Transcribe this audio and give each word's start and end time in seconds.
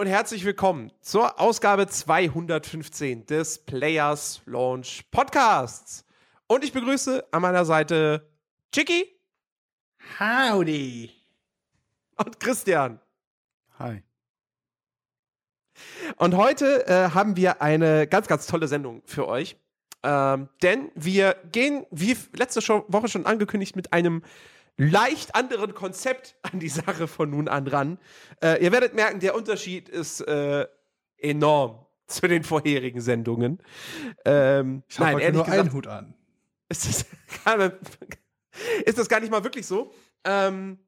und 0.00 0.06
herzlich 0.06 0.46
willkommen 0.46 0.90
zur 1.02 1.38
Ausgabe 1.38 1.86
215 1.86 3.26
des 3.26 3.58
Players 3.58 4.40
Launch 4.46 5.04
Podcasts. 5.10 6.06
Und 6.46 6.64
ich 6.64 6.72
begrüße 6.72 7.26
an 7.30 7.42
meiner 7.42 7.66
Seite 7.66 8.26
Chicky. 8.72 9.14
Howdy. 10.18 11.10
Und 12.16 12.40
Christian. 12.40 12.98
Hi. 13.78 14.02
Und 16.16 16.34
heute 16.34 16.86
äh, 16.86 17.10
haben 17.10 17.36
wir 17.36 17.60
eine 17.60 18.06
ganz, 18.06 18.26
ganz 18.26 18.46
tolle 18.46 18.68
Sendung 18.68 19.02
für 19.04 19.28
euch. 19.28 19.58
Ähm, 20.02 20.48
denn 20.62 20.90
wir 20.94 21.36
gehen, 21.52 21.84
wie 21.90 22.16
letzte 22.34 22.66
Woche 22.88 23.08
schon 23.08 23.26
angekündigt, 23.26 23.76
mit 23.76 23.92
einem 23.92 24.22
leicht 24.80 25.34
anderen 25.34 25.74
Konzept 25.74 26.36
an 26.42 26.58
die 26.58 26.68
Sache 26.68 27.06
von 27.06 27.30
nun 27.30 27.48
an 27.48 27.66
ran. 27.66 27.98
Äh, 28.42 28.64
ihr 28.64 28.72
werdet 28.72 28.94
merken, 28.94 29.20
der 29.20 29.34
Unterschied 29.34 29.88
ist 29.88 30.20
äh, 30.22 30.66
enorm 31.18 31.86
zu 32.06 32.26
den 32.26 32.42
vorherigen 32.42 33.00
Sendungen. 33.00 33.62
Ähm, 34.24 34.82
ich 34.88 34.98
habe 34.98 35.32
nur 35.32 35.44
gesagt, 35.44 35.50
einen 35.50 35.72
Hut 35.72 35.86
an. 35.86 36.14
Ist 36.70 36.86
das, 36.86 37.04
ist 38.84 38.96
das 38.96 39.08
gar 39.08 39.18
nicht 39.18 39.32
mal 39.32 39.42
wirklich 39.42 39.66
so? 39.66 39.92
Ähm, 40.22 40.78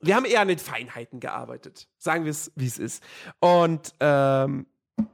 wir 0.00 0.16
haben 0.16 0.24
eher 0.24 0.40
an 0.40 0.48
den 0.48 0.58
Feinheiten 0.58 1.20
gearbeitet. 1.20 1.90
Sagen 1.98 2.24
wir 2.24 2.30
es, 2.30 2.52
wie 2.56 2.66
es 2.66 2.78
ist. 2.78 3.02
Und 3.38 3.94
ähm, 4.00 4.66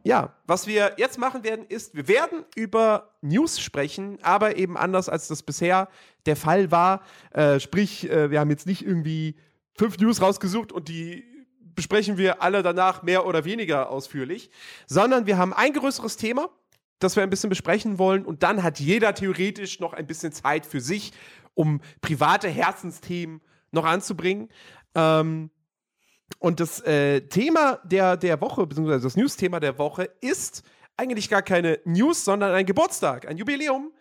ja, 0.03 0.35
was 0.47 0.67
wir 0.67 0.95
jetzt 0.99 1.19
machen 1.19 1.45
werden, 1.45 1.65
ist, 1.67 1.95
wir 1.95 2.09
werden 2.09 2.45
über 2.55 3.15
News 3.23 3.61
sprechen, 3.61 4.19
aber 4.23 4.57
eben 4.57 4.77
anders 4.77 5.09
als 5.09 5.29
das 5.29 5.43
bisher 5.43 5.89
der 6.27 6.37
Fall 6.37 6.71
war. 6.71 7.03
Äh, 7.33 7.61
sprich, 7.61 8.09
äh, 8.11 8.31
wir 8.31 8.41
haben 8.41 8.51
jetzt 8.51 8.67
nicht 8.67 8.85
irgendwie 8.85 9.37
fünf 9.77 9.99
News 9.99 10.21
rausgesucht 10.21 10.73
und 10.73 10.89
die 10.89 11.25
besprechen 11.75 12.19
wir 12.19 12.43
alle 12.43 12.63
danach 12.63 13.03
mehr 13.03 13.27
oder 13.27 13.45
weniger 13.45 13.91
ausführlich, 13.91 14.51
sondern 14.87 15.27
wir 15.27 15.39
haben 15.39 15.55
ein 15.55 15.73
größeres 15.73 16.17
Thema, 16.17 16.51
das 16.99 17.17
wir 17.17 17.23
ein 17.23 17.31
bisschen 17.31 17.49
besprechen 17.49 17.99
wollen 17.99 18.27
und 18.27 18.43
dann 18.43 18.63
hat 18.63 18.81
jeder 18.81 19.15
theoretisch 19.15 19.81
noch 19.81 19.95
ein 19.95 20.07
bisschen 20.07 20.33
Zeit 20.33 20.67
für 20.67 20.81
sich, 20.81 21.13
um 21.55 21.81
private 22.03 22.49
Herzensthemen 22.49 23.41
noch 23.71 23.85
anzubringen. 23.85 24.51
Ähm, 24.95 25.51
und 26.39 26.61
das 26.61 26.81
äh, 26.87 27.21
Thema 27.23 27.81
der, 27.85 28.17
der 28.17 28.41
Woche, 28.41 28.67
beziehungsweise 28.67 29.05
das 29.05 29.17
News-Thema 29.17 29.61
der 29.61 29.79
Woche 29.79 30.09
ist 30.21 30.63
eigentlich 30.97 31.29
gar 31.29 31.43
keine 31.43 31.81
News, 31.85 32.25
sondern 32.25 32.53
ein 32.53 32.67
Geburtstag, 32.67 33.27
ein 33.27 33.37
Jubiläum. 33.37 33.93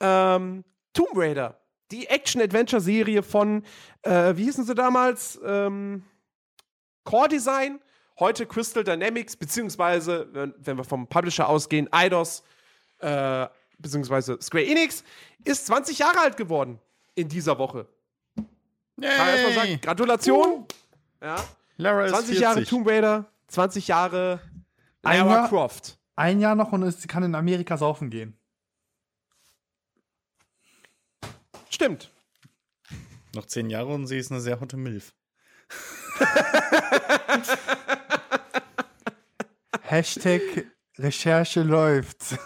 Ähm, 0.00 0.64
Tomb 0.92 1.10
Raider, 1.14 1.60
die 1.90 2.06
Action-Adventure-Serie 2.06 3.22
von, 3.22 3.64
äh, 4.02 4.34
wie 4.36 4.44
hießen 4.44 4.64
sie 4.64 4.74
damals? 4.74 5.40
Ähm, 5.44 6.04
Core 7.04 7.28
Design, 7.28 7.80
heute 8.18 8.46
Crystal 8.46 8.84
Dynamics, 8.84 9.36
beziehungsweise, 9.36 10.28
wenn, 10.32 10.54
wenn 10.58 10.76
wir 10.76 10.84
vom 10.84 11.06
Publisher 11.06 11.48
ausgehen, 11.48 11.92
Eidos, 11.92 12.42
äh, 12.98 13.46
beziehungsweise 13.78 14.38
Square 14.40 14.66
Enix, 14.66 15.04
ist 15.44 15.66
20 15.66 15.98
Jahre 15.98 16.20
alt 16.20 16.36
geworden 16.36 16.78
in 17.14 17.28
dieser 17.28 17.58
Woche. 17.58 17.86
Yay. 18.36 19.16
Kann 19.16 19.28
erstmal 19.28 19.52
sagen, 19.52 19.80
Gratulation. 19.80 20.48
Uh. 20.52 20.66
Ja. 21.22 21.36
Lara 21.80 22.06
20 22.08 22.38
Jahre 22.38 22.64
Tomb 22.64 22.86
Raider, 22.86 23.32
20 23.48 23.88
Jahre 23.88 24.40
Lara 25.02 25.16
Jahr, 25.16 25.48
Croft. 25.48 25.98
Ein 26.14 26.38
Jahr 26.38 26.54
noch 26.54 26.72
und 26.72 26.90
sie 26.90 27.08
kann 27.08 27.22
in 27.22 27.34
Amerika 27.34 27.78
saufen 27.78 28.10
gehen. 28.10 28.36
Stimmt. 31.70 32.12
Noch 33.34 33.46
zehn 33.46 33.70
Jahre 33.70 33.94
und 33.94 34.06
sie 34.06 34.18
ist 34.18 34.30
eine 34.30 34.42
sehr 34.42 34.60
hotte 34.60 34.76
Milf. 34.76 35.14
Hashtag 39.80 40.42
Recherche 40.98 41.62
läuft. 41.62 42.36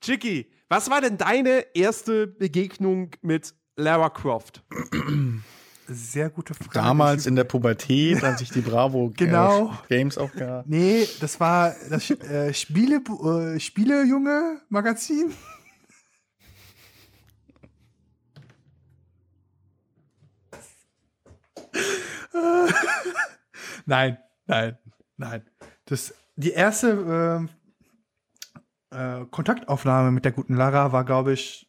Chicky, 0.00 0.50
was 0.70 0.88
war 0.88 1.02
denn 1.02 1.18
deine 1.18 1.66
erste 1.74 2.26
Begegnung 2.26 3.10
mit 3.20 3.54
Lara 3.76 4.08
Croft? 4.08 4.62
Sehr 5.88 6.30
gute 6.30 6.54
Frage. 6.54 6.70
Damals 6.72 7.26
in 7.26 7.34
der 7.34 7.42
Pubertät, 7.44 8.22
als 8.22 8.40
ich 8.40 8.50
die 8.50 8.60
Bravo 8.60 9.10
genau. 9.16 9.76
Games 9.88 10.16
auch 10.16 10.32
gab. 10.32 10.66
Nee, 10.66 11.08
das 11.20 11.40
war 11.40 11.74
das 11.90 12.08
äh, 12.10 12.54
Spiele, 12.54 12.96
äh, 12.96 13.58
Spielejunge 13.58 14.60
Magazin. 14.68 15.32
nein, 23.86 24.18
nein, 24.46 24.78
nein. 25.16 25.42
Das, 25.86 26.14
die 26.36 26.52
erste 26.52 27.48
äh, 28.92 28.96
äh, 28.96 29.26
Kontaktaufnahme 29.30 30.12
mit 30.12 30.24
der 30.24 30.32
guten 30.32 30.54
Lara 30.54 30.92
war, 30.92 31.04
glaube 31.04 31.32
ich, 31.32 31.68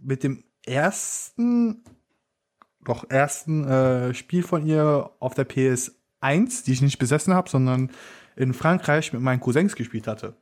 mit 0.00 0.22
dem 0.22 0.44
ersten 0.66 1.82
doch 2.84 3.08
ersten 3.10 3.64
äh, 3.68 4.14
Spiel 4.14 4.42
von 4.42 4.66
ihr 4.66 5.10
auf 5.20 5.34
der 5.34 5.48
PS1, 5.48 6.64
die 6.64 6.72
ich 6.72 6.82
nicht 6.82 6.98
besessen 6.98 7.34
habe, 7.34 7.48
sondern 7.48 7.90
in 8.36 8.54
Frankreich 8.54 9.12
mit 9.12 9.22
meinen 9.22 9.40
Cousins 9.40 9.76
gespielt 9.76 10.06
hatte. 10.06 10.36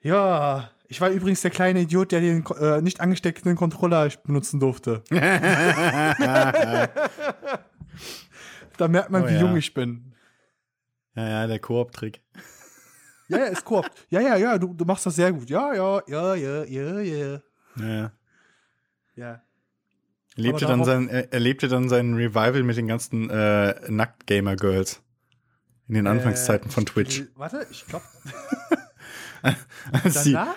Ja, 0.00 0.70
ich 0.88 1.00
war 1.00 1.10
übrigens 1.10 1.42
der 1.42 1.50
kleine 1.50 1.80
Idiot, 1.80 2.12
der 2.12 2.20
den 2.20 2.44
äh, 2.60 2.80
nicht 2.80 3.00
angesteckten 3.00 3.56
Controller 3.56 4.08
benutzen 4.24 4.60
durfte. 4.60 5.02
da 5.10 6.88
merkt 8.88 9.10
man, 9.10 9.24
oh, 9.24 9.28
wie 9.28 9.34
ja. 9.34 9.40
jung 9.40 9.56
ich 9.56 9.74
bin. 9.74 10.14
Ja, 11.14 11.28
ja, 11.28 11.46
der 11.46 11.58
Koop-Trick. 11.58 12.22
Ja, 13.28 13.38
ja, 13.38 13.44
ist 13.46 13.64
Koop. 13.64 13.90
Ja, 14.08 14.20
ja, 14.20 14.36
ja, 14.36 14.56
du, 14.56 14.72
du 14.72 14.84
machst 14.84 15.04
das 15.04 15.16
sehr 15.16 15.32
gut. 15.32 15.50
Ja, 15.50 15.74
ja, 15.74 16.00
ja, 16.06 16.34
ja, 16.34 16.64
ja, 16.64 17.00
ja. 17.00 17.40
Ja. 17.76 18.12
Ja. 19.14 19.42
Er 20.38 20.42
lebte, 20.44 20.66
dann 20.66 20.84
sein, 20.84 21.08
er, 21.08 21.32
er 21.32 21.40
lebte 21.40 21.66
dann 21.66 21.88
sein 21.88 22.14
Revival 22.14 22.62
mit 22.62 22.76
den 22.76 22.86
ganzen 22.86 23.28
äh, 23.28 23.74
Nackt-Gamer-Girls. 23.90 25.02
In 25.88 25.94
den 25.94 26.06
Anfangszeiten 26.06 26.68
äh, 26.68 26.72
von 26.72 26.86
Twitch. 26.86 27.24
Warte, 27.34 27.66
ich 27.72 27.84
glaube. 27.86 28.04
danach? 30.04 30.54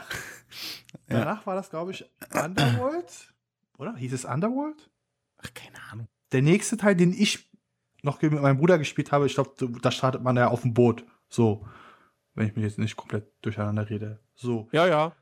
danach 1.08 1.40
ja. 1.40 1.46
war 1.47 1.56
das, 1.56 1.72
glaube 1.72 1.91
ich, 1.91 2.06
Underworld. 2.31 3.34
Oder? 3.80 3.96
Hieß 3.96 4.14
es 4.14 4.24
Underworld? 4.24 4.91
Ach, 5.38 5.52
keine 5.56 5.78
Ahnung. 5.91 6.08
Der 6.31 6.44
nächste 6.44 6.78
Teil, 6.78 6.96
den 6.96 7.12
ich 7.12 7.50
noch 8.03 8.22
mit 8.22 8.34
meinem 8.34 8.58
Bruder 8.58 8.78
gespielt 8.78 9.12
habe, 9.12 9.25
ich 9.25 9.34
glaube, 9.34 9.56
da 9.81 9.90
startet 9.90 10.22
man 10.22 10.38
ja 10.38 10.50
auf 10.50 10.62
dem 10.62 10.75
Boot. 10.75 11.06
So. 11.28 11.66
Wenn 12.36 12.46
ich 12.46 12.56
mich 12.56 12.66
jetzt 12.66 12.78
nicht 12.78 12.97
komplett 12.97 13.31
durcheinander 13.41 13.90
rede. 13.90 14.20
So. 14.36 14.70
Ja, 14.74 14.86
ja. 14.86 15.16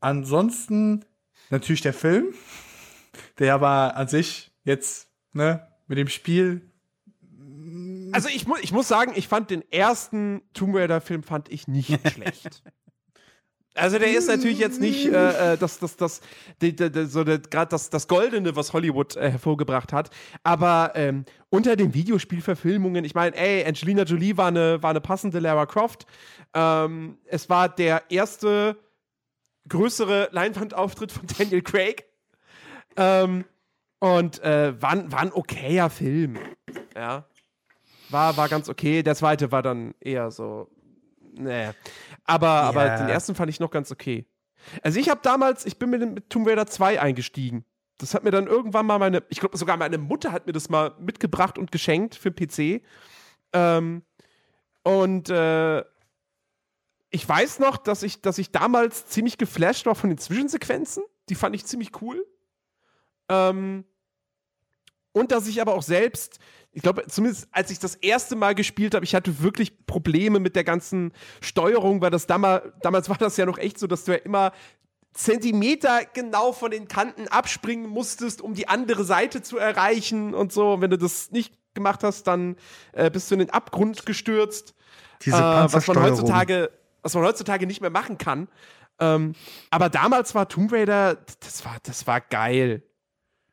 Ansonsten 0.00 1.04
natürlich 1.50 1.82
der 1.82 1.92
Film. 1.92 2.32
Der 3.38 3.54
aber 3.54 3.96
an 3.96 4.08
sich 4.08 4.50
jetzt, 4.64 5.08
ne, 5.32 5.66
mit 5.86 5.98
dem 5.98 6.08
Spiel. 6.08 6.70
Also 8.12 8.28
ich, 8.28 8.46
mu 8.46 8.56
ich 8.60 8.72
muss 8.72 8.88
sagen, 8.88 9.12
ich 9.14 9.28
fand 9.28 9.50
den 9.50 9.62
ersten 9.70 10.42
Tomb 10.54 10.74
Raider-Film 10.74 11.22
fand 11.22 11.48
ich 11.50 11.68
nicht 11.68 11.88
schlecht. 12.12 12.62
Also 13.74 13.98
der 13.98 14.10
ist 14.10 14.28
natürlich 14.28 14.58
jetzt 14.58 14.80
nicht 14.80 15.06
äh, 15.06 15.52
äh 15.52 15.56
das, 15.56 15.78
das, 15.78 15.96
das, 15.96 16.20
die, 16.60 16.74
die, 16.74 17.06
so 17.06 17.24
gerade 17.24 17.70
das, 17.70 17.90
das 17.90 18.08
Goldene, 18.08 18.56
was 18.56 18.72
Hollywood 18.72 19.16
äh, 19.16 19.30
hervorgebracht 19.30 19.92
hat. 19.92 20.10
Aber 20.42 20.92
ähm, 20.94 21.24
unter 21.48 21.76
den 21.76 21.94
Videospielverfilmungen, 21.94 23.04
ich 23.04 23.14
meine, 23.14 23.36
ey, 23.36 23.64
Angelina 23.64 24.02
Jolie 24.02 24.36
war 24.36 24.48
eine, 24.48 24.82
war 24.82 24.90
eine 24.90 25.00
passende 25.00 25.38
Lara 25.38 25.66
Croft. 25.66 26.06
Ähm, 26.54 27.18
es 27.26 27.48
war 27.48 27.68
der 27.68 28.10
erste 28.10 28.76
größere 29.68 30.28
Leinwandauftritt 30.32 31.12
von 31.12 31.26
Daniel 31.38 31.62
Craig. 31.62 32.07
Ähm, 32.98 33.44
und 34.00 34.42
äh, 34.42 34.80
war, 34.80 35.10
war 35.10 35.20
ein 35.20 35.32
okayer 35.32 35.88
Film. 35.88 36.38
Ja. 36.94 37.24
War, 38.10 38.36
war 38.36 38.48
ganz 38.48 38.68
okay. 38.68 39.02
Der 39.02 39.14
zweite 39.14 39.52
war 39.52 39.62
dann 39.62 39.94
eher 40.00 40.30
so. 40.30 40.68
Nee. 41.32 41.70
Aber, 42.24 42.46
yeah. 42.46 42.68
aber 42.68 42.88
den 42.96 43.08
ersten 43.08 43.34
fand 43.34 43.50
ich 43.50 43.60
noch 43.60 43.70
ganz 43.70 43.90
okay. 43.92 44.26
Also 44.82 44.98
ich 44.98 45.08
habe 45.08 45.20
damals, 45.22 45.64
ich 45.64 45.78
bin 45.78 45.90
mit, 45.90 46.00
mit 46.00 46.30
Tomb 46.30 46.46
Raider 46.48 46.66
2 46.66 47.00
eingestiegen. 47.00 47.64
Das 47.98 48.14
hat 48.14 48.24
mir 48.24 48.30
dann 48.30 48.46
irgendwann 48.46 48.86
mal 48.86 48.98
meine, 48.98 49.22
ich 49.28 49.40
glaube 49.40 49.56
sogar 49.56 49.76
meine 49.76 49.98
Mutter 49.98 50.32
hat 50.32 50.46
mir 50.46 50.52
das 50.52 50.68
mal 50.68 50.94
mitgebracht 50.98 51.58
und 51.58 51.72
geschenkt 51.72 52.14
für 52.14 52.30
PC. 52.30 52.82
Ähm, 53.52 54.02
und 54.82 55.30
äh, 55.30 55.84
ich 57.10 57.28
weiß 57.28 57.58
noch, 57.60 57.76
dass 57.76 58.02
ich, 58.02 58.20
dass 58.20 58.38
ich 58.38 58.52
damals 58.52 59.06
ziemlich 59.06 59.38
geflasht 59.38 59.86
war 59.86 59.94
von 59.94 60.10
den 60.10 60.18
Zwischensequenzen. 60.18 61.02
Die 61.28 61.34
fand 61.34 61.54
ich 61.54 61.64
ziemlich 61.64 62.02
cool. 62.02 62.24
Ähm, 63.28 63.84
und 65.12 65.32
dass 65.32 65.46
ich 65.48 65.60
aber 65.60 65.74
auch 65.74 65.82
selbst, 65.82 66.38
ich 66.72 66.82
glaube, 66.82 67.06
zumindest 67.08 67.48
als 67.50 67.70
ich 67.70 67.78
das 67.78 67.94
erste 67.96 68.36
Mal 68.36 68.54
gespielt 68.54 68.94
habe, 68.94 69.04
ich 69.04 69.14
hatte 69.14 69.42
wirklich 69.42 69.86
Probleme 69.86 70.38
mit 70.38 70.54
der 70.54 70.64
ganzen 70.64 71.12
Steuerung, 71.40 72.00
weil 72.00 72.10
das 72.10 72.26
damals, 72.26 72.64
damals 72.82 73.08
war 73.08 73.16
das 73.16 73.36
ja 73.36 73.46
noch 73.46 73.58
echt 73.58 73.78
so, 73.78 73.86
dass 73.86 74.04
du 74.04 74.12
ja 74.12 74.18
immer 74.18 74.52
Zentimeter 75.12 76.02
genau 76.12 76.52
von 76.52 76.70
den 76.70 76.86
Kanten 76.86 77.26
abspringen 77.28 77.88
musstest, 77.88 78.40
um 78.40 78.54
die 78.54 78.68
andere 78.68 79.04
Seite 79.04 79.42
zu 79.42 79.58
erreichen 79.58 80.34
und 80.34 80.52
so. 80.52 80.74
Und 80.74 80.80
wenn 80.82 80.90
du 80.90 80.98
das 80.98 81.32
nicht 81.32 81.54
gemacht 81.74 82.04
hast, 82.04 82.24
dann 82.24 82.56
äh, 82.92 83.10
bist 83.10 83.30
du 83.30 83.34
in 83.34 83.40
den 83.40 83.50
Abgrund 83.50 84.06
gestürzt. 84.06 84.74
Diese 85.24 85.38
äh, 85.38 85.72
was 85.72 85.86
man 85.86 86.00
heutzutage, 86.00 86.70
was 87.02 87.14
man 87.14 87.24
heutzutage 87.24 87.66
nicht 87.66 87.80
mehr 87.80 87.90
machen 87.90 88.18
kann. 88.18 88.48
Ähm, 89.00 89.34
aber 89.70 89.88
damals 89.88 90.34
war 90.34 90.48
Tomb 90.48 90.72
Raider, 90.72 91.16
das 91.40 91.64
war, 91.64 91.76
das 91.82 92.06
war 92.06 92.20
geil. 92.20 92.82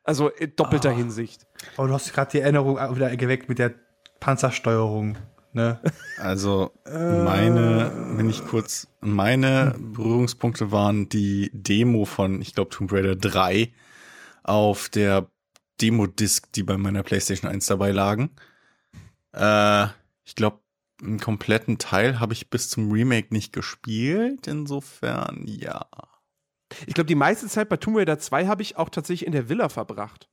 Also 0.05 0.29
in 0.29 0.55
doppelter 0.55 0.91
Ah. 0.91 0.93
Hinsicht. 0.93 1.45
Aber 1.77 1.87
du 1.87 1.93
hast 1.93 2.13
gerade 2.13 2.31
die 2.31 2.39
Erinnerung 2.39 2.77
wieder 2.95 3.15
geweckt 3.17 3.49
mit 3.49 3.59
der 3.59 3.73
Panzersteuerung. 4.19 5.17
Ne? 5.51 5.79
Also 6.17 6.71
meine, 6.85 7.91
wenn 8.17 8.29
ich 8.29 8.45
kurz, 8.45 8.87
meine 8.99 9.73
Berührungspunkte 9.79 10.71
waren 10.71 11.07
die 11.09 11.49
Demo 11.53 12.05
von, 12.05 12.41
ich 12.41 12.53
glaube, 12.53 12.69
Tomb 12.71 12.91
Raider 12.91 13.15
3 13.15 13.71
auf 14.43 14.89
der 14.89 15.27
Demo-Disc, 15.81 16.51
die 16.53 16.63
bei 16.63 16.77
meiner 16.77 17.03
PlayStation 17.03 17.49
1 17.49 17.65
dabei 17.67 17.91
lagen. 17.91 18.31
Äh, 19.33 19.87
ich 20.23 20.35
glaube, 20.35 20.59
einen 21.01 21.19
kompletten 21.19 21.77
Teil 21.77 22.19
habe 22.19 22.33
ich 22.33 22.49
bis 22.49 22.69
zum 22.69 22.91
Remake 22.91 23.33
nicht 23.33 23.53
gespielt. 23.53 24.47
Insofern, 24.47 25.43
ja. 25.47 25.85
Ich 26.87 26.93
glaube, 26.93 27.07
die 27.07 27.15
meiste 27.15 27.47
Zeit 27.47 27.69
bei 27.69 27.77
Tomb 27.77 27.97
Raider 27.97 28.19
2 28.19 28.47
habe 28.47 28.61
ich 28.61 28.77
auch 28.77 28.89
tatsächlich 28.89 29.25
in 29.25 29.31
der 29.31 29.49
Villa 29.49 29.69
verbracht. 29.69 30.29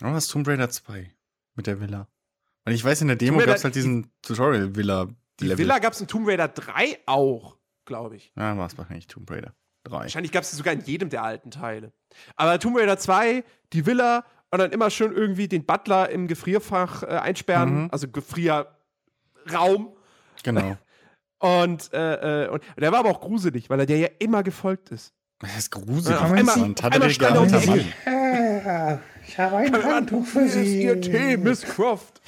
Was 0.00 0.24
ist 0.24 0.30
Tomb 0.30 0.46
Raider 0.48 0.70
2 0.70 1.12
mit 1.54 1.66
der 1.66 1.80
Villa? 1.80 2.08
Weil 2.64 2.74
ich 2.74 2.84
weiß, 2.84 3.02
in 3.02 3.08
der 3.08 3.16
Demo 3.16 3.38
gab 3.38 3.56
es 3.56 3.64
halt 3.64 3.74
diesen 3.74 4.10
Tutorial-Villa. 4.22 5.08
Die 5.40 5.56
Villa 5.58 5.78
gab 5.78 5.92
es 5.94 6.00
in 6.00 6.06
Tomb 6.06 6.28
Raider 6.28 6.48
3 6.48 6.98
auch, 7.06 7.56
glaube 7.84 8.16
ich. 8.16 8.32
Ja, 8.36 8.56
war 8.56 8.66
es 8.66 8.76
wahrscheinlich 8.78 9.06
Tomb 9.06 9.30
Raider 9.30 9.54
3. 9.84 9.92
Wahrscheinlich 10.00 10.32
gab 10.32 10.42
es 10.42 10.50
sogar 10.52 10.72
in 10.74 10.80
jedem 10.80 11.08
der 11.10 11.22
alten 11.22 11.50
Teile. 11.50 11.92
Aber 12.36 12.58
Tomb 12.58 12.76
Raider 12.78 12.98
2, 12.98 13.44
die 13.72 13.86
Villa 13.86 14.24
und 14.50 14.58
dann 14.58 14.72
immer 14.72 14.90
schön 14.90 15.12
irgendwie 15.12 15.48
den 15.48 15.64
Butler 15.64 16.10
im 16.10 16.26
Gefrierfach 16.26 17.02
äh, 17.02 17.06
einsperren, 17.06 17.84
Mhm. 17.84 17.88
also 17.92 18.08
Gefrierraum. 18.08 19.94
Genau. 20.42 20.76
Und, 21.42 21.90
äh, 21.94 22.44
äh, 22.44 22.48
und 22.50 22.62
der 22.76 22.92
war 22.92 22.98
aber 22.98 23.08
auch 23.08 23.20
gruselig, 23.22 23.70
weil 23.70 23.80
er 23.80 23.86
dir 23.86 23.96
ja 23.96 24.08
immer 24.18 24.42
gefolgt 24.42 24.90
ist. 24.90 25.14
Das 25.40 25.56
ist 25.56 25.70
gruselig. 25.70 26.06
Ja, 26.10 26.16
auf 26.24 26.30
Das 26.30 26.38
einmal- 26.38 26.74
auf 26.74 26.84
einmal 26.92 27.10
stand 27.10 27.36
er 27.36 27.42
um 27.42 27.48
die 27.48 27.54
Ecke. 28.06 29.00
ich 29.26 29.38
habe 29.38 29.56
ein 29.56 29.82
Handtuch 29.84 30.26
für 30.26 30.44
Hier 30.44 30.62
ist 30.62 30.74
Ihr 30.74 31.00
Tee, 31.00 31.36
Miss 31.38 31.62
Croft. 31.62 32.20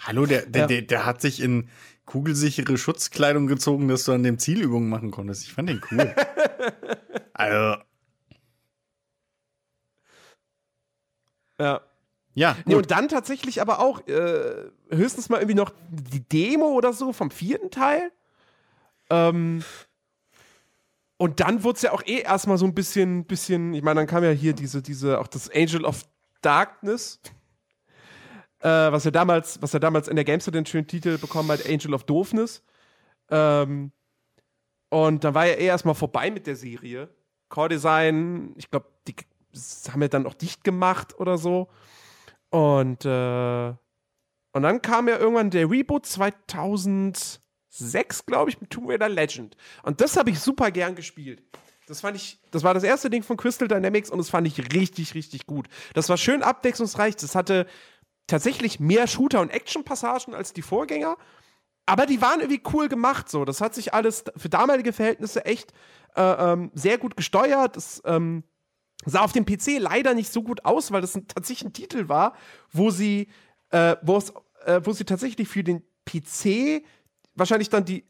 Hallo, 0.00 0.24
der, 0.24 0.46
der, 0.46 0.62
Ja. 0.62 0.66
der, 0.68 0.82
der 0.82 1.04
hat 1.06 1.20
sich 1.20 1.40
in 1.40 1.68
kugelsichere 2.06 2.78
Schutzkleidung 2.78 3.46
gezogen, 3.48 3.88
dass 3.88 4.04
du 4.04 4.12
an 4.12 4.22
dem 4.22 4.38
Zielübungen 4.38 4.88
machen 4.88 5.10
konntest. 5.10 5.42
Ich 5.44 5.52
fand 5.52 5.68
den 5.68 5.82
cool. 5.90 6.14
also, 7.34 7.82
Ja. 11.58 11.80
ja, 12.34 12.56
Nee, 12.66 12.74
und 12.74 12.90
dann 12.90 13.08
tatsächlich 13.08 13.60
aber 13.60 13.80
auch 13.80 14.06
äh, 14.06 14.70
höchstens 14.90 15.28
mal 15.28 15.38
irgendwie 15.38 15.54
noch 15.56 15.72
die 15.90 16.20
Demo 16.20 16.66
oder 16.68 16.92
so 16.92 17.12
vom 17.12 17.30
vierten 17.30 17.70
Teil. 17.70 18.12
Ähm, 19.10 19.64
und 21.18 21.40
dann 21.40 21.64
wurde 21.64 21.76
es 21.76 21.82
ja 21.82 21.92
auch 21.92 22.02
eh 22.04 22.20
erstmal 22.20 22.58
so 22.58 22.66
ein 22.66 22.74
bisschen, 22.74 23.24
bisschen, 23.24 23.72
ich 23.74 23.82
meine, 23.82 24.00
dann 24.00 24.06
kam 24.06 24.22
ja 24.22 24.30
hier 24.30 24.52
diese, 24.52 24.82
diese, 24.82 25.18
auch 25.18 25.26
das 25.26 25.50
Angel 25.50 25.84
of 25.84 26.02
Darkness, 26.42 27.20
äh, 28.60 28.68
was 28.68 29.04
ja 29.04 29.10
damals, 29.10 29.60
was 29.62 29.72
ja 29.72 29.78
damals 29.78 30.08
in 30.08 30.16
der 30.16 30.24
GameStop 30.24 30.52
den 30.52 30.66
schönen 30.66 30.86
Titel 30.86 31.18
bekommen 31.18 31.50
hat, 31.50 31.66
Angel 31.66 31.94
of 31.94 32.04
Doofness. 32.04 32.62
Ähm, 33.30 33.92
und 34.90 35.24
dann 35.24 35.34
war 35.34 35.46
ja 35.46 35.54
eh 35.54 35.66
erstmal 35.66 35.94
vorbei 35.94 36.30
mit 36.30 36.46
der 36.46 36.56
Serie. 36.56 37.08
Core 37.48 37.70
Design, 37.70 38.54
ich 38.56 38.70
glaube, 38.70 38.86
die 39.08 39.14
haben 39.90 40.00
wir 40.00 40.08
dann 40.08 40.26
auch 40.26 40.34
dicht 40.34 40.64
gemacht 40.64 41.18
oder 41.18 41.38
so. 41.38 41.68
Und, 42.50 43.04
äh, 43.04 43.68
und 44.52 44.62
dann 44.62 44.82
kam 44.82 45.08
ja 45.08 45.18
irgendwann 45.18 45.50
der 45.50 45.70
Reboot 45.70 46.06
2006, 47.76 48.26
glaube 48.26 48.50
ich, 48.50 48.60
mit 48.60 48.70
Tomb 48.70 48.88
Raider 48.88 49.08
Legend. 49.08 49.56
Und 49.82 50.00
das 50.00 50.16
habe 50.16 50.30
ich 50.30 50.40
super 50.40 50.70
gern 50.70 50.94
gespielt. 50.94 51.42
Das 51.86 52.00
fand 52.00 52.16
ich, 52.16 52.40
das 52.50 52.64
war 52.64 52.74
das 52.74 52.82
erste 52.82 53.10
Ding 53.10 53.22
von 53.22 53.36
Crystal 53.36 53.68
Dynamics 53.68 54.10
und 54.10 54.18
das 54.18 54.30
fand 54.30 54.46
ich 54.46 54.72
richtig, 54.72 55.14
richtig 55.14 55.46
gut. 55.46 55.68
Das 55.94 56.08
war 56.08 56.16
schön 56.16 56.42
abwechslungsreich. 56.42 57.14
Das 57.16 57.34
hatte 57.34 57.66
tatsächlich 58.26 58.80
mehr 58.80 59.06
Shooter- 59.06 59.40
und 59.40 59.50
Action-Passagen 59.50 60.34
als 60.34 60.52
die 60.52 60.62
Vorgänger. 60.62 61.16
Aber 61.86 62.06
die 62.06 62.20
waren 62.20 62.40
irgendwie 62.40 62.62
cool 62.72 62.88
gemacht 62.88 63.28
so. 63.28 63.44
Das 63.44 63.60
hat 63.60 63.74
sich 63.74 63.94
alles 63.94 64.24
für 64.36 64.48
damalige 64.48 64.92
Verhältnisse 64.92 65.44
echt 65.44 65.72
äh, 66.16 66.22
ähm, 66.22 66.72
sehr 66.74 66.98
gut 66.98 67.16
gesteuert. 67.16 67.76
Das 67.76 68.02
ähm, 68.04 68.42
sah 69.04 69.20
auf 69.20 69.32
dem 69.32 69.46
PC 69.46 69.78
leider 69.78 70.14
nicht 70.14 70.32
so 70.32 70.42
gut 70.42 70.64
aus, 70.64 70.90
weil 70.90 71.02
das 71.02 71.14
ein, 71.14 71.28
tatsächlich 71.28 71.68
ein 71.68 71.72
Titel 71.72 72.08
war, 72.08 72.34
wo 72.72 72.90
sie, 72.90 73.28
äh, 73.70 73.92
äh, 73.92 73.96
wo 74.02 74.92
sie 74.92 75.04
tatsächlich 75.04 75.46
für 75.46 75.62
den 75.62 75.84
PC 76.04 76.82
wahrscheinlich 77.36 77.70
dann 77.70 77.84
die 77.84 78.04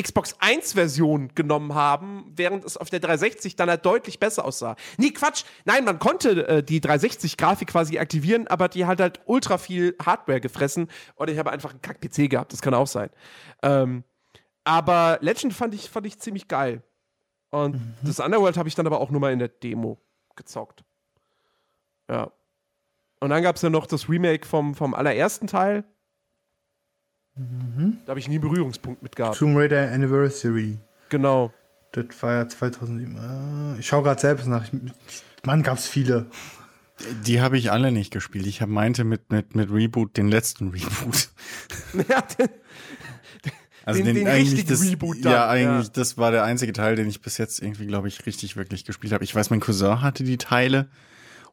Xbox 0.00 0.34
1-Version 0.40 1.34
genommen 1.34 1.74
haben, 1.74 2.32
während 2.34 2.64
es 2.64 2.78
auf 2.78 2.88
der 2.88 3.00
360 3.00 3.56
dann 3.56 3.68
halt 3.68 3.84
deutlich 3.84 4.18
besser 4.18 4.44
aussah. 4.44 4.76
Nee, 4.96 5.10
Quatsch. 5.10 5.44
Nein, 5.66 5.84
man 5.84 5.98
konnte 5.98 6.48
äh, 6.48 6.62
die 6.62 6.80
360-Grafik 6.80 7.68
quasi 7.68 7.98
aktivieren, 7.98 8.46
aber 8.48 8.68
die 8.68 8.86
hat 8.86 9.00
halt 9.00 9.20
ultra 9.26 9.58
viel 9.58 9.94
Hardware 10.02 10.40
gefressen. 10.40 10.88
Oder 11.16 11.32
ich 11.32 11.38
habe 11.38 11.52
einfach 11.52 11.70
einen 11.70 11.82
Kack-PC 11.82 12.30
gehabt, 12.30 12.52
das 12.52 12.62
kann 12.62 12.72
auch 12.72 12.86
sein. 12.86 13.10
Ähm, 13.62 14.04
aber 14.64 15.18
Legend 15.20 15.52
fand 15.52 15.74
ich, 15.74 15.90
fand 15.90 16.06
ich 16.06 16.18
ziemlich 16.18 16.48
geil. 16.48 16.82
Und 17.50 17.78
das 18.02 18.18
Underworld 18.18 18.56
habe 18.56 18.68
ich 18.68 18.74
dann 18.74 18.86
aber 18.86 18.98
auch 18.98 19.10
nur 19.10 19.20
mal 19.20 19.32
in 19.32 19.38
der 19.38 19.48
Demo 19.48 20.00
gezockt. 20.36 20.84
Ja. 22.08 22.30
Und 23.20 23.28
dann 23.28 23.42
gab 23.42 23.56
es 23.56 23.62
ja 23.62 23.68
noch 23.68 23.86
das 23.86 24.08
Remake 24.08 24.46
vom, 24.46 24.74
vom 24.74 24.94
allerersten 24.94 25.46
Teil. 25.46 25.84
Da 27.34 28.10
habe 28.10 28.20
ich 28.20 28.28
nie 28.28 28.34
einen 28.34 28.42
Berührungspunkt 28.42 29.02
mit 29.02 29.16
gehabt. 29.16 29.38
Tomb 29.38 29.56
Raider 29.56 29.90
Anniversary. 29.90 30.78
Genau. 31.08 31.52
Das 31.92 32.06
war 32.20 32.32
ja 32.34 32.48
2007. 32.48 33.16
Ah, 33.18 33.76
Ich 33.78 33.86
schaue 33.86 34.02
gerade 34.02 34.20
selbst 34.20 34.46
nach. 34.46 34.64
Mann, 35.44 35.62
gab's 35.62 35.86
viele. 35.86 36.26
Die 37.26 37.40
habe 37.40 37.58
ich 37.58 37.72
alle 37.72 37.90
nicht 37.90 38.12
gespielt. 38.12 38.46
Ich 38.46 38.60
hab, 38.62 38.68
meinte 38.68 39.04
mit, 39.04 39.30
mit, 39.30 39.54
mit 39.56 39.70
Reboot 39.70 40.16
den 40.16 40.28
letzten 40.28 40.68
Reboot. 40.68 41.30
ja, 42.08 42.20
den, 42.38 42.48
Also 43.84 44.02
Den- 44.02 44.14
den 44.14 44.28
eigentlich 44.28 44.52
richtigen 44.52 44.68
das, 44.68 44.82
Reboot 44.82 45.16
dann, 45.24 45.32
Ja, 45.32 45.48
eigentlich, 45.48 45.86
ja. 45.88 45.92
das 45.94 46.16
war 46.18 46.30
der 46.30 46.44
einzige 46.44 46.72
Teil, 46.72 46.96
den 46.96 47.08
ich 47.08 47.20
bis 47.22 47.38
jetzt 47.38 47.60
irgendwie, 47.60 47.86
glaube 47.86 48.08
ich, 48.08 48.24
richtig, 48.26 48.56
wirklich 48.56 48.84
gespielt 48.84 49.12
habe. 49.12 49.24
Ich 49.24 49.34
weiß, 49.34 49.50
mein 49.50 49.60
Cousin 49.60 50.00
hatte 50.02 50.22
die 50.22 50.38
Teile. 50.38 50.88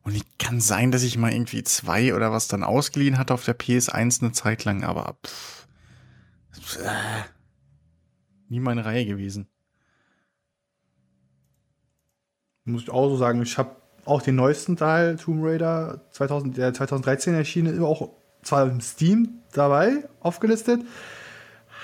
Und 0.03 0.15
ich 0.15 0.23
kann 0.37 0.61
sein, 0.61 0.91
dass 0.91 1.03
ich 1.03 1.17
mal 1.17 1.31
irgendwie 1.33 1.63
zwei 1.63 2.13
oder 2.15 2.31
was 2.31 2.47
dann 2.47 2.63
ausgeliehen 2.63 3.17
hatte 3.17 3.33
auf 3.33 3.43
der 3.43 3.57
PS1 3.57 4.21
eine 4.21 4.31
Zeit 4.31 4.63
lang, 4.63 4.83
aber 4.85 5.17
pff, 5.25 5.58
äh, 6.77 7.23
nie 8.49 8.59
meine 8.59 8.85
Reihe 8.85 9.05
gewesen. 9.05 9.47
Muss 12.65 12.83
ich 12.83 12.89
auch 12.89 13.09
so 13.09 13.17
sagen. 13.17 13.41
Ich 13.41 13.57
habe 13.57 13.75
auch 14.05 14.21
den 14.21 14.35
neuesten 14.35 14.75
Teil, 14.75 15.17
Tomb 15.17 15.43
Raider 15.43 16.01
2000, 16.11 16.57
der 16.57 16.73
2013 16.73 17.33
erschienen, 17.33 17.81
auch 17.83 18.11
zwar 18.41 18.67
im 18.67 18.81
Steam 18.81 19.39
dabei 19.53 20.07
aufgelistet, 20.19 20.81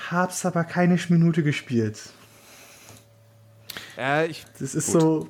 hab's 0.10 0.46
aber 0.46 0.63
keine 0.63 0.98
Minute 1.10 1.44
gespielt. 1.44 2.01
ja, 3.98 4.24
ich, 4.24 4.46
Das 4.60 4.75
ist 4.75 4.88
so. 4.92 5.30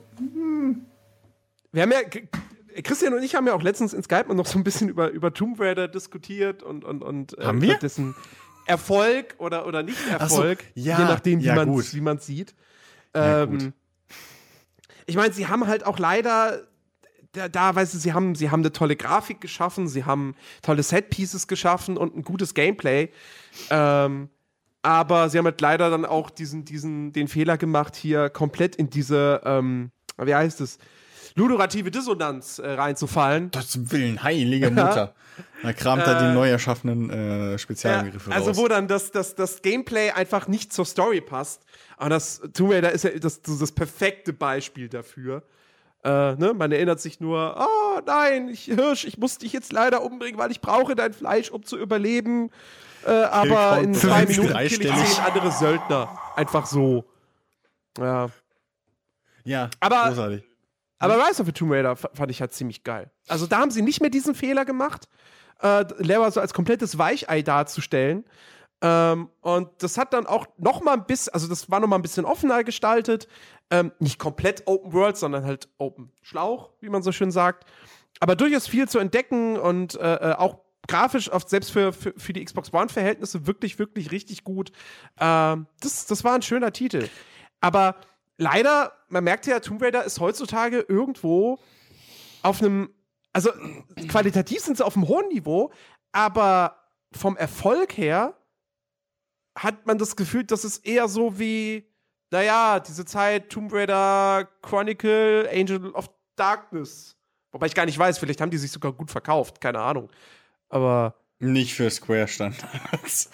wir 1.71 1.81
haben 1.81 1.91
ja, 1.91 2.81
Christian 2.81 3.13
und 3.13 3.23
ich 3.23 3.35
haben 3.35 3.47
ja 3.47 3.53
auch 3.53 3.63
letztens 3.63 3.93
in 3.93 4.03
Skype 4.03 4.33
noch 4.33 4.45
so 4.45 4.57
ein 4.57 4.63
bisschen 4.63 4.89
über, 4.89 5.09
über 5.09 5.33
Tomb 5.33 5.59
Raider 5.59 5.87
diskutiert 5.87 6.61
und, 6.63 6.83
und, 6.83 7.01
und 7.01 7.37
äh, 7.37 7.45
Haben 7.45 7.57
über 7.57 7.67
wir? 7.67 7.77
dessen 7.77 8.15
Erfolg 8.65 9.35
oder, 9.37 9.67
oder 9.67 9.83
nicht 9.83 9.97
Ach 10.17 10.29
so, 10.29 10.37
Erfolg, 10.37 10.63
ja, 10.73 10.99
je 10.99 11.05
nachdem, 11.05 11.39
wie 11.39 11.45
ja, 11.45 11.55
man 11.55 11.83
man 12.01 12.19
sieht. 12.19 12.55
Ähm, 13.13 13.73
ich 15.05 15.15
meine, 15.15 15.33
sie 15.33 15.47
haben 15.47 15.67
halt 15.67 15.85
auch 15.85 15.99
leider 15.99 16.67
da, 17.35 17.49
da 17.49 17.75
weißt 17.75 17.93
du, 17.93 17.97
sie 17.97 18.13
haben, 18.13 18.35
sie 18.35 18.49
haben 18.49 18.61
eine 18.61 18.71
tolle 18.71 18.95
Grafik 18.95 19.41
geschaffen, 19.41 19.87
sie 19.87 20.05
haben 20.05 20.35
tolle 20.61 20.83
Set-Pieces 20.83 21.47
geschaffen 21.47 21.97
und 21.97 22.15
ein 22.15 22.23
gutes 22.23 22.53
Gameplay. 22.53 23.09
Ähm, 23.69 24.29
aber 24.81 25.29
sie 25.29 25.37
haben 25.37 25.45
halt 25.45 25.61
leider 25.61 25.89
dann 25.89 26.05
auch 26.05 26.29
diesen, 26.29 26.65
diesen, 26.65 27.11
den 27.11 27.27
Fehler 27.27 27.57
gemacht, 27.57 27.95
hier 27.95 28.29
komplett 28.29 28.75
in 28.75 28.89
diese, 28.89 29.41
ähm, 29.43 29.91
wie 30.17 30.35
heißt 30.35 30.61
es, 30.61 30.77
ludorative 31.35 31.91
Dissonanz 31.91 32.59
äh, 32.59 32.71
reinzufallen. 32.71 33.51
Das 33.51 33.91
Willen, 33.91 34.23
heilige 34.23 34.69
Mutter. 34.71 35.13
Da 35.61 35.73
kramt 35.73 36.07
er 36.07 36.27
die 36.27 36.33
neu 36.33 36.49
erschaffenen 36.49 37.09
äh, 37.09 37.57
Spezialangriffe 37.57 38.31
also 38.31 38.51
raus. 38.51 38.57
wo 38.57 38.67
dann 38.67 38.87
das, 38.87 39.11
das, 39.11 39.35
das 39.35 39.61
Gameplay 39.61 40.11
einfach 40.11 40.47
nicht 40.47 40.71
zur 40.71 40.85
Story 40.85 41.21
passt. 41.21 41.63
Aber 41.97 42.09
das 42.09 42.41
Tomb 42.53 42.71
Raider 42.71 42.91
ist 42.91 43.03
ja 43.03 43.11
das, 43.11 43.41
das, 43.41 43.71
perfekte 43.71 44.31
Beispiel 44.31 44.87
dafür. 44.87 45.43
Äh, 46.03 46.35
ne? 46.35 46.53
Man 46.55 46.71
erinnert 46.71 47.01
sich 47.01 47.19
nur, 47.19 47.55
oh 47.59 47.99
nein, 48.05 48.47
ich, 48.49 48.65
Hirsch, 48.65 49.05
ich 49.05 49.17
muss 49.17 49.37
dich 49.37 49.51
jetzt 49.51 49.73
leider 49.73 50.03
umbringen, 50.03 50.39
weil 50.39 50.51
ich 50.51 50.61
brauche 50.61 50.95
dein 50.95 51.13
Fleisch, 51.13 51.49
um 51.49 51.63
zu 51.63 51.77
überleben. 51.77 52.49
Äh, 53.05 53.11
aber 53.11 53.81
in 53.81 53.93
zwei 53.93 54.25
Minuten 54.25 54.53
kill 54.53 54.85
ich 54.85 54.93
zehn 54.93 55.23
andere 55.25 55.51
Söldner. 55.51 56.17
Einfach 56.35 56.65
so. 56.65 57.05
Ja. 57.97 58.27
ja, 59.43 59.69
Aber- 59.79 60.09
großartig. 60.09 60.43
Aber 60.99 61.17
Rise 61.17 61.41
of 61.41 61.47
the 61.47 61.51
Tomb 61.51 61.71
Raider 61.71 61.95
fand 61.95 62.31
ich 62.31 62.41
halt 62.41 62.53
ziemlich 62.53 62.83
geil. 62.83 63.11
Also 63.27 63.47
da 63.47 63.59
haben 63.59 63.71
sie 63.71 63.81
nicht 63.81 64.01
mehr 64.01 64.09
diesen 64.09 64.35
Fehler 64.35 64.65
gemacht. 64.65 65.07
äh, 65.61 65.85
Lara 65.99 66.31
so 66.31 66.39
als 66.39 66.53
komplettes 66.53 66.97
Weichei 66.97 67.41
darzustellen. 67.41 68.25
Ähm, 68.81 69.29
und 69.41 69.69
das 69.79 69.97
hat 69.97 70.13
dann 70.13 70.25
auch 70.25 70.47
noch 70.57 70.81
mal 70.81 70.93
ein 70.93 71.05
bisschen, 71.05 71.33
also 71.33 71.47
das 71.47 71.69
war 71.69 71.79
noch 71.79 71.87
mal 71.87 71.95
ein 71.95 72.01
bisschen 72.01 72.25
offener 72.25 72.63
gestaltet. 72.63 73.27
Ähm, 73.71 73.91
nicht 73.99 74.19
komplett 74.19 74.63
Open 74.67 74.93
World, 74.93 75.17
sondern 75.17 75.45
halt 75.45 75.69
Open 75.77 76.11
Schlauch, 76.21 76.71
wie 76.81 76.89
man 76.89 77.01
so 77.01 77.11
schön 77.11 77.31
sagt. 77.31 77.65
Aber 78.19 78.35
durchaus 78.35 78.67
viel 78.67 78.87
zu 78.87 78.99
entdecken 78.99 79.57
und 79.57 79.95
äh, 79.95 80.31
äh 80.31 80.35
auch 80.35 80.59
grafisch, 80.87 81.31
oft 81.31 81.49
selbst 81.49 81.71
für, 81.71 81.93
für, 81.93 82.13
für 82.15 82.33
die 82.33 82.43
Xbox 82.43 82.71
One-Verhältnisse, 82.73 83.47
wirklich, 83.47 83.79
wirklich 83.79 84.11
richtig 84.11 84.43
gut. 84.43 84.71
Ähm, 85.19 85.67
das, 85.81 86.05
das 86.05 86.23
war 86.23 86.35
ein 86.35 86.41
schöner 86.41 86.71
Titel. 86.71 87.09
Aber 87.61 87.95
leider, 88.37 88.93
man 89.09 89.23
merkt 89.23 89.47
ja, 89.47 89.59
Tomb 89.59 89.81
Raider 89.81 90.03
ist 90.03 90.19
heutzutage 90.19 90.85
irgendwo 90.87 91.59
auf 92.41 92.61
einem, 92.61 92.89
also 93.33 93.51
qualitativ 94.07 94.59
sind 94.59 94.77
sie 94.77 94.85
auf 94.85 94.95
einem 94.95 95.07
hohen 95.07 95.27
Niveau, 95.29 95.71
aber 96.11 96.77
vom 97.11 97.37
Erfolg 97.37 97.97
her 97.97 98.35
hat 99.57 99.85
man 99.85 99.97
das 99.97 100.15
Gefühl, 100.15 100.43
dass 100.43 100.63
es 100.63 100.77
eher 100.77 101.07
so 101.07 101.39
wie, 101.39 101.89
naja, 102.31 102.79
diese 102.79 103.05
Zeit 103.05 103.49
Tomb 103.49 103.71
Raider, 103.73 104.49
Chronicle, 104.61 105.49
Angel 105.51 105.91
of 105.91 106.09
Darkness. 106.35 107.15
Wobei 107.51 107.67
ich 107.67 107.75
gar 107.75 107.85
nicht 107.85 107.97
weiß, 107.97 108.17
vielleicht 108.17 108.41
haben 108.41 108.51
die 108.51 108.57
sich 108.57 108.71
sogar 108.71 108.91
gut 108.91 109.09
verkauft, 109.09 109.61
keine 109.61 109.79
Ahnung. 109.79 110.09
Aber. 110.67 111.15
Nicht 111.39 111.73
für 111.73 111.89
Square 111.89 112.27
Standards. 112.27 113.29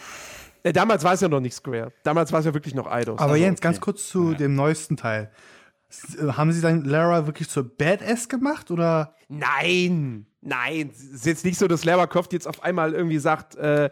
Äh, 0.63 0.74
damals 0.74 1.03
war 1.03 1.13
es 1.13 1.22
ja 1.22 1.27
noch 1.27 1.39
nicht 1.39 1.56
Square. 1.56 1.91
Damals 2.03 2.32
war 2.32 2.39
es 2.39 2.46
ja 2.46 2.53
wirklich 2.53 2.75
noch 2.75 2.88
Eidos. 2.88 3.20
Aber 3.20 3.34
also, 3.34 3.44
Jens, 3.44 3.60
okay. 3.60 3.68
ganz 3.68 3.82
kurz 3.82 4.08
zu 4.10 4.32
ja. 4.32 4.38
dem 4.38 4.56
neuesten 4.56 4.98
Teil. 4.98 5.32
Äh, 6.18 6.34
haben 6.34 6.51
sie 6.51 6.62
dann 6.62 6.84
Lara 6.86 7.25
wirklich 7.25 7.50
zur 7.50 7.63
Badass 7.63 8.30
gemacht 8.30 8.72
oder? 8.72 9.15
Nein, 9.27 10.25
nein. 10.41 10.91
Es 10.94 11.03
ist 11.03 11.25
jetzt 11.25 11.46
nicht 11.46 11.58
so, 11.58 11.68
dass 11.68 11.86
Lara 11.86 12.08
Croft 12.08 12.34
jetzt 12.34 12.48
auf 12.48 12.63
einmal 12.63 12.94
irgendwie 12.94 13.20
sagt, 13.20 13.56
äh, 13.56 13.89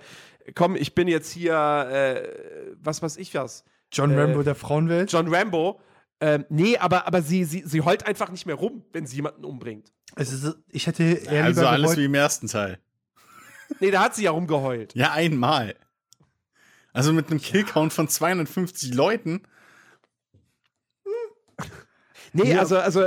komm, 0.56 0.76
ich 0.76 0.96
bin 0.96 1.08
jetzt 1.08 1.32
hier, 1.32 1.54
äh, 1.56 2.76
was 2.82 3.02
weiß 3.02 3.18
ich 3.18 3.34
was. 3.36 3.64
John 3.92 4.12
äh, 4.12 4.20
Rambo 4.20 4.44
der 4.44 4.56
Frauenwelt? 4.56 5.12
John 5.12 5.34
Rambo. 5.34 5.80
Ähm, 6.22 6.46
nee, 6.50 6.78
aber, 6.78 7.08
aber 7.08 7.22
sie, 7.22 7.46
sie, 7.46 7.64
sie 7.66 7.82
heult 7.82 8.06
einfach 8.06 8.30
nicht 8.30 8.46
mehr 8.46 8.56
rum, 8.56 8.84
wenn 8.92 9.06
sie 9.06 9.16
jemanden 9.16 9.46
umbringt. 9.46 9.92
Also, 10.16 10.54
ich 10.70 10.88
hätte 10.88 11.04
eher 11.04 11.46
Also 11.46 11.66
alles 11.66 11.96
wie 11.96 12.06
im 12.06 12.14
ersten 12.14 12.48
Teil. 12.48 12.80
Nee, 13.80 13.92
da 13.92 14.04
hat 14.04 14.16
sie 14.16 14.24
ja 14.24 14.32
rumgeheult. 14.32 14.96
Ja, 14.96 15.12
einmal. 15.12 15.76
Also 16.94 17.14
mit 17.14 17.30
einem 17.30 17.40
Killcount 17.40 17.94
von 17.94 18.08
250 18.08 18.94
Leuten. 18.94 19.42
Nee, 22.34 22.54
ja. 22.54 22.60
also, 22.60 22.78
also 22.78 23.06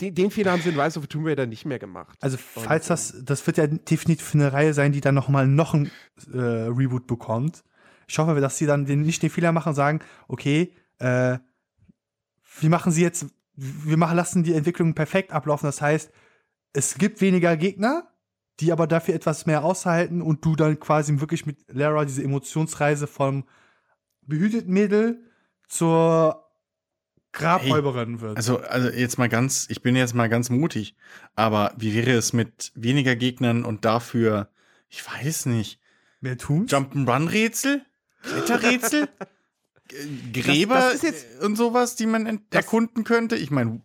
den, 0.00 0.14
den, 0.14 0.30
Fehler 0.30 0.52
haben 0.52 0.62
sie 0.62 0.70
in 0.70 0.80
Rise 0.80 0.98
of 0.98 1.04
the 1.04 1.08
Tomb 1.08 1.26
Raider 1.26 1.46
nicht 1.46 1.64
mehr 1.64 1.78
gemacht. 1.78 2.18
Also 2.20 2.36
falls 2.36 2.86
das, 2.86 3.14
das 3.24 3.46
wird 3.46 3.56
ja 3.56 3.66
definitiv 3.66 4.34
eine 4.34 4.52
Reihe 4.52 4.74
sein, 4.74 4.92
die 4.92 5.00
dann 5.00 5.14
noch 5.14 5.28
mal 5.28 5.46
noch 5.46 5.74
ein 5.74 5.90
äh, 6.32 6.38
Reboot 6.38 7.06
bekommt. 7.06 7.62
Ich 8.08 8.18
hoffe, 8.18 8.40
dass 8.40 8.58
sie 8.58 8.66
dann 8.66 8.84
den, 8.84 9.02
nicht 9.02 9.22
den 9.22 9.30
Fehler 9.30 9.52
machen 9.52 9.70
und 9.70 9.74
sagen, 9.74 10.00
okay, 10.28 10.74
äh, 10.98 11.38
wir 12.60 12.68
machen 12.68 12.92
sie 12.92 13.02
jetzt, 13.02 13.26
wir 13.54 13.96
machen, 13.96 14.16
lassen 14.16 14.42
die 14.42 14.54
Entwicklung 14.54 14.94
perfekt 14.94 15.32
ablaufen. 15.32 15.66
Das 15.66 15.80
heißt, 15.80 16.10
es 16.72 16.96
gibt 16.96 17.20
weniger 17.20 17.56
Gegner, 17.56 18.11
die 18.60 18.72
aber 18.72 18.86
dafür 18.86 19.14
etwas 19.14 19.46
mehr 19.46 19.64
aushalten 19.64 20.22
und 20.22 20.44
du 20.44 20.56
dann 20.56 20.78
quasi 20.78 21.20
wirklich 21.20 21.46
mit 21.46 21.58
Lara 21.68 22.04
diese 22.04 22.22
Emotionsreise 22.22 23.06
vom 23.06 23.44
behüteten 24.22 24.72
Mädel 24.72 25.20
zur 25.68 26.42
Grabräuberin 27.32 28.20
wird. 28.20 28.36
Also, 28.36 28.58
also 28.58 28.90
jetzt 28.90 29.18
mal 29.18 29.28
ganz, 29.28 29.66
ich 29.70 29.82
bin 29.82 29.96
jetzt 29.96 30.14
mal 30.14 30.28
ganz 30.28 30.50
mutig, 30.50 30.94
aber 31.34 31.72
wie 31.76 31.94
wäre 31.94 32.12
es 32.12 32.32
mit 32.32 32.72
weniger 32.74 33.16
Gegnern 33.16 33.64
und 33.64 33.84
dafür, 33.84 34.50
ich 34.88 35.02
weiß 35.06 35.46
nicht, 35.46 35.80
mehr 36.20 36.36
tun? 36.36 36.66
Jump'n'Run-Rätsel? 36.66 37.82
Kletterrätsel? 38.22 39.08
Gräber 40.32 40.74
das, 40.74 41.00
das 41.00 41.02
jetzt, 41.02 41.42
und 41.42 41.56
sowas, 41.56 41.96
die 41.96 42.06
man 42.06 42.40
erkunden 42.50 43.04
könnte? 43.04 43.36
Ich 43.36 43.50
meine, 43.50 43.80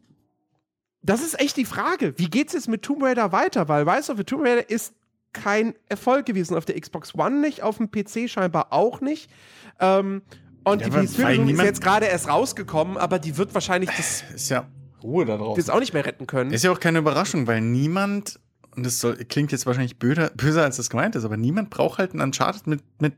das 1.01 1.21
ist 1.21 1.39
echt 1.39 1.57
die 1.57 1.65
Frage. 1.65 2.13
Wie 2.17 2.29
geht's 2.29 2.53
jetzt 2.53 2.67
mit 2.67 2.81
Tomb 2.81 3.03
Raider 3.03 3.31
weiter? 3.31 3.67
Weil 3.67 3.87
Rise 3.87 4.11
of 4.11 4.17
the 4.17 4.23
Tomb 4.23 4.43
Raider 4.43 4.69
ist 4.69 4.93
kein 5.33 5.75
Erfolg 5.89 6.25
gewesen. 6.25 6.55
Auf 6.55 6.65
der 6.65 6.79
Xbox 6.79 7.15
One 7.15 7.39
nicht, 7.39 7.63
auf 7.63 7.77
dem 7.77 7.91
PC 7.91 8.29
scheinbar 8.29 8.73
auch 8.73 9.01
nicht. 9.01 9.29
Ähm, 9.79 10.21
und 10.63 10.81
ja, 10.81 10.89
die 10.89 10.97
PS4 10.97 11.51
ist 11.51 11.61
jetzt 11.61 11.81
gerade 11.81 12.07
erst 12.07 12.27
rausgekommen, 12.27 12.97
aber 12.97 13.19
die 13.19 13.37
wird 13.37 13.53
wahrscheinlich 13.53 13.89
das. 13.95 14.23
Ist 14.33 14.49
ja 14.49 14.67
Ruhe 15.01 15.25
da 15.25 15.37
drauf. 15.37 15.55
Das 15.55 15.69
auch 15.69 15.79
nicht 15.79 15.93
mehr 15.93 16.05
retten 16.05 16.27
können. 16.27 16.51
Ist 16.51 16.63
ja 16.63 16.71
auch 16.71 16.79
keine 16.79 16.99
Überraschung, 16.99 17.47
weil 17.47 17.61
niemand, 17.61 18.39
und 18.75 18.85
das 18.85 18.99
soll, 18.99 19.15
klingt 19.25 19.51
jetzt 19.51 19.65
wahrscheinlich 19.65 19.97
böser, 19.97 20.31
böser 20.35 20.63
als 20.63 20.77
das 20.77 20.89
gemeint 20.89 21.15
ist, 21.15 21.23
aber 21.23 21.37
niemand 21.37 21.69
braucht 21.69 21.99
halt 21.99 22.11
einen 22.11 22.21
Uncharted 22.21 22.67
mit, 22.67 22.81
mit 22.99 23.13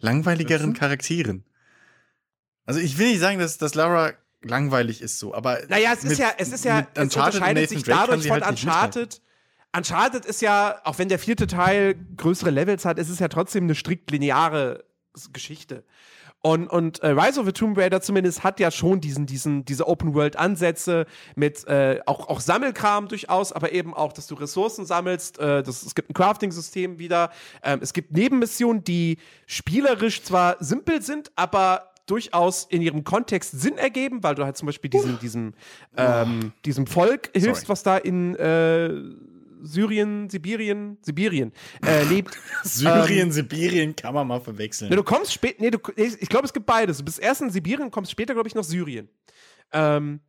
langweiligeren 0.00 0.72
Charakteren. 0.72 1.44
Also 2.66 2.80
ich 2.80 2.98
will 2.98 3.08
nicht 3.08 3.20
sagen, 3.20 3.38
dass, 3.38 3.58
dass 3.58 3.74
Lara 3.74 4.12
langweilig 4.48 5.00
ist 5.00 5.18
so, 5.18 5.34
aber. 5.34 5.58
Naja, 5.68 5.92
es 5.94 6.02
mit, 6.02 6.12
ist 6.12 6.18
ja, 6.18 6.32
es 6.38 6.52
ist 6.52 6.64
ja, 6.64 6.86
es 6.94 7.02
unterscheidet 7.02 7.68
sich 7.68 7.82
dadurch 7.82 8.26
von 8.26 8.42
halt 8.42 8.48
Uncharted. 8.48 9.20
Uncharted 9.76 10.24
ist 10.24 10.40
ja, 10.40 10.80
auch 10.84 10.98
wenn 10.98 11.08
der 11.08 11.18
vierte 11.18 11.46
Teil 11.46 11.94
größere 12.16 12.50
Levels 12.50 12.84
hat, 12.84 12.98
ist 12.98 13.10
es 13.10 13.18
ja 13.18 13.28
trotzdem 13.28 13.64
eine 13.64 13.74
strikt 13.74 14.10
lineare 14.10 14.84
Geschichte. 15.32 15.84
Und, 16.40 16.68
und 16.68 17.02
äh, 17.02 17.08
Rise 17.08 17.40
of 17.40 17.46
the 17.46 17.52
Tomb 17.52 17.76
Raider 17.76 18.00
zumindest 18.00 18.44
hat 18.44 18.60
ja 18.60 18.70
schon 18.70 19.00
diesen, 19.00 19.26
diesen, 19.26 19.64
diese 19.64 19.88
Open-World-Ansätze 19.88 21.06
mit 21.34 21.66
äh, 21.66 22.00
auch, 22.06 22.28
auch 22.28 22.40
Sammelkram 22.40 23.08
durchaus, 23.08 23.52
aber 23.52 23.72
eben 23.72 23.92
auch, 23.92 24.12
dass 24.12 24.28
du 24.28 24.36
Ressourcen 24.36 24.86
sammelst. 24.86 25.40
Äh, 25.40 25.64
das, 25.64 25.82
es 25.82 25.96
gibt 25.96 26.10
ein 26.10 26.14
Crafting-System 26.14 27.00
wieder. 27.00 27.32
Ähm, 27.64 27.80
es 27.82 27.92
gibt 27.92 28.12
Nebenmissionen, 28.12 28.84
die 28.84 29.18
spielerisch 29.46 30.22
zwar 30.22 30.56
simpel 30.60 31.02
sind, 31.02 31.32
aber 31.34 31.90
durchaus 32.08 32.64
in 32.64 32.82
ihrem 32.82 33.04
Kontext 33.04 33.60
Sinn 33.60 33.78
ergeben, 33.78 34.22
weil 34.22 34.34
du 34.34 34.44
halt 34.44 34.56
zum 34.56 34.66
Beispiel 34.66 34.90
diesem, 34.90 35.18
diesem, 35.20 35.54
ähm, 35.96 36.52
diesem 36.64 36.86
Volk 36.86 37.30
hilfst, 37.32 37.62
Sorry. 37.62 37.68
was 37.68 37.82
da 37.82 37.96
in 37.98 38.34
äh, 38.36 38.90
Syrien, 39.62 40.30
Sibirien, 40.30 40.98
Sibirien 41.02 41.52
äh, 41.84 42.04
lebt. 42.04 42.36
Syrien, 42.64 43.28
ähm, 43.28 43.32
Sibirien 43.32 43.96
kann 43.96 44.14
man 44.14 44.26
mal 44.26 44.40
verwechseln. 44.40 44.90
Ne, 44.90 44.96
du 44.96 45.02
kommst 45.02 45.32
später, 45.32 45.56
nee, 45.60 45.70
du, 45.70 45.78
ich 45.96 46.28
glaube, 46.28 46.46
es 46.46 46.52
gibt 46.52 46.66
beides. 46.66 46.98
Du 46.98 47.04
bist 47.04 47.18
erst 47.18 47.42
in 47.42 47.50
Sibirien, 47.50 47.90
kommst 47.90 48.10
später, 48.10 48.34
glaube 48.34 48.48
ich, 48.48 48.54
nach 48.54 48.64
Syrien. 48.64 49.08
Ähm, 49.72 50.20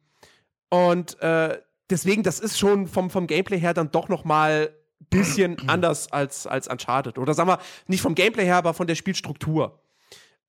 und 0.69 1.19
äh, 1.21 1.59
deswegen, 1.89 2.23
das 2.23 2.39
ist 2.39 2.59
schon 2.59 2.87
vom, 2.87 3.09
vom 3.09 3.27
Gameplay 3.27 3.59
her 3.59 3.73
dann 3.73 3.91
doch 3.91 4.09
noch 4.09 4.23
mal 4.25 4.73
bisschen 5.09 5.57
anders 5.67 6.11
als, 6.11 6.45
als 6.45 6.67
Uncharted. 6.67 7.17
Oder 7.17 7.33
sagen 7.33 7.49
wir, 7.49 7.59
nicht 7.87 8.01
vom 8.01 8.15
Gameplay 8.15 8.45
her, 8.45 8.57
aber 8.57 8.73
von 8.73 8.87
der 8.87 8.95
Spielstruktur. 8.95 9.81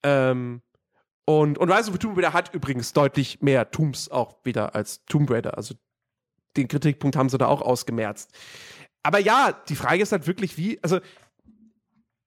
Ähm, 0.02 0.62
und, 1.24 1.58
und 1.58 1.70
Rise 1.70 1.88
of 1.88 1.94
the 1.94 1.98
Tomb 1.98 2.16
Raider 2.16 2.32
hat 2.32 2.54
übrigens 2.54 2.92
deutlich 2.92 3.40
mehr 3.40 3.70
Tombs 3.70 4.08
auch 4.08 4.36
wieder 4.44 4.74
als 4.74 5.04
Tomb 5.06 5.30
Raider. 5.30 5.56
Also 5.56 5.74
den 6.56 6.68
Kritikpunkt 6.68 7.16
haben 7.16 7.28
sie 7.28 7.38
da 7.38 7.46
auch 7.46 7.62
ausgemerzt. 7.62 8.32
Aber 9.02 9.18
ja, 9.18 9.52
die 9.68 9.76
Frage 9.76 10.02
ist 10.02 10.12
halt 10.12 10.26
wirklich, 10.26 10.56
wie, 10.56 10.78
also 10.82 11.00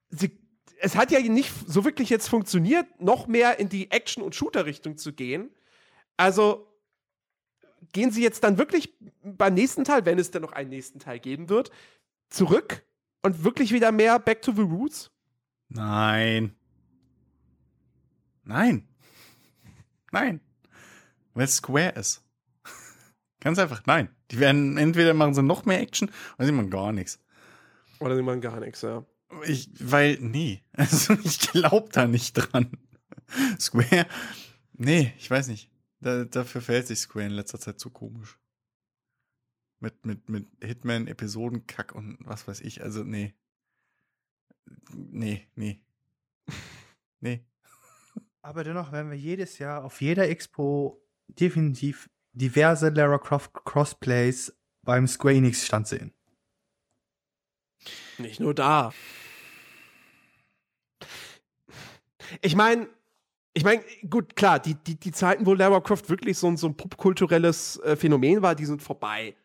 sie, 0.10 0.40
es 0.80 0.96
hat 0.96 1.12
ja 1.12 1.20
nicht 1.20 1.52
so 1.68 1.86
wirklich 1.86 2.10
jetzt 2.10 2.28
funktioniert, 2.30 2.88
noch 3.00 3.28
mehr 3.28 3.60
in 3.60 3.70
die 3.70 3.92
Action- 3.92 4.24
und 4.24 4.36
Shooter-Richtung 4.36 4.98
zu 4.98 5.14
gehen. 5.14 5.50
Also 6.18 6.68
gehen 7.92 8.12
sie 8.12 8.24
jetzt 8.24 8.44
dann 8.44 8.58
wirklich 8.58 8.94
beim 9.24 9.54
nächsten 9.54 9.84
Teil, 9.84 10.06
wenn 10.06 10.20
es 10.20 10.32
denn 10.32 10.42
noch 10.42 10.54
einen 10.54 10.70
nächsten 10.70 11.00
Teil 11.00 11.20
geben 11.20 11.50
wird, 11.50 11.72
zurück 12.30 12.86
und 13.22 13.44
wirklich 13.44 13.72
wieder 13.72 13.92
mehr 13.92 14.20
Back 14.20 14.42
to 14.42 14.52
the 14.52 14.62
Roots? 14.62 15.12
Nein. 15.70 16.56
Nein. 18.44 18.88
Nein. 20.12 20.42
Weil 21.34 21.46
es 21.46 21.56
Square 21.56 21.94
ist. 21.94 22.24
Ganz 23.40 23.60
einfach, 23.60 23.86
nein. 23.86 24.10
Die 24.32 24.40
werden, 24.40 24.78
entweder 24.78 25.14
machen 25.14 25.34
sie 25.34 25.44
noch 25.44 25.66
mehr 25.66 25.80
Action 25.80 26.12
oder 26.38 26.46
sie 26.46 26.52
machen 26.52 26.70
gar 26.70 26.92
nichts. 26.92 27.20
Oder 28.00 28.16
sie 28.16 28.22
machen 28.22 28.42
gar 28.42 28.60
nichts, 28.60 28.82
ja. 28.82 29.06
Ich, 29.46 29.70
weil, 29.80 30.18
nee. 30.20 30.64
Also, 30.74 31.14
ich 31.24 31.40
glaube 31.40 31.90
da 31.92 32.08
nicht 32.08 32.34
dran. 32.34 32.72
Square, 33.60 34.08
nee, 34.74 35.14
ich 35.18 35.30
weiß 35.30 35.48
nicht. 35.48 35.70
Da, 36.00 36.26
dafür 36.26 36.62
verhält 36.62 36.88
sich 36.88 37.00
Square 37.00 37.26
in 37.28 37.32
letzter 37.32 37.60
Zeit 37.60 37.80
zu 37.80 37.90
komisch. 37.90 38.40
Mit, 39.80 40.06
mit, 40.06 40.30
mit 40.30 40.48
Hitman, 40.64 41.08
Episodenkack 41.08 41.94
und 41.94 42.18
was 42.22 42.48
weiß 42.48 42.62
ich. 42.62 42.82
Also, 42.82 43.04
nee. 43.04 43.34
Nee, 44.94 45.48
nee. 45.56 45.82
Nee. 47.20 47.46
Aber 48.46 48.64
dennoch 48.66 48.92
werden 48.92 49.10
wir 49.10 49.18
jedes 49.18 49.58
Jahr 49.58 49.86
auf 49.86 50.02
jeder 50.02 50.28
Expo 50.30 51.02
definitiv 51.28 52.10
diverse 52.34 52.90
Lara 52.90 53.18
Croft 53.18 53.54
Crossplays 53.64 54.54
beim 54.84 55.08
Square 55.08 55.36
Enix 55.36 55.66
Stand 55.66 55.88
sehen. 55.88 56.14
Nicht 58.18 58.42
nur 58.42 58.54
da. 58.54 58.94
Ich 62.42 62.56
meine, 62.56 62.90
ich 63.54 63.64
meine, 63.64 63.82
gut, 64.10 64.36
klar, 64.36 64.60
die, 64.60 64.76
die, 64.76 65.00
die 65.00 65.12
Zeiten, 65.12 65.46
wo 65.46 65.54
Lara 65.54 65.80
Croft 65.80 66.10
wirklich 66.10 66.38
so 66.38 66.48
ein, 66.48 66.58
so 66.58 66.68
ein 66.68 66.76
popkulturelles 66.76 67.78
äh, 67.80 67.96
Phänomen 67.96 68.42
war, 68.42 68.56
die 68.56 68.66
sind 68.66 68.82
vorbei. 68.84 69.36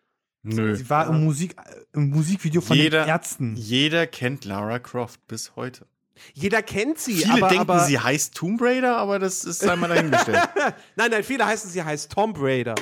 Nö. 0.43 0.75
Sie 0.75 0.89
war 0.91 1.09
im, 1.09 1.25
Musik, 1.25 1.55
im 1.93 2.11
Musikvideo 2.11 2.61
von 2.61 2.77
Jeder- 2.77 3.05
den 3.05 3.09
Ärzten. 3.11 3.57
Jeder 3.57 4.07
kennt 4.07 4.45
Lara 4.45 4.79
Croft 4.81 5.25
bis 5.29 5.55
heute. 5.55 5.87
Jeder 6.35 6.63
kennt 6.63 6.99
sie, 6.99 7.17
Viele 7.17 7.35
aber, 7.35 7.49
denken, 7.49 7.61
aber 7.63 7.81
sie 7.81 7.99
heißt 7.99 8.35
Tomb 8.35 8.61
Raider, 8.63 8.97
aber 8.97 9.19
das 9.19 9.45
ist 9.45 9.67
einmal 9.67 9.89
dahingestellt. 9.89 10.49
nein, 10.97 11.11
nein, 11.11 11.25
viele 11.25 11.47
heißen 11.47 11.71
sie 11.71 11.83
heißt 11.83 12.13
Tomb 12.13 12.37
Raider. 12.41 12.75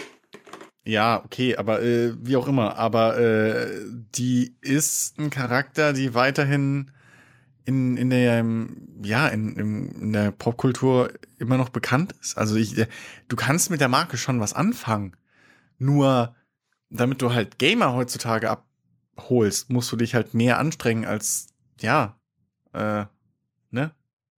ja, 0.84 1.22
okay, 1.24 1.56
aber 1.56 1.82
äh, 1.82 2.14
wie 2.20 2.36
auch 2.36 2.48
immer. 2.48 2.76
Aber 2.76 3.18
äh, 3.18 3.84
die 4.14 4.56
ist 4.60 5.18
ein 5.18 5.30
Charakter, 5.30 5.92
die 5.92 6.14
weiterhin 6.14 6.90
in, 7.66 7.96
in 7.96 8.10
der, 8.10 8.38
ähm, 8.38 8.88
ja, 9.02 9.26
in, 9.28 9.56
in, 9.56 10.12
der 10.12 10.30
Popkultur 10.30 11.12
immer 11.38 11.58
noch 11.58 11.68
bekannt 11.68 12.14
ist. 12.20 12.38
Also 12.38 12.54
ich, 12.54 12.78
äh, 12.78 12.86
du 13.28 13.36
kannst 13.36 13.70
mit 13.70 13.80
der 13.80 13.88
Marke 13.88 14.16
schon 14.16 14.40
was 14.40 14.54
anfangen. 14.54 15.16
Nur, 15.78 16.34
damit 16.90 17.20
du 17.20 17.34
halt 17.34 17.58
Gamer 17.58 17.92
heutzutage 17.92 18.50
abholst, 18.50 19.68
musst 19.68 19.90
du 19.90 19.96
dich 19.96 20.14
halt 20.14 20.32
mehr 20.32 20.58
anstrengen 20.58 21.04
als, 21.04 21.48
ja, 21.80 22.16
äh, 22.72 23.06
ne? 23.70 23.92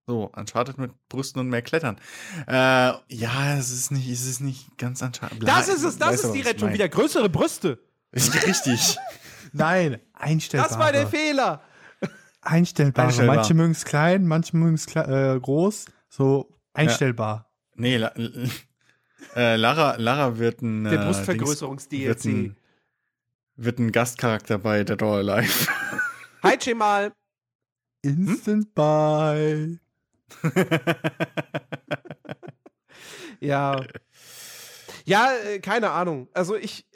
So, 0.07 0.31
Uncharted 0.35 0.79
mit 0.79 0.91
Brüsten 1.11 1.41
und 1.41 1.49
mehr 1.49 1.61
Klettern. 1.61 1.99
Äh, 2.47 2.53
ja, 2.53 3.59
es 3.59 3.71
ist 3.71 3.91
nicht, 3.91 4.09
es 4.09 4.27
ist 4.27 4.41
nicht 4.41 4.79
ganz 4.79 5.03
Uncharted. 5.03 5.47
Das 5.47 5.69
ist 5.69 5.83
es, 5.83 5.99
das 5.99 6.13
Weiß 6.13 6.25
ist 6.25 6.33
die 6.33 6.41
Rettung. 6.41 6.73
Wieder 6.73 6.89
größere 6.89 7.29
Brüste. 7.29 7.79
Ist 8.11 8.35
richtig. 8.47 8.97
Nein, 9.53 10.01
einstellbare. 10.15 10.69
Das 10.71 10.79
war 10.79 10.93
der 10.93 11.07
Fehler. 11.07 11.63
Einstellbare. 12.41 13.09
Einstellbar. 13.09 13.37
Manche 13.37 13.55
mögen 13.55 13.73
es 13.73 13.85
klein, 13.85 14.27
manche 14.27 14.57
mögen 14.57 14.75
es 14.75 14.87
äh, 14.97 15.39
groß. 15.39 15.87
So 16.09 16.57
einstellbar. 16.73 17.51
Nee, 17.75 17.99
La 17.99 18.13
äh, 19.37 19.57
Lara, 19.57 19.97
Lara 19.97 20.39
wird 20.39 20.63
ein. 20.63 20.85
Der 20.85 20.93
äh, 20.93 20.97
wird 20.97 21.07
Brustvergrößerungs-DLC. 21.07 22.25
ein, 22.25 22.57
wird 23.57 23.79
ein 23.79 23.93
Gastcharakter 23.93 24.59
bei 24.59 24.85
Dead 24.85 25.03
or 25.03 25.19
Alive. 25.19 25.69
Hi, 26.43 26.57
Cemal. 26.59 27.13
Instant 28.03 28.75
Buy. 28.75 29.79
Ja. 33.41 33.81
Ja, 35.05 35.29
äh, 35.47 35.61
keine 35.61 35.91
Ahnung. 35.91 36.29
Also 36.35 36.57
ich. 36.57 36.87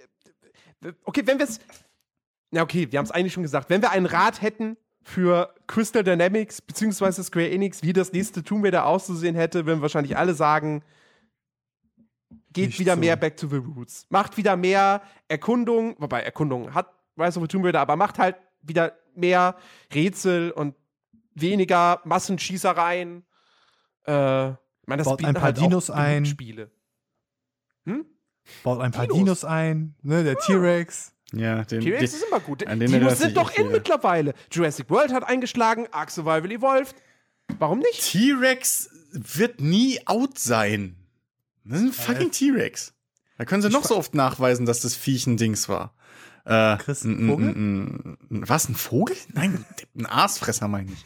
äh, 0.84 0.92
Okay, 1.04 1.22
wenn 1.26 1.38
wir 1.38 1.44
es. 1.46 1.60
Ja, 2.50 2.62
okay, 2.62 2.88
wir 2.90 2.98
haben 2.98 3.06
es 3.06 3.10
eigentlich 3.12 3.32
schon 3.32 3.42
gesagt. 3.44 3.70
Wenn 3.70 3.80
wir 3.80 3.90
einen 3.90 4.06
Rat 4.06 4.42
hätten 4.42 4.76
für 5.04 5.54
Crystal 5.66 6.04
Dynamics 6.04 6.60
beziehungsweise 6.60 7.22
Square 7.24 7.50
Enix, 7.50 7.82
wie 7.82 7.92
das 7.92 8.12
nächste 8.12 8.42
Tomb 8.42 8.64
Raider 8.64 8.86
auszusehen 8.86 9.34
hätte, 9.34 9.66
würden 9.66 9.80
wahrscheinlich 9.82 10.16
alle 10.16 10.34
sagen, 10.34 10.82
geht 12.52 12.66
Nicht 12.66 12.80
wieder 12.80 12.94
so. 12.94 13.00
mehr 13.00 13.16
Back 13.16 13.36
to 13.36 13.48
the 13.48 13.56
Roots. 13.56 14.06
Macht 14.10 14.36
wieder 14.36 14.56
mehr 14.56 15.00
Erkundung, 15.28 15.94
wobei 15.98 16.22
Erkundung 16.22 16.74
hat 16.74 16.92
Rise 17.16 17.38
of 17.38 17.44
the 17.44 17.48
Tomb 17.48 17.64
Raider, 17.64 17.80
aber 17.80 17.96
macht 17.96 18.18
halt 18.18 18.36
wieder 18.62 18.92
mehr 19.14 19.56
Rätsel 19.94 20.50
und 20.50 20.74
weniger 21.34 22.00
Massenschießereien. 22.04 23.24
Äh, 24.06 24.50
ich 24.50 24.56
meine, 24.86 25.02
das 25.02 25.06
Baut 25.06 25.24
ein 25.24 25.34
paar 25.34 25.42
halt 25.44 25.58
Dinos 25.58 25.90
ein. 25.90 26.26
Spiele. 26.26 26.70
Hm? 27.84 28.04
Baut 28.62 28.80
ein 28.80 28.92
paar 28.92 29.06
Dinos. 29.06 29.18
Dinos, 29.18 29.44
ein. 29.44 29.94
Ne, 30.02 30.24
der 30.24 30.36
T-Rex. 30.36 31.12
ja, 31.32 31.64
den, 31.64 31.80
T-Rex 31.80 32.14
ist 32.14 32.24
immer 32.24 32.40
gut. 32.40 32.62
Dinos 32.68 33.18
sind 33.18 33.36
doch 33.36 33.54
in 33.54 33.70
mittlerweile. 33.70 34.34
Jurassic 34.50 34.90
World 34.90 35.12
hat 35.12 35.24
eingeschlagen, 35.24 35.86
Ark 35.92 36.10
Survival 36.10 36.50
Evolved. 36.50 36.96
Warum 37.58 37.78
nicht? 37.78 38.02
T-Rex 38.10 38.90
wird 39.12 39.60
nie 39.60 40.00
out 40.06 40.38
sein. 40.38 40.96
Das 41.64 41.80
ist 41.80 41.86
ein 41.86 41.92
fucking 41.92 42.30
T-Rex. 42.30 42.94
Da 43.38 43.44
können 43.44 43.62
sie 43.62 43.70
noch 43.70 43.84
so 43.84 43.96
oft 43.96 44.14
nachweisen, 44.14 44.66
dass 44.66 44.80
das 44.80 44.94
Viech 44.94 45.26
ein 45.26 45.36
Dings 45.36 45.68
war. 45.68 45.94
Äh, 46.44 46.76
Chris, 46.78 47.04
ein 47.04 47.28
Vogel? 47.28 48.18
Was, 48.28 48.68
ein 48.68 48.74
Vogel? 48.74 49.16
Nein, 49.32 49.64
ein 49.96 50.06
Aasfresser 50.06 50.68
meine 50.68 50.92
ich. 50.92 51.04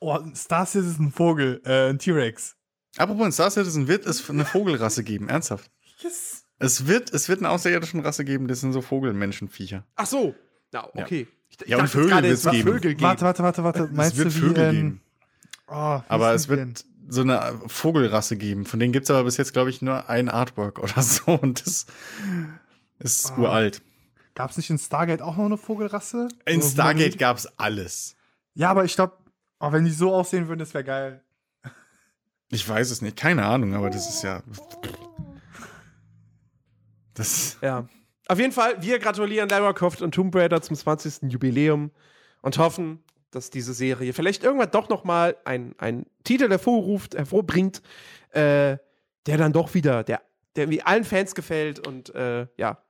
Oh, 0.00 0.18
Star 0.34 0.64
Citizen 0.66 0.90
ist 0.92 0.98
ein 0.98 1.12
Vogel, 1.12 1.60
äh, 1.64 1.90
ein 1.90 1.98
T-Rex. 1.98 2.56
Apropos 2.96 3.26
in 3.26 3.32
Star 3.32 3.50
Citizen 3.50 3.86
wird 3.86 4.06
es 4.06 4.28
eine 4.30 4.44
Vogelrasse 4.44 5.04
geben, 5.04 5.28
ernsthaft. 5.28 5.70
Yes. 5.98 6.44
Es 6.58 6.86
wird, 6.86 7.12
es 7.12 7.28
wird 7.28 7.40
eine 7.40 7.50
außerirdischen 7.50 8.00
Rasse 8.00 8.24
geben, 8.24 8.48
das 8.48 8.60
sind 8.60 8.72
so 8.72 8.80
Vogelmenschenviecher. 8.82 9.86
Ach 9.96 10.06
so. 10.06 10.34
Na, 10.72 10.88
okay. 10.94 11.28
Ich, 11.48 11.68
Ja, 11.68 11.78
und 11.78 11.88
Vögel 11.88 12.22
wird's 12.22 12.40
es 12.40 12.44
wird 12.44 12.54
geben. 12.54 12.68
Vögel 12.68 12.90
geben. 12.94 13.02
Warte, 13.02 13.24
warte, 13.24 13.42
warte, 13.42 13.64
warte. 13.64 13.88
Meinst 13.92 14.12
es 14.12 14.18
wird 14.18 14.28
du 14.28 14.34
wie, 14.34 14.40
Vögel 14.40 14.64
ähm, 14.64 14.74
geben. 14.74 15.00
Oh, 15.68 16.00
Aber 16.08 16.32
es 16.34 16.48
wird 16.48 16.84
so 17.08 17.22
eine 17.22 17.60
Vogelrasse 17.66 18.36
geben. 18.36 18.64
Von 18.66 18.78
denen 18.80 18.92
gibt 18.92 19.04
es 19.04 19.10
aber 19.10 19.24
bis 19.24 19.36
jetzt, 19.36 19.52
glaube 19.52 19.70
ich, 19.70 19.82
nur 19.82 20.08
ein 20.08 20.28
Artwork 20.28 20.78
oder 20.82 21.02
so. 21.02 21.32
Und 21.32 21.64
das 21.66 21.86
ist 22.98 23.32
Ah. 23.32 23.38
uralt. 23.38 23.82
Gab 24.34 24.50
es 24.50 24.56
nicht 24.56 24.70
in 24.70 24.78
Stargate 24.78 25.22
auch 25.22 25.36
noch 25.36 25.46
eine 25.46 25.56
Vogelrasse? 25.58 26.28
In 26.46 26.62
So, 26.62 26.68
Stargate 26.70 27.18
gab 27.18 27.36
es 27.36 27.46
alles. 27.58 28.16
Ja, 28.54 28.70
aber 28.70 28.84
ich 28.84 28.94
glaube, 28.94 29.14
oh, 29.58 29.72
wenn 29.72 29.84
die 29.84 29.90
so 29.90 30.14
aussehen 30.14 30.48
würden, 30.48 30.60
das 30.60 30.74
wäre 30.74 30.84
geil. 30.84 31.22
Ich 32.52 32.68
weiß 32.68 32.90
es 32.90 33.00
nicht, 33.00 33.16
keine 33.16 33.44
Ahnung, 33.46 33.74
aber 33.74 33.90
das 33.90 34.08
ist 34.08 34.22
ja. 34.24 34.42
Das. 37.14 37.58
Ja. 37.62 37.86
Auf 38.28 38.38
jeden 38.38 38.52
Fall, 38.52 38.80
wir 38.82 38.98
gratulieren 38.98 39.48
Lara 39.48 39.72
Croft 39.72 40.02
und 40.02 40.14
Tomb 40.14 40.34
Raider 40.34 40.62
zum 40.62 40.76
20. 40.76 41.30
Jubiläum 41.32 41.90
und 42.42 42.58
hoffen, 42.58 43.02
dass 43.30 43.50
diese 43.50 43.74
Serie 43.74 44.12
vielleicht 44.12 44.42
irgendwann 44.44 44.70
doch 44.70 44.88
noch 44.88 45.04
mal 45.04 45.36
einen 45.44 46.06
Titel 46.24 46.48
hervorruft, 46.48 47.14
hervorbringt, 47.16 47.82
äh, 48.30 48.76
der 49.26 49.36
dann 49.36 49.52
doch 49.52 49.74
wieder, 49.74 50.02
der, 50.04 50.20
der 50.56 50.64
irgendwie 50.64 50.82
allen 50.82 51.04
Fans 51.04 51.34
gefällt 51.34 51.86
und 51.86 52.14
äh, 52.14 52.46
ja, 52.56 52.82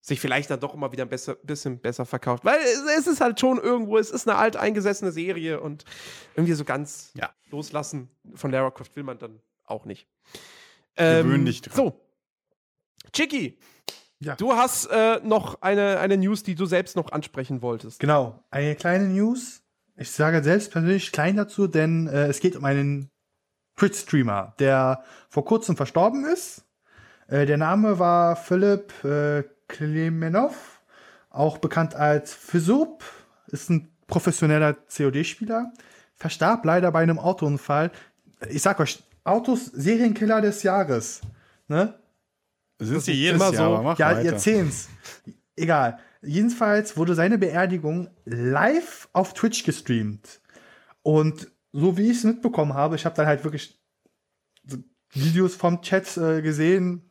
sich 0.00 0.20
vielleicht 0.20 0.50
dann 0.50 0.58
doch 0.58 0.74
immer 0.74 0.90
wieder 0.90 1.04
ein 1.04 1.08
besser, 1.08 1.36
bisschen 1.36 1.78
besser 1.78 2.04
verkauft. 2.04 2.44
Weil 2.44 2.58
es, 2.60 2.82
es 2.98 3.06
ist 3.06 3.20
halt 3.20 3.38
schon 3.38 3.58
irgendwo, 3.58 3.98
es 3.98 4.10
ist 4.10 4.28
eine 4.28 4.36
alt 4.36 4.56
eingesessene 4.56 5.12
Serie 5.12 5.60
und 5.60 5.84
irgendwie 6.34 6.54
so 6.54 6.64
ganz 6.64 7.12
Ja. 7.14 7.30
loslassen 7.50 8.10
von 8.34 8.50
Lara 8.50 8.70
Croft 8.72 8.96
will 8.96 9.04
man 9.04 9.18
dann 9.18 9.40
auch 9.64 9.84
nicht. 9.84 10.08
Gewöhn 10.96 11.44
dich 11.46 11.62
dran. 11.62 11.74
So. 11.76 12.00
Chicky, 13.12 13.58
Ja. 14.18 14.34
du 14.36 14.52
hast 14.54 14.86
äh, 14.86 15.20
noch 15.22 15.62
eine, 15.62 15.98
eine 16.00 16.16
News, 16.16 16.42
die 16.42 16.54
du 16.56 16.66
selbst 16.66 16.96
noch 16.96 17.12
ansprechen 17.12 17.62
wolltest. 17.62 18.00
Genau, 18.00 18.42
eine 18.50 18.74
kleine 18.74 19.04
News. 19.06 19.61
Ich 19.96 20.10
sage 20.10 20.42
selbst 20.42 20.72
persönlich 20.72 21.12
klein 21.12 21.36
dazu, 21.36 21.66
denn 21.66 22.06
äh, 22.06 22.26
es 22.26 22.40
geht 22.40 22.56
um 22.56 22.64
einen 22.64 23.10
Twitch-Streamer, 23.76 24.54
der 24.58 25.04
vor 25.28 25.44
kurzem 25.44 25.76
verstorben 25.76 26.24
ist. 26.24 26.64
Äh, 27.28 27.46
der 27.46 27.58
Name 27.58 27.98
war 27.98 28.36
Philipp 28.36 28.92
äh, 29.04 29.44
Klemenov, 29.68 30.80
auch 31.30 31.58
bekannt 31.58 31.94
als 31.94 32.34
Physop, 32.34 33.04
ist 33.48 33.70
ein 33.70 33.90
professioneller 34.06 34.74
COD-Spieler, 34.74 35.72
verstarb 36.14 36.64
leider 36.64 36.90
bei 36.92 37.02
einem 37.02 37.18
Autounfall. 37.18 37.90
Ich 38.48 38.62
sag 38.62 38.80
euch, 38.80 39.02
Autos 39.24 39.66
Serienkiller 39.66 40.40
des 40.40 40.62
Jahres. 40.62 41.20
Ne? 41.68 41.94
Sind 42.78 42.96
Das 42.96 43.04
sie 43.04 43.12
jedes 43.12 43.40
Jahr, 43.40 43.52
so. 43.52 43.94
Ja, 43.98 44.16
weiter. 44.16 44.22
ihr 44.22 44.36
zehnt's. 44.36 44.88
Egal. 45.54 45.98
Jedenfalls 46.22 46.96
wurde 46.96 47.14
seine 47.14 47.36
Beerdigung 47.36 48.08
live 48.24 49.08
auf 49.12 49.34
Twitch 49.34 49.64
gestreamt. 49.64 50.40
Und 51.02 51.50
so 51.72 51.96
wie 51.96 52.10
ich 52.10 52.18
es 52.18 52.24
mitbekommen 52.24 52.74
habe, 52.74 52.96
ich 52.96 53.04
habe 53.04 53.16
dann 53.16 53.26
halt 53.26 53.44
wirklich 53.44 53.80
Videos 55.10 55.56
vom 55.56 55.82
Chat 55.82 56.16
äh, 56.16 56.40
gesehen, 56.42 57.10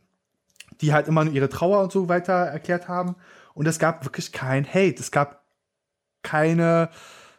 die 0.80 0.94
halt 0.94 1.08
immer 1.08 1.26
nur 1.26 1.34
ihre 1.34 1.50
Trauer 1.50 1.84
und 1.84 1.92
so 1.92 2.08
weiter 2.08 2.34
erklärt 2.34 2.88
haben. 2.88 3.16
Und 3.54 3.68
es 3.68 3.80
gab 3.80 4.06
wirklich 4.06 4.32
kein 4.32 4.66
Hate. 4.66 5.00
Es 5.00 5.12
gab 5.12 5.46
keine, 6.24 6.90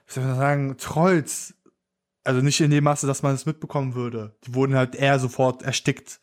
wie 0.06 0.12
soll 0.12 0.24
man 0.24 0.36
sagen, 0.36 0.76
Trolls. 0.76 1.54
Also 2.24 2.40
nicht 2.40 2.60
in 2.60 2.70
dem 2.70 2.84
Maße, 2.84 3.06
dass 3.06 3.22
man 3.22 3.34
es 3.34 3.46
mitbekommen 3.46 3.94
würde. 3.94 4.36
Die 4.46 4.54
wurden 4.54 4.76
halt 4.76 4.94
eher 4.94 5.18
sofort 5.18 5.62
erstickt 5.62 6.20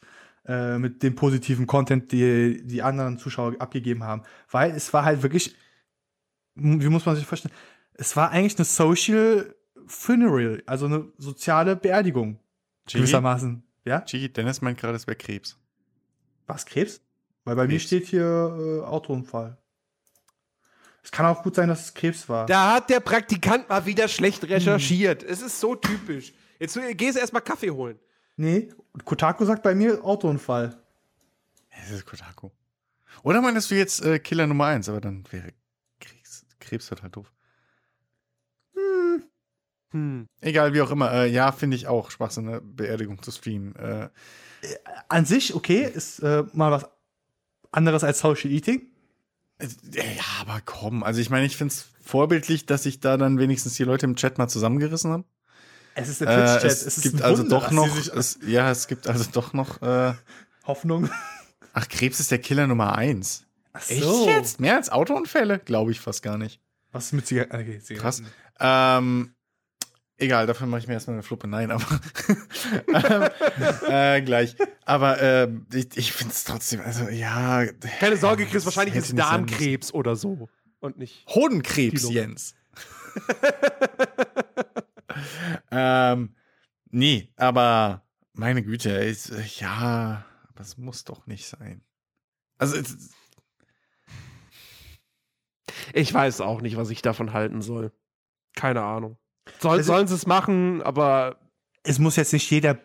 äh, 0.49 0.79
mit 0.79 1.03
dem 1.03 1.13
positiven 1.13 1.67
Content, 1.67 2.11
die 2.11 2.65
die 2.65 2.81
anderen 2.81 3.19
Zuschauer 3.19 3.53
abgegeben 3.59 4.03
haben. 4.03 4.23
Weil 4.49 4.71
es 4.71 4.91
war 4.93 5.05
halt 5.05 5.21
wirklich, 5.21 5.55
wie 6.55 6.89
muss 6.89 7.05
man 7.05 7.15
sich 7.15 7.27
vorstellen, 7.27 7.53
es 7.93 8.15
war 8.15 8.31
eigentlich 8.31 8.57
eine 8.57 8.65
Social 8.65 9.55
Funeral, 9.85 10.63
also 10.65 10.87
eine 10.87 11.07
soziale 11.19 11.75
Beerdigung. 11.75 12.39
Chigi? 12.87 13.01
Gewissermaßen. 13.01 13.61
Ja? 13.85 14.01
Chigi, 14.01 14.33
Dennis 14.33 14.61
meint 14.61 14.79
gerade, 14.79 14.95
es 14.95 15.05
wäre 15.05 15.17
Krebs. 15.17 15.55
Was, 16.47 16.65
Krebs? 16.65 16.99
Weil 17.43 17.55
bei 17.55 17.63
mir 17.63 17.73
Krebs. 17.73 17.83
steht 17.83 18.07
hier 18.07 18.23
äh, 18.23 18.85
Autounfall. 18.87 19.55
Es 21.03 21.11
kann 21.11 21.27
auch 21.27 21.43
gut 21.43 21.53
sein, 21.53 21.69
dass 21.69 21.85
es 21.85 21.93
Krebs 21.93 22.27
war. 22.27 22.47
Da 22.47 22.73
hat 22.73 22.89
der 22.89 23.01
Praktikant 23.01 23.69
mal 23.69 23.85
wieder 23.85 24.07
schlecht 24.07 24.43
recherchiert. 24.49 25.21
Es 25.21 25.43
ist 25.43 25.59
so 25.59 25.75
typisch. 25.75 26.33
Jetzt 26.59 26.79
gehst 26.97 27.17
du 27.17 27.19
erstmal 27.19 27.43
Kaffee 27.43 27.69
holen. 27.69 27.99
Nee, 28.39 28.69
Kotaku 29.05 29.45
sagt 29.45 29.63
bei 29.63 29.75
mir 29.75 30.03
Autounfall. 30.03 30.77
Es 31.69 31.91
ist 31.91 32.05
Kotaku. 32.05 32.49
Oder 33.23 33.41
meinst 33.41 33.69
du 33.71 33.75
jetzt 33.75 34.03
äh, 34.03 34.19
Killer 34.19 34.47
Nummer 34.47 34.65
1, 34.65 34.89
aber 34.89 35.01
dann 35.01 35.23
wäre 35.31 35.53
Krebs, 35.99 36.45
Krebs 36.59 36.89
wird 36.89 37.03
halt 37.03 37.15
doof. 37.15 37.31
Hm. 39.91 40.27
Egal, 40.41 40.73
wie 40.73 40.81
auch 40.81 40.91
immer. 40.91 41.11
Äh, 41.11 41.31
ja, 41.31 41.51
finde 41.51 41.75
ich 41.75 41.87
auch 41.87 42.11
Spaß, 42.11 42.37
eine 42.39 42.61
Beerdigung 42.61 43.21
zu 43.23 43.31
streamen. 43.31 43.75
Äh, 43.75 44.09
An 45.07 45.25
sich, 45.25 45.55
okay, 45.55 45.83
ist 45.83 46.19
äh, 46.19 46.43
mal 46.53 46.71
was 46.71 46.85
anderes 47.71 48.03
als 48.03 48.19
Social 48.19 48.51
Eating. 48.51 48.83
Äh, 49.57 49.67
ja, 49.93 50.23
aber 50.41 50.61
komm. 50.63 51.03
Also 51.03 51.21
ich 51.21 51.29
meine, 51.29 51.45
ich 51.45 51.57
finde 51.57 51.73
es 51.73 51.89
vorbildlich, 52.01 52.65
dass 52.65 52.83
sich 52.83 52.99
da 52.99 53.17
dann 53.17 53.39
wenigstens 53.39 53.75
die 53.75 53.83
Leute 53.83 54.05
im 54.05 54.15
Chat 54.15 54.37
mal 54.37 54.47
zusammengerissen 54.47 55.11
haben. 55.11 55.25
Es 55.95 56.09
ist 56.09 56.21
der 56.21 56.27
Twitch-Chat. 56.27 56.63
Äh, 56.63 56.67
es, 56.67 56.85
es 56.85 57.01
gibt 57.01 57.21
also 57.21 57.43
Wunder, 57.43 57.59
doch 57.59 57.71
noch, 57.71 57.97
es, 58.15 58.39
ja, 58.45 58.71
es 58.71 58.87
gibt 58.87 59.07
also 59.07 59.25
doch 59.31 59.53
noch 59.53 59.81
äh, 59.81 60.13
Hoffnung. 60.65 61.09
Ach, 61.73 61.87
Krebs 61.87 62.19
ist 62.19 62.31
der 62.31 62.39
Killer 62.39 62.67
Nummer 62.67 62.97
eins. 62.97 63.45
Ach 63.73 63.81
so. 63.81 64.27
Echt 64.27 64.37
jetzt? 64.37 64.59
Mehr 64.59 64.75
als 64.75 64.89
Autounfälle? 64.89 65.59
Glaube 65.59 65.91
ich 65.91 65.99
fast 65.99 66.23
gar 66.23 66.37
nicht. 66.37 66.59
Was 66.91 67.07
ist 67.07 67.13
mit 67.13 67.27
Zigaretten? 67.27 67.55
Okay, 67.55 67.79
Zigaretten. 67.79 68.01
Krass. 68.01 68.23
Ähm, 68.59 69.33
egal, 70.17 70.47
dafür 70.47 70.67
mache 70.67 70.81
ich 70.81 70.87
mir 70.87 70.93
erstmal 70.93 71.15
eine 71.15 71.23
Fluppe. 71.23 71.47
Nein, 71.47 71.71
aber 71.71 71.85
ähm, 73.87 73.89
äh, 73.89 74.21
gleich. 74.21 74.55
Aber 74.85 75.21
äh, 75.21 75.49
ich, 75.73 75.95
ich 75.95 76.13
finde 76.13 76.33
es 76.33 76.43
trotzdem, 76.43 76.81
also 76.81 77.07
ja. 77.09 77.65
Keine 77.99 78.17
Sorge, 78.17 78.45
Chris, 78.45 78.65
wahrscheinlich 78.65 78.95
ist 78.95 79.17
Darmkrebs 79.17 79.93
oder 79.93 80.15
so. 80.15 80.49
Und 80.79 80.97
nicht. 80.97 81.25
Hodenkrebs. 81.27 82.09
Jens. 82.09 82.55
ähm, 85.71 86.35
nee, 86.89 87.31
aber 87.35 88.03
meine 88.33 88.63
Güte, 88.63 88.91
ist, 88.91 89.31
ja, 89.59 90.25
das 90.55 90.77
muss 90.77 91.03
doch 91.03 91.27
nicht 91.27 91.47
sein. 91.47 91.81
Also, 92.57 92.77
ich 95.93 96.13
weiß 96.13 96.41
auch 96.41 96.61
nicht, 96.61 96.77
was 96.77 96.89
ich 96.89 97.01
davon 97.01 97.33
halten 97.33 97.61
soll. 97.61 97.91
Keine 98.55 98.81
Ahnung. 98.81 99.17
Soll, 99.59 99.83
sollen 99.83 100.07
sie 100.07 100.15
es 100.15 100.27
machen, 100.27 100.81
aber. 100.81 101.39
Es 101.83 101.97
muss 101.97 102.17
jetzt 102.17 102.33
nicht 102.33 102.49
jeder 102.51 102.77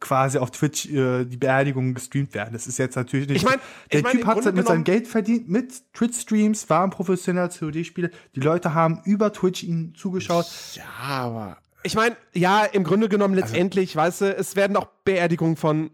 quasi 0.00 0.38
auf 0.38 0.50
Twitch 0.50 0.86
äh, 0.86 1.24
die 1.24 1.36
Beerdigung 1.36 1.94
gestreamt 1.94 2.34
werden. 2.34 2.52
Das 2.52 2.66
ist 2.66 2.78
jetzt 2.78 2.96
natürlich 2.96 3.28
nicht. 3.28 3.38
Ich 3.38 3.44
mein, 3.44 3.58
der 3.92 3.98
ich 3.98 4.04
mein, 4.04 4.12
Typ 4.12 4.26
hat 4.26 4.54
mit 4.54 4.66
seinem 4.66 4.84
Geld 4.84 5.06
verdient 5.06 5.48
mit 5.48 5.92
Twitch-Streams, 5.92 6.68
war 6.70 6.84
ein 6.84 6.90
professioneller 6.90 7.48
COD-Spieler. 7.48 8.10
Die 8.34 8.40
Leute 8.40 8.74
haben 8.74 9.00
über 9.04 9.32
Twitch 9.32 9.62
ihn 9.62 9.94
zugeschaut. 9.94 10.46
Ja, 10.74 10.84
aber. 11.06 11.58
Ich 11.84 11.94
meine, 11.94 12.16
ja, 12.32 12.64
im 12.64 12.84
Grunde 12.84 13.08
genommen 13.08 13.34
also 13.34 13.46
letztendlich, 13.46 13.98
also, 13.98 14.00
weißt 14.00 14.20
du, 14.20 14.40
es 14.40 14.56
werden 14.56 14.76
auch 14.76 14.86
Beerdigungen 15.04 15.56
von 15.56 15.90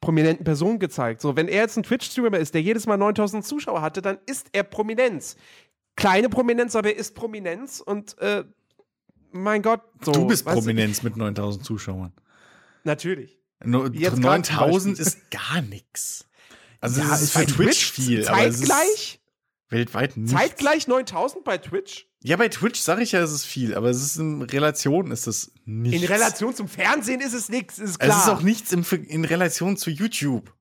prominenten 0.00 0.44
Personen 0.44 0.78
gezeigt. 0.78 1.20
So, 1.20 1.36
wenn 1.36 1.48
er 1.48 1.62
jetzt 1.62 1.76
ein 1.76 1.82
Twitch-Streamer 1.82 2.38
ist, 2.38 2.54
der 2.54 2.62
jedes 2.62 2.86
Mal 2.86 2.96
9000 2.96 3.44
Zuschauer 3.44 3.82
hatte, 3.82 4.02
dann 4.02 4.18
ist 4.26 4.48
er 4.52 4.62
Prominenz. 4.62 5.36
Kleine 5.96 6.28
Prominenz, 6.28 6.74
aber 6.74 6.88
er 6.88 6.96
ist 6.96 7.14
Prominenz 7.14 7.80
und 7.80 8.16
äh, 8.18 8.44
mein 9.32 9.62
Gott. 9.62 9.82
So, 10.02 10.12
du 10.12 10.26
bist 10.26 10.44
Prominenz 10.44 10.98
ich, 10.98 11.04
mit 11.04 11.16
9000 11.16 11.64
Zuschauern. 11.64 12.12
Natürlich. 12.84 13.38
No, 13.62 13.88
9000 13.88 14.98
ist 14.98 15.30
gar 15.30 15.60
nichts. 15.62 16.26
Also, 16.80 17.02
ja, 17.02 17.14
ist 17.14 17.32
für 17.32 17.44
Twitch, 17.44 17.54
Twitch 17.56 17.90
viel. 17.92 18.24
Zeitgleich? 18.24 19.20
weltweit 19.70 20.16
nicht. 20.16 20.32
Zeitgleich 20.32 20.88
9000 20.88 21.44
bei 21.44 21.58
Twitch? 21.58 22.08
Ja, 22.22 22.36
bei 22.36 22.48
Twitch 22.48 22.80
sage 22.80 23.02
ich 23.02 23.12
ja, 23.12 23.20
es 23.20 23.32
ist 23.32 23.46
viel, 23.46 23.74
aber 23.74 23.88
es 23.88 24.02
ist 24.02 24.16
in 24.18 24.42
Relation 24.42 25.10
ist 25.10 25.26
es 25.26 25.52
nichts. 25.64 26.02
In 26.02 26.08
Relation 26.08 26.54
zum 26.54 26.68
Fernsehen 26.68 27.20
ist 27.20 27.32
es 27.32 27.48
nichts, 27.48 27.78
ist 27.78 27.98
klar. 27.98 28.18
Es 28.18 28.24
ist 28.24 28.30
auch 28.30 28.42
nichts 28.42 28.72
in, 28.72 28.84
in 29.04 29.24
Relation 29.24 29.76
zu 29.76 29.90
YouTube. 29.90 30.52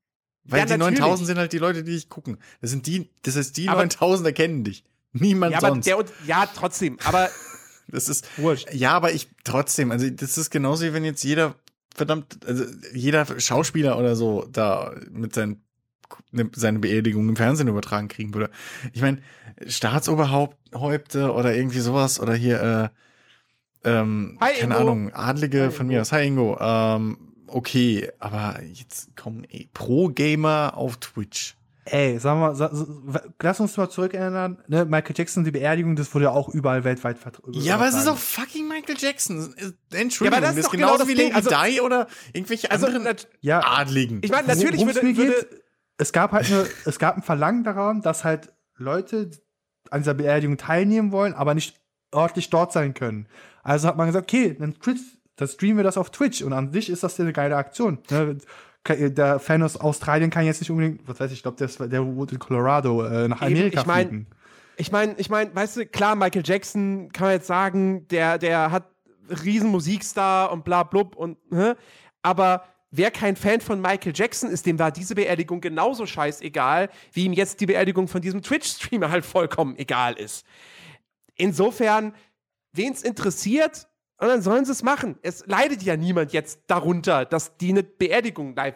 Weil 0.46 0.60
ja, 0.60 0.66
die 0.66 0.78
natürlich. 0.78 1.00
9000 1.00 1.28
sind 1.28 1.38
halt 1.38 1.54
die 1.54 1.58
Leute, 1.58 1.84
die 1.84 1.92
dich 1.92 2.10
gucken. 2.10 2.38
Das 2.62 2.70
sind 2.70 2.88
die, 2.88 3.10
das 3.24 3.36
heißt, 3.36 3.58
die 3.58 3.68
aber, 3.68 3.82
9000 3.82 4.34
kennen 4.34 4.64
dich. 4.64 4.86
Niemand 5.12 5.54
ja, 5.54 5.60
sonst. 5.60 5.86
Der, 5.86 6.04
ja, 6.26 6.46
trotzdem, 6.46 6.98
aber. 7.04 7.30
das 7.88 8.08
ist. 8.08 8.26
Wurscht. 8.38 8.74
Ja, 8.74 8.94
aber 8.94 9.12
ich 9.12 9.28
trotzdem, 9.44 9.92
also 9.92 10.10
das 10.10 10.38
ist 10.38 10.50
genauso 10.50 10.86
wie 10.86 10.94
wenn 10.94 11.04
jetzt 11.04 11.24
jeder, 11.24 11.56
verdammt, 12.00 12.40
also 12.46 12.64
jeder 12.94 13.40
Schauspieler 13.40 13.98
oder 14.00 14.16
so 14.16 14.48
da 14.52 14.96
mit 15.12 15.36
seinen 15.36 15.62
ne, 16.32 16.50
seine 16.56 16.80
Beerdigung 16.80 17.30
im 17.30 17.36
Fernsehen 17.36 17.68
übertragen 17.68 18.08
kriegen 18.08 18.34
würde. 18.34 18.50
Ich 18.94 19.02
meine, 19.02 19.22
Staatsoberhäupte 19.68 21.34
oder 21.34 21.56
irgendwie 21.56 21.80
sowas 21.80 22.20
oder 22.20 22.34
hier, 22.34 22.92
äh, 23.84 23.90
ähm, 23.90 24.38
Hi, 24.42 24.54
keine 24.60 24.76
Ingo. 24.76 24.92
Ahnung, 24.92 25.14
Adlige 25.14 25.64
Hi, 25.66 25.72
von 25.72 25.88
mir 25.88 26.02
aus. 26.02 26.12
Hi 26.12 26.26
Ingo. 26.26 26.58
Ähm, 26.60 27.18
okay, 27.48 28.10
aber 28.20 28.62
jetzt 28.64 29.10
komm, 29.16 29.44
ey, 29.50 29.70
Pro-Gamer 29.74 30.74
auf 30.76 30.98
Twitch. 30.98 31.56
Ey, 31.92 32.20
sagen 32.20 32.40
wir 32.40 32.54
mal, 32.54 33.32
lass 33.42 33.60
uns 33.60 33.76
mal 33.78 33.90
zurückerinnern, 33.90 34.62
ne, 34.68 34.86
Michael 34.86 35.16
Jackson, 35.18 35.44
die 35.44 35.52
Beerdigung, 35.52 35.96
das 35.96 36.14
wurde 36.14 36.26
ja 36.26 36.32
auch 36.32 36.50
überall 36.50 36.84
weltweit 36.84 37.18
vertreten. 37.18 37.52
Ja, 37.54 37.76
aber 37.76 37.88
es 37.88 37.96
ist 37.96 38.08
auch 38.08 38.18
fucking 38.18 38.68
Michael 38.68 38.96
Jackson. 38.98 39.54
Entschuldigung, 39.92 40.42
ja, 40.42 40.48
aber 40.48 40.48
das 40.48 40.52
ist, 40.52 40.58
das 40.58 40.66
ist 40.66 40.72
genauso 40.72 41.06
genau 41.06 41.08
wie 41.08 41.24
Lady 41.24 41.34
also, 41.34 41.50
Di 41.50 41.82
oder 41.82 42.08
irgendwelche 42.34 42.70
also, 42.70 42.88
anderen 42.88 43.18
ja, 43.42 43.62
Adligen. 43.64 44.20
Ich 44.24 44.32
meine, 44.32 44.48
natürlich 44.48 44.86
würde, 44.86 45.18
würde 45.18 45.48
es 45.98 46.14
gab 46.14 46.32
halt 46.32 46.46
eine, 46.48 46.66
es 46.86 47.00
gab 47.00 47.18
ein 47.18 47.24
Verlangen 47.24 47.64
daran, 47.64 48.02
dass 48.02 48.24
halt 48.24 48.54
Leute 48.78 49.32
an 49.92 50.02
dieser 50.02 50.14
Beerdigung 50.14 50.58
teilnehmen 50.58 51.12
wollen, 51.12 51.34
aber 51.34 51.54
nicht 51.54 51.80
örtlich 52.14 52.50
dort 52.50 52.72
sein 52.72 52.94
können. 52.94 53.28
Also 53.64 53.88
hat 53.88 53.98
man 53.98 54.08
gesagt, 54.08 54.32
okay, 54.32 54.56
dann, 54.58 54.76
dann 55.36 55.48
streamen 55.48 55.78
wir 55.78 55.84
das 55.84 55.98
auf 55.98 56.10
Twitch 56.10 56.42
und 56.42 56.54
an 56.54 56.72
sich 56.72 56.90
ist 56.90 57.04
das 57.04 57.20
eine 57.20 57.34
geile 57.34 57.58
Aktion. 57.58 58.00
Ne? 58.10 58.38
Der 58.88 59.40
Fan 59.40 59.62
aus 59.62 59.78
Australien 59.78 60.30
kann 60.30 60.46
jetzt 60.46 60.62
nicht 60.62 60.72
unbedingt, 60.72 61.08
was 61.08 61.20
weiß 61.20 61.32
ich, 61.32 61.38
ich 61.38 61.44
glaube, 61.44 61.58
der, 61.58 61.88
der 61.88 62.06
wohnt 62.06 62.32
in 62.32 62.40
Colorado, 62.40 63.06
äh, 63.06 63.28
nach 63.28 63.42
Amerika 63.42 63.82
ich 63.82 63.86
mein, 63.86 64.08
fliegen. 64.08 64.28
Ich 64.78 64.92
meine, 64.92 65.16
ich 65.18 65.30
meine, 65.30 65.54
weißt 65.54 65.78
du, 65.78 65.86
klar, 65.86 66.16
Michael 66.16 66.44
Jackson 66.46 67.12
kann 67.12 67.28
man 67.28 67.34
jetzt 67.34 67.48
sagen, 67.48 68.08
der, 68.08 68.38
der 68.38 68.72
hat 68.72 68.90
riesen 69.44 69.70
Musikstar 69.70 70.52
und 70.52 70.64
bla 70.64 70.84
blub 70.84 71.16
und, 71.16 71.52
ne? 71.52 71.76
aber 72.22 72.64
wer 72.90 73.12
kein 73.12 73.36
Fan 73.36 73.62
von 73.62 73.82
Michael 73.82 74.14
Jackson 74.16 74.50
ist, 74.50 74.66
dem 74.66 74.80
war 74.80 74.92
diese 74.92 75.16
Beerdigung 75.16 75.60
genauso 75.62 76.06
scheißegal, 76.06 76.90
wie 77.12 77.26
ihm 77.26 77.34
jetzt 77.34 77.60
die 77.60 77.66
Beerdigung 77.66 78.08
von 78.08 78.22
diesem 78.22 78.42
Twitch-Streamer 78.42 79.12
halt 79.12 79.26
vollkommen 79.26 79.78
egal 79.78 80.14
ist. 80.14 80.46
Insofern, 81.36 82.14
wen 82.72 82.94
es 82.94 83.04
interessiert, 83.04 83.89
und 84.20 84.28
dann 84.28 84.42
sollen 84.42 84.66
sie 84.66 84.74
es 84.74 84.84
machen. 84.84 85.18
Es 85.22 85.46
leidet 85.48 85.82
ja 85.82 85.96
niemand 85.96 86.34
jetzt 86.34 86.62
darunter, 86.68 87.24
dass 87.24 87.56
die 87.58 87.70
eine 87.70 87.84
Beerdigung 87.84 88.54
live 88.54 88.76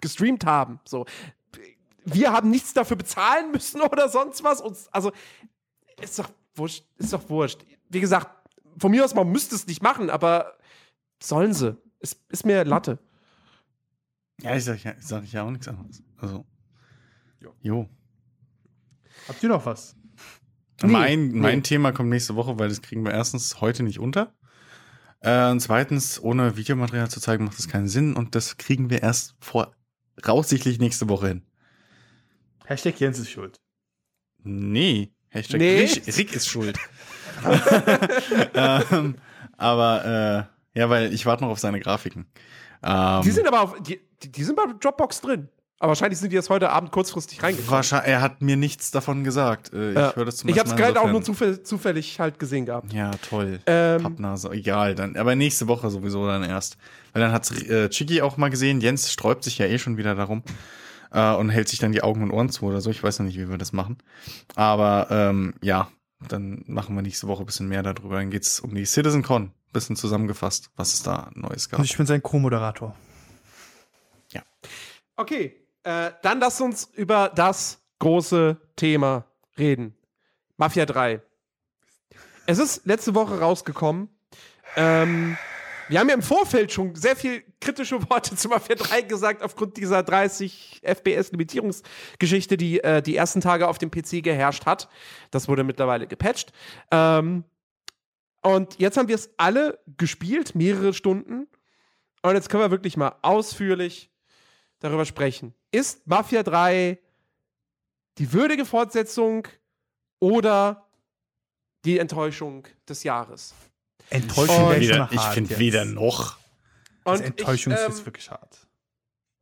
gestreamt 0.00 0.46
haben. 0.46 0.78
So. 0.86 1.04
Wir 2.04 2.32
haben 2.32 2.50
nichts 2.50 2.74
dafür 2.74 2.96
bezahlen 2.96 3.50
müssen 3.50 3.80
oder 3.80 4.08
sonst 4.08 4.44
was. 4.44 4.60
Und, 4.60 4.78
also, 4.92 5.10
ist 6.00 6.18
doch 6.18 6.30
wurscht. 6.54 6.84
Ist 6.96 7.12
doch 7.12 7.28
wurscht. 7.28 7.64
Wie 7.88 8.00
gesagt, 8.00 8.28
von 8.78 8.92
mir 8.92 9.04
aus, 9.04 9.14
man 9.14 9.28
müsste 9.28 9.56
es 9.56 9.66
nicht 9.66 9.82
machen, 9.82 10.10
aber 10.10 10.56
sollen 11.20 11.54
sie. 11.54 11.76
Ist, 11.98 12.20
ist 12.28 12.46
mir 12.46 12.64
Latte. 12.64 13.00
Ja, 14.40 14.54
ich 14.54 14.64
sag 14.64 14.84
ja, 14.84 14.94
ich 14.96 15.04
sag 15.04 15.24
ja 15.32 15.42
auch 15.42 15.50
nichts 15.50 15.66
anderes. 15.66 16.04
Also. 16.18 16.46
Jo. 17.40 17.52
jo. 17.60 17.88
Habt 19.26 19.42
ihr 19.42 19.48
noch 19.48 19.66
was? 19.66 19.96
Nee, 20.82 20.92
mein, 20.92 21.28
nee. 21.28 21.40
mein 21.40 21.62
Thema 21.64 21.90
kommt 21.90 22.10
nächste 22.10 22.36
Woche, 22.36 22.56
weil 22.60 22.68
das 22.68 22.80
kriegen 22.80 23.04
wir 23.04 23.12
erstens 23.12 23.60
heute 23.60 23.82
nicht 23.82 23.98
unter. 23.98 24.32
Äh, 25.20 25.50
und 25.50 25.60
zweitens, 25.60 26.22
ohne 26.22 26.56
Videomaterial 26.56 27.10
zu 27.10 27.20
zeigen, 27.20 27.44
macht 27.44 27.58
das 27.58 27.68
keinen 27.68 27.88
Sinn. 27.88 28.14
Und 28.14 28.34
das 28.34 28.56
kriegen 28.56 28.90
wir 28.90 29.02
erst 29.02 29.34
vor 29.40 29.72
voraussichtlich 30.20 30.78
nächste 30.80 31.08
Woche 31.08 31.28
hin. 31.28 31.42
Hashtag 32.64 32.98
Jens 33.00 33.18
ist 33.18 33.30
schuld. 33.30 33.60
Nee. 34.42 35.12
Hashtag 35.28 35.60
nee. 35.60 35.80
Rick, 35.80 36.16
Rick 36.16 36.34
ist 36.34 36.48
schuld. 36.48 36.78
ähm, 38.54 39.16
aber 39.56 40.48
äh, 40.74 40.78
ja, 40.78 40.90
weil 40.90 41.12
ich 41.12 41.24
warte 41.26 41.44
noch 41.44 41.50
auf 41.50 41.58
seine 41.58 41.80
Grafiken. 41.80 42.26
Ähm, 42.82 43.22
die 43.22 43.30
sind 43.30 43.46
aber 43.46 43.60
auf, 43.62 43.82
die, 43.82 44.00
die 44.22 44.44
sind 44.44 44.56
bei 44.56 44.64
Dropbox 44.80 45.20
drin. 45.20 45.48
Aber 45.80 45.90
wahrscheinlich 45.90 46.18
sind 46.18 46.30
die 46.30 46.36
jetzt 46.36 46.50
heute 46.50 46.70
Abend 46.70 46.90
kurzfristig 46.90 47.40
reingekommen. 47.42 47.70
Wahrscheinlich, 47.70 48.10
er 48.10 48.20
hat 48.20 48.42
mir 48.42 48.56
nichts 48.56 48.90
davon 48.90 49.22
gesagt. 49.22 49.72
Äh, 49.72 49.90
ich 49.90 49.96
ja. 49.96 50.16
höre 50.16 50.24
das 50.24 50.38
zum 50.38 50.50
Ich 50.50 50.58
habe 50.58 50.68
es 50.68 50.74
gerade 50.74 51.00
auch 51.00 51.10
nur 51.10 51.22
zufällig, 51.22 51.64
zufällig 51.64 52.18
halt 52.18 52.38
gesehen 52.38 52.66
gehabt. 52.66 52.92
Ja, 52.92 53.12
toll. 53.28 53.60
Ähm, 53.66 54.02
Pappnase, 54.02 54.50
egal. 54.50 54.96
Dann, 54.96 55.16
aber 55.16 55.36
nächste 55.36 55.68
Woche 55.68 55.88
sowieso 55.90 56.26
dann 56.26 56.42
erst. 56.42 56.78
Weil 57.12 57.22
dann 57.22 57.32
hat 57.32 57.50
äh, 57.68 57.88
Chiki 57.90 58.22
auch 58.22 58.36
mal 58.36 58.50
gesehen. 58.50 58.80
Jens 58.80 59.12
sträubt 59.12 59.44
sich 59.44 59.58
ja 59.58 59.66
eh 59.66 59.78
schon 59.78 59.96
wieder 59.96 60.14
darum. 60.16 60.42
Äh, 61.12 61.34
und 61.34 61.50
hält 61.50 61.68
sich 61.68 61.78
dann 61.78 61.92
die 61.92 62.02
Augen 62.02 62.22
und 62.22 62.32
Ohren 62.32 62.50
zu 62.50 62.66
oder 62.66 62.80
so. 62.80 62.90
Ich 62.90 63.02
weiß 63.02 63.20
noch 63.20 63.26
nicht, 63.26 63.38
wie 63.38 63.48
wir 63.48 63.58
das 63.58 63.72
machen. 63.72 63.98
Aber 64.56 65.06
ähm, 65.10 65.54
ja, 65.62 65.88
dann 66.26 66.64
machen 66.66 66.96
wir 66.96 67.02
nächste 67.02 67.28
Woche 67.28 67.44
ein 67.44 67.46
bisschen 67.46 67.68
mehr 67.68 67.84
darüber. 67.84 68.16
Dann 68.16 68.30
geht 68.30 68.42
es 68.42 68.58
um 68.58 68.74
die 68.74 68.84
CitizenCon 68.84 69.52
bisschen 69.72 69.96
zusammengefasst, 69.96 70.70
was 70.76 70.94
es 70.94 71.02
da 71.02 71.30
Neues 71.34 71.68
gab. 71.68 71.78
Und 71.78 71.84
ich 71.84 71.96
bin 71.96 72.06
sein 72.06 72.22
Co-Moderator. 72.22 72.94
Ja. 74.32 74.42
Okay, 75.16 75.67
äh, 75.84 76.10
dann 76.22 76.40
lass 76.40 76.60
uns 76.60 76.90
über 76.94 77.30
das 77.34 77.80
große 77.98 78.56
Thema 78.76 79.24
reden. 79.56 79.94
Mafia 80.56 80.86
3. 80.86 81.20
Es 82.46 82.58
ist 82.58 82.86
letzte 82.86 83.14
Woche 83.14 83.38
rausgekommen. 83.40 84.08
Ähm, 84.76 85.36
wir 85.88 86.00
haben 86.00 86.08
ja 86.08 86.14
im 86.14 86.22
Vorfeld 86.22 86.70
schon 86.72 86.94
sehr 86.94 87.16
viel 87.16 87.42
kritische 87.60 88.00
Worte 88.10 88.36
zu 88.36 88.48
Mafia 88.48 88.76
3 88.76 89.02
gesagt, 89.02 89.42
aufgrund 89.42 89.76
dieser 89.76 90.02
30 90.02 90.80
FPS-Limitierungsgeschichte, 90.82 92.56
die 92.56 92.80
äh, 92.80 93.02
die 93.02 93.16
ersten 93.16 93.40
Tage 93.40 93.68
auf 93.68 93.78
dem 93.78 93.90
PC 93.90 94.22
geherrscht 94.22 94.66
hat. 94.66 94.88
Das 95.30 95.48
wurde 95.48 95.64
mittlerweile 95.64 96.06
gepatcht. 96.06 96.52
Ähm, 96.90 97.44
Und 98.42 98.78
jetzt 98.78 98.96
haben 98.96 99.08
wir 99.08 99.14
es 99.16 99.30
alle 99.36 99.78
gespielt, 99.96 100.54
mehrere 100.54 100.92
Stunden. 100.94 101.48
Und 102.22 102.34
jetzt 102.34 102.48
können 102.48 102.62
wir 102.62 102.70
wirklich 102.70 102.96
mal 102.96 103.16
ausführlich 103.22 104.10
darüber 104.80 105.04
sprechen. 105.04 105.54
Ist 105.70 106.06
Mafia 106.06 106.42
3 106.42 106.98
die 108.18 108.32
würdige 108.32 108.64
Fortsetzung 108.64 109.46
oder 110.18 110.86
die 111.84 111.98
Enttäuschung 111.98 112.66
des 112.88 113.02
Jahres? 113.04 113.54
Enttäuschung 114.10 114.70
finde 114.70 114.72
schon 114.72 114.80
weder, 114.80 115.08
ich 115.12 115.18
hart 115.18 115.34
find 115.34 115.50
jetzt. 115.50 115.58
weder 115.58 115.84
noch. 115.84 116.38
Und 117.04 117.20
Enttäuschung 117.20 117.72
ich, 117.72 117.78
ist 117.78 117.84
ähm, 117.84 117.92
jetzt 117.92 118.06
wirklich 118.06 118.30
hart. 118.30 118.66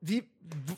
wie, 0.00 0.28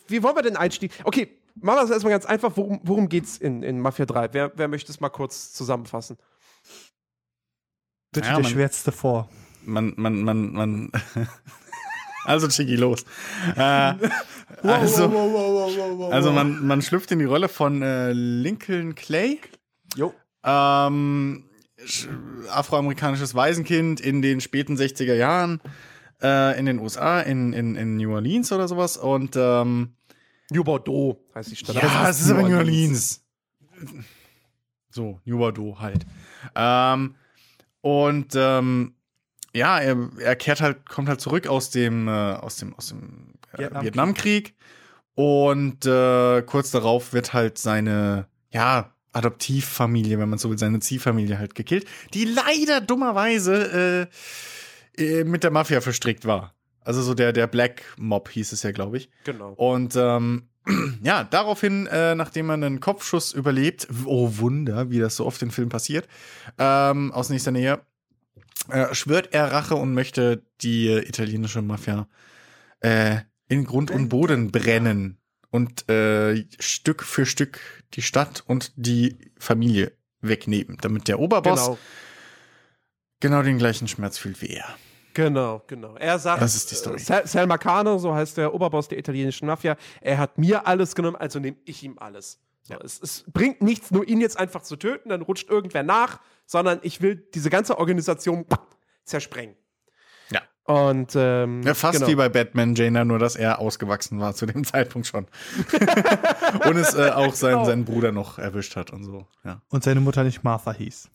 wie 0.06 0.22
wollen 0.22 0.36
wir 0.36 0.42
den 0.42 0.56
Einstieg? 0.56 0.92
Okay, 1.04 1.38
machen 1.54 1.78
wir 1.78 1.84
es 1.84 1.90
erstmal 1.90 2.12
ganz 2.12 2.26
einfach. 2.26 2.52
Worum, 2.56 2.80
worum 2.84 3.08
geht's 3.08 3.38
in, 3.38 3.62
in 3.62 3.80
Mafia 3.80 4.04
3? 4.06 4.32
Wer, 4.32 4.52
wer 4.56 4.68
möchte 4.68 4.92
es 4.92 5.00
mal 5.00 5.08
kurz 5.08 5.52
zusammenfassen? 5.54 6.18
Bitte 8.12 8.26
Ja, 8.28 8.34
der 8.34 8.42
man- 8.42 8.52
schwärzte 8.52 8.92
vor. 8.92 9.28
Man, 9.64 9.92
man, 9.96 10.22
man, 10.22 10.52
man. 10.52 10.92
also, 12.28 12.48
Chigi, 12.48 12.76
los. 12.76 13.04
Äh, 13.56 13.94
also, 14.62 15.04
also 16.10 16.32
man, 16.32 16.66
man 16.66 16.82
schlüpft 16.82 17.10
in 17.12 17.18
die 17.18 17.24
Rolle 17.24 17.48
von 17.48 17.82
äh, 17.82 18.12
Lincoln 18.12 18.94
Clay. 18.94 19.40
Jo. 19.96 20.12
Ähm, 20.44 21.44
sch- 21.84 22.08
afroamerikanisches 22.50 23.34
Waisenkind 23.34 24.00
in 24.00 24.22
den 24.22 24.40
späten 24.40 24.76
60er 24.76 25.14
Jahren 25.14 25.60
äh, 26.22 26.58
in 26.58 26.66
den 26.66 26.78
USA, 26.78 27.20
in, 27.20 27.52
in, 27.52 27.76
in 27.76 27.96
New 27.96 28.12
Orleans 28.14 28.50
oder 28.52 28.68
sowas. 28.68 28.96
Und 28.96 29.34
ähm, 29.36 29.94
New 30.50 30.64
Bordeaux 30.64 31.20
heißt 31.34 31.50
die 31.50 31.56
Stadt. 31.56 31.76
ja, 31.76 32.08
es 32.08 32.20
ist 32.20 32.30
aber 32.30 32.42
New 32.48 32.56
Orleans. 32.56 33.22
So, 34.90 35.20
New 35.24 35.38
Bordeaux 35.38 35.78
halt. 35.78 36.06
Ähm, 36.54 37.14
und 37.80 38.32
ähm, 38.34 38.94
ja, 39.54 39.78
er, 39.78 39.96
er 40.18 40.36
kehrt 40.36 40.60
halt, 40.60 40.88
kommt 40.88 41.08
halt 41.08 41.20
zurück 41.20 41.46
aus 41.46 41.70
dem, 41.70 42.08
äh, 42.08 42.10
aus 42.10 42.56
dem, 42.56 42.74
aus 42.74 42.88
dem 42.88 43.34
äh, 43.52 43.58
Vietnamkrieg. 43.58 43.84
Vietnamkrieg. 43.84 44.54
Und 45.14 45.86
äh, 45.86 46.42
kurz 46.42 46.70
darauf 46.70 47.12
wird 47.12 47.32
halt 47.32 47.58
seine, 47.58 48.26
ja, 48.52 48.92
Adoptivfamilie, 49.12 50.18
wenn 50.18 50.28
man 50.28 50.38
so 50.38 50.50
will, 50.50 50.58
seine 50.58 50.80
Ziehfamilie 50.80 51.38
halt 51.38 51.54
gekillt, 51.54 51.86
die 52.14 52.24
leider 52.24 52.80
dummerweise 52.80 54.08
äh, 54.96 55.02
äh, 55.02 55.24
mit 55.24 55.44
der 55.44 55.50
Mafia 55.50 55.80
verstrickt 55.80 56.24
war. 56.24 56.54
Also 56.82 57.02
so 57.02 57.14
der, 57.14 57.32
der 57.32 57.46
Black 57.46 57.82
Mob 57.98 58.28
hieß 58.28 58.52
es 58.52 58.62
ja, 58.62 58.70
glaube 58.70 58.98
ich. 58.98 59.10
Genau. 59.24 59.52
Und 59.54 59.96
ähm, 59.96 60.48
ja, 61.02 61.24
daraufhin, 61.24 61.86
äh, 61.86 62.14
nachdem 62.14 62.46
man 62.46 62.62
einen 62.62 62.80
Kopfschuss 62.80 63.32
überlebt, 63.32 63.88
oh 64.04 64.38
Wunder, 64.38 64.90
wie 64.90 64.98
das 64.98 65.16
so 65.16 65.26
oft 65.26 65.42
in 65.42 65.50
Filmen 65.50 65.70
passiert, 65.70 66.06
ähm, 66.58 67.12
aus 67.12 67.30
nächster 67.30 67.50
Nähe, 67.50 67.80
äh, 68.70 68.94
schwört 68.94 69.32
er 69.32 69.52
Rache 69.52 69.74
und 69.74 69.94
möchte 69.94 70.42
die 70.60 70.88
italienische 70.88 71.62
Mafia 71.62 72.08
äh, 72.80 73.18
in 73.48 73.64
Grund 73.64 73.90
und 73.90 74.08
Boden 74.08 74.50
brennen 74.50 75.18
und 75.50 75.88
äh, 75.88 76.44
Stück 76.58 77.02
für 77.02 77.26
Stück 77.26 77.60
die 77.94 78.02
Stadt 78.02 78.44
und 78.46 78.72
die 78.76 79.16
Familie 79.38 79.92
wegnehmen, 80.20 80.76
damit 80.80 81.08
der 81.08 81.18
Oberboss 81.20 81.66
genau, 81.66 81.78
Genau. 83.20 83.42
den 83.42 83.58
gleichen 83.58 83.88
Schmerz 83.88 84.18
fühlt 84.18 84.40
wie 84.42 84.48
er. 84.48 84.76
Genau, 85.14 85.62
genau. 85.66 85.96
Er 85.96 86.18
sagt, 86.18 86.40
Das 86.42 86.54
ist 86.54 86.70
die 86.70 86.76
Story. 86.76 86.98
Sal, 87.00 87.26
Sal 87.26 87.46
Marcano, 87.46 87.98
so 87.98 88.14
heißt 88.14 88.36
der 88.36 88.54
Oberboss 88.54 88.86
der 88.88 88.98
italienischen 88.98 89.46
Mafia, 89.46 89.76
er 90.00 90.18
hat 90.18 90.38
mir 90.38 90.66
alles 90.66 90.94
genommen, 90.94 91.16
also 91.16 91.40
nehme 91.40 91.56
ich 91.64 91.82
ihm 91.82 91.98
alles. 91.98 92.38
So, 92.68 92.74
Ja. 92.74 92.80
es, 92.84 93.00
es 93.00 93.24
bringt 93.32 93.62
nichts, 93.62 93.90
nur 93.90 94.06
ihn 94.06 94.20
jetzt 94.20 94.38
einfach 94.38 94.62
zu 94.62 94.76
töten, 94.76 95.08
dann 95.08 95.22
rutscht 95.22 95.48
irgendwer 95.50 95.82
nach, 95.82 96.20
sondern 96.46 96.78
ich 96.82 97.00
will 97.00 97.16
diese 97.34 97.50
ganze 97.50 97.78
Organisation 97.78 98.44
zersprengen. 99.04 99.56
Ja. 100.30 100.42
Und 100.64 101.12
ähm, 101.16 101.62
Ja, 101.62 101.72
fast 101.74 101.98
genau. 101.98 102.08
wie 102.10 102.14
bei 102.14 102.28
Batman 102.28 102.74
Janer, 102.74 103.04
nur 103.06 103.18
dass 103.18 103.36
er 103.36 103.58
ausgewachsen 103.58 104.20
war 104.20 104.34
zu 104.34 104.44
dem 104.46 104.64
Zeitpunkt 104.64 105.06
schon. 105.06 105.26
und 106.66 106.76
es 106.76 106.94
äh, 106.94 107.10
auch 107.10 107.34
seinen, 107.34 107.52
Genau. 107.54 107.64
seinen 107.64 107.84
Bruder 107.86 108.12
noch 108.12 108.38
erwischt 108.38 108.76
hat 108.76 108.92
und 108.92 109.04
so. 109.04 109.26
Ja. 109.44 109.62
Und 109.70 109.82
seine 109.82 110.00
Mutter 110.00 110.24
nicht 110.24 110.44
Martha 110.44 110.72
hieß. 110.72 111.08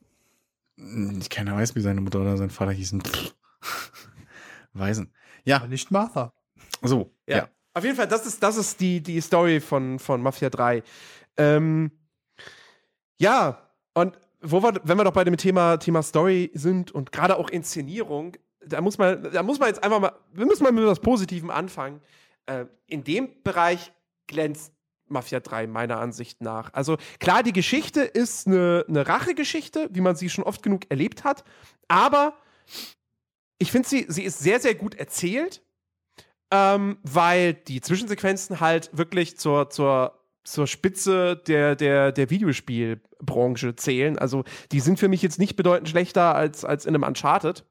Ich 1.19 1.29
keiner 1.29 1.55
weiß, 1.55 1.75
wie 1.75 1.81
seine 1.81 2.01
Mutter 2.01 2.19
oder 2.19 2.35
sein 2.35 2.49
Vater 2.49 2.71
hießen. 2.71 3.03
Weisen. 4.73 5.13
Ja, 5.43 5.57
Aber 5.57 5.67
nicht 5.67 5.91
Martha. 5.91 6.33
so. 6.81 7.13
Ja. 7.27 7.37
Ja. 7.37 7.49
Auf 7.75 7.83
jeden 7.83 7.95
Fall, 7.95 8.07
das 8.07 8.25
ist, 8.25 8.41
das 8.43 8.57
ist 8.57 8.79
die, 8.79 9.01
die 9.01 9.19
Story 9.21 9.59
von, 9.59 9.97
von 9.99 10.21
Mafia 10.21 10.49
3. 10.49 10.83
Ähm, 11.37 11.91
ja, 13.19 13.69
und 13.93 14.17
wo 14.41 14.61
wir, 14.61 14.81
wenn 14.83 14.97
wir 14.97 15.03
doch 15.03 15.13
bei 15.13 15.23
dem 15.23 15.37
Thema, 15.37 15.77
Thema 15.77 16.03
Story 16.03 16.51
sind 16.53 16.91
und 16.91 17.11
gerade 17.11 17.37
auch 17.37 17.49
Inszenierung, 17.49 18.35
da 18.65 18.81
muss 18.81 18.97
man, 18.97 19.31
da 19.31 19.43
muss 19.43 19.59
man 19.59 19.69
jetzt 19.69 19.83
einfach 19.83 19.99
mal, 19.99 20.13
wir 20.33 20.45
müssen 20.45 20.63
mal 20.63 20.71
mit 20.71 20.85
was 20.85 20.99
Positivem 20.99 21.49
anfangen. 21.49 22.01
Äh, 22.45 22.65
in 22.87 23.03
dem 23.03 23.29
Bereich 23.43 23.91
glänzt 24.27 24.73
Mafia 25.07 25.39
3 25.39 25.67
meiner 25.67 25.99
Ansicht 25.99 26.41
nach. 26.41 26.73
Also 26.73 26.97
klar, 27.19 27.43
die 27.43 27.53
Geschichte 27.53 28.01
ist 28.01 28.47
eine, 28.47 28.85
eine 28.87 29.07
Rachegeschichte, 29.07 29.89
wie 29.91 30.01
man 30.01 30.15
sie 30.15 30.29
schon 30.29 30.43
oft 30.43 30.63
genug 30.63 30.89
erlebt 30.89 31.23
hat, 31.23 31.43
aber 31.87 32.33
ich 33.59 33.71
finde 33.71 33.87
sie, 33.87 34.05
sie 34.09 34.23
ist 34.23 34.39
sehr, 34.39 34.59
sehr 34.59 34.75
gut 34.75 34.95
erzählt 34.95 35.61
ähm, 36.53 36.97
weil 37.01 37.55
die 37.55 37.81
Zwischensequenzen 37.81 38.59
halt 38.59 38.91
wirklich 38.93 39.39
zur, 39.39 39.71
zur, 39.71 40.22
zur 40.43 40.67
Spitze 40.67 41.41
der, 41.47 41.75
der, 41.75 42.11
der 42.11 42.29
Videospielbranche 42.29 43.75
zählen. 43.75 44.17
Also 44.17 44.43
die 44.71 44.79
sind 44.79 44.99
für 44.99 45.07
mich 45.07 45.21
jetzt 45.21 45.39
nicht 45.39 45.55
bedeutend 45.55 45.89
schlechter 45.89 46.35
als, 46.35 46.65
als 46.65 46.85
in 46.85 46.95
einem 46.95 47.03
Uncharted. 47.03 47.65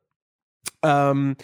Ähm, 0.83 1.37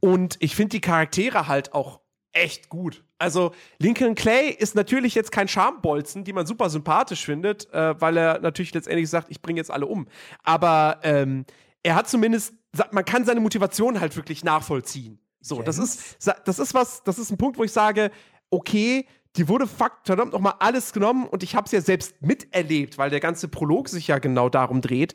und 0.00 0.36
ich 0.40 0.54
finde 0.54 0.70
die 0.70 0.80
Charaktere 0.80 1.48
halt 1.48 1.74
auch 1.74 2.00
echt 2.32 2.68
gut. 2.68 3.04
Also 3.18 3.52
Lincoln 3.78 4.14
Clay 4.14 4.50
ist 4.50 4.74
natürlich 4.74 5.14
jetzt 5.14 5.32
kein 5.32 5.48
Schambolzen, 5.48 6.24
die 6.24 6.32
man 6.32 6.46
super 6.46 6.70
sympathisch 6.70 7.24
findet, 7.24 7.72
äh, 7.72 8.00
weil 8.00 8.16
er 8.16 8.38
natürlich 8.40 8.72
letztendlich 8.74 9.08
sagt, 9.08 9.30
ich 9.30 9.42
bringe 9.42 9.58
jetzt 9.58 9.70
alle 9.70 9.86
um. 9.86 10.06
Aber 10.44 11.00
ähm, 11.02 11.44
er 11.82 11.96
hat 11.96 12.08
zumindest, 12.08 12.54
man 12.92 13.04
kann 13.04 13.24
seine 13.24 13.40
Motivation 13.40 13.98
halt 13.98 14.14
wirklich 14.16 14.44
nachvollziehen. 14.44 15.18
So, 15.40 15.62
das 15.62 15.78
ist, 15.78 16.18
das 16.44 16.58
ist 16.58 16.74
was, 16.74 17.02
das 17.04 17.18
ist 17.18 17.30
ein 17.30 17.38
Punkt, 17.38 17.58
wo 17.58 17.64
ich 17.64 17.72
sage, 17.72 18.10
okay, 18.50 19.06
die 19.38 19.48
wurde 19.48 19.66
fakt 19.66 20.06
verdammt 20.06 20.32
nochmal 20.32 20.54
alles 20.58 20.92
genommen 20.92 21.26
und 21.26 21.42
ich 21.42 21.54
habe 21.54 21.66
es 21.66 21.72
ja 21.72 21.80
selbst 21.80 22.20
miterlebt, 22.20 22.98
weil 22.98 23.08
der 23.08 23.20
ganze 23.20 23.48
Prolog 23.48 23.88
sich 23.88 24.08
ja 24.08 24.18
genau 24.18 24.48
darum 24.48 24.80
dreht. 24.80 25.14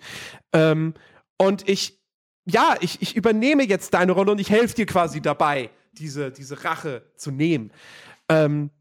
Ähm, 0.53 0.93
und 1.37 1.67
ich, 1.67 2.01
ja, 2.45 2.75
ich, 2.79 3.01
ich 3.01 3.15
übernehme 3.15 3.63
jetzt 3.63 3.93
deine 3.93 4.13
Rolle 4.13 4.31
und 4.31 4.39
ich 4.39 4.49
helfe 4.49 4.75
dir 4.75 4.85
quasi 4.85 5.21
dabei, 5.21 5.69
diese, 5.91 6.31
diese 6.31 6.63
Rache 6.63 7.03
zu 7.17 7.31
nehmen. 7.31 7.71
Ähm, 8.29 8.71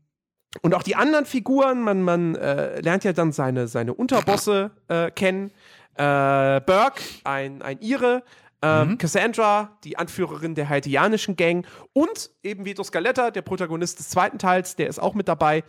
und 0.61 0.75
auch 0.75 0.83
die 0.83 0.97
anderen 0.97 1.27
Figuren, 1.27 1.83
man, 1.83 2.03
man 2.03 2.37
äh, 2.37 2.81
lernt 2.81 3.05
ja 3.05 3.13
dann 3.13 3.33
seine, 3.33 3.67
seine 3.67 3.95
Unterbosse 3.95 4.71
äh, 4.89 5.11
kennen. 5.11 5.51
Äh, 5.95 6.61
Burke, 6.61 7.03
ein, 7.25 7.63
ein 7.63 7.81
Ire, 7.81 8.23
ähm, 8.63 8.99
Cassandra, 8.99 9.77
die 9.85 9.99
Anführerin 9.99 10.55
der 10.55 10.69
haitianischen 10.69 11.37
Gang 11.37 11.67
und 11.93 12.31
eben 12.43 12.65
Vito 12.65 12.83
Scaletta, 12.83 13.31
der 13.31 13.43
Protagonist 13.43 13.99
des 13.99 14.09
zweiten 14.09 14.39
Teils, 14.39 14.77
der 14.77 14.89
ist 14.89 15.01
auch 15.01 15.15
mit 15.15 15.29
dabei. 15.29 15.65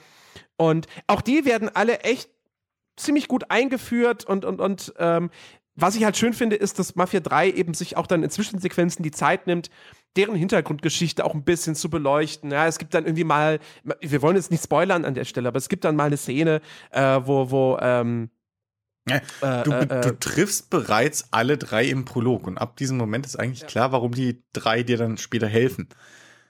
Und 0.57 0.87
auch 1.07 1.21
die 1.21 1.45
werden 1.45 1.69
alle 1.73 1.99
echt 2.01 2.29
ziemlich 2.95 3.27
gut 3.27 3.49
eingeführt 3.49 4.25
und, 4.25 4.45
und, 4.45 4.61
und 4.61 4.93
ähm, 4.99 5.31
was 5.75 5.95
ich 5.95 6.03
halt 6.03 6.17
schön 6.17 6.33
finde, 6.33 6.55
ist, 6.55 6.77
dass 6.77 6.95
Mafia 6.95 7.19
3 7.19 7.49
eben 7.49 7.73
sich 7.73 7.97
auch 7.97 8.05
dann 8.05 8.21
in 8.21 8.29
Zwischensequenzen 8.29 9.01
die 9.01 9.09
Zeit 9.09 9.47
nimmt, 9.47 9.71
deren 10.15 10.35
Hintergrundgeschichte 10.35 11.25
auch 11.25 11.33
ein 11.33 11.43
bisschen 11.43 11.73
zu 11.73 11.89
beleuchten. 11.89 12.51
Ja, 12.51 12.67
es 12.67 12.77
gibt 12.77 12.93
dann 12.93 13.05
irgendwie 13.05 13.23
mal, 13.23 13.59
wir 13.99 14.21
wollen 14.21 14.35
jetzt 14.35 14.51
nicht 14.51 14.63
spoilern 14.63 15.03
an 15.03 15.15
der 15.15 15.25
Stelle, 15.25 15.47
aber 15.47 15.57
es 15.57 15.69
gibt 15.69 15.83
dann 15.83 15.95
mal 15.95 16.05
eine 16.05 16.17
Szene, 16.17 16.61
äh, 16.91 17.19
wo, 17.23 17.49
wo, 17.49 17.77
ähm, 17.81 18.29
Ja, 19.09 19.17
äh, 19.41 19.63
Du, 19.63 19.71
äh, 19.71 20.01
du 20.01 20.19
triffst 20.19 20.69
bereits 20.69 21.27
alle 21.31 21.57
drei 21.57 21.85
im 21.85 22.05
Prolog 22.05 22.47
und 22.47 22.57
ab 22.57 22.77
diesem 22.77 22.97
Moment 22.97 23.25
ist 23.25 23.35
eigentlich 23.37 23.67
klar, 23.67 23.91
warum 23.91 24.13
die 24.13 24.41
drei 24.53 24.83
dir 24.83 24.97
dann 24.97 25.17
später 25.17 25.47
helfen. 25.47 25.89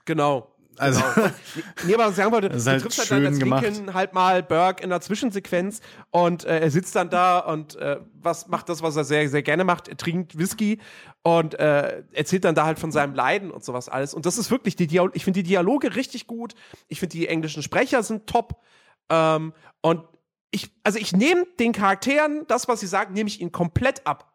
Genau. 0.04 0.50
Also- 0.76 1.02
genau. 1.14 1.28
nee, 1.86 1.94
aber 1.94 2.04
was 2.04 2.10
ich 2.10 2.16
sagen 2.16 2.32
wollte, 2.32 2.48
ist 2.48 2.66
du 2.66 2.70
halt 2.70 2.82
triffst 2.82 2.98
halt 2.98 3.10
dann 3.10 3.18
schön 3.18 3.26
als 3.26 3.38
gemacht. 3.38 3.62
Lincoln 3.64 3.94
halt 3.94 4.12
mal 4.12 4.42
Burke 4.42 4.82
in 4.82 4.90
einer 4.92 5.00
Zwischensequenz 5.00 5.80
und 6.10 6.44
äh, 6.44 6.60
er 6.60 6.70
sitzt 6.70 6.96
dann 6.96 7.10
da 7.10 7.38
und 7.40 7.76
äh, 7.76 7.98
was 8.20 8.48
macht 8.48 8.68
das, 8.68 8.82
was 8.82 8.96
er 8.96 9.04
sehr, 9.04 9.28
sehr 9.28 9.42
gerne 9.42 9.62
macht, 9.64 9.86
er 9.88 9.96
trinkt 9.96 10.36
Whisky 10.36 10.80
und 11.22 11.58
äh, 11.58 12.02
erzählt 12.12 12.44
dann 12.44 12.54
da 12.56 12.66
halt 12.66 12.78
von 12.80 12.90
seinem 12.92 13.14
Leiden 13.14 13.50
und 13.52 13.64
sowas 13.64 13.88
alles. 13.88 14.14
Und 14.14 14.26
das 14.26 14.36
ist 14.38 14.50
wirklich, 14.50 14.74
die 14.76 14.86
Dial 14.88 15.10
ich 15.14 15.24
finde 15.24 15.42
die 15.42 15.48
Dialoge 15.48 15.94
richtig 15.96 16.26
gut, 16.26 16.54
ich 16.88 16.98
finde 17.00 17.12
die 17.12 17.28
englischen 17.28 17.62
Sprecher 17.62 18.02
sind 18.02 18.26
top 18.26 18.60
ähm, 19.10 19.52
und 19.80 20.02
ich, 20.54 20.70
also 20.84 20.98
ich 20.98 21.12
nehme 21.12 21.46
den 21.58 21.72
Charakteren, 21.72 22.46
das, 22.46 22.68
was 22.68 22.80
sie 22.80 22.86
sagen, 22.86 23.12
nehme 23.12 23.28
ich 23.28 23.40
ihnen 23.40 23.52
komplett 23.52 24.06
ab. 24.06 24.32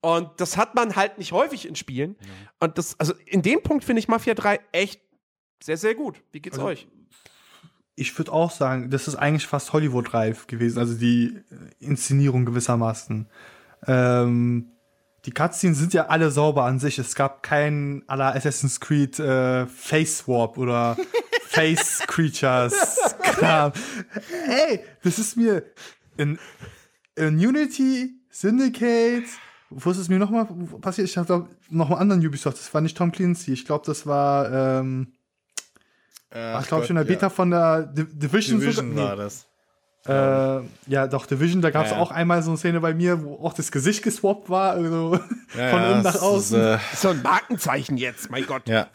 Und 0.00 0.28
das 0.38 0.56
hat 0.56 0.74
man 0.74 0.96
halt 0.96 1.18
nicht 1.18 1.32
häufig 1.32 1.68
in 1.68 1.76
Spielen. 1.76 2.16
Und 2.58 2.78
das, 2.78 2.98
also 2.98 3.14
in 3.26 3.42
dem 3.42 3.62
Punkt 3.62 3.84
finde 3.84 4.00
ich 4.00 4.08
Mafia 4.08 4.34
3 4.34 4.58
echt 4.72 5.00
sehr, 5.62 5.76
sehr 5.76 5.94
gut. 5.94 6.20
Wie 6.32 6.40
geht's 6.40 6.58
Also, 6.58 6.68
euch? 6.68 6.88
Ich 7.94 8.16
würde 8.18 8.32
auch 8.32 8.50
sagen, 8.50 8.90
das 8.90 9.06
ist 9.06 9.14
eigentlich 9.14 9.46
fast 9.46 9.72
Hollywood-reif 9.72 10.46
gewesen, 10.46 10.78
also 10.78 10.94
die 10.94 11.36
äh, 11.50 11.84
Inszenierung 11.84 12.46
gewissermaßen. 12.46 13.28
Ähm, 13.86 14.72
die 15.26 15.30
Cutscenes 15.30 15.78
sind 15.78 15.94
ja 15.94 16.06
alle 16.06 16.30
sauber 16.30 16.64
an 16.64 16.80
sich. 16.80 16.98
Es 16.98 17.14
gab 17.14 17.42
kein 17.42 18.02
à 18.08 18.16
la 18.16 18.30
Assassin's 18.30 18.80
Creed 18.80 19.20
äh, 19.20 19.66
Face 19.66 20.18
Swap 20.18 20.58
oder 20.58 20.96
Face 21.52 22.00
Creatures 22.06 22.74
Kram. 23.22 23.72
Ey, 24.48 24.80
das 25.02 25.18
ist 25.18 25.36
mir 25.36 25.64
in, 26.16 26.38
in 27.16 27.34
Unity, 27.38 28.10
Syndicate, 28.30 29.24
wo 29.70 29.90
ist 29.90 29.98
es 29.98 30.08
mir 30.08 30.18
nochmal 30.18 30.46
passiert? 30.80 31.08
Ich 31.08 31.16
habe 31.16 31.48
noch 31.70 31.90
einen 31.90 31.98
anderen 32.00 32.26
Ubisoft, 32.26 32.58
das 32.58 32.72
war 32.74 32.80
nicht 32.80 32.96
Tom 32.96 33.12
Clancy. 33.12 33.52
Ich 33.52 33.64
glaube, 33.64 33.84
das 33.86 34.06
war, 34.06 34.50
ähm, 34.80 35.12
Äh, 36.34 36.60
ich 36.60 36.66
glaube 36.68 36.86
schon 36.86 36.96
in 36.96 37.06
der 37.06 37.12
Beta 37.12 37.28
von 37.28 37.50
der 37.50 37.82
Di 37.82 38.04
Division, 38.06 38.58
Division 38.60 38.90
sogar- 38.90 39.08
war 39.10 39.16
das. 39.16 39.46
Äh, 40.06 40.60
ja, 40.88 41.06
doch, 41.06 41.26
Division, 41.26 41.62
da 41.62 41.70
gab 41.70 41.84
es 41.84 41.90
Ja, 41.92 41.96
ja. 41.98 42.02
auch 42.02 42.10
einmal 42.10 42.42
so 42.42 42.50
eine 42.50 42.58
Szene 42.58 42.80
bei 42.80 42.92
mir, 42.92 43.22
wo 43.22 43.34
auch 43.46 43.52
das 43.52 43.70
Gesicht 43.70 44.02
geswappt 44.02 44.50
war, 44.50 44.72
also 44.72 45.14
Ja, 45.56 45.68
von 45.68 45.80
ja, 45.80 45.90
innen 45.92 46.02
nach 46.02 46.12
das 46.14 46.22
außen. 46.22 46.60
Ist, 46.60 46.66
äh, 46.66 46.78
So 46.96 47.08
ein 47.10 47.22
Markenzeichen 47.22 47.96
jetzt, 47.96 48.28
mein 48.30 48.44
Gott. 48.46 48.68
ja. 48.68 48.88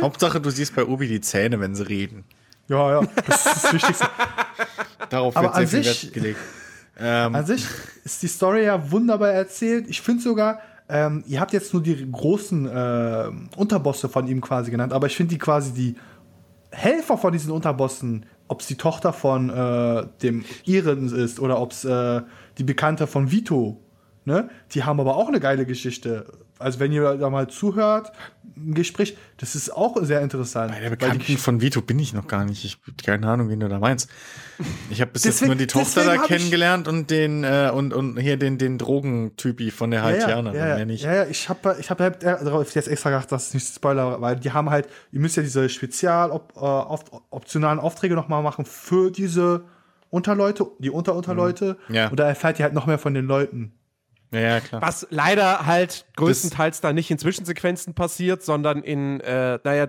Hauptsache, 0.00 0.40
du 0.40 0.48
siehst 0.50 0.74
bei 0.74 0.84
Obi 0.86 1.06
die 1.08 1.20
Zähne, 1.20 1.60
wenn 1.60 1.74
sie 1.74 1.86
reden. 1.86 2.24
ja, 2.68 3.00
ja, 3.02 3.08
das 3.26 3.44
ist 3.46 3.64
das 3.64 3.72
Wichtigste. 3.74 4.08
Darauf 5.10 5.36
Aber 5.36 5.48
wird 5.56 5.68
sehr 5.68 5.82
viel 5.82 5.92
sich- 5.92 6.04
Wert 6.04 6.14
gelegt. 6.14 6.38
Ähm, 7.00 7.34
An 7.34 7.46
sich 7.46 7.64
ist 8.04 8.22
die 8.22 8.26
Story 8.28 8.64
ja 8.64 8.90
wunderbar 8.90 9.30
erzählt. 9.30 9.86
Ich 9.88 10.00
finde 10.00 10.22
sogar, 10.22 10.60
ähm, 10.88 11.22
ihr 11.26 11.40
habt 11.40 11.52
jetzt 11.52 11.72
nur 11.74 11.82
die 11.82 12.10
großen 12.10 12.66
äh, 12.66 13.30
Unterbosse 13.56 14.08
von 14.08 14.26
ihm 14.26 14.40
quasi 14.40 14.70
genannt, 14.70 14.92
aber 14.92 15.06
ich 15.06 15.16
finde 15.16 15.30
die 15.34 15.38
quasi 15.38 15.72
die 15.72 15.94
Helfer 16.70 17.16
von 17.18 17.32
diesen 17.32 17.52
Unterbossen, 17.52 18.26
ob 18.48 18.60
es 18.60 18.66
die 18.66 18.76
Tochter 18.76 19.12
von 19.12 19.50
äh, 19.50 20.06
dem 20.22 20.44
Iren 20.64 21.14
ist 21.14 21.38
oder 21.38 21.60
ob 21.60 21.72
es 21.72 21.84
äh, 21.84 22.22
die 22.58 22.64
Bekannte 22.64 23.06
von 23.06 23.30
Vito, 23.30 23.80
ne? 24.24 24.48
Die 24.72 24.84
haben 24.84 25.00
aber 25.00 25.16
auch 25.16 25.28
eine 25.28 25.40
geile 25.40 25.66
Geschichte. 25.66 26.26
Also 26.58 26.80
wenn 26.80 26.92
ihr 26.92 27.16
da 27.16 27.30
mal 27.30 27.48
zuhört, 27.48 28.12
im 28.56 28.74
Gespräch, 28.74 29.16
das 29.36 29.54
ist 29.54 29.70
auch 29.70 29.96
sehr 30.02 30.20
interessant. 30.20 30.72
bei 30.72 30.80
der 30.80 30.90
Bekannten 30.90 31.38
von 31.38 31.60
Vito 31.60 31.80
bin 31.80 31.98
ich 31.98 32.12
noch 32.12 32.26
gar 32.26 32.44
nicht. 32.44 32.64
Ich 32.64 32.78
habe 32.82 32.92
keine 33.04 33.28
Ahnung, 33.28 33.48
wen 33.48 33.60
du 33.60 33.68
da 33.68 33.78
meinst. 33.78 34.10
Ich 34.90 35.00
habe 35.00 35.12
bis 35.12 35.24
jetzt 35.24 35.36
Deswegen- 35.36 35.50
nur 35.50 35.56
die 35.56 35.68
Tochter 35.68 36.04
da 36.04 36.16
kennengelernt 36.18 36.88
und 36.88 37.10
den 37.10 37.44
äh, 37.44 37.70
und, 37.72 37.94
und 37.94 38.18
hier 38.18 38.36
den, 38.36 38.58
den 38.58 38.78
Drogentypi 38.78 39.70
von 39.70 39.90
der 39.90 40.02
ja, 40.02 40.10
ja, 40.10 40.52
ja, 40.52 40.78
ja, 40.78 40.86
ich. 40.86 41.02
ja, 41.02 41.14
ja, 41.14 41.24
ich 41.26 41.48
habe 41.48 41.76
ich 41.78 41.90
hab 41.90 42.00
halt 42.00 42.22
darauf 42.24 42.74
jetzt 42.74 42.88
extra 42.88 43.10
gedacht, 43.10 43.30
dass 43.30 43.48
es 43.48 43.54
nicht 43.54 43.72
Spoiler, 43.72 44.20
weil 44.20 44.36
die 44.36 44.50
haben 44.52 44.70
halt, 44.70 44.88
ihr 45.12 45.20
müsst 45.20 45.36
ja 45.36 45.42
diese 45.42 45.68
spezial 45.68 46.30
op, 46.30 46.52
äh, 46.56 47.20
optionalen 47.30 47.78
Aufträge 47.78 48.14
nochmal 48.14 48.42
machen 48.42 48.64
für 48.64 49.10
diese 49.10 49.62
Unterleute, 50.10 50.66
die 50.78 50.90
Unterunterleute. 50.90 51.76
Mhm. 51.88 51.94
Ja. 51.94 52.08
Und 52.08 52.18
da 52.18 52.26
erfährt 52.26 52.58
ihr 52.58 52.64
halt 52.64 52.74
noch 52.74 52.86
mehr 52.86 52.98
von 52.98 53.14
den 53.14 53.26
Leuten. 53.26 53.72
Ja, 54.30 54.40
ja, 54.40 54.60
klar. 54.60 54.82
Was 54.82 55.06
leider 55.10 55.64
halt 55.64 56.04
größtenteils 56.16 56.80
dann 56.80 56.94
nicht 56.94 57.10
in 57.10 57.18
Zwischensequenzen 57.18 57.94
passiert, 57.94 58.42
sondern 58.42 58.82
in, 58.82 59.20
äh, 59.20 59.58
naja, 59.64 59.88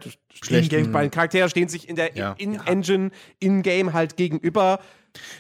in-game, 0.50 0.92
bei 0.92 1.02
den 1.02 1.12
Charakteren 1.12 1.50
stehen 1.50 1.68
sich 1.68 1.90
in 1.90 1.96
der 1.96 2.16
Ja. 2.16 2.36
In-Engine, 2.38 3.12
in-game 3.40 3.94
halt 3.94 4.16
gegenüber 4.16 4.80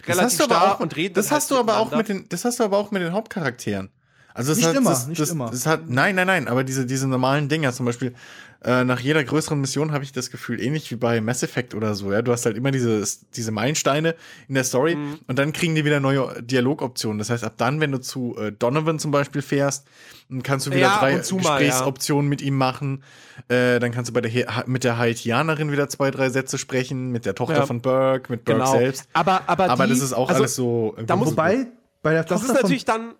Das 0.05 0.17
relativ 0.17 0.39
hast 0.39 0.39
du 0.39 0.43
aber 0.53 0.73
auch, 0.73 0.79
und 0.81 0.95
reden 0.95 1.13
das 1.13 1.31
hast 1.31 1.49
halt 1.49 1.59
du 1.59 1.71
aber 1.71 1.79
auch 1.79 1.95
mit 1.95 2.09
den, 2.09 2.27
das 2.27 2.43
hast 2.43 2.59
du 2.59 2.63
aber 2.63 2.77
auch 2.77 2.91
mit 2.91 3.01
den 3.01 3.13
Hauptcharakteren. 3.13 3.89
Also 4.33 4.51
das 4.51 4.57
Nicht 4.59 4.67
hat, 4.67 4.75
immer, 4.75 4.89
das, 4.91 5.07
nicht 5.07 5.21
das, 5.21 5.29
immer. 5.31 5.49
Das 5.49 5.65
hat, 5.65 5.89
nein, 5.89 6.15
nein, 6.15 6.27
nein, 6.27 6.47
aber 6.47 6.63
diese, 6.63 6.85
diese 6.85 7.07
normalen 7.07 7.49
Dinger, 7.49 7.73
zum 7.73 7.85
Beispiel, 7.85 8.13
äh, 8.63 8.83
nach 8.83 8.99
jeder 8.99 9.23
größeren 9.23 9.59
Mission 9.61 9.91
habe 9.93 10.03
ich 10.03 10.11
das 10.11 10.31
Gefühl, 10.31 10.61
ähnlich 10.61 10.91
wie 10.91 10.95
bei 10.95 11.21
Mass 11.21 11.43
Effect 11.43 11.73
oder 11.75 11.95
so, 11.95 12.11
ja, 12.11 12.21
du 12.21 12.31
hast 12.31 12.45
halt 12.45 12.57
immer 12.57 12.71
diese, 12.71 13.03
diese 13.35 13.51
Meilensteine 13.51 14.15
in 14.47 14.55
der 14.55 14.63
Story 14.65 14.95
Mhm. 14.95 15.19
und 15.27 15.39
dann 15.39 15.53
kriegen 15.53 15.75
die 15.75 15.85
wieder 15.85 15.99
neue 15.99 16.41
Dialogoptionen. 16.43 17.19
Das 17.19 17.29
heißt, 17.29 17.43
ab 17.45 17.53
dann, 17.57 17.79
wenn 17.79 17.91
du 17.91 17.99
zu 18.01 18.35
äh, 18.37 18.51
Donovan 18.51 18.99
zum 18.99 19.11
Beispiel 19.11 19.41
fährst, 19.41 19.87
dann 20.29 20.43
kannst 20.43 20.67
du 20.67 20.71
wieder 20.71 20.81
Ja, 20.81 20.99
drei 20.99 21.15
und 21.15 21.23
zu 21.25 21.35
mal, 21.37 21.61
ja. 21.61 21.67
Gesprächsoptionen 21.67 22.27
mit 22.29 22.41
ihm 22.41 22.57
machen. 22.57 23.03
Äh, 23.47 23.79
dann 23.79 23.91
kannst 23.91 24.09
du 24.09 24.13
bei 24.13 24.21
der, 24.21 24.63
mit 24.67 24.83
der 24.83 24.97
Haitianerin 24.97 25.71
wieder 25.71 25.87
zwei, 25.89 26.11
drei 26.11 26.29
Sätze 26.29 26.57
sprechen, 26.57 27.11
mit 27.11 27.25
der 27.25 27.35
Tochter 27.35 27.59
Ja. 27.59 27.65
von 27.65 27.81
Burke, 27.81 28.31
mit 28.31 28.43
Burke 28.45 28.59
Genau. 28.59 28.71
selbst. 28.77 29.07
Aber, 29.13 29.41
aber, 29.47 29.69
Aber 29.69 29.85
die, 29.87 29.93
das 29.93 30.01
ist 30.01 30.13
auch 30.13 30.27
also, 30.29 30.41
alles 30.41 30.55
so. 30.55 30.95
da 31.05 31.15
muss- 31.15 31.31
Wobei, 31.31 31.67
bei 32.01 32.11
der 32.13 32.23
Das 32.23 32.41
Tochter 32.41 32.53
ist 32.55 32.61
natürlich 32.61 32.85
dann, 32.85 33.13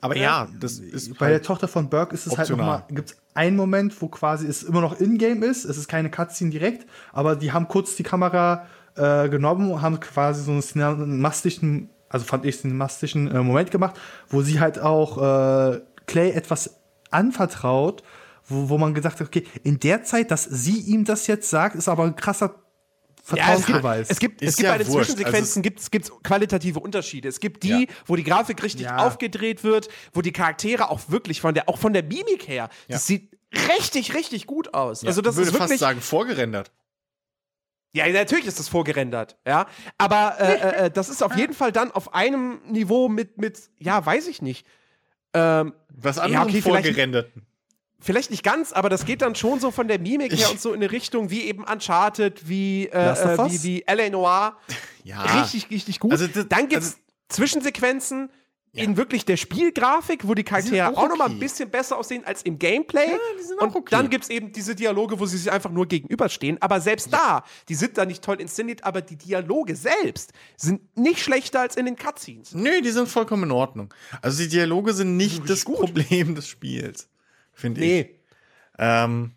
aber 0.00 0.16
ja, 0.16 0.48
das 0.58 0.78
ist 0.78 1.08
von, 1.08 1.16
bei 1.18 1.26
der 1.26 1.34
halt, 1.36 1.46
Tochter 1.46 1.68
von 1.68 1.88
Burke 1.88 2.14
ist 2.14 2.26
es 2.26 2.32
optional. 2.32 2.48
halt 2.48 2.58
nochmal, 2.58 2.84
gibt 2.96 3.10
es 3.10 3.16
einen 3.34 3.56
Moment, 3.56 4.00
wo 4.00 4.08
quasi 4.08 4.46
es 4.46 4.62
immer 4.62 4.80
noch 4.80 4.98
in-game 4.98 5.42
ist, 5.42 5.64
es 5.64 5.76
ist 5.76 5.88
keine 5.88 6.10
Cutscene 6.10 6.50
direkt, 6.50 6.86
aber 7.12 7.36
die 7.36 7.52
haben 7.52 7.68
kurz 7.68 7.96
die 7.96 8.02
Kamera 8.02 8.66
äh, 8.96 9.28
genommen 9.28 9.70
und 9.70 9.82
haben 9.82 10.00
quasi 10.00 10.42
so 10.42 10.52
einen 10.52 10.62
cinemastischen, 10.62 11.90
also 12.08 12.24
fand 12.24 12.44
ich 12.44 12.58
cinemastischen 12.60 13.28
äh, 13.28 13.42
Moment 13.42 13.70
gemacht, 13.70 13.98
wo 14.28 14.42
sie 14.42 14.60
halt 14.60 14.78
auch 14.78 15.18
äh, 15.18 15.80
Clay 16.06 16.30
etwas 16.30 16.80
anvertraut, 17.10 18.02
wo, 18.46 18.70
wo 18.70 18.78
man 18.78 18.94
gesagt 18.94 19.20
hat, 19.20 19.26
okay, 19.26 19.44
in 19.62 19.78
der 19.80 20.02
Zeit, 20.04 20.30
dass 20.30 20.44
sie 20.44 20.80
ihm 20.80 21.04
das 21.04 21.26
jetzt 21.26 21.50
sagt, 21.50 21.76
ist 21.76 21.88
aber 21.88 22.04
ein 22.04 22.16
krasser 22.16 22.54
Ja, 23.36 23.52
es 23.52 23.56
gibt, 23.66 23.66
Vertrauensbeweis. 23.66 24.10
es 24.10 24.18
gibt, 24.18 24.42
es 24.42 24.56
gibt 24.56 24.66
ja 24.66 24.72
bei 24.72 24.78
den 24.78 24.86
wurscht. 24.88 25.06
Zwischensequenzen 25.10 25.36
Also 25.42 25.58
es- 25.58 25.62
gibt's, 25.62 25.90
gibt's 25.90 26.12
qualitative 26.22 26.80
Unterschiede. 26.80 27.28
Es 27.28 27.40
gibt 27.40 27.62
die, 27.62 27.68
Ja. 27.68 27.94
wo 28.06 28.16
die 28.16 28.24
Grafik 28.24 28.62
richtig 28.62 28.86
Ja. 28.86 28.98
aufgedreht 28.98 29.64
wird, 29.64 29.88
wo 30.12 30.22
die 30.22 30.32
Charaktere 30.32 30.90
auch 30.90 31.00
wirklich 31.08 31.40
von 31.40 31.54
der, 31.54 31.68
auch 31.68 31.78
von 31.78 31.92
der 31.92 32.02
Mimik 32.02 32.48
her, 32.48 32.68
das 32.88 33.06
sieht 33.06 33.36
richtig, 33.78 34.14
richtig 34.14 34.46
gut 34.46 34.74
aus. 34.74 35.04
also 35.04 35.20
das 35.22 35.34
ich 35.34 35.38
würde 35.38 35.48
ist 35.48 35.54
wirklich, 35.54 35.68
fast 35.70 35.80
sagen, 35.80 36.00
vorgerendert. 36.00 36.70
ja, 37.92 38.06
natürlich 38.08 38.46
ist 38.46 38.58
das 38.58 38.68
vorgerendert, 38.68 39.36
ja. 39.46 39.66
Aber 39.96 40.36
äh, 40.38 40.52
äh, 40.54 40.86
äh, 40.86 40.90
das 40.90 41.08
ist 41.08 41.22
auf 41.22 41.36
jeden 41.36 41.54
Fall 41.54 41.72
dann 41.72 41.90
auf 41.90 42.14
einem 42.14 42.60
Niveau 42.66 43.08
mit, 43.08 43.38
mit, 43.38 43.70
ja, 43.78 44.04
weiß 44.04 44.28
ich 44.28 44.42
nicht. 44.42 44.66
Ähm, 45.34 45.74
Was 45.90 46.16
Ja, 46.16 46.22
anderes 46.22 46.46
okay, 46.48 46.62
vorgerenderten. 46.62 47.46
Vielleicht 48.00 48.30
nicht 48.30 48.42
ganz, 48.42 48.72
aber 48.72 48.88
das 48.88 49.04
geht 49.04 49.22
dann 49.22 49.34
schon 49.34 49.60
so 49.60 49.70
von 49.70 49.88
der 49.88 49.98
Mimik 49.98 50.32
her 50.32 50.38
Ich- 50.38 50.50
und 50.50 50.60
so 50.60 50.72
in 50.72 50.82
eine 50.82 50.90
Richtung 50.92 51.30
wie 51.30 51.42
eben 51.42 51.64
Uncharted, 51.64 52.48
wie, 52.48 52.86
äh, 52.86 53.12
äh, 53.12 53.38
wie, 53.50 53.62
wie 53.62 53.82
L.A. 53.86 54.10
Noir. 54.10 54.56
Ja. 55.04 55.22
Richtig, 55.40 55.70
richtig 55.70 56.00
gut. 56.00 56.12
Also 56.12 56.26
das- 56.26 56.48
dann 56.50 56.68
gibt's 56.68 56.86
also- 56.88 56.98
Zwischensequenzen 57.30 58.28
in 58.72 58.96
wirklich 58.96 59.24
der 59.24 59.36
Spielgrafik, 59.36 60.28
wo 60.28 60.34
die 60.34 60.44
Charaktere 60.44 60.88
auch 60.88 60.96
auch, 60.98 61.08
noch 61.08 61.16
mal 61.16 61.24
ein 61.24 61.30
okay. 61.32 61.40
bisschen 61.40 61.70
besser 61.70 61.96
aussehen 61.96 62.24
als 62.24 62.42
im 62.42 62.58
Gameplay. 62.58 63.06
die 63.38 63.42
sind 63.42 63.58
auch 63.58 63.66
und 63.68 63.74
okay. 63.76 63.88
dann 63.90 64.10
gibt's 64.10 64.28
eben 64.28 64.52
diese 64.52 64.74
Dialoge, 64.74 65.18
wo 65.18 65.26
sie 65.26 65.38
sich 65.38 65.50
einfach 65.50 65.70
nur 65.70 65.86
gegenüberstehen. 65.86 66.60
Aber 66.60 66.80
selbst 66.80 67.12
da, 67.12 67.42
die 67.68 67.74
sind 67.74 67.96
da 67.96 68.04
nicht 68.04 68.22
toll 68.22 68.40
inszeniert, 68.40 68.84
aber 68.84 69.00
die 69.00 69.16
Dialoge 69.16 69.74
selbst 69.74 70.32
sind 70.56 70.96
nicht 70.96 71.20
schlechter 71.20 71.60
als 71.60 71.76
in 71.76 71.86
den 71.86 71.96
Cutscenes. 71.96 72.54
Nö, 72.54 72.80
die 72.82 72.90
sind 72.90 73.08
vollkommen 73.08 73.44
in 73.44 73.50
Ordnung. 73.52 73.92
Also 74.20 74.42
die 74.42 74.48
Dialoge 74.48 74.92
sind 74.92 75.16
nicht 75.16 75.48
das 75.48 75.64
Problem 75.64 76.34
des 76.34 76.46
Spiels, 76.46 77.08
finde 77.58 77.80
ich. 77.82 77.86
Nee. 78.06 78.20
Ähm, 78.78 79.32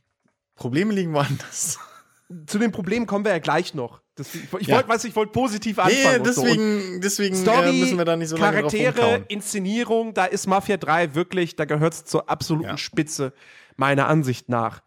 Probleme 0.56 0.94
liegen 0.94 1.14
woanders. 1.14 1.80
Zu 2.46 2.60
den 2.60 2.72
Problemen 2.72 3.08
kommen 3.08 3.26
wir 3.26 3.32
ja 3.32 3.40
gleich 3.40 3.74
noch. 3.74 4.02
Das, 4.16 4.34
ich 4.36 4.44
ich 4.60 4.68
Ja. 4.68 4.76
wollte, 4.78 4.90
was 4.90 5.04
ich 5.04 5.16
wollte 5.16 5.32
positiv 5.34 5.80
anfangen. 5.80 6.02
ja, 6.04 6.18
und 6.18 6.34
so. 6.34 6.44
Deswegen, 6.44 7.02
deswegen 7.02 7.36
Story, 7.36 7.70
äh, 7.70 7.80
müssen 7.80 7.98
wir 7.98 8.06
da 8.06 8.16
nicht 8.16 8.30
so 8.30 8.38
lange 8.38 8.62
drauf 8.62 8.72
Charaktere, 8.72 9.02
rumkauen. 9.02 9.26
Inszenierung, 9.28 10.14
da 10.14 10.26
ist 10.26 10.48
Mafia 10.48 10.78
3 10.78 11.16
wirklich, 11.16 11.56
da 11.56 11.66
gehört 11.66 11.94
es 11.94 12.06
zur 12.06 12.30
absoluten 12.30 12.70
Ja. 12.70 12.78
Spitze, 12.78 13.34
meiner 13.76 14.08
Ansicht 14.08 14.48
nach. 14.50 14.82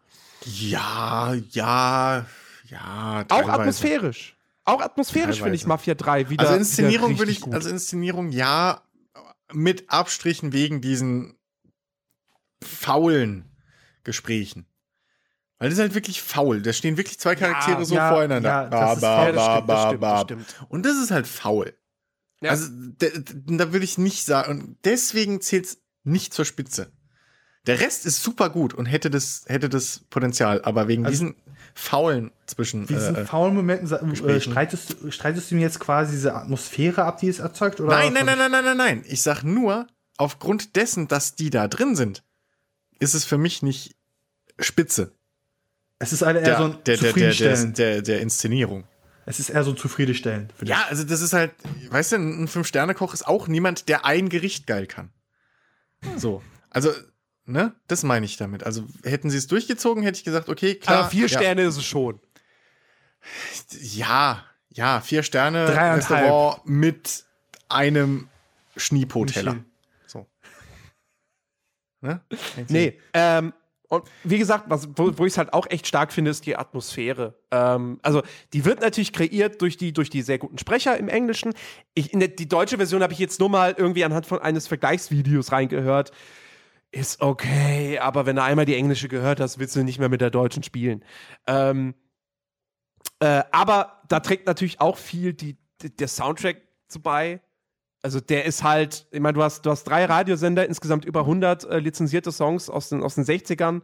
Ja, 0.45 1.33
ja, 1.51 2.25
ja. 2.69 3.21
Auch 3.21 3.37
teilweise. 3.37 3.51
atmosphärisch. 3.59 4.37
Auch 4.63 4.81
atmosphärisch 4.81 5.41
finde 5.41 5.55
ich. 5.55 5.67
Mafia 5.67 5.93
3 5.95 6.29
wieder. 6.29 6.43
Also 6.45 6.55
Inszenierung 6.55 7.19
würde 7.19 7.31
ich, 7.31 7.41
gut. 7.41 7.53
also 7.53 7.69
Inszenierung 7.69 8.29
ja, 8.31 8.81
mit 9.53 9.89
Abstrichen 9.91 10.53
wegen 10.53 10.81
diesen 10.81 11.34
faulen 12.63 13.45
Gesprächen. 14.03 14.65
Weil 15.57 15.69
das 15.69 15.77
ist 15.77 15.81
halt 15.81 15.95
wirklich 15.95 16.21
faul. 16.21 16.61
Da 16.61 16.73
stehen 16.73 16.97
wirklich 16.97 17.17
zwei 17.19 17.35
Charaktere 17.35 17.85
so 17.85 17.95
ja, 17.95 18.09
voreinander. 18.09 18.49
ja, 18.49 18.95
Ba, 18.95 19.29
ja, 19.29 19.91
ba. 19.93 20.25
Und 20.67 20.85
das 20.85 20.97
ist 20.97 21.11
halt 21.11 21.27
faul. 21.27 21.73
Ja. 22.41 22.51
Also 22.51 22.67
da, 22.71 23.07
da 23.45 23.71
würde 23.71 23.85
ich 23.85 23.97
nicht 23.97 24.25
sagen. 24.25 24.51
Und 24.51 24.77
deswegen 24.83 25.39
zählt 25.41 25.65
es 25.65 25.77
nicht 26.03 26.33
zur 26.33 26.45
Spitze. 26.45 26.91
Der 27.67 27.79
Rest 27.79 28.05
ist 28.05 28.21
super 28.21 28.49
gut 28.49 28.73
und 28.73 28.85
hätte 28.85 29.09
das, 29.09 29.45
hätte 29.47 29.69
das 29.69 30.01
Potenzial, 30.09 30.61
aber 30.63 30.87
wegen 30.87 31.05
Also- 31.05 31.25
diesen 31.25 31.35
faulen 31.73 32.31
zwischen. 32.45 32.85
diesen 32.85 33.15
Äh, 33.15 33.21
äh, 33.21 33.25
faulen 33.25 33.55
Momenten 33.55 33.89
äh, 34.27 34.39
streitest, 34.41 34.97
du- 35.01 35.11
streitest 35.11 35.49
du 35.49 35.55
mir 35.55 35.61
jetzt 35.61 35.79
quasi 35.79 36.11
diese 36.11 36.35
Atmosphäre 36.35 37.03
ab, 37.05 37.19
die 37.19 37.27
es 37.29 37.39
erzeugt? 37.39 37.79
Oder 37.79 37.89
nein, 37.95 38.13
nein, 38.13 38.25
nein, 38.25 38.37
nein, 38.37 38.51
nein, 38.51 38.63
nein, 38.65 38.77
nein. 38.77 39.03
Ich 39.07 39.21
sag 39.23 39.43
nur, 39.43 39.87
aufgrund 40.17 40.75
dessen, 40.75 41.07
dass 41.07 41.35
die 41.35 41.49
da 41.49 41.67
drin 41.67 41.95
sind, 41.95 42.23
ist 42.99 43.13
es 43.13 43.25
für 43.25 43.37
mich 43.37 43.61
nicht 43.61 43.95
spitze. 44.59 45.13
Es 45.99 46.13
ist 46.13 46.21
eher 46.21 46.33
Der, 46.33 46.57
so 46.57 46.63
ein 46.65 46.71
der, 46.71 46.77
der, 46.77 46.83
der, 46.83 46.97
der, 46.97 46.97
zufriedenstellend. 47.09 47.77
der, 47.77 48.01
der 48.01 48.21
Inszenierung. 48.21 48.83
es 49.25 49.39
ist 49.39 49.49
eher 49.49 49.63
so 49.63 49.73
zufriedenstellend. 49.73 50.53
Ja, 50.63 50.85
also 50.89 51.03
das 51.03 51.21
ist 51.21 51.33
halt, 51.33 51.51
weißt 51.89 52.13
du, 52.13 52.15
ein 52.17 52.47
Fünf-Sterne-Koch 52.47 53.13
ist 53.13 53.27
auch 53.27 53.47
niemand, 53.47 53.87
der 53.89 54.05
ein 54.05 54.29
Gericht 54.29 54.67
geil 54.67 54.87
kann. 54.87 55.11
So. 56.17 56.43
Also, 56.69 56.91
ne, 57.45 57.73
das 57.87 58.03
meine 58.03 58.25
ich 58.25 58.37
damit. 58.37 58.63
Also 58.63 58.85
hätten 59.03 59.29
sie 59.29 59.37
es 59.37 59.47
durchgezogen, 59.47 60.03
hätte 60.03 60.17
ich 60.17 60.25
gesagt, 60.25 60.49
okay, 60.49 60.75
klar. 60.75 60.99
aber 60.99 61.09
vier 61.09 61.27
ja, 61.27 61.39
Sterne 61.39 61.63
ist 61.63 61.77
es 61.77 61.85
schon. 61.85 62.19
Ja, 63.81 64.43
ja, 64.69 65.01
vier 65.01 65.23
Sterne. 65.23 65.67
Restaurant 65.69 66.65
mit 66.65 67.25
einem 67.69 68.27
Schniepo-Teller. 68.75 69.63
Ne? 72.05 72.21
Nee, 72.69 72.99
ähm, 73.13 73.53
und 73.87 74.03
wie 74.23 74.37
gesagt, 74.37 74.65
was, 74.67 74.87
wo, 74.95 75.11
wo 75.17 75.25
ich 75.25 75.33
es 75.33 75.37
halt 75.37 75.53
auch 75.53 75.67
echt 75.69 75.87
stark 75.87 76.11
finde, 76.11 76.31
ist 76.31 76.45
die 76.45 76.55
Atmosphäre. 76.55 77.35
Ähm, 77.51 77.99
also, 78.01 78.23
die 78.53 78.65
wird 78.65 78.81
natürlich 78.81 79.13
kreiert 79.13 79.61
durch 79.61 79.77
die, 79.77 79.93
durch 79.93 80.09
die 80.09 80.21
sehr 80.21 80.37
guten 80.37 80.57
Sprecher 80.57 80.97
im 80.97 81.07
Englischen. 81.07 81.53
Ich, 81.93 82.13
in 82.13 82.19
der, 82.19 82.29
die 82.29 82.47
deutsche 82.47 82.77
Version 82.77 83.03
habe 83.03 83.13
ich 83.13 83.19
jetzt 83.19 83.39
nur 83.39 83.49
mal 83.49 83.75
irgendwie 83.77 84.03
anhand 84.03 84.25
von 84.25 84.39
eines 84.39 84.67
Vergleichsvideos 84.67 85.51
reingehört. 85.51 86.11
Ist 86.91 87.21
okay, 87.21 87.99
aber 87.99 88.25
wenn 88.25 88.37
du 88.37 88.43
einmal 88.43 88.65
die 88.65 88.75
englische 88.75 89.07
gehört 89.07 89.39
hast, 89.39 89.59
willst 89.59 89.75
du 89.75 89.83
nicht 89.83 89.99
mehr 89.99 90.09
mit 90.09 90.21
der 90.21 90.29
deutschen 90.29 90.63
spielen. 90.63 91.03
Ähm, 91.45 91.93
äh, 93.19 93.43
aber 93.51 94.01
da 94.07 94.19
trägt 94.19 94.47
natürlich 94.47 94.81
auch 94.81 94.97
viel 94.97 95.33
die, 95.33 95.57
die, 95.81 95.95
der 95.95 96.07
Soundtrack 96.07 96.61
zu 96.87 97.01
bei. 97.01 97.41
Also 98.05 98.19
der 98.19 98.45
ist 98.45 98.61
halt, 98.61 99.07
ich 99.09 99.19
meine, 99.19 99.33
du 99.33 99.41
hast, 99.41 99.65
du 99.65 99.71
hast 99.71 99.85
drei 99.85 100.05
Radiosender, 100.05 100.67
insgesamt 100.67 101.05
über 101.05 101.21
100 101.21 101.63
äh, 101.63 101.79
lizenzierte 101.79 102.31
Songs 102.31 102.69
aus 102.69 102.89
den, 102.89 103.01
aus 103.01 103.15
den 103.15 103.23
60ern, 103.25 103.81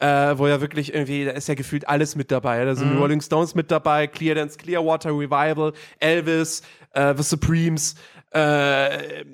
äh, 0.00 0.36
wo 0.36 0.46
ja 0.46 0.60
wirklich 0.60 0.92
irgendwie, 0.92 1.24
da 1.24 1.30
ist 1.30 1.48
ja 1.48 1.54
gefühlt 1.54 1.88
alles 1.88 2.14
mit 2.14 2.30
dabei. 2.30 2.62
Da 2.66 2.74
sind 2.74 2.92
Mhm. 2.92 2.98
Rolling 2.98 3.22
Stones 3.22 3.54
mit 3.54 3.70
dabei, 3.70 4.06
Clear 4.06 4.34
Dance, 4.34 4.58
Clearwater 4.58 5.12
Revival, 5.12 5.72
Elvis, 5.98 6.60
äh, 6.90 7.14
The 7.16 7.22
Supremes, 7.22 7.94
äh, 8.32 9.24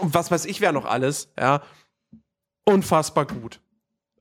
und 0.00 0.14
was 0.14 0.30
weiß 0.30 0.46
ich 0.46 0.62
wer 0.62 0.72
noch 0.72 0.86
alles, 0.86 1.28
ja. 1.38 1.60
Unfassbar 2.64 3.26
gut. 3.26 3.60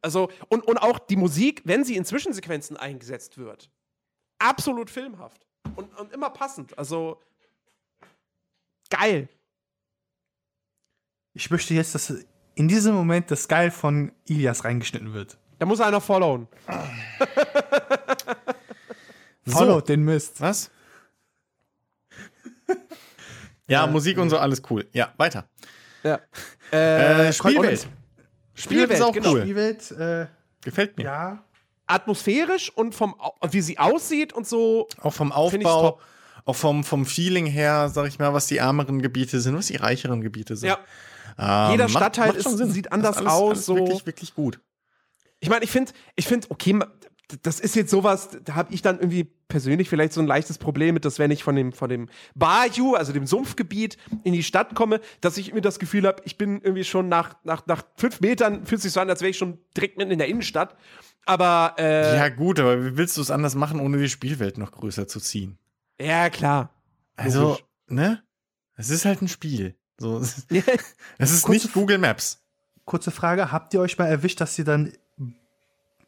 Also, 0.02 0.30
und, 0.50 0.68
und 0.68 0.80
auch 0.80 1.00
die 1.00 1.16
Musik, 1.16 1.62
wenn 1.64 1.86
sie 1.86 1.96
in 1.96 2.04
Zwischensequenzen 2.04 2.76
eingesetzt 2.76 3.38
wird, 3.38 3.70
absolut 4.38 4.90
filmhaft. 4.90 5.48
Und, 5.78 5.98
und 5.98 6.12
immer 6.12 6.30
passend. 6.30 6.78
Also, 6.78 7.22
geil. 8.90 9.30
Ich 11.36 11.52
möchte 11.52 11.74
jetzt, 11.74 11.94
dass 11.94 12.14
in 12.56 12.68
diesem 12.68 12.96
Moment 12.96 13.30
das 13.30 13.48
Geil 13.48 13.70
von 13.70 14.12
Ilias 14.26 14.64
reingeschnitten 14.64 15.14
wird. 15.14 15.38
Da 15.60 15.66
muss 15.66 15.82
einer 15.82 16.02
followen. 16.02 16.48
Follow 19.48 19.82
den 19.82 20.04
Mist. 20.04 20.42
Was? 20.42 20.72
ja, 23.68 23.86
Musik 23.86 24.18
und 24.18 24.30
so, 24.30 24.38
alles 24.38 24.62
cool. 24.70 24.88
Ja, 24.94 25.14
weiter. 25.18 25.48
Ja. 26.04 26.20
Äh, 26.72 27.32
Spielwelt. 27.32 27.84
und- 27.84 27.90
Spielwelt 28.60 28.92
ist 28.92 29.02
auch 29.02 29.14
genau. 29.14 29.34
cool. 29.34 29.46
Die 29.46 29.56
Welt, 29.56 29.92
äh, 29.92 30.28
Gefällt 30.64 30.98
mir. 30.98 31.04
ja. 31.04 31.44
Atmosphärisch 31.88 32.72
und 32.72 32.96
vom, 32.96 33.14
wie 33.52 33.62
sie 33.62 33.78
aussieht 33.78 34.34
und 34.34 34.48
so. 34.48 34.88
Auch 35.02 35.14
vom 35.14 35.32
Aufbau, 35.32 36.00
auch 36.46 36.56
vom, 36.56 36.84
vom 36.84 37.06
Feeling 37.06 37.46
her, 37.46 37.90
sag 37.90 38.08
ich 38.08 38.18
mal, 38.18 38.34
was 38.34 38.48
die 38.48 38.58
ärmeren 38.58 39.04
Gebiete 39.04 39.40
sind, 39.40 39.56
was 39.56 39.68
die 39.68 39.76
reicheren 39.76 40.22
Gebiete 40.22 40.56
sind. 40.56 40.70
Ja. 40.70 40.80
Ähm, 41.38 41.72
Jeder 41.72 41.90
Stadtteil 41.90 42.28
macht 42.34 42.38
ist- 42.38 42.58
sieht 42.74 42.92
anders 42.92 43.18
alles, 43.18 43.32
aus, 43.32 43.50
Alles 43.52 43.66
so. 43.66 43.76
wirklich, 43.76 44.06
wirklich 44.06 44.34
gut. 44.36 44.60
Ich 45.40 45.50
meine, 45.50 45.64
ich 45.64 45.72
finde, 45.72 45.92
ich 46.16 46.28
finde, 46.28 46.48
okay, 46.50 46.80
das 47.42 47.60
ist 47.60 47.76
jetzt 47.76 47.90
sowas, 47.92 48.30
da 48.44 48.54
habe 48.56 48.74
ich 48.74 48.82
dann 48.82 49.00
irgendwie 49.00 49.24
persönlich 49.48 49.90
vielleicht 49.90 50.14
so 50.14 50.22
ein 50.22 50.28
leichtes 50.28 50.58
Problem 50.60 50.94
mit, 50.94 51.06
dass 51.06 51.18
wenn 51.20 51.32
ich 51.32 51.44
von 51.44 51.56
dem, 51.56 51.74
von 51.74 51.90
dem 51.90 52.08
Bayou, 52.36 52.94
also 52.94 53.14
dem 53.14 53.26
Sumpfgebiet, 53.26 53.98
in 54.24 54.34
die 54.34 54.44
Stadt 54.44 54.76
komme, 54.76 55.02
dass 55.22 55.38
ich 55.38 55.48
irgendwie 55.48 55.62
das 55.62 55.80
Gefühl 55.80 56.06
habe, 56.08 56.22
ich 56.26 56.38
bin 56.38 56.62
irgendwie 56.62 56.84
schon 56.84 57.10
nach, 57.10 57.36
nach, 57.44 57.66
nach 57.68 57.84
fünf 57.98 58.22
Metern, 58.22 58.66
fühlt 58.66 58.82
sich 58.82 58.92
so 58.92 59.00
an, 59.00 59.10
als 59.10 59.22
wäre 59.22 59.32
ich 59.32 59.38
schon 59.38 59.58
direkt 59.76 59.98
mitten 59.98 60.12
in 60.12 60.20
der 60.20 60.28
Innenstadt. 60.28 60.76
Aber, 61.26 61.76
äh, 61.80 62.16
Ja, 62.16 62.30
gut, 62.30 62.60
aber 62.60 62.84
wie 62.86 62.96
willst 62.98 63.18
du 63.18 63.22
es 63.22 63.32
anders 63.32 63.56
machen, 63.56 63.80
ohne 63.80 63.98
die 63.98 64.10
Spielwelt 64.10 64.58
noch 64.60 64.72
größer 64.72 65.08
zu 65.08 65.20
ziehen? 65.20 65.58
ja, 66.00 66.30
klar. 66.30 66.70
Also, 67.16 67.42
Logisch. 67.50 67.66
ne? 67.88 68.24
Es 68.76 68.90
ist 68.90 69.06
halt 69.06 69.22
ein 69.22 69.28
Spiel. 69.30 69.76
So, 69.98 70.18
es 70.18 70.38
ist, 70.38 70.50
Kurze 71.44 71.52
nicht 71.52 71.74
Google 71.74 71.98
Maps. 71.98 72.42
Kurze 72.86 73.12
Frage, 73.12 73.52
habt 73.52 73.74
ihr 73.74 73.80
euch 73.82 73.98
mal 73.98 74.08
erwischt, 74.08 74.42
dass 74.42 74.58
ihr 74.60 74.66
dann, 74.66 74.92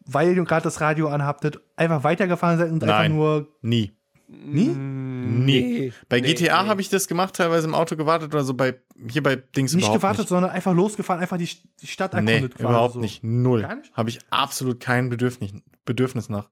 weil 0.05 0.35
ihr 0.35 0.43
gerade 0.43 0.63
das 0.63 0.81
Radio 0.81 1.07
anhabtet, 1.09 1.59
einfach 1.75 2.03
weitergefahren 2.03 2.57
seid 2.57 2.71
und 2.71 2.83
einfach 2.83 2.99
Nein. 2.99 3.15
nur. 3.15 3.47
Nie. 3.61 3.93
Nie? 4.29 4.67
Nie. 4.67 5.93
Bei 6.09 6.19
Nee, 6.19 6.33
GTA 6.33 6.63
nee. 6.63 6.69
habe 6.69 6.81
ich 6.81 6.89
das 6.89 7.07
gemacht, 7.07 7.35
teilweise 7.35 7.65
im 7.65 7.73
Auto 7.73 7.95
gewartet 7.95 8.33
oder 8.33 8.43
so. 8.43 8.53
Bei, 8.53 8.75
hier 9.09 9.23
bei 9.23 9.37
Dings 9.37 9.73
Nicht 9.73 9.91
gewartet, 9.91 10.19
nicht. 10.19 10.29
sondern 10.29 10.51
einfach 10.51 10.73
losgefahren, 10.73 11.21
einfach 11.21 11.37
die, 11.37 11.49
die 11.81 11.87
Stadt 11.87 12.13
Nee, 12.13 12.33
erkundet 12.33 12.55
quasi 12.55 12.63
überhaupt 12.69 12.93
so. 12.95 12.99
nicht. 12.99 13.23
Null. 13.23 13.65
Habe 13.93 14.09
ich 14.09 14.19
absolut 14.29 14.81
kein 14.81 15.09
Bedürfnis, 15.09 15.51
Bedürfnis 15.85 16.27
nach. 16.27 16.49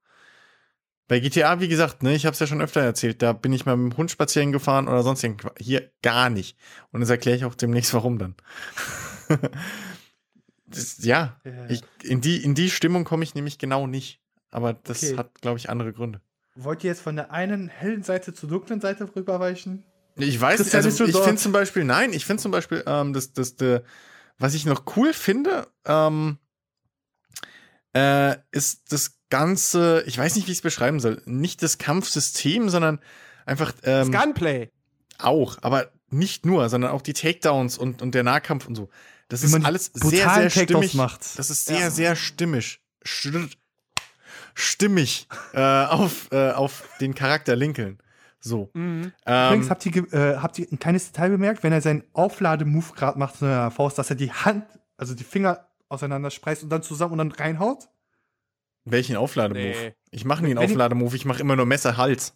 Bei 1.08 1.20
GTA, 1.20 1.60
wie 1.60 1.68
gesagt, 1.68 2.02
ne, 2.02 2.16
ich 2.16 2.26
habe 2.26 2.34
es 2.34 2.40
ja 2.40 2.48
schon 2.48 2.62
öfter 2.62 2.82
erzählt, 2.82 3.22
da 3.22 3.34
bin 3.34 3.54
ich 3.54 3.66
mal 3.66 3.78
mit 3.78 3.94
dem 3.94 3.98
Hund 3.98 4.10
spazieren 4.10 4.52
gefahren 4.52 4.88
oder 4.88 5.04
sonst 5.04 5.24
irgendwas. 5.24 5.52
Hier 5.60 5.92
gar 6.02 6.30
nicht. 6.32 6.58
Und 6.92 7.02
das 7.02 7.10
erkläre 7.12 7.38
ich 7.38 7.46
auch 7.46 7.54
demnächst, 7.56 7.94
warum 7.94 8.18
dann. 8.18 8.36
das, 10.68 11.04
ja, 11.04 11.40
Ja. 11.44 11.70
ich, 11.70 11.84
in, 12.04 12.22
die, 12.22 12.44
in 12.44 12.56
die 12.56 12.70
Stimmung 12.72 13.04
komme 13.04 13.24
ich 13.24 13.36
nämlich 13.36 13.58
genau 13.60 13.88
nicht. 13.88 14.20
Aber 14.50 14.74
das 14.74 15.04
Okay. 15.04 15.18
hat, 15.18 15.42
glaube 15.42 15.60
ich, 15.60 15.70
andere 15.70 15.94
Gründe. 15.94 16.22
Wollt 16.56 16.84
ihr 16.84 16.90
jetzt 16.90 17.02
von 17.02 17.16
der 17.16 17.32
einen 17.32 17.68
hellen 17.68 18.04
Seite 18.04 18.34
zur 18.34 18.50
dunklen 18.50 18.80
Seite 18.80 19.10
rüberweichen? 19.16 19.84
Ich 20.16 20.40
weiß, 20.40 20.58
Christian, 20.58 20.86
also 20.86 21.04
ich 21.06 21.18
finde 21.18 21.36
zum 21.42 21.52
Beispiel, 21.52 21.84
nein, 21.84 22.14
ich 22.14 22.26
finde 22.26 22.42
zum 22.42 22.52
Beispiel, 22.52 22.82
ähm, 22.88 23.12
das, 23.12 23.34
das, 23.34 23.58
das, 23.58 23.82
was 24.38 24.54
ich 24.54 24.66
noch 24.66 24.84
cool 24.96 25.12
finde, 25.12 25.68
ähm, 25.86 26.38
äh, 27.94 28.38
ist 28.52 28.94
das 28.94 29.15
Ganze, 29.30 30.04
ich 30.06 30.18
weiß 30.18 30.36
nicht, 30.36 30.48
wie 30.48 30.52
ich 30.52 30.60
es 30.60 30.62
beschreiben 30.62 31.00
soll, 31.00 31.22
nicht 31.26 31.64
das 31.64 31.78
Kampfsystem, 31.78 32.70
sondern 32.70 33.00
einfach 33.46 33.72
Das 33.82 34.08
ähm, 34.08 34.14
Gunplay. 34.14 34.70
auch, 35.18 35.58
aber 35.62 35.90
nicht 36.10 36.46
nur, 36.46 36.70
sondern 36.70 36.92
auch 36.92 37.02
die 37.02 37.14
Takedowns 37.14 37.78
und, 37.78 38.02
und 38.02 38.14
der 38.16 38.24
Nahkampf 38.24 38.68
und 38.68 38.76
so. 38.76 38.90
Das 39.28 39.42
Wie 39.42 39.48
ist 39.48 39.66
alles 39.66 39.90
sehr, 39.94 40.30
sehr 40.50 40.50
stimmig. 40.52 40.94
macht. 40.94 41.38
Das 41.40 41.50
ist 41.50 41.66
sehr, 41.66 41.80
Ja. 41.80 41.90
sehr 41.90 42.16
stimmig. 42.16 42.80
St 43.06 43.58
stimmig 44.54 45.28
äh, 45.54 45.60
auf, 45.86 46.30
äh, 46.32 46.52
auf 46.52 46.84
den 47.02 47.14
Charakter 47.16 47.56
Lincoln. 47.56 47.98
So. 48.40 48.70
Mhm. 48.74 49.12
Ähm, 49.26 49.48
Übrigens, 49.48 49.70
habt 49.70 49.86
ihr, 49.86 50.14
äh, 50.14 50.38
habt 50.38 50.60
ihr 50.60 50.68
ein 50.72 50.80
kleines 50.80 51.12
Detail 51.12 51.30
bemerkt, 51.30 51.64
wenn 51.64 51.74
er 51.74 51.82
seinen 51.82 52.04
Auflademove 52.14 52.94
gerade 52.94 53.18
macht 53.18 53.34
mit 53.36 53.40
seiner 53.50 53.72
Faust, 53.72 53.98
dass 53.98 54.10
er 54.12 54.16
die 54.16 54.32
Hand, 54.32 54.66
also 54.98 55.16
die 55.16 55.24
Finger 55.24 55.68
auseinander 55.90 56.30
spreißt 56.30 56.64
und 56.64 56.70
dann 56.70 56.84
zusammen 56.84 57.14
und 57.14 57.18
dann 57.18 57.32
reinhaut? 57.32 57.90
Welchen 58.86 59.16
Auflademove? 59.16 59.66
Nee. 59.66 59.94
Ich 60.12 60.26
mache 60.26 60.44
nie 60.44 60.52
einen 60.52 60.60
Auflademove, 60.60 61.16
ich 61.16 61.26
mache 61.26 61.40
immer 61.42 61.56
nur 61.56 61.66
Messer-Hals. 61.66 62.34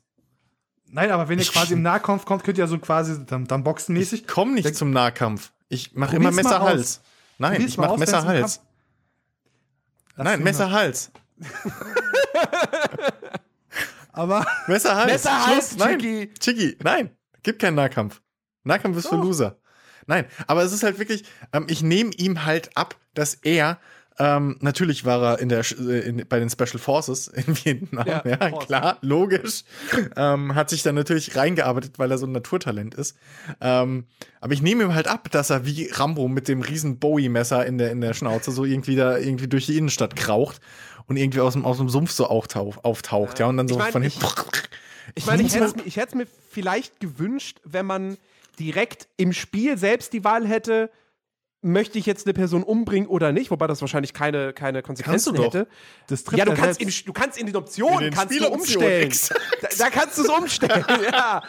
Nein, 0.92 1.12
aber 1.12 1.30
wenn 1.30 1.38
ihr 1.38 1.46
quasi 1.46 1.74
im 1.74 1.84
Nahkampf 1.84 2.26
kommt, 2.26 2.44
könnt 2.44 2.58
ihr 2.58 2.64
ja 2.64 2.68
so 2.68 2.80
quasi 2.80 3.24
dann, 3.26 3.46
dann 3.46 3.64
boxenmäßig. 3.64 4.22
Ich 4.22 4.28
komme 4.28 4.54
nicht 4.54 4.76
zum 4.76 4.90
Nahkampf. 4.90 5.52
Ich 5.70 5.94
mache 5.94 6.16
immer 6.16 6.32
mal 6.32 6.36
Messer-Hals. 6.44 7.02
Nein, 7.38 7.52
Probier's 7.54 7.72
ich 7.72 7.78
mache. 7.78 7.90
Kampf- 7.90 8.00
Lass 8.10 8.60
Nein, 10.18 10.40
ihn 10.40 10.44
Messer-Hals. 10.44 11.12
mal. 11.38 11.52
Aber 14.12 14.46
Messer-Hals. 14.68 15.12
Messer-Hals, 15.12 15.70
Schluss. 15.70 15.78
Nein, 15.78 16.00
Chicky. 16.00 16.34
Chicky, 16.40 16.78
nein. 16.84 17.12
Gibt 17.44 17.60
keinen 17.62 17.76
Nahkampf. 17.76 18.22
Nahkampf 18.64 18.98
ist 18.98 19.08
für 19.08 19.16
Doch. 19.16 19.24
Loser. 19.24 19.60
Nein, 20.08 20.26
aber 20.48 20.64
es 20.64 20.74
ist 20.74 20.82
halt 20.84 20.98
wirklich, 20.98 21.24
ähm, 21.54 21.68
ich 21.70 21.84
nehme 21.84 22.10
ihm 22.18 22.44
halt 22.44 22.76
ab, 22.76 22.96
dass 23.14 23.36
er, 23.36 23.80
ähm, 24.20 24.58
natürlich 24.60 25.06
war 25.06 25.24
er 25.24 25.40
in 25.40 25.50
der, 25.50 25.60
äh, 25.80 26.00
in, 26.02 26.26
bei 26.28 26.40
den 26.40 26.50
Special 26.50 26.78
Forces 26.78 27.28
in 27.30 27.56
Vietnam, 27.64 28.06
ja, 28.08 28.22
Ja, 28.26 28.52
klar, 28.52 28.98
logisch. 29.02 29.64
ähm, 30.18 30.56
hat 30.56 30.70
sich 30.70 30.84
dann 30.84 30.96
natürlich 30.96 31.36
reingearbeitet, 31.36 31.98
weil 31.98 32.12
er 32.12 32.18
so 32.18 32.26
ein 32.26 32.32
Naturtalent 32.34 32.96
ist. 32.96 33.16
Ähm, 33.62 34.06
aber 34.42 34.54
ich 34.54 34.62
nehme 34.62 34.84
ihm 34.84 34.94
halt 34.94 35.08
ab, 35.08 35.32
dass 35.32 35.50
er 35.50 35.66
wie 35.66 35.90
Rambo 35.92 36.28
mit 36.28 36.48
dem 36.48 36.62
riesen 36.62 37.00
Bowie-Messer 37.00 37.66
in 37.66 37.78
der, 37.78 37.92
in 37.92 38.02
der 38.02 38.14
Schnauze 38.14 38.52
so 38.52 38.66
irgendwie 38.66 38.96
da 38.96 39.18
irgendwie 39.18 39.48
durch 39.48 39.66
die 39.68 39.78
Innenstadt 39.78 40.16
kraucht 40.16 40.60
und 41.08 41.18
irgendwie 41.18 41.40
aus 41.40 41.54
dem, 41.54 41.66
aus 41.66 41.78
dem 41.78 41.90
Sumpf 41.90 42.12
so 42.12 42.28
auftaucht, 42.28 42.84
auftaucht 42.86 43.40
ja, 43.40 43.48
und 43.48 43.58
dann 43.58 43.66
Ich 43.68 43.74
so 43.74 43.80
mein, 43.80 43.92
von 43.92 44.04
ich- 44.04 44.14
hinten. 44.14 44.30
Ich 45.16 45.26
meine, 45.26 45.42
ich 45.42 45.56
hätte 45.56 45.66
es 45.66 45.76
mir- 45.76 45.86
ich 45.88 45.96
hätte 45.98 46.10
es 46.10 46.16
mir 46.16 46.28
vielleicht 46.52 47.00
gewünscht, 47.00 47.58
wenn 47.64 47.86
man 47.88 48.18
direkt 48.60 49.08
im 49.18 49.34
Spiel 49.34 49.78
selbst 49.78 50.14
die 50.14 50.24
Wahl 50.24 50.46
hätte, 50.48 50.92
möchte 51.62 52.00
ich 52.00 52.06
jetzt 52.06 52.26
eine 52.26 52.34
Person 52.34 52.64
umbringen 52.64 53.10
oder 53.10 53.32
nicht, 53.34 53.52
wobei 53.52 53.68
das 53.68 53.82
wahrscheinlich 53.82 54.14
keine, 54.14 54.54
keine 54.54 54.82
Konsequenzen 54.82 55.12
Kannst 55.12 55.28
du 55.28 55.32
doch. 55.34 55.54
hätte. 55.54 55.68
das 56.08 56.24
trifft 56.24 56.38
Ja, 56.40 56.46
du 56.46 56.54
kannst, 56.54 56.80
in, 56.80 56.88
selbst. 56.88 57.08
du 57.08 57.12
kannst 57.14 57.38
in 57.38 57.48
den 57.48 57.56
Optionen 57.58 57.96
In 58.00 58.04
den 58.06 58.14
kannst 58.14 58.40
du 58.40 58.48
umstellen. 58.48 59.12
Da, 59.62 59.68
da 59.78 59.90
kannst 59.90 60.18
du 60.18 60.24
es 60.24 60.30
umstellen, 60.30 60.86
ja. 61.12 61.42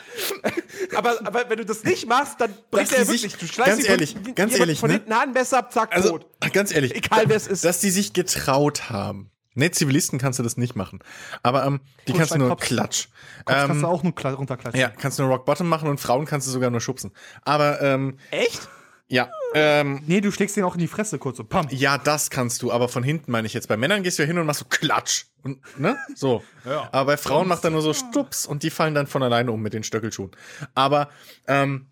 Aber, 0.96 1.18
aber 1.24 1.48
wenn 1.48 1.58
du 1.58 1.64
das 1.64 1.84
nicht 1.84 2.08
machst, 2.08 2.40
dann 2.40 2.52
bringt 2.70 2.90
die 2.90 2.94
er 2.96 3.04
sich- 3.04 3.22
wirklich. 3.22 3.36
Du 3.40 3.46
schleichst 3.46 3.76
ganz 3.76 3.88
ehrlich, 3.88 4.12
von, 4.14 4.34
ganz 4.34 4.58
ehrlich, 4.58 4.80
von 4.80 4.88
ne? 4.88 4.94
hinten 4.96 5.12
an, 5.12 5.32
Messer, 5.32 5.68
zack, 5.70 5.94
Also, 5.94 6.18
tot. 6.18 6.26
ganz 6.52 6.74
ehrlich, 6.74 6.94
Egal, 6.96 7.24
wer 7.28 7.36
es 7.36 7.46
ist. 7.46 7.64
dass 7.64 7.80
die 7.80 7.90
sich 7.90 8.12
getraut 8.12 8.90
haben. 8.90 9.30
Ne, 9.54 9.70
Zivilisten 9.72 10.18
kannst 10.18 10.38
du 10.38 10.42
das 10.44 10.56
nicht 10.56 10.76
machen. 10.76 11.00
Aber 11.42 11.64
ähm, 11.66 11.80
die 12.06 12.12
kannst 12.12 12.32
du 12.34 12.38
nur 12.38 12.48
Cops- 12.50 12.66
klatsch. 12.66 13.08
Kopf 13.44 13.56
kannst 13.56 13.74
Ähm, 13.76 13.82
du 13.82 13.86
auch 13.88 14.02
nur 14.04 14.12
runterklatschen. 14.12 14.80
ja, 14.80 14.88
kannst 14.90 15.18
du 15.18 15.24
nur 15.24 15.32
Rock 15.32 15.44
Bottom 15.44 15.68
machen 15.68 15.88
und 15.88 15.98
Frauen 16.00 16.24
kannst 16.24 16.46
du 16.46 16.52
sogar 16.52 16.70
nur 16.70 16.80
schubsen. 16.80 17.10
Aber 17.42 17.80
ähm, 17.82 18.16
Echt? 18.30 18.68
Ja, 19.10 19.30
ähm, 19.54 20.02
Nee, 20.06 20.20
du 20.20 20.30
schlägst 20.30 20.56
den 20.56 20.64
auch 20.64 20.74
in 20.74 20.80
die 20.80 20.88
Fresse 20.88 21.18
kurz 21.18 21.36
so. 21.36 21.44
Pam. 21.44 21.66
ja, 21.70 21.98
das 21.98 22.30
kannst 22.30 22.62
du, 22.62 22.72
aber 22.72 22.88
von 22.88 23.02
hinten 23.02 23.32
meine 23.32 23.46
ich 23.46 23.54
jetzt. 23.54 23.68
Bei 23.68 23.76
Männern 23.76 24.02
gehst 24.02 24.18
du 24.18 24.22
ja 24.22 24.26
hin 24.26 24.38
und 24.38 24.46
machst 24.46 24.60
so 24.60 24.66
Klatsch. 24.68 25.26
Und, 25.42 25.58
ne? 25.78 25.96
So. 26.14 26.42
Aber 26.64 27.12
bei 27.12 27.16
Frauen 27.16 27.48
macht 27.48 27.64
er 27.64 27.70
nur 27.70 27.82
so 27.82 27.92
Stups 27.92 28.46
und 28.46 28.62
die 28.62 28.70
fallen 28.70 28.94
dann 28.94 29.06
von 29.06 29.22
alleine 29.22 29.52
um 29.52 29.60
mit 29.60 29.74
den 29.74 29.82
Stöckelschuhen. 29.82 30.30
Aber 30.74 31.10
ähm, 31.46 31.86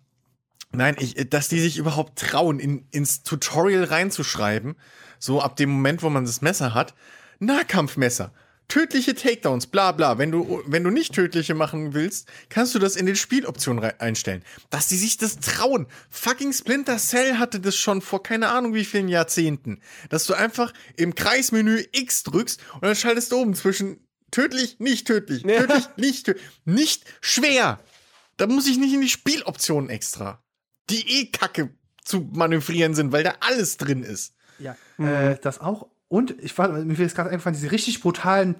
Nein, 0.71 0.95
ich, 0.99 1.15
dass 1.29 1.47
die 1.47 1.59
sich 1.59 1.77
überhaupt 1.77 2.19
trauen, 2.19 2.59
in, 2.59 2.85
ins 2.91 3.23
Tutorial 3.23 3.85
reinzuschreiben, 3.85 4.75
so 5.17 5.41
ab 5.41 5.55
dem 5.55 5.71
Moment, 5.71 6.03
wo 6.03 6.09
man 6.09 6.25
das 6.25 6.41
Messer 6.41 6.75
hat, 6.75 6.93
Nahkampfmesser, 7.39 8.31
tödliche 8.69 9.13
Takedowns, 9.15 9.67
bla 9.67 9.91
bla. 9.91 10.17
Wenn 10.17 10.31
du, 10.31 10.63
wenn 10.65 10.83
du 10.85 10.89
nicht 10.89 11.13
tödliche 11.13 11.53
machen 11.55 11.93
willst, 11.93 12.29
kannst 12.47 12.73
du 12.73 12.79
das 12.79 12.95
in 12.95 13.05
den 13.05 13.17
Spieloptionen 13.17 13.83
einstellen. 13.99 14.43
Dass 14.69 14.87
die 14.87 14.95
sich 14.95 15.17
das 15.17 15.39
trauen. 15.39 15.87
Fucking 16.09 16.53
Splinter 16.53 16.97
Cell 16.97 17.37
hatte 17.37 17.59
das 17.59 17.75
schon 17.75 18.01
vor 18.01 18.23
keine 18.23 18.47
Ahnung 18.49 18.73
wie 18.73 18.85
vielen 18.85 19.09
Jahrzehnten. 19.09 19.81
Dass 20.09 20.25
du 20.25 20.33
einfach 20.33 20.73
im 20.95 21.13
Kreismenü 21.15 21.83
X 21.91 22.23
drückst 22.23 22.61
und 22.75 22.85
dann 22.85 22.95
schaltest 22.95 23.31
du 23.33 23.37
oben 23.41 23.55
zwischen 23.55 24.07
tödlich, 24.31 24.79
nicht 24.79 25.07
tödlich, 25.07 25.43
Ja. 25.43 25.59
tödlich, 25.65 25.85
nicht 25.97 26.25
tödlich. 26.27 26.43
Nicht 26.63 27.03
schwer. 27.19 27.79
Da 28.37 28.47
muss 28.47 28.67
ich 28.67 28.77
nicht 28.77 28.93
in 28.93 29.01
die 29.01 29.09
Spieloptionen 29.09 29.89
extra. 29.89 30.41
Die 30.89 31.21
eh 31.21 31.25
kacke 31.31 31.73
zu 32.05 32.21
manövrieren 32.33 32.93
sind, 32.95 33.11
weil 33.11 33.23
da 33.23 33.35
alles 33.41 33.77
drin 33.77 34.03
ist. 34.03 34.33
Ja. 34.59 34.77
Mhm. 34.97 35.07
Äh, 35.07 35.37
das 35.41 35.59
auch. 35.59 35.87
Und 36.09 36.35
ich 36.43 36.57
war, 36.57 36.67
mir 36.69 36.99
ist 36.99 37.15
gerade 37.15 37.29
eingefallen, 37.29 37.55
diese 37.55 37.71
richtig 37.71 38.01
brutalen 38.01 38.55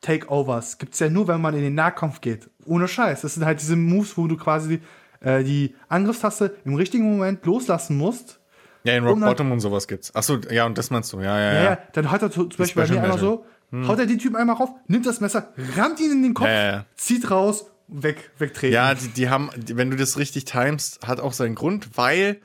Takeovers 0.00 0.78
gibt 0.78 0.94
es 0.94 1.00
ja 1.00 1.10
nur, 1.10 1.28
wenn 1.28 1.40
man 1.40 1.54
in 1.54 1.62
den 1.62 1.74
Nahkampf 1.74 2.20
geht. 2.20 2.48
Ohne 2.64 2.88
Scheiß. 2.88 3.22
Das 3.22 3.34
sind 3.34 3.44
halt 3.44 3.60
diese 3.60 3.76
Moves, 3.76 4.16
wo 4.16 4.28
du 4.28 4.36
quasi 4.36 4.80
äh, 5.20 5.42
die 5.42 5.74
Angriffstaste 5.88 6.56
im 6.64 6.74
richtigen 6.74 7.04
Moment 7.10 7.44
loslassen 7.44 7.96
musst. 7.96 8.40
Ja, 8.84 8.96
in 8.96 9.04
Rock 9.04 9.16
Um 9.16 9.20
Bottom 9.20 9.52
und 9.52 9.60
sowas 9.60 9.88
gibt's. 9.88 10.12
Ach 10.14 10.22
so, 10.22 10.38
ja, 10.50 10.64
und 10.66 10.78
das 10.78 10.90
meinst 10.90 11.12
du. 11.12 11.20
Ja, 11.20 11.38
ja, 11.38 11.52
Ja, 11.52 11.64
ja. 11.64 11.78
Dann 11.92 12.10
hat 12.10 12.22
er 12.22 12.30
zum 12.30 12.48
Beispiel 12.48 12.84
bei 12.84 12.88
mir 12.88 13.02
einmal 13.02 13.18
so, 13.18 13.44
haut 13.72 13.98
er 13.98 14.06
den 14.06 14.18
Typen 14.18 14.36
einmal 14.36 14.56
rauf, 14.56 14.70
nimmt 14.86 15.04
das 15.04 15.20
Messer, 15.20 15.52
rammt 15.76 15.98
ihn 15.98 16.12
in 16.12 16.22
den 16.22 16.34
Kopf, 16.34 16.46
ja, 16.46 16.72
ja. 16.72 16.84
zieht 16.96 17.30
raus, 17.30 17.66
weg, 17.88 18.30
wegtreten. 18.38 18.72
Ja, 18.74 18.94
die, 18.94 19.08
die 19.08 19.28
haben, 19.28 19.50
die, 19.56 19.76
wenn 19.76 19.90
du 19.90 19.96
das 19.96 20.16
richtig 20.16 20.44
timest, 20.44 21.06
hat 21.06 21.20
auch 21.20 21.32
seinen 21.32 21.56
Grund, 21.56 21.96
weil 21.96 22.40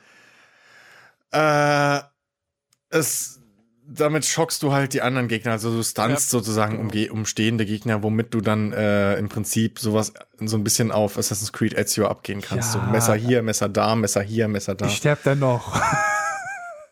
äh, 1.30 2.00
es 2.90 3.40
damit 3.86 4.24
schockst 4.24 4.62
du 4.62 4.72
halt 4.72 4.92
die 4.94 5.02
anderen 5.02 5.28
Gegner, 5.28 5.52
also 5.52 5.70
du 5.74 5.82
stunst 5.82 6.30
sozusagen 6.30 6.78
umge 6.78 7.12
umstehende 7.12 7.66
Gegner, 7.66 8.02
womit 8.02 8.32
du 8.34 8.40
dann 8.40 8.72
äh, 8.72 9.16
im 9.16 9.28
Prinzip 9.28 9.78
sowas 9.78 10.12
so 10.40 10.56
ein 10.56 10.64
bisschen 10.64 10.90
auf 10.90 11.18
Assassin's 11.18 11.52
Creed 11.52 11.74
Ezio 11.74 12.06
abgehen 12.06 12.40
kannst. 12.40 12.74
Ja. 12.74 12.80
So 12.84 12.90
Messer 12.90 13.14
hier, 13.14 13.42
Messer 13.42 13.68
da, 13.68 13.94
Messer 13.94 14.22
hier, 14.22 14.48
Messer 14.48 14.74
da. 14.74 14.86
Ich 14.86 14.96
sterb 14.96 15.22
dann 15.24 15.38
noch. 15.40 15.80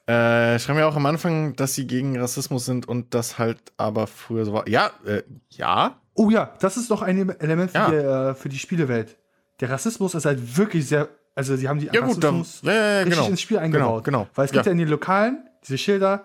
Äh, 0.05 0.59
schreiben 0.59 0.81
ja 0.81 0.89
auch 0.89 0.97
am 0.97 1.07
Anfang, 1.07 1.55
dass 1.55 1.75
sie 1.75 1.87
gegen 1.87 2.19
Rassismus 2.19 2.65
sind 2.65 2.89
und 2.89 3.15
das 3.15 3.39
halt 3.39 3.59
aber 3.77 4.09
früher 4.09 4.45
so 4.45 4.53
war. 4.53 4.69
Ja, 4.69 4.91
äh, 5.07 5.23
ja, 5.51 5.99
Oh 6.15 6.29
ja, 6.29 6.53
das 6.61 6.77
ist 6.77 6.91
doch 6.91 7.01
ein 7.03 7.31
Element 7.41 7.71
für, 7.71 7.79
Ja. 7.79 7.89
die, 7.89 7.97
äh, 7.97 8.35
für 8.35 8.49
die 8.51 8.59
Spielewelt. 8.59 9.17
Der 9.61 9.71
Rassismus 9.71 10.15
ist 10.15 10.27
halt 10.27 10.59
wirklich 10.59 10.87
sehr, 10.89 11.09
also 11.37 11.55
sie 11.57 11.69
haben 11.69 11.79
die 11.79 11.87
Ja, 11.87 12.01
gut, 12.05 12.23
dann- 12.23 12.41
Rassismus 12.41 12.63
ja, 12.65 12.73
ja, 12.75 12.81
ja, 12.83 12.99
richtig 12.99 13.15
genau. 13.15 13.29
ins 13.29 13.41
Spiel 13.41 13.59
eingebaut. 13.59 14.05
Genau, 14.05 14.25
genau. 14.25 14.31
Weil 14.35 14.47
es 14.47 14.51
gibt 14.53 14.67
Ja. 14.67 14.71
ja 14.71 14.73
in 14.73 14.79
den 14.79 14.89
Lokalen 14.89 15.49
diese 15.63 15.79
Schilder, 15.79 16.25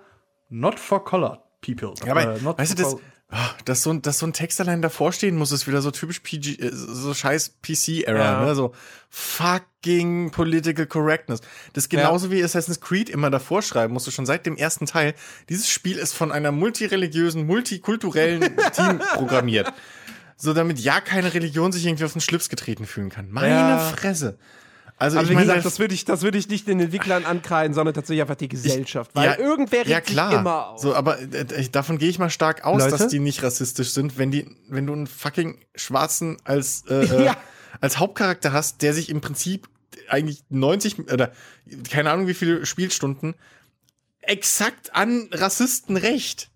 not 0.50 0.80
for 0.80 1.04
colored 1.04 1.39
people. 1.62 1.93
Ja, 2.06 2.12
aber 2.12 2.36
Äh, 2.36 2.43
weißt 2.58 2.78
du, 2.80 2.84
das, 2.84 2.95
ah, 3.30 3.50
dass, 3.66 3.84
so 3.84 3.89
ein, 3.91 4.02
dass 4.02 4.20
so 4.20 4.26
ein 4.26 4.34
Text 4.34 4.60
allein 4.62 4.82
davor 4.82 5.12
stehen 5.12 5.36
muss, 5.36 5.52
ist 5.52 5.68
wieder 5.68 5.82
so 5.82 5.91
typisch 5.91 6.20
PG, 6.22 6.60
äh, 6.62 6.70
so 6.72 7.14
scheiß 7.14 7.58
PC-Era, 7.62 8.18
Ja. 8.18 8.45
ne? 8.45 8.56
So 8.56 8.74
fucking 9.10 10.32
political 10.32 10.86
correctness. 10.86 11.41
Das 11.74 11.89
genauso 11.89 12.32
wie 12.32 12.43
Assassin's 12.43 12.80
Creed 12.82 13.10
immer 13.10 13.30
davor 13.30 13.62
schreiben 13.62 13.93
musst 13.93 14.08
du 14.08 14.12
schon 14.12 14.26
seit 14.26 14.45
dem 14.45 14.56
ersten 14.58 14.86
Teil. 14.86 15.14
Dieses 15.50 15.70
Spiel 15.70 15.98
ist 15.98 16.14
von 16.14 16.32
einer 16.32 16.52
multireligiösen, 16.52 17.45
multikulturellen 17.45 18.56
Team 18.76 19.00
programmiert. 19.14 19.72
So 20.39 20.54
damit 20.54 20.80
ja 20.80 21.02
keine 21.02 21.34
Religion 21.34 21.72
sich 21.72 21.86
irgendwie 21.86 22.06
auf 22.06 22.14
den 22.14 22.22
Schlips 22.22 22.48
getreten 22.50 22.86
fühlen 22.86 23.10
kann. 23.10 23.30
Meine 23.32 23.56
Ja. 23.56 23.80
Fresse. 23.80 24.38
Also 25.00 25.18
Aber 25.18 25.26
ich 25.26 25.30
wie 25.30 25.36
meine, 25.36 25.48
gesagt, 25.48 25.66
das 25.66 25.78
würde 25.78 25.93
ich, 25.93 26.06
das 26.06 26.24
würde 26.24 26.39
ich 26.39 26.50
nicht 26.50 26.68
den 26.68 26.80
Entwicklern 26.80 27.24
ankreiden, 27.24 27.76
sondern 27.76 27.93
tatsächlich 27.93 28.22
einfach 28.22 28.36
die 28.36 28.48
Gesellschaft. 28.50 29.12
Weil 29.14 29.30
ja, 29.30 29.38
irgendwer 29.38 29.80
regt 29.80 29.89
ja, 29.89 30.02
klar. 30.02 30.32
sich 30.32 30.39
immer 30.39 30.68
auf. 30.70 30.82
So, 30.82 30.95
aber 30.95 31.20
äh, 31.20 31.41
äh, 31.41 31.70
davon 31.70 32.00
gehe 32.00 32.10
ich 32.10 32.18
mal 32.18 32.32
stark 32.32 32.66
aus, 32.66 32.82
Leute? 32.82 32.98
dass 32.98 33.08
die 33.08 33.20
nicht 33.20 33.43
rassistisch 33.43 33.91
sind, 33.91 34.18
wenn 34.18 34.32
die, 34.32 34.50
wenn 34.70 34.88
du 34.88 34.93
einen 34.93 35.06
fucking 35.06 35.60
Schwarzen 35.76 36.38
als 36.43 36.84
äh, 36.89 36.95
äh, 37.06 37.26
Ja. 37.26 37.38
als 37.80 38.00
Hauptcharakter 38.00 38.54
hast, 38.54 38.82
der 38.82 38.93
sich 38.93 39.10
im 39.10 39.22
Prinzip 39.22 39.70
eigentlich 40.10 40.43
90 40.50 41.12
oder 41.12 41.32
keine 41.91 42.10
Ahnung 42.12 42.28
wie 42.28 42.34
viele 42.34 42.66
Spielstunden 42.66 43.36
exakt 44.22 44.95
an 44.95 45.30
Rassisten 45.32 45.95
rächt. 45.98 46.50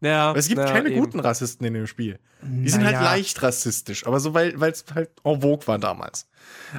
Ja, 0.00 0.32
es 0.34 0.48
gibt 0.48 0.60
ja, 0.60 0.66
keine 0.66 0.88
eben. 0.90 1.00
guten 1.00 1.20
Rassisten 1.20 1.66
in 1.66 1.74
dem 1.74 1.86
Spiel. 1.86 2.18
Die 2.42 2.68
sind 2.70 2.84
halt 2.84 2.94
leicht 2.96 3.42
rassistisch, 3.42 4.06
aber 4.06 4.18
so 4.20 4.32
weil 4.34 4.54
es 4.62 4.84
halt 4.94 5.10
en 5.24 5.40
vogue 5.42 5.66
war 5.66 5.78
damals. 5.78 6.26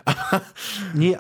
Nee, 0.94 1.14
äh, 1.14 1.18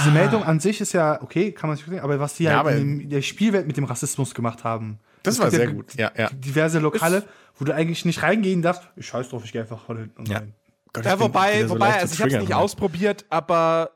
diese 0.00 0.10
Meldung 0.12 0.42
an 0.44 0.60
sich 0.60 0.80
ist 0.80 0.92
ja 0.92 1.20
okay, 1.22 1.52
kann 1.52 1.68
man 1.68 1.76
sich 1.76 1.86
sehen, 1.86 2.00
aber 2.00 2.18
was 2.20 2.34
die 2.34 2.44
Ja, 2.44 2.50
halt 2.50 2.60
aber- 2.60 2.72
in, 2.76 3.08
der 3.08 3.22
Spielwelt 3.22 3.66
mit 3.66 3.76
dem 3.76 3.84
Rassismus 3.84 4.34
gemacht 4.34 4.64
haben. 4.64 4.98
Das 5.22 5.38
war 5.38 5.50
sehr 5.50 5.66
gut. 5.68 5.94
Ja, 5.94 6.12
ja. 6.16 6.30
Diverse 6.30 6.78
Lokale, 6.78 7.24
wo 7.56 7.64
du 7.64 7.74
eigentlich 7.74 8.04
nicht 8.04 8.22
reingehen 8.22 8.62
darfst. 8.62 8.82
Ich 8.96 9.06
scheiß 9.06 9.28
drauf, 9.28 9.44
ich 9.44 9.52
gehe 9.52 9.62
einfach 9.62 9.84
von 9.84 9.96
hinten 9.98 10.26
Ja. 10.26 10.38
rein. 10.38 10.54
Gott, 10.92 11.04
Ja, 11.04 11.18
wobei, 11.20 11.62
so 11.64 11.70
wobei 11.70 11.94
also 12.00 12.14
ich 12.14 12.20
habe 12.20 12.30
es 12.34 12.40
nicht 12.40 12.54
ausprobiert, 12.54 13.24
aber 13.28 13.90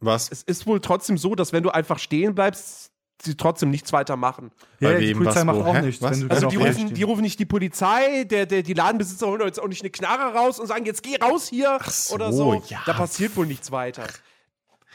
Was? 0.00 0.30
es 0.30 0.42
ist 0.42 0.66
wohl 0.66 0.80
trotzdem 0.80 1.18
so, 1.18 1.34
dass 1.34 1.52
wenn 1.52 1.62
du 1.62 1.70
einfach 1.70 1.98
stehen 1.98 2.34
bleibst, 2.34 2.90
sie 3.22 3.36
trotzdem 3.36 3.70
nichts 3.70 3.92
weiter 3.92 4.16
machen. 4.16 4.50
Ja, 4.80 4.94
die 4.98 5.14
Polizei 5.14 5.44
macht 5.44 5.58
wo? 5.58 5.64
auch 5.64 5.74
Hä? 5.74 5.82
nichts. 5.82 6.02
Was? 6.02 6.20
Wenn 6.20 6.28
du 6.28 6.34
Also 6.34 6.48
die 6.48 6.56
rufen, 6.56 6.94
die 6.94 7.02
rufen 7.02 7.22
nicht 7.22 7.38
die 7.38 7.46
Polizei, 7.46 8.24
der, 8.24 8.46
der, 8.46 8.62
die 8.62 8.74
Ladenbesitzer 8.74 9.26
holen 9.26 9.40
jetzt 9.42 9.60
auch 9.60 9.68
nicht 9.68 9.82
eine 9.82 9.90
Knarre 9.90 10.34
raus 10.34 10.58
und 10.58 10.66
sagen, 10.66 10.84
jetzt 10.84 11.02
geh 11.02 11.16
raus 11.16 11.48
hier 11.48 11.78
so, 11.88 12.14
oder 12.14 12.32
so. 12.32 12.62
ja. 12.68 12.82
Da 12.86 12.92
passiert 12.92 13.36
wohl 13.36 13.46
nichts 13.46 13.70
weiter. 13.70 14.06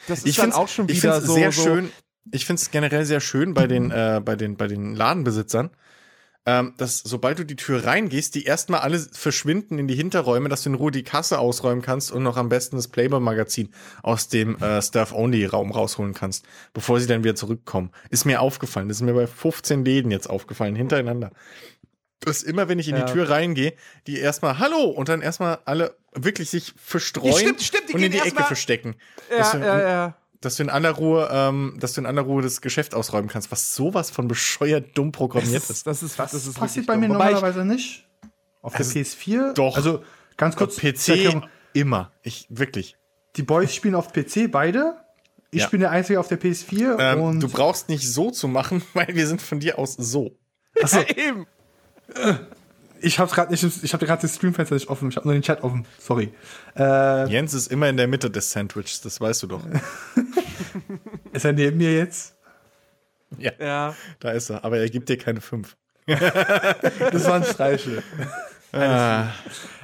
Das 0.08 0.20
ist 0.20 0.28
ich 0.28 0.36
dann 0.36 0.52
auch 0.52 0.68
schon 0.68 0.88
wieder 0.88 1.22
so, 1.22 1.34
sehr 1.34 1.52
so 1.52 1.64
schön. 1.64 1.92
Ich 2.32 2.46
finde 2.46 2.62
es 2.62 2.72
generell 2.72 3.06
sehr 3.06 3.20
schön 3.20 3.54
bei 3.54 3.68
den, 3.68 3.92
äh, 3.92 4.22
bei 4.24 4.36
den, 4.36 4.56
bei 4.56 4.68
den 4.68 4.96
Ladenbesitzern, 4.96 5.72
ähm, 6.46 6.74
dass 6.78 7.00
sobald 7.00 7.38
du 7.40 7.46
die 7.46 7.56
Tür 7.56 7.86
reingehst, 7.86 8.34
die 8.34 8.46
erstmal 8.46 8.80
alle 8.80 9.00
verschwinden 9.00 9.78
in 9.78 9.88
die 9.88 9.94
Hinterräume, 9.96 10.50
dass 10.50 10.64
du 10.64 10.70
in 10.70 10.76
Ruhe 10.76 10.92
die 10.92 11.04
Kasse 11.04 11.38
ausräumen 11.38 11.84
kannst 11.84 12.12
und 12.12 12.24
noch 12.24 12.36
am 12.38 12.50
besten 12.50 12.78
das 12.78 12.88
Playboy-Magazin 12.88 13.70
aus 14.02 14.28
dem 14.28 14.56
äh, 14.62 14.82
Staff-Only-Raum 14.82 15.72
rausholen 15.72 16.14
kannst, 16.16 16.46
bevor 16.74 17.00
sie 17.00 17.06
dann 17.08 17.24
wieder 17.24 17.36
zurückkommen. 17.36 17.92
Ist 18.10 18.26
mir 18.26 18.42
aufgefallen. 18.42 18.88
Das 18.88 18.98
ist 18.98 19.04
mir 19.04 19.14
bei 19.14 19.28
15 19.28 19.86
Läden 19.86 20.10
jetzt 20.10 20.30
aufgefallen, 20.30 20.76
hintereinander. 20.76 21.32
Dass 22.22 22.44
immer, 22.44 22.68
wenn 22.70 22.80
ich 22.80 22.88
in 22.88 22.96
Ja. 22.96 23.06
die 23.06 23.14
Tür 23.14 23.30
reingehe, 23.30 23.74
die 24.08 24.18
erstmal 24.20 24.58
Hallo 24.60 24.84
und 24.86 25.10
dann 25.10 25.22
erstmal 25.22 25.60
alle 25.66 25.96
wirklich 26.14 26.50
sich 26.50 26.74
verstreuen 26.76 27.32
Ja, 27.32 27.38
stimmt, 27.40 27.62
stimmt, 27.62 27.94
und 27.94 28.04
in 28.04 28.12
die 28.12 28.20
Ecke 28.20 28.44
verstecken. 28.44 28.96
Ja, 29.30 29.52
du, 29.52 29.60
ja, 29.60 29.80
ja. 29.80 30.18
Dass 30.42 30.56
du 30.56 30.64
in 30.64 30.70
aller 30.70 30.92
Ruhe, 30.92 31.30
ähm, 31.32 31.76
dass 31.80 31.94
du 31.94 32.02
in 32.02 32.08
aller 32.08 32.22
Ruhe 32.24 32.42
das 32.42 32.62
Geschäft 32.62 32.94
ausräumen 32.96 33.30
kannst, 33.30 33.52
was 33.52 33.76
sowas 33.76 34.10
von 34.12 34.28
bescheuert 34.28 34.98
dumm 34.98 35.12
programmiert 35.12 35.62
Das 35.64 35.70
ist. 35.70 35.88
das 35.88 36.04
ist, 36.04 36.20
das 36.20 36.34
ist 36.34 36.54
Passiert 36.58 36.86
bei 36.88 36.98
mir 36.98 37.08
dumm. 37.08 37.16
Wobei 37.16 37.28
ich- 37.30 37.36
normalerweise 37.36 37.66
nicht. 37.66 38.08
Auf 38.62 38.74
der 38.74 38.80
Also, 38.86 39.00
PS4? 39.00 39.54
doch. 39.54 39.76
Also 39.78 40.04
ganz 40.38 40.56
kurz. 40.56 40.76
zur 40.76 40.84
PC 40.92 41.08
Erklärung. 41.10 41.46
immer. 41.74 42.12
Ich 42.24 42.46
wirklich. 42.50 42.96
Die 43.38 43.44
Boys 43.44 43.74
spielen 43.74 43.96
auf 43.96 44.12
PC 44.14 44.48
beide. 44.52 44.98
Ich 45.52 45.62
Ja. 45.64 45.68
bin 45.70 45.80
der 45.82 45.92
Einzige 45.92 46.20
auf 46.20 46.28
der 46.28 46.38
PS4 46.40 46.98
Ähm, 47.00 47.22
und 47.22 47.40
du 47.42 47.50
brauchst 47.50 47.90
nicht 47.90 48.08
so 48.08 48.32
zu 48.32 48.48
machen, 48.48 48.82
weil 48.94 49.08
wir 49.10 49.28
sind 49.28 49.42
von 49.42 49.60
dir 49.60 49.78
aus 49.80 49.94
so. 49.94 50.38
Achso, 50.82 51.02
Eben. 51.02 51.46
Ich 53.02 53.20
hab's 53.20 53.34
gerade 53.34 53.52
nicht, 53.52 53.64
ich 53.64 53.94
habe 53.94 54.06
gerade 54.06 54.22
das 54.22 54.36
Streamfenster 54.36 54.76
nicht 54.76 54.90
offen, 54.90 55.10
ich 55.10 55.16
habe 55.18 55.28
nur 55.28 55.34
den 55.34 55.42
Chat 55.44 55.64
offen. 55.64 55.86
Sorry. 56.00 56.34
Äh, 56.78 57.30
Jens 57.30 57.54
ist 57.54 57.68
immer 57.72 57.90
in 57.90 57.98
der 57.98 58.08
Mitte 58.08 58.30
des 58.30 58.52
Sandwiches, 58.52 59.02
das 59.02 59.20
weißt 59.20 59.44
du 59.44 59.48
doch. 59.48 59.64
ist 61.34 61.46
er 61.46 61.54
neben 61.54 61.78
mir 61.78 61.94
jetzt? 61.96 62.36
ja, 63.38 63.52
Ja. 63.60 63.96
da 64.20 64.32
ist 64.32 64.50
er. 64.50 64.64
Aber 64.66 64.78
er 64.78 64.90
gibt 64.90 65.10
dir 65.10 65.18
keine 65.18 65.42
fünf. 65.42 65.76
Das 66.08 67.26
war 67.28 67.36
ein 67.36 67.44
Streichel. 67.46 68.04
Ah, 68.74 69.28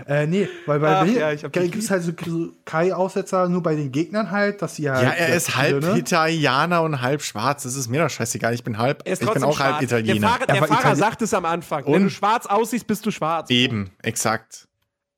Äh, 0.07 0.27
nee, 0.27 0.47
weil 0.65 0.79
bei 0.79 0.95
Ach 0.97 1.05
mir 1.05 1.19
ja, 1.19 1.33
gibt 1.35 1.75
es 1.75 1.91
halt 1.91 2.03
so 2.03 2.13
so 2.25 2.53
Kai-Aussetzer 2.63 3.49
nur 3.49 3.61
bei 3.61 3.75
den 3.75 3.91
Gegnern 3.91 4.31
halt, 4.31 4.61
dass 4.61 4.75
sie 4.75 4.89
halt. 4.89 5.03
ja, 5.03 5.09
er 5.09 5.35
ist 5.35 5.55
halb 5.57 5.83
ne? 5.83 5.97
Italiener 5.97 6.81
und 6.83 7.01
halb 7.01 7.21
schwarz. 7.21 7.63
Das 7.63 7.75
ist 7.75 7.89
mir 7.89 8.01
doch 8.03 8.09
scheißegal. 8.09 8.53
Ich 8.53 8.63
bin 8.63 8.77
halb, 8.77 9.01
Er 9.05 9.13
ist 9.13 9.21
ich 9.23 9.29
bin 9.29 9.43
auch 9.43 9.59
halb 9.59 9.71
schwarz. 9.75 9.83
Italiener. 9.83 10.19
Der 10.21 10.29
Fahrer, 10.29 10.45
der 10.45 10.55
Er 10.55 10.67
Fahrer 10.67 10.81
Itali- 10.93 10.95
sagt 10.95 11.21
es 11.21 11.33
am 11.33 11.45
Anfang. 11.45 11.85
Wenn 11.85 11.93
Und? 11.95 12.03
du 12.03 12.09
schwarz 12.09 12.45
aussiehst, 12.45 12.87
bist 12.87 13.05
du 13.05 13.11
schwarz. 13.11 13.49
Eben, 13.49 13.89
exakt. 14.01 14.67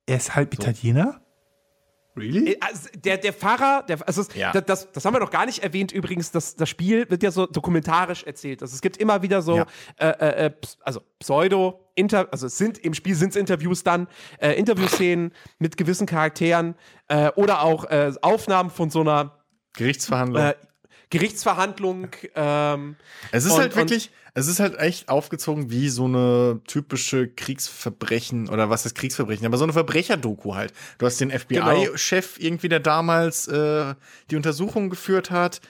Er 0.07 0.17
ist 0.17 0.35
halb 0.35 0.53
Italiener? 0.53 1.21
Really? 2.19 2.53
Äh, 2.53 2.57
also 2.61 2.89
Der, 2.95 3.17
der 3.17 3.33
Fahrer, 3.33 3.83
der, 3.87 4.05
also 4.07 4.23
Ja. 4.35 4.51
das, 4.51 4.65
das, 4.65 4.91
das 4.91 5.05
haben 5.05 5.13
wir 5.15 5.19
noch 5.19 5.31
gar 5.31 5.45
nicht 5.45 5.63
erwähnt 5.63 5.91
übrigens, 5.91 6.31
das, 6.31 6.55
das 6.55 6.69
Spiel 6.69 7.09
wird 7.09 7.23
ja 7.23 7.31
so 7.31 7.45
dokumentarisch 7.45 8.23
erzählt. 8.23 8.61
Also 8.61 8.73
es 8.75 8.81
gibt 8.81 8.97
immer 8.97 9.21
wieder 9.21 9.41
so, 9.41 9.57
Ja. 9.57 9.65
äh, 9.97 10.07
äh, 10.09 10.45
äh, 10.47 10.51
also 10.81 11.01
Pseudo, 11.19 11.85
Inter 11.95 12.27
also 12.31 12.47
sind 12.47 12.77
im 12.79 12.93
Spiel 12.93 13.15
sind 13.15 13.29
es 13.31 13.35
Interviews 13.35 13.83
dann, 13.83 14.07
äh, 14.39 14.53
Interviewszenen 14.53 15.31
mit 15.59 15.75
gewissen 15.77 16.05
Charakteren 16.07 16.75
äh, 17.07 17.29
oder 17.35 17.61
auch 17.61 17.85
äh, 17.85 18.11
Aufnahmen 18.21 18.69
von 18.69 18.89
so 18.89 19.01
einer 19.01 19.35
Gerichtsverhandlung. 19.73 20.41
äh, 20.43 20.55
Gerichtsverhandlung. 21.11 22.07
Ähm, 22.35 22.95
Es 23.31 23.45
ist 23.45 23.53
und- 23.53 23.59
halt 23.59 23.75
wirklich, 23.75 24.11
es 24.33 24.47
ist 24.47 24.59
halt 24.59 24.77
echt 24.79 25.09
aufgezogen 25.09 25.69
wie 25.71 25.89
so 25.89 26.05
eine 26.05 26.61
typische 26.67 27.27
Kriegsverbrechen 27.27 28.49
oder 28.49 28.69
was 28.69 28.85
ist 28.85 28.95
Kriegsverbrechen, 28.95 29.45
aber 29.45 29.57
so 29.57 29.63
eine 29.63 29.73
Verbrecherdoku 29.73 30.55
halt. 30.55 30.73
Du 30.97 31.05
hast 31.05 31.19
den 31.19 31.31
FBI-Chef 31.31 32.37
irgendwie, 32.39 32.69
der 32.69 32.79
damals 32.79 33.47
äh, 33.47 33.93
die 34.31 34.35
Untersuchung 34.35 34.89
geführt 34.89 35.31
hat, 35.31 35.61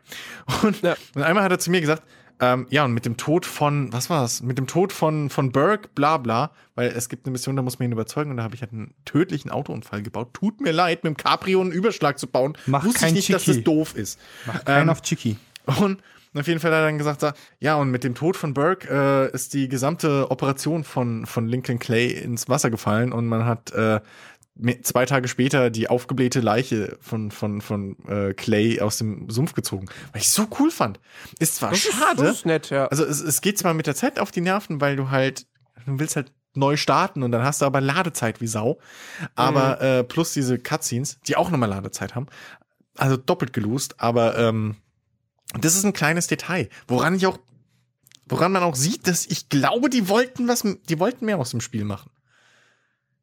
Und, 0.62 0.80
Ja. 0.82 0.96
und 1.14 1.22
einmal 1.22 1.42
hat 1.42 1.50
er 1.52 1.58
zu 1.58 1.70
mir 1.70 1.80
gesagt, 1.80 2.02
ähm, 2.42 2.66
ja, 2.70 2.84
und 2.84 2.92
mit 2.94 3.04
dem 3.04 3.16
Tod 3.18 3.44
von, 3.44 3.92
was 3.92 4.08
war 4.08 4.22
das? 4.22 4.42
Mit 4.42 4.56
dem 4.56 4.66
Tod 4.66 4.92
von, 4.94 5.28
von 5.28 5.52
Burke, 5.52 5.88
bla 5.94 6.16
bla, 6.16 6.52
weil 6.74 6.88
es 6.88 7.08
gibt 7.10 7.26
eine 7.26 7.32
Mission, 7.32 7.54
da 7.56 7.60
muss 7.62 7.78
man 7.78 7.88
ihn 7.88 7.92
überzeugen 7.92 8.30
und 8.30 8.38
da 8.38 8.42
habe 8.44 8.54
ich 8.54 8.62
halt 8.62 8.72
einen 8.72 8.94
tödlichen 9.04 9.50
Autounfall 9.50 10.02
gebaut. 10.02 10.32
Tut 10.32 10.60
mir 10.60 10.72
leid, 10.72 11.04
mit 11.04 11.10
dem 11.10 11.16
Cabrio 11.18 11.60
einen 11.60 11.72
Überschlag 11.72 12.18
zu 12.18 12.26
bauen. 12.28 12.56
Mach 12.66 12.84
Wusste 12.84 13.06
ich 13.08 13.12
nicht, 13.12 13.32
dass 13.32 13.42
Chicky. 13.44 13.58
das 13.58 13.64
doof 13.64 13.94
ist. 13.94 14.18
Macht 14.46 14.64
keinen 14.64 14.82
Ähm, 14.84 14.88
auf 14.90 15.02
Chicky. 15.02 15.36
Und 15.80 16.00
auf 16.34 16.46
jeden 16.46 16.60
Fall 16.60 16.70
hat 16.70 16.78
er 16.78 16.86
dann 16.86 16.98
gesagt, 16.98 17.24
ja, 17.58 17.74
und 17.76 17.90
mit 17.90 18.04
dem 18.04 18.14
Tod 18.14 18.36
von 18.36 18.54
Burke 18.54 18.88
äh, 18.88 19.34
ist 19.34 19.52
die 19.54 19.68
gesamte 19.68 20.30
Operation 20.30 20.84
von, 20.84 21.26
von 21.26 21.48
Lincoln 21.48 21.78
Clay 21.78 22.10
ins 22.10 22.48
Wasser 22.48 22.70
gefallen 22.70 23.12
und 23.12 23.26
man 23.26 23.44
hat 23.44 23.72
äh, 23.72 24.00
zwei 24.82 25.06
Tage 25.06 25.28
später 25.28 25.70
die 25.70 25.88
aufgeblähte 25.88 26.40
Leiche 26.40 26.98
von, 27.00 27.30
von, 27.30 27.60
von 27.60 27.96
äh, 28.06 28.34
Clay 28.34 28.80
aus 28.80 28.98
dem 28.98 29.28
Sumpf 29.30 29.54
gezogen. 29.54 29.86
Was 30.12 30.22
ich 30.22 30.28
so 30.28 30.46
cool 30.58 30.70
fand. 30.70 31.00
Ist 31.38 31.56
zwar 31.56 31.70
Das 31.70 31.84
ist, 31.84 31.92
schade, 31.92 32.22
das 32.22 32.36
ist 32.36 32.46
nett, 32.46 32.70
ja. 32.70 32.86
also 32.86 33.04
es, 33.04 33.20
es 33.20 33.40
geht 33.40 33.58
zwar 33.58 33.74
mit 33.74 33.86
der 33.86 33.94
Zeit 33.94 34.20
auf 34.20 34.30
die 34.30 34.40
Nerven, 34.40 34.80
weil 34.80 34.96
du 34.96 35.10
halt, 35.10 35.46
du 35.86 35.98
willst 35.98 36.16
halt 36.16 36.32
neu 36.54 36.76
starten 36.76 37.22
und 37.22 37.32
dann 37.32 37.42
hast 37.42 37.62
du 37.62 37.66
aber 37.66 37.80
Ladezeit 37.80 38.40
wie 38.40 38.46
Sau. 38.46 38.78
Aber 39.34 39.80
äh, 39.80 40.04
plus 40.04 40.32
diese 40.32 40.58
Cutscenes, 40.58 41.20
die 41.26 41.36
auch 41.36 41.50
nochmal 41.50 41.68
Ladezeit 41.68 42.14
haben. 42.14 42.26
Also 42.96 43.16
doppelt 43.16 43.52
gelost, 43.52 44.00
aber 44.00 44.36
ähm, 44.36 44.76
das 45.58 45.74
ist 45.74 45.84
ein 45.84 45.92
kleines 45.92 46.26
Detail, 46.26 46.68
woran 46.86 47.14
ich 47.14 47.26
auch, 47.26 47.38
woran 48.26 48.52
man 48.52 48.62
auch 48.62 48.74
sieht, 48.76 49.06
dass 49.06 49.26
ich 49.26 49.48
glaube, 49.48 49.90
die 49.90 50.08
wollten 50.08 50.46
was, 50.48 50.62
die 50.88 50.98
wollten 50.98 51.24
mehr 51.26 51.38
aus 51.38 51.50
dem 51.50 51.60
Spiel 51.60 51.84
machen. 51.84 52.10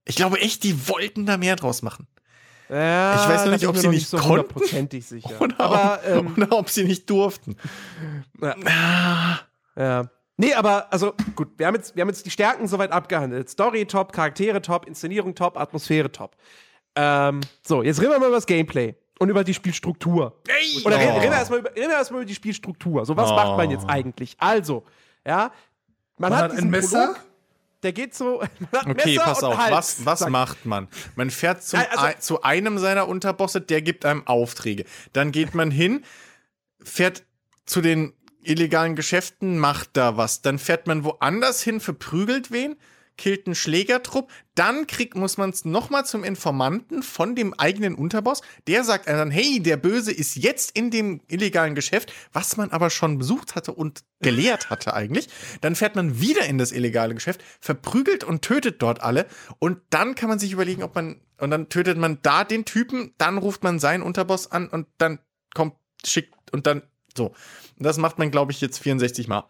Ich 0.05 0.15
glaube 0.15 0.39
echt, 0.39 0.63
die 0.63 0.87
wollten 0.87 1.25
da 1.25 1.37
mehr 1.37 1.55
draus 1.55 1.81
machen. 1.81 2.07
ja, 2.69 3.15
ich 3.23 3.29
weiß 3.29 3.43
da 3.45 3.51
nicht, 3.51 3.67
ob 3.67 3.77
sie 3.77 3.87
noch 3.87 3.93
nicht 3.93 4.07
so 4.07 4.17
konnten. 4.17 4.29
hundertprozentig 4.31 5.05
sicher. 5.05 5.35
Oder, 5.41 5.59
aber, 5.59 5.99
ob, 6.03 6.09
ähm, 6.09 6.33
oder 6.37 6.51
ob 6.57 6.69
sie 6.69 6.83
nicht 6.85 7.09
durften. 7.09 7.55
Ah, 8.41 9.39
Ja. 9.75 10.09
Nee, 10.39 10.53
aber 10.53 10.93
also 10.93 11.13
gut, 11.35 11.49
wir 11.57 11.65
haben 11.65 11.73
jetzt, 11.75 11.95
wir 11.95 12.01
haben 12.01 12.09
jetzt 12.09 12.23
die 12.23 12.29
Stärken 12.29 12.67
soweit 12.67 12.91
abgehandelt. 12.91 13.49
Story 13.49 13.85
top, 13.85 14.13
Charaktere 14.13 14.61
top, 14.61 14.85
Inszenierung 14.85 15.33
top, 15.33 15.57
Atmosphäre 15.57 16.11
top. 16.11 16.35
Ähm, 16.95 17.41
so, 17.63 17.81
jetzt 17.81 17.99
reden 17.99 18.11
wir 18.11 18.19
mal 18.19 18.27
über 18.27 18.35
das 18.35 18.45
Gameplay 18.45 18.95
und 19.19 19.29
über 19.29 19.43
die 19.43 19.53
Spielstruktur. 19.53 20.39
Ey! 20.47 20.83
Oder 20.85 20.97
reden, 20.97 21.11
Oh. 21.11 21.17
reden 21.19 21.31
wir 21.31 21.37
erstmal 21.37 21.59
über, 21.59 21.69
reden 21.75 21.89
wir 21.89 21.95
erstmal 21.97 22.21
über 22.21 22.27
die 22.27 22.35
Spielstruktur. 22.35 23.05
So, 23.05 23.15
was 23.17 23.31
Oh. 23.31 23.35
macht 23.35 23.57
man 23.57 23.71
jetzt 23.71 23.89
eigentlich? 23.89 24.35
Also, 24.39 24.83
ja, 25.25 25.51
man, 26.17 26.35
hat, 26.35 26.51
diesen 26.53 26.71
Prolog, 26.71 27.19
der 27.83 27.93
geht 27.93 28.15
so. 28.15 28.39
Man 28.71 28.81
hat 28.81 28.87
Okay, 28.89 29.15
Messer 29.15 29.23
pass 29.23 29.43
auf. 29.43 29.57
Hals, 29.57 29.71
was 30.05 30.05
was 30.21 30.29
macht 30.29 30.65
man? 30.65 30.87
Man 31.15 31.29
fährt 31.29 31.61
zum, 31.63 31.79
also- 31.79 32.03
ein, 32.05 32.19
zu 32.19 32.41
einem 32.41 32.77
seiner 32.79 33.07
Unterbosse, 33.07 33.61
der 33.61 33.81
gibt 33.81 34.03
einem 34.05 34.25
Aufträge. 34.25 34.85
Dann 35.13 35.31
geht 35.31 35.53
man 35.53 35.69
hin, 35.71 36.03
fährt 36.83 37.23
zu 37.65 37.81
den 37.81 38.13
illegalen 38.41 38.95
Geschäften, 38.95 39.59
macht 39.59 39.89
da 39.93 40.17
was. 40.17 40.41
Dann 40.41 40.57
fährt 40.57 40.87
man 40.87 41.03
woanders 41.03 41.61
hin, 41.61 41.79
verprügelt 41.79 42.49
wen, 42.51 42.77
killt 43.17 43.47
einen 43.47 43.55
Schlägertrupp. 43.55 44.31
Dann 44.55 44.87
kriegt, 44.87 45.15
muss 45.15 45.37
man 45.37 45.49
es 45.49 45.65
nochmal 45.65 46.05
zum 46.05 46.23
Informanten 46.23 47.03
von 47.03 47.35
dem 47.35 47.53
eigenen 47.53 47.95
Unterboss. 47.95 48.41
Der 48.67 48.83
sagt 48.83 49.07
dann, 49.07 49.31
hey, 49.31 49.59
der 49.59 49.77
Böse 49.77 50.11
ist 50.11 50.35
jetzt 50.35 50.77
in 50.77 50.91
dem 50.91 51.21
illegalen 51.27 51.75
Geschäft, 51.75 52.13
was 52.33 52.57
man 52.57 52.71
aber 52.71 52.89
schon 52.89 53.17
besucht 53.17 53.55
hatte 53.55 53.73
und 53.73 54.03
gelehrt 54.21 54.69
hatte 54.69 54.93
eigentlich. 54.93 55.27
Dann 55.61 55.75
fährt 55.75 55.95
man 55.95 56.19
wieder 56.21 56.45
in 56.45 56.57
das 56.57 56.71
illegale 56.71 57.13
Geschäft, 57.13 57.43
verprügelt 57.59 58.23
und 58.23 58.41
tötet 58.41 58.81
dort 58.81 59.01
alle. 59.01 59.27
Und 59.59 59.79
dann 59.89 60.15
kann 60.15 60.29
man 60.29 60.39
sich 60.39 60.51
überlegen, 60.51 60.83
ob 60.83 60.95
man, 60.95 61.21
und 61.39 61.51
dann 61.51 61.69
tötet 61.69 61.97
man 61.97 62.19
da 62.21 62.43
den 62.43 62.65
Typen, 62.65 63.13
dann 63.17 63.37
ruft 63.37 63.63
man 63.63 63.79
seinen 63.79 64.03
Unterboss 64.03 64.51
an 64.51 64.67
und 64.67 64.87
dann 64.97 65.19
kommt, 65.53 65.75
schickt 66.05 66.33
und 66.51 66.67
dann 66.67 66.83
so. 67.15 67.27
Und 67.77 67.85
das 67.85 67.97
macht 67.97 68.19
man, 68.19 68.31
glaube 68.31 68.51
ich, 68.51 68.61
jetzt 68.61 68.79
64 68.79 69.27
Mal. 69.27 69.43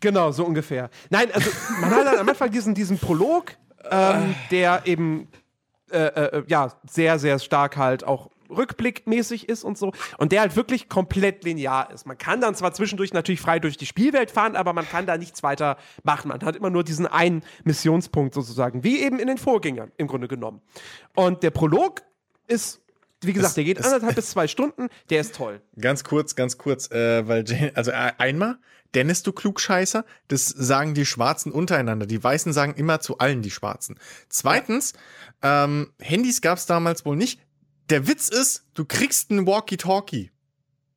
Genau, 0.00 0.30
so 0.32 0.44
ungefähr. 0.44 0.90
Nein, 1.10 1.28
also 1.32 1.50
man 1.80 1.90
hat 1.90 2.06
dann 2.06 2.18
am 2.18 2.28
Anfang 2.28 2.50
diesen, 2.50 2.74
diesen 2.74 2.98
Prolog, 2.98 3.52
ähm, 3.90 4.34
der 4.50 4.82
eben 4.86 5.28
äh, 5.90 5.98
äh, 5.98 6.44
ja 6.48 6.72
sehr, 6.88 7.18
sehr 7.18 7.38
stark 7.38 7.76
halt 7.76 8.04
auch 8.04 8.30
rückblickmäßig 8.50 9.48
ist 9.48 9.64
und 9.64 9.76
so. 9.76 9.92
Und 10.18 10.32
der 10.32 10.40
halt 10.40 10.56
wirklich 10.56 10.88
komplett 10.88 11.44
linear 11.44 11.90
ist. 11.92 12.06
Man 12.06 12.16
kann 12.16 12.40
dann 12.40 12.54
zwar 12.54 12.72
zwischendurch 12.72 13.12
natürlich 13.12 13.40
frei 13.40 13.58
durch 13.58 13.76
die 13.76 13.86
Spielwelt 13.86 14.30
fahren, 14.30 14.56
aber 14.56 14.72
man 14.72 14.88
kann 14.88 15.06
da 15.06 15.18
nichts 15.18 15.42
weiter 15.42 15.76
machen. 16.02 16.28
Man 16.28 16.40
hat 16.42 16.56
immer 16.56 16.70
nur 16.70 16.84
diesen 16.84 17.06
einen 17.06 17.42
Missionspunkt 17.64 18.34
sozusagen, 18.34 18.84
wie 18.84 19.00
eben 19.02 19.18
in 19.18 19.26
den 19.28 19.38
Vorgängern 19.38 19.92
im 19.96 20.06
Grunde 20.06 20.28
genommen. 20.28 20.60
Und 21.14 21.42
der 21.42 21.50
Prolog 21.50 22.02
ist, 22.46 22.80
wie 23.20 23.32
gesagt, 23.32 23.50
Es- 23.50 23.54
der 23.56 23.64
geht 23.64 23.78
es- 23.80 23.86
anderthalb 23.86 24.14
bis 24.14 24.30
zwei 24.30 24.46
Stunden, 24.48 24.88
der 25.10 25.20
ist 25.20 25.34
toll. 25.34 25.60
Ganz 25.80 26.04
kurz, 26.04 26.34
ganz 26.34 26.56
kurz, 26.56 26.90
äh, 26.90 27.26
weil, 27.28 27.44
Jane- 27.46 27.72
also 27.74 27.90
äh, 27.90 28.12
einmal, 28.18 28.58
Dennis, 28.94 29.22
du 29.22 29.32
Klugscheißer, 29.32 30.04
das 30.28 30.48
sagen 30.48 30.94
die 30.94 31.06
Schwarzen 31.06 31.52
untereinander. 31.52 32.06
Die 32.06 32.22
Weißen 32.22 32.52
sagen 32.52 32.74
immer 32.74 33.00
zu 33.00 33.18
allen 33.18 33.42
die 33.42 33.50
Schwarzen. 33.50 33.98
Zweitens, 34.28 34.94
ähm, 35.42 35.92
Handys 36.00 36.40
gab 36.40 36.58
es 36.58 36.66
damals 36.66 37.04
wohl 37.04 37.16
nicht. 37.16 37.40
Der 37.90 38.06
Witz 38.06 38.28
ist, 38.28 38.64
du 38.74 38.84
kriegst 38.84 39.30
ein 39.30 39.46
Walkie-Talkie. 39.46 40.30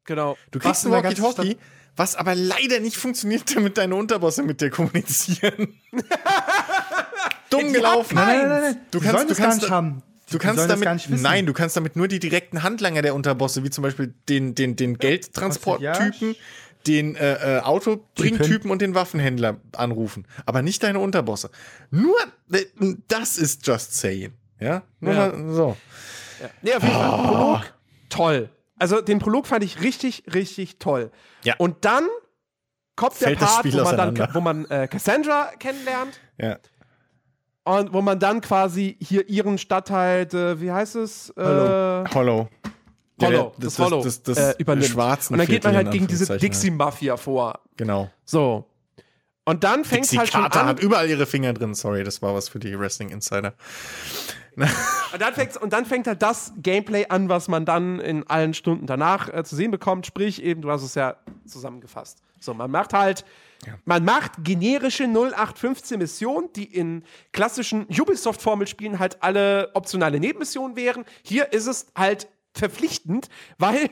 Genau. 0.05 0.37
Du 0.51 0.59
kriegst 0.59 0.85
in 0.85 0.93
ein 0.93 1.01
der 1.01 1.03
ganzen 1.03 1.23
Walkie-Talkie, 1.23 1.57
was 1.95 2.15
aber 2.15 2.35
leider 2.35 2.79
nicht 2.79 2.97
funktioniert, 2.97 3.55
damit 3.55 3.77
deine 3.77 3.95
Unterbosse 3.95 4.43
mit 4.43 4.61
dir 4.61 4.69
kommunizieren. 4.69 5.79
Dumm 7.49 7.73
gelaufen. 7.73 8.15
Nein, 8.15 8.37
nein, 8.39 8.49
nein, 8.49 8.61
nein. 8.61 8.77
Du 8.91 8.99
Die 8.99 9.05
kannst, 9.05 9.29
du 9.29 9.35
kannst, 9.35 9.61
nicht 9.61 9.71
haben. 9.71 10.03
Du 10.31 10.37
kannst 10.37 10.69
damit, 10.69 11.09
nein, 11.09 11.45
du 11.45 11.51
kannst 11.51 11.75
damit 11.75 11.97
nur 11.97 12.07
die 12.07 12.19
direkten 12.19 12.63
Handlanger 12.63 13.01
der 13.01 13.13
Unterbosse, 13.15 13.63
wie 13.65 13.69
zum 13.69 13.81
Beispiel 13.81 14.13
den, 14.29 14.55
den, 14.55 14.77
den 14.77 14.97
Geldtransporttypen, 14.97 16.35
den 16.87 17.15
äh, 17.15 17.57
äh, 17.57 17.61
Autobringtypen 17.61 18.69
und 18.71 18.81
den 18.81 18.95
Waffenhändler 18.95 19.57
anrufen. 19.75 20.25
Aber 20.45 20.61
nicht 20.61 20.83
deine 20.83 20.99
Unterbosse. 20.99 21.49
Nur, 21.89 22.15
äh, 22.51 22.65
das 23.07 23.37
ist 23.37 23.65
just 23.67 23.95
saying. 23.95 24.33
Ja? 24.59 24.83
Nur 24.99 25.13
Ja. 25.13 25.27
Mal, 25.31 25.53
so. 25.53 25.77
Nee, 26.61 26.73
auf 26.73 26.83
jeden 26.83 26.95
Fall. 26.95 27.09
Prolog, 27.27 27.73
toll. 28.09 28.49
Also 28.79 29.01
den 29.01 29.19
Prolog 29.19 29.45
fand 29.47 29.63
ich 29.63 29.81
richtig, 29.81 30.23
richtig 30.33 30.79
toll. 30.79 31.11
Ja. 31.43 31.53
Und 31.59 31.85
dann 31.85 32.03
kommt 32.95 33.19
der 33.21 33.27
Fällt 33.29 33.41
das 33.41 33.53
Part, 33.61 33.73
wo 33.73 33.83
man, 33.83 34.15
dann, 34.15 34.29
wo 34.33 34.41
man 34.41 34.65
äh, 34.71 34.87
Cassandra 34.87 35.51
kennenlernt 35.59 36.19
Ja. 36.39 36.57
und 37.63 37.93
wo 37.93 38.01
man 38.01 38.19
dann 38.19 38.41
quasi 38.41 38.97
hier 38.99 39.27
ihren 39.29 39.57
Stadtteil, 39.59 40.23
äh, 40.33 40.59
wie 40.59 40.71
heißt 40.71 40.95
es? 40.95 41.29
Äh, 41.37 41.43
Hollow. 41.43 42.05
Hollow. 42.13 42.49
Hollow, 43.21 43.53
das, 43.57 43.75
das, 43.75 43.85
Hollow 43.85 44.03
das, 44.03 44.23
das, 44.23 44.37
äh, 44.37 44.53
übernimmt. 44.57 44.87
schwarzen 44.87 45.33
und 45.33 45.39
dann 45.39 45.47
geht 45.47 45.63
man 45.63 45.75
halt 45.75 45.91
gegen 45.91 46.07
diese 46.07 46.37
Dixie-Mafia 46.37 47.17
vor. 47.17 47.53
ja. 47.53 47.59
Genau. 47.77 48.09
So. 48.25 48.67
Und 49.43 49.63
dann 49.63 49.85
fängt 49.85 50.03
Dixie 50.03 50.17
halt 50.19 50.31
schon 50.31 50.41
Carter 50.41 50.61
an. 50.61 50.67
hat 50.67 50.79
überall 50.79 51.09
ihre 51.09 51.25
Finger 51.25 51.53
drin. 51.53 51.73
Sorry, 51.73 52.03
das 52.03 52.21
war 52.21 52.35
was 52.35 52.49
für 52.49 52.59
die 52.59 52.77
Wrestling 52.77 53.09
Insider. 53.09 53.53
Und 54.55 55.21
dann, 55.21 55.33
fängt's, 55.33 55.57
und 55.57 55.73
dann 55.73 55.85
fängt 55.85 56.07
halt 56.07 56.21
das 56.21 56.53
Gameplay 56.57 57.05
an, 57.07 57.29
was 57.29 57.47
man 57.47 57.65
dann 57.65 57.99
in 57.99 58.27
allen 58.27 58.53
Stunden 58.53 58.85
danach 58.85 59.29
äh, 59.33 59.43
zu 59.43 59.55
sehen 59.55 59.71
bekommt. 59.71 60.05
Sprich, 60.05 60.43
eben, 60.43 60.61
du 60.61 60.69
hast 60.69 60.83
es 60.83 60.95
ja 60.95 61.15
zusammengefasst. 61.45 62.21
So, 62.39 62.53
man 62.53 62.71
macht 62.71 62.93
halt, 62.93 63.23
man 63.85 64.03
macht 64.03 64.31
generische 64.43 65.03
0815 65.03 65.99
Missionen, 65.99 66.49
die 66.55 66.65
in 66.65 67.03
klassischen 67.31 67.85
Ubisoft-Formelspielen 67.87 68.99
halt 68.99 69.21
alle 69.21 69.69
optionale 69.73 70.19
Nebenmissionen 70.19 70.75
wären. 70.75 71.05
Hier 71.23 71.53
ist 71.53 71.67
es 71.67 71.87
halt 71.95 72.27
verpflichtend, 72.53 73.29
weil 73.57 73.89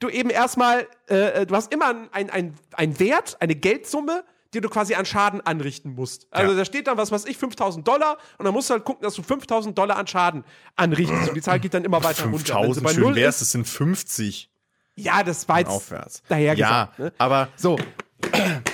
du 0.00 0.08
eben 0.08 0.30
erstmal, 0.30 0.86
äh, 1.06 1.46
du 1.46 1.54
hast 1.54 1.72
immer 1.72 2.08
ein, 2.12 2.30
ein, 2.30 2.54
ein 2.72 2.98
Wert, 2.98 3.36
eine 3.40 3.54
Geldsumme, 3.54 4.24
die 4.54 4.60
du 4.60 4.68
quasi 4.68 4.94
an 4.94 5.06
Schaden 5.06 5.40
anrichten 5.40 5.94
musst. 5.94 6.26
Also 6.30 6.52
Ja. 6.52 6.58
da 6.58 6.64
steht 6.64 6.86
dann, 6.86 6.98
was 6.98 7.10
weiß 7.10 7.24
ich, 7.24 7.38
5000 7.38 7.86
Dollar 7.88 8.18
und 8.38 8.44
dann 8.44 8.52
musst 8.52 8.68
du 8.68 8.74
halt 8.74 8.84
gucken, 8.84 9.02
dass 9.02 9.14
du 9.14 9.22
5000 9.22 9.76
Dollar 9.76 9.96
an 9.96 10.06
Schaden 10.06 10.44
anrichtest. 10.76 11.28
Und 11.28 11.34
die 11.34 11.40
Zahl 11.40 11.58
geht 11.58 11.72
dann 11.72 11.84
immer 11.84 12.02
weiter 12.04 12.24
runter. 12.24 12.32
Wenn 12.32 12.74
sie 12.74 12.80
5000, 12.80 12.84
bei 12.84 12.92
schön 12.92 13.14
wär's, 13.14 13.40
es 13.40 13.52
sind 13.52 13.66
50 13.66 14.50
ja, 14.94 15.22
das 15.22 15.48
war 15.48 15.60
jetzt 15.60 15.70
aufwärts. 15.70 16.22
daher 16.28 16.54
ja, 16.54 16.84
gesagt. 16.84 16.98
Ne? 16.98 17.12
aber 17.16 17.48
So. 17.56 17.78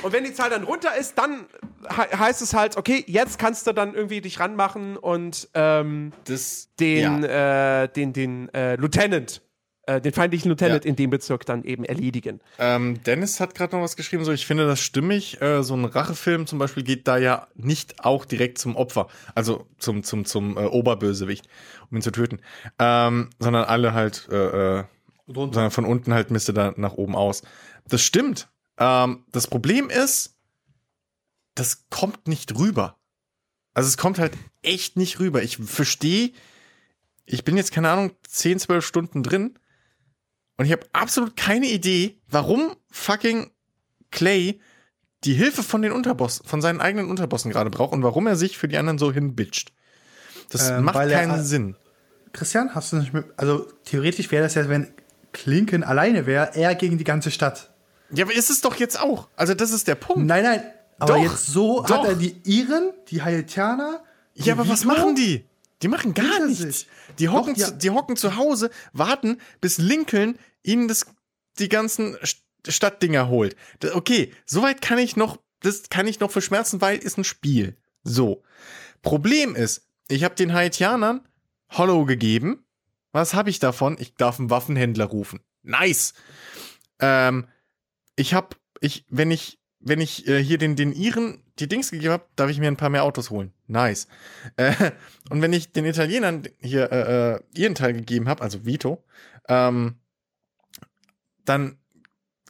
Und 0.03 0.13
wenn 0.13 0.25
die 0.25 0.33
Zahl 0.33 0.51
dann 0.51 0.65
runter 0.65 0.97
ist, 0.97 1.19
dann 1.19 1.47
he 1.89 2.17
heißt 2.17 2.43
es 2.43 2.55
halt, 2.55 2.77
okay, 2.77 3.05
jetzt 3.07 3.39
kannst 3.39 3.67
du 3.67 3.73
dann 3.73 3.95
irgendwie 3.95 4.21
dich 4.21 4.41
ranmachen 4.41 4.97
und 4.97 5.49
ähm, 5.55 6.13
das 6.25 6.69
den, 6.79 7.23
ja. 7.23 7.83
äh, 7.83 7.89
den, 7.89 8.13
den 8.13 8.53
äh, 8.55 8.77
Lieutenant, 8.77 9.43
äh, 9.87 10.01
den 10.01 10.13
feindlichen 10.13 10.51
Lieutenant 10.51 10.85
in 10.85 10.97
dem 10.97 11.11
Bezirk 11.11 11.47
dann 11.47 11.65
eben 11.65 11.85
erledigen. 11.85 12.41
Ähm, 12.59 13.03
Dennis 13.05 13.41
hat 13.41 13.55
gerade 13.55 13.77
noch 13.77 13.83
was 13.83 13.97
geschrieben, 13.97 14.25
so 14.25 14.33
ich 14.33 14.47
finde 14.47 14.67
das 14.67 14.81
stimmig. 14.81 15.41
Äh, 15.41 15.63
so 15.63 15.75
ein 15.75 15.85
Rachefilm 15.85 16.47
zum 16.47 16.59
Beispiel 16.59 16.83
geht 16.83 17.09
da 17.09 17.17
ja 17.17 17.49
nicht 17.55 18.05
auch 18.05 18.25
direkt 18.25 18.59
zum 18.59 18.77
Opfer, 18.77 19.09
also 19.35 19.67
zum, 19.79 20.03
zum, 20.03 20.25
zum 20.25 20.57
äh, 20.57 20.61
Oberbösewicht, 20.61 21.49
um 21.91 21.97
ihn 21.97 22.03
zu 22.03 22.13
töten, 22.13 22.41
ähm, 22.79 23.31
sondern 23.39 23.65
alle 23.65 23.95
halt, 23.95 24.29
äh, 24.31 24.81
äh, 24.81 24.85
sondern 25.27 25.71
von 25.71 25.85
unten 25.85 26.15
halt 26.15 26.31
misst 26.31 26.49
er 26.49 26.55
da 26.55 26.75
nach 26.77 26.95
oben 26.95 27.17
aus. 27.17 27.43
Das 27.89 28.03
stimmt. 28.03 28.49
Ähm, 28.79 29.25
das 29.33 29.47
Problem 29.47 29.91
ist, 29.91 30.37
das 31.55 31.87
kommt 31.91 32.29
nicht 32.29 32.57
rüber. 32.57 32.99
Also 33.75 33.89
es 33.89 33.97
kommt 33.97 34.19
halt 34.19 34.33
echt 34.63 34.97
nicht 34.97 35.21
rüber. 35.21 35.43
Ich 35.43 35.57
verstehe, 35.59 36.33
ich 37.27 37.45
bin 37.45 37.57
jetzt 37.57 37.73
keine 37.73 37.91
Ahnung 37.91 38.13
10, 38.27 38.59
12 38.61 38.85
Stunden 38.85 39.23
drin 39.23 39.59
und 40.57 40.65
ich 40.67 40.73
habe 40.73 40.87
absolut 40.93 41.37
keine 41.37 41.67
Idee, 41.67 42.21
warum 42.29 42.75
fucking 42.91 43.51
Clay 44.11 44.61
die 45.25 45.35
Hilfe 45.35 45.63
von 45.63 45.83
den 45.83 45.93
Unterbossen, 45.93 46.47
von 46.47 46.63
seinen 46.63 46.81
eigenen 46.81 47.11
Unterbossen 47.11 47.51
gerade 47.51 47.71
braucht 47.71 47.93
und 47.93 48.03
warum 48.03 48.27
er 48.27 48.37
sich 48.37 48.57
für 48.57 48.69
die 48.69 48.79
anderen 48.79 48.99
so 48.99 49.13
hinbitcht. 49.13 49.73
Das 50.51 50.71
Ähm, 50.71 50.85
macht 50.85 50.95
weil 50.95 51.11
er- 51.11 51.19
keinen 51.27 51.45
Sinn. 51.45 51.77
Christian, 52.33 52.75
hast 52.75 52.93
du 52.93 52.97
nicht 52.97 53.13
mit. 53.13 53.27
Also, 53.37 53.71
theoretisch 53.85 54.31
wäre 54.31 54.45
das 54.45 54.55
ja, 54.55 54.69
wenn 54.69 54.93
Klinken 55.33 55.83
alleine 55.83 56.27
wäre, 56.27 56.55
er 56.55 56.75
gegen 56.75 56.99
die 56.99 57.05
ganze 57.05 57.31
Stadt. 57.31 57.75
Ja, 58.11 58.25
aber 58.25 58.35
ist 58.35 58.51
es 58.51 58.61
doch 58.61 58.77
jetzt 58.77 58.99
auch. 59.01 59.29
Also 59.37 59.55
das 59.55 59.71
ist 59.71 59.87
der 59.89 59.95
Punkt. 59.95 60.27
Nein, 60.27 60.43
nein. 60.45 60.63
Aber 60.99 61.15
Doch, 61.15 61.23
jetzt 61.23 61.47
so 61.47 61.83
doch. 61.83 61.91
hat 62.03 62.05
er 62.09 62.15
die 62.17 62.35
Iren, 62.45 62.93
die 63.09 63.23
Haitianer. 63.23 64.03
die 64.37 64.43
Ja, 64.45 64.55
aber 64.55 64.69
was 64.69 64.83
Vito. 64.83 64.93
machen 64.95 65.15
die? 65.15 65.45
Die 65.83 65.89
machen 65.89 66.13
gar 66.15 66.45
nichts. 66.47 66.59
sich. 66.61 66.89
Die 67.21 67.29
hocken, 67.29 67.55
Doch, 67.55 67.61
ja. 67.61 67.67
zu, 67.69 67.75
die 67.77 67.91
hocken 67.91 68.17
zu 68.17 68.37
Hause, 68.37 68.71
warten, 68.93 69.39
bis 69.61 69.79
Lincoln 69.79 70.39
ihnen 70.65 70.89
das, 70.89 71.07
die 71.61 71.69
ganzen 71.69 72.17
St- 72.17 72.41
Stadtdinger 72.69 73.29
holt. 73.29 73.55
Da- 73.81 73.95
Okay, 73.95 74.33
soweit 74.45 74.83
kann 74.83 74.99
ich 74.99 75.15
noch, 75.17 75.39
das 75.61 75.89
kann 75.89 76.09
ich 76.09 76.19
noch 76.19 76.31
verschmerzen, 76.33 76.81
weil 76.81 76.99
ist 76.99 77.17
ein 77.17 77.25
Spiel. 77.25 77.77
So. 78.03 78.43
Problem 79.03 79.55
ist, 79.55 79.87
ich 80.09 80.25
habe 80.25 80.35
den 80.35 80.53
Haitianern 80.53 81.21
Hollow 81.71 82.05
gegeben. 82.07 82.65
Was 83.13 83.35
habe 83.35 83.51
ich 83.51 83.61
davon? 83.61 83.97
Ich 84.01 84.15
darf 84.17 84.41
einen 84.41 84.51
Waffenhändler 84.51 85.05
rufen. 85.05 85.41
Nice. 85.63 86.15
Ähm, 86.99 87.47
ich 88.19 88.35
habe, 88.35 88.57
ich, 88.81 89.05
wenn 89.09 89.31
ich, 89.31 89.59
wenn 89.81 90.01
ich 90.01 90.27
äh, 90.27 90.43
hier 90.43 90.59
den, 90.59 90.77
den 90.77 90.93
Iren 90.93 91.43
die 91.59 91.69
Dings 91.69 91.91
gegeben 91.91 92.13
habe, 92.13 92.25
darf 92.37 92.51
ich 92.51 92.59
mir 92.59 92.69
ein 92.69 92.77
paar 92.77 92.91
mehr 92.91 93.05
Autos 93.05 93.31
holen. 93.31 93.53
Nice. 93.67 94.09
Äh, 94.57 94.75
und 95.31 95.41
wenn 95.41 95.53
ich 95.53 95.73
den 95.73 95.85
Italienern 95.85 96.43
hier 96.61 96.91
äh, 96.93 97.35
äh, 97.35 97.41
ihren 97.55 97.75
Teil 97.75 97.93
gegeben 97.93 98.29
habe, 98.29 98.43
also 98.43 98.65
Vito, 98.65 99.05
ähm, 99.49 99.97
dann 101.45 101.79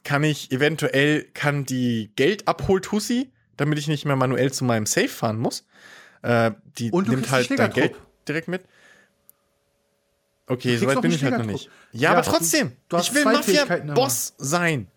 kann 0.03 0.23
ich 0.23 0.51
eventuell 0.51 1.23
kann 1.33 1.65
die 1.65 2.11
Geld 2.15 2.47
abholt 2.47 2.85
Tussi, 2.85 3.31
damit 3.57 3.77
ich 3.77 3.87
nicht 3.87 4.05
mehr 4.05 4.15
manuell 4.15 4.51
zu 4.51 4.63
meinem 4.63 4.85
Safe 4.85 5.07
fahren 5.09 5.37
muss. 5.37 5.65
Äh, 6.21 6.51
die 6.77 6.91
Und 6.91 7.07
du 7.07 7.11
nimmt 7.11 7.29
halt 7.29 7.57
dein. 7.57 7.71
Geld 7.71 7.95
direkt 8.27 8.47
mit. 8.47 8.63
Okay, 10.47 10.77
soweit 10.77 11.01
bin 11.01 11.11
ich 11.11 11.23
halt 11.23 11.37
noch 11.37 11.45
nicht. 11.45 11.69
Ja, 11.91 12.01
Ja, 12.01 12.11
aber 12.11 12.23
trotzdem, 12.23 12.71
du 12.87 12.97
hast 12.97 13.09
ich 13.09 13.13
will. 13.13 13.23
Mafia-Boss 13.23 14.33
sein. 14.39 14.87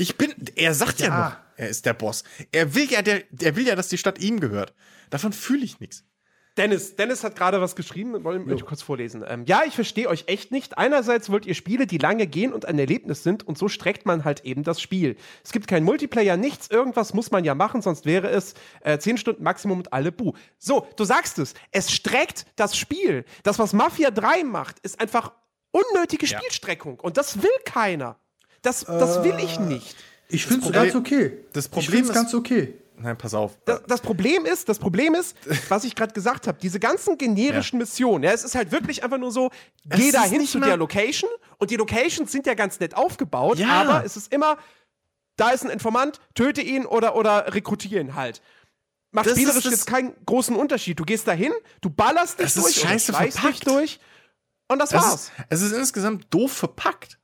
Ich 0.00 0.16
bin, 0.16 0.34
er 0.56 0.72
sagt 0.74 1.00
ja. 1.00 1.08
Ja. 1.08 1.28
noch, 1.28 1.36
er 1.56 1.68
ist 1.68 1.84
der 1.84 1.92
Boss. 1.92 2.24
Er 2.52 2.74
will 2.74 2.90
ja, 2.90 3.02
der, 3.02 3.22
er 3.40 3.54
will 3.54 3.66
ja, 3.66 3.76
dass 3.76 3.88
die 3.88 3.98
Stadt 3.98 4.18
ihm 4.18 4.40
gehört. 4.40 4.72
Davon 5.10 5.32
fühle 5.32 5.64
ich 5.64 5.78
nichts. 5.78 6.04
Dennis, 6.56 6.96
Dennis 6.96 7.22
hat 7.22 7.36
gerade 7.36 7.60
was 7.60 7.76
geschrieben, 7.76 8.24
wollen 8.24 8.48
wir 8.48 8.56
kurz 8.64 8.82
vorlesen. 8.82 9.24
Ähm, 9.26 9.44
ja, 9.46 9.62
ich 9.66 9.74
verstehe 9.74 10.08
euch 10.08 10.24
echt 10.26 10.52
nicht. 10.52 10.78
Einerseits 10.78 11.30
wollt 11.30 11.46
ihr 11.46 11.54
Spiele, 11.54 11.86
die 11.86 11.98
lange 11.98 12.26
gehen 12.26 12.52
und 12.52 12.64
ein 12.64 12.78
Erlebnis 12.78 13.22
sind 13.22 13.46
und 13.46 13.56
so 13.56 13.68
streckt 13.68 14.04
man 14.04 14.24
halt 14.24 14.44
eben 14.44 14.62
das 14.62 14.80
Spiel. 14.80 15.16
Es 15.44 15.52
gibt 15.52 15.68
keinen 15.68 15.84
Multiplayer, 15.84 16.36
nichts, 16.36 16.68
irgendwas 16.68 17.14
muss 17.14 17.30
man 17.30 17.44
ja 17.44 17.54
machen, 17.54 17.82
sonst 17.82 18.04
wäre 18.04 18.28
es 18.30 18.54
äh, 18.80 18.98
10 18.98 19.18
Stunden 19.18 19.42
Maximum 19.42 19.78
und 19.78 19.92
alle 19.92 20.12
Bu. 20.12 20.32
So, 20.58 20.88
du 20.96 21.04
sagst 21.04 21.38
es, 21.38 21.54
es 21.70 21.92
streckt 21.92 22.46
das 22.56 22.76
Spiel. 22.76 23.24
Das, 23.42 23.58
was 23.58 23.72
Mafia 23.72 24.10
3 24.10 24.44
macht, 24.44 24.80
ist 24.80 24.98
einfach 25.00 25.32
unnötige 25.70 26.26
Spielstreckung 26.26 26.98
und 26.98 27.16
das 27.16 27.42
will 27.42 27.50
keiner. 27.64 28.18
Das, 28.62 28.84
das 28.84 29.22
will 29.24 29.36
ich 29.38 29.58
nicht. 29.58 29.96
Ich 30.28 30.46
finde 30.46 30.66
es 30.66 30.72
ganz 30.72 30.94
okay. 30.94 31.38
das 31.52 31.66
ich 31.66 31.70
Problem 31.70 31.92
find's 32.04 32.08
ist- 32.10 32.14
ganz 32.14 32.34
okay. 32.34 32.74
Nein, 33.02 33.16
pass 33.16 33.32
auf. 33.32 33.56
Das, 33.64 33.80
das 33.88 34.00
Problem 34.02 34.44
ist, 34.44 34.68
das 34.68 34.78
Problem 34.78 35.14
ist, 35.14 35.34
was 35.70 35.84
ich 35.84 35.94
gerade 35.96 36.12
gesagt 36.12 36.46
habe, 36.46 36.58
diese 36.60 36.78
ganzen 36.78 37.16
generischen 37.16 37.78
Missionen, 37.78 38.24
ja, 38.24 38.32
es 38.32 38.44
ist 38.44 38.54
halt 38.54 38.72
wirklich 38.72 39.02
einfach 39.02 39.16
nur 39.16 39.32
so, 39.32 39.50
geh 39.86 40.08
ist 40.08 40.14
da 40.14 40.22
hin 40.24 40.46
zu 40.46 40.60
der 40.60 40.76
Location 40.76 41.30
und 41.56 41.70
die 41.70 41.76
Locations 41.76 42.30
sind 42.30 42.46
ja 42.46 42.52
ganz 42.52 42.78
nett 42.78 42.94
aufgebaut, 42.94 43.58
Ja. 43.58 43.68
aber 43.80 44.04
es 44.04 44.18
ist 44.18 44.30
immer, 44.30 44.58
da 45.36 45.48
ist 45.48 45.64
ein 45.64 45.70
Informant, 45.70 46.20
töte 46.34 46.60
ihn 46.60 46.84
oder, 46.84 47.16
oder 47.16 47.54
rekrutiere 47.54 48.00
ihn 48.02 48.14
halt. 48.16 48.42
Macht 49.12 49.24
Das 49.24 49.32
ist 49.32 49.38
spielerisch 49.38 49.64
das- 49.64 49.72
jetzt 49.72 49.86
keinen 49.86 50.12
großen 50.26 50.54
Unterschied. 50.54 51.00
Du 51.00 51.04
gehst 51.04 51.26
da 51.26 51.32
hin, 51.32 51.52
du 51.80 51.88
ballerst 51.88 52.38
dich 52.38 52.46
Es 52.48 52.56
ist 52.56 52.64
durch, 52.66 52.80
oder 52.82 52.88
scheiße 52.90 53.12
dich 53.12 53.32
verpackt. 53.32 53.66
durch 53.66 53.98
und 54.68 54.78
das 54.78 54.92
Es 54.92 55.02
war's. 55.02 55.14
ist, 55.14 55.32
es 55.48 55.62
ist 55.62 55.72
insgesamt 55.72 56.26
doof 56.28 56.52
verpackt. 56.52 57.18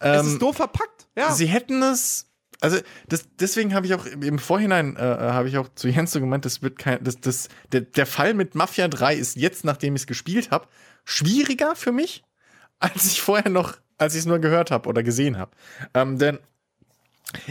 Es 0.00 0.20
Ähm, 0.20 0.26
ist 0.32 0.42
doof 0.42 0.56
verpackt, 0.56 1.08
ja. 1.16 1.32
Sie 1.32 1.46
hätten 1.46 1.82
es. 1.82 2.26
Also 2.62 2.78
das, 3.08 3.24
deswegen 3.38 3.74
habe 3.74 3.86
ich 3.86 3.94
auch 3.94 4.04
im 4.04 4.38
Vorhinein 4.38 4.96
äh, 4.96 5.00
habe 5.00 5.48
ich 5.48 5.56
auch 5.56 5.68
zu 5.74 5.88
Jens 5.88 6.10
so 6.10 6.20
gemeint, 6.20 6.44
das 6.44 6.60
wird 6.60 6.78
kein, 6.78 7.02
das, 7.02 7.18
das, 7.18 7.48
der, 7.72 7.80
der 7.82 8.04
Fall 8.04 8.34
mit 8.34 8.54
Mafia 8.54 8.86
3 8.86 9.14
ist 9.14 9.36
jetzt, 9.36 9.64
nachdem 9.64 9.96
ich 9.96 10.02
es 10.02 10.06
gespielt 10.06 10.50
habe, 10.50 10.68
schwieriger 11.04 11.74
für 11.74 11.90
mich, 11.90 12.22
als 12.78 13.06
ich 13.06 13.22
vorher 13.22 13.50
noch, 13.50 13.78
als 13.96 14.14
ich 14.14 14.20
es 14.20 14.26
nur 14.26 14.40
gehört 14.40 14.70
habe 14.70 14.90
oder 14.90 15.02
gesehen 15.02 15.38
habe. 15.38 15.52
Ähm, 15.94 16.18
denn 16.18 16.38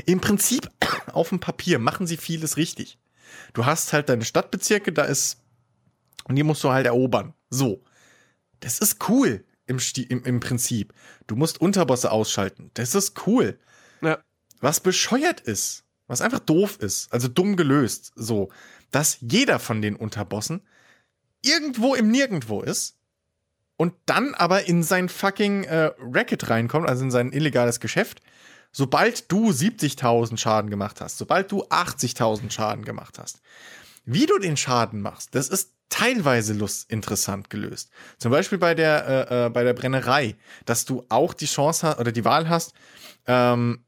im 0.05 0.21
Prinzip 0.21 0.69
auf 1.11 1.29
dem 1.29 1.39
Papier 1.39 1.79
machen 1.79 2.05
sie 2.05 2.17
vieles 2.17 2.57
richtig. 2.57 2.99
Du 3.53 3.65
hast 3.65 3.93
halt 3.93 4.09
deine 4.09 4.25
Stadtbezirke, 4.25 4.91
da 4.91 5.05
ist 5.05 5.41
und 6.25 6.35
die 6.35 6.43
musst 6.43 6.63
du 6.63 6.69
halt 6.69 6.85
erobern. 6.85 7.33
So, 7.49 7.83
das 8.59 8.77
ist 8.77 9.09
cool 9.09 9.43
im, 9.69 9.79
Sti 9.79 10.03
im, 10.03 10.23
im 10.23 10.39
Prinzip. 10.39 10.93
Du 11.27 11.35
musst 11.35 11.61
Unterbosse 11.61 12.11
ausschalten. 12.11 12.71
Das 12.73 12.95
ist 12.95 13.27
cool 13.27 13.57
ja. 14.01 14.19
was 14.59 14.79
bescheuert 14.79 15.41
ist, 15.41 15.83
was 16.07 16.21
einfach 16.21 16.39
doof 16.39 16.77
ist, 16.79 17.11
also 17.13 17.27
dumm 17.27 17.55
gelöst, 17.55 18.11
so, 18.15 18.49
dass 18.91 19.17
jeder 19.21 19.59
von 19.59 19.81
den 19.81 19.95
Unterbossen 19.95 20.61
irgendwo 21.41 21.95
im 21.95 22.09
Nirgendwo 22.09 22.61
ist 22.61 22.97
und 23.77 23.93
dann 24.05 24.33
aber 24.35 24.67
in 24.67 24.83
sein 24.83 25.09
fucking 25.09 25.63
äh, 25.65 25.91
Racket 25.99 26.49
reinkommt, 26.49 26.89
also 26.89 27.03
in 27.03 27.11
sein 27.11 27.31
illegales 27.31 27.79
Geschäft, 27.79 28.21
sobald 28.71 29.31
du 29.31 29.49
70.000 29.49 30.37
Schaden 30.37 30.69
gemacht 30.69 31.01
hast, 31.01 31.17
sobald 31.17 31.51
du 31.51 31.63
80.000 31.65 32.51
Schaden 32.51 32.83
gemacht 32.83 33.19
hast. 33.19 33.41
Wie 34.11 34.25
du 34.25 34.39
den 34.39 34.57
Schaden 34.57 35.01
machst, 35.01 35.35
das 35.35 35.49
ist 35.49 35.73
teilweise 35.89 36.53
lust 36.53 36.89
interessant 36.91 37.49
gelöst. 37.49 37.89
Zum 38.17 38.31
Beispiel 38.31 38.57
bei 38.57 38.73
der, 38.75 39.29
äh, 39.31 39.45
äh, 39.45 39.49
bei 39.49 39.63
der 39.63 39.73
Brennerei, 39.73 40.35
dass 40.65 40.85
du 40.85 41.05
auch 41.09 41.33
die 41.33 41.45
Chance 41.45 41.87
hast 41.87 41.99
oder 41.99 42.11
die 42.11 42.25
Wahl 42.25 42.49
hast, 42.49 42.73
ähm, 43.27 43.85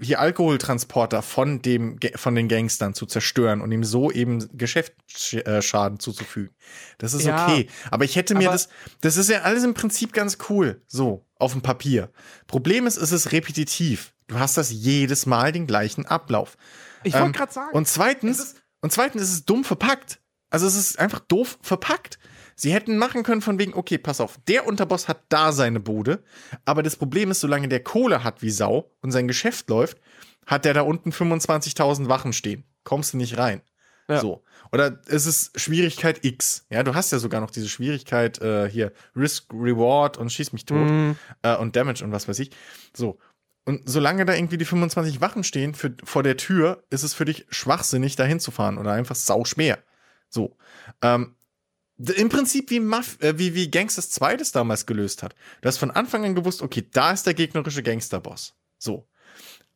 hier 0.00 0.18
Alkoholtransporter 0.18 1.22
von 1.22 1.62
dem 1.62 2.00
von 2.16 2.34
den 2.34 2.48
Gangstern 2.48 2.94
zu 2.94 3.06
zerstören 3.06 3.60
und 3.60 3.70
ihm 3.70 3.84
so 3.84 4.10
eben 4.10 4.48
Geschäftsschaden 4.56 6.00
zuzufügen. 6.00 6.52
Das 6.98 7.14
ist 7.14 7.24
Ja, 7.24 7.46
okay. 7.46 7.68
Aber 7.92 8.04
ich 8.04 8.16
hätte 8.16 8.34
mir 8.34 8.50
das, 8.50 8.68
das 9.02 9.16
ist 9.16 9.30
ja 9.30 9.42
alles 9.42 9.62
im 9.62 9.74
Prinzip 9.74 10.12
ganz 10.12 10.38
cool, 10.48 10.82
so 10.88 11.24
auf 11.38 11.52
dem 11.52 11.62
Papier. 11.62 12.10
Problem 12.48 12.88
ist, 12.88 12.96
es 12.96 13.12
ist 13.12 13.30
repetitiv. 13.30 14.14
Du 14.26 14.38
hast 14.38 14.56
das 14.56 14.72
jedes 14.72 15.26
Mal 15.26 15.52
den 15.52 15.66
gleichen 15.68 16.06
Ablauf. 16.06 16.56
Ich 17.04 17.12
wollte 17.12 17.26
Ähm, 17.26 17.32
gerade 17.32 17.52
sagen. 17.52 17.76
Und 17.76 17.86
zweitens, 17.86 18.56
und 18.84 18.90
zweitens 18.92 19.22
ist 19.22 19.32
es 19.32 19.44
dumm 19.46 19.64
verpackt. 19.64 20.20
Also 20.50 20.66
es 20.66 20.76
ist 20.76 20.98
einfach 20.98 21.20
doof 21.20 21.58
verpackt. 21.62 22.18
Sie 22.54 22.72
hätten 22.72 22.98
machen 22.98 23.22
können 23.22 23.40
von 23.40 23.58
wegen, 23.58 23.72
okay, 23.72 23.96
pass 23.96 24.20
auf, 24.20 24.38
der 24.46 24.66
Unterboss 24.66 25.08
hat 25.08 25.22
da 25.30 25.52
seine 25.52 25.80
Bude, 25.80 26.22
aber 26.66 26.82
das 26.82 26.94
Problem 26.96 27.30
ist, 27.30 27.40
solange 27.40 27.66
der 27.68 27.82
Kohle 27.82 28.22
hat 28.22 28.42
wie 28.42 28.50
Sau 28.50 28.92
und 29.00 29.10
sein 29.10 29.26
Geschäft 29.26 29.70
läuft, 29.70 29.98
hat 30.46 30.66
der 30.66 30.74
da 30.74 30.82
unten 30.82 31.10
25.000 31.10 32.08
Wachen 32.08 32.34
stehen. 32.34 32.64
Kommst 32.84 33.14
du 33.14 33.16
nicht 33.16 33.38
rein. 33.38 33.62
Ja. 34.06 34.20
So. 34.20 34.44
Oder 34.70 35.00
es 35.06 35.24
ist 35.24 35.58
Schwierigkeit 35.58 36.22
X. 36.24 36.66
Ja, 36.68 36.82
du 36.82 36.94
hast 36.94 37.10
ja 37.10 37.18
sogar 37.18 37.40
noch 37.40 37.50
diese 37.50 37.68
Schwierigkeit 37.70 38.38
äh, 38.42 38.68
hier 38.68 38.92
Risk, 39.16 39.50
Reward 39.52 40.18
und 40.18 40.30
schieß 40.30 40.52
mich 40.52 40.66
tot 40.66 40.88
Mhm. 40.90 41.16
äh, 41.42 41.56
und 41.56 41.74
Damage 41.74 42.04
und 42.04 42.12
was 42.12 42.28
weiß 42.28 42.38
ich. 42.38 42.50
So. 42.94 43.18
Und 43.64 43.88
solange 43.88 44.26
da 44.26 44.34
irgendwie 44.34 44.58
die 44.58 44.66
25 44.66 45.20
Wachen 45.20 45.42
stehen 45.42 45.74
für, 45.74 45.94
vor 46.04 46.22
der 46.22 46.36
Tür, 46.36 46.84
ist 46.90 47.02
es 47.02 47.14
für 47.14 47.24
dich 47.24 47.46
schwachsinnig, 47.48 48.14
da 48.16 48.24
hinzufahren 48.24 48.76
oder 48.76 48.92
einfach 48.92 49.16
sauschwer. 49.16 49.78
So. 50.28 50.56
Ähm, 51.00 51.34
Im 51.96 52.28
Prinzip 52.28 52.70
wie, 52.70 52.80
Maf 52.80 53.16
äh, 53.22 53.38
wie, 53.38 53.54
wie 53.54 53.70
Gangsters 53.70 54.10
2 54.10 54.36
das 54.36 54.52
damals 54.52 54.84
gelöst 54.84 55.22
hat. 55.22 55.34
Du 55.62 55.68
hast 55.68 55.78
von 55.78 55.90
Anfang 55.90 56.24
an 56.24 56.34
gewusst, 56.34 56.60
okay, 56.60 56.86
da 56.92 57.12
ist 57.12 57.26
der 57.26 57.34
gegnerische 57.34 57.82
Gangsterboss. 57.82 58.54
So. 58.78 59.08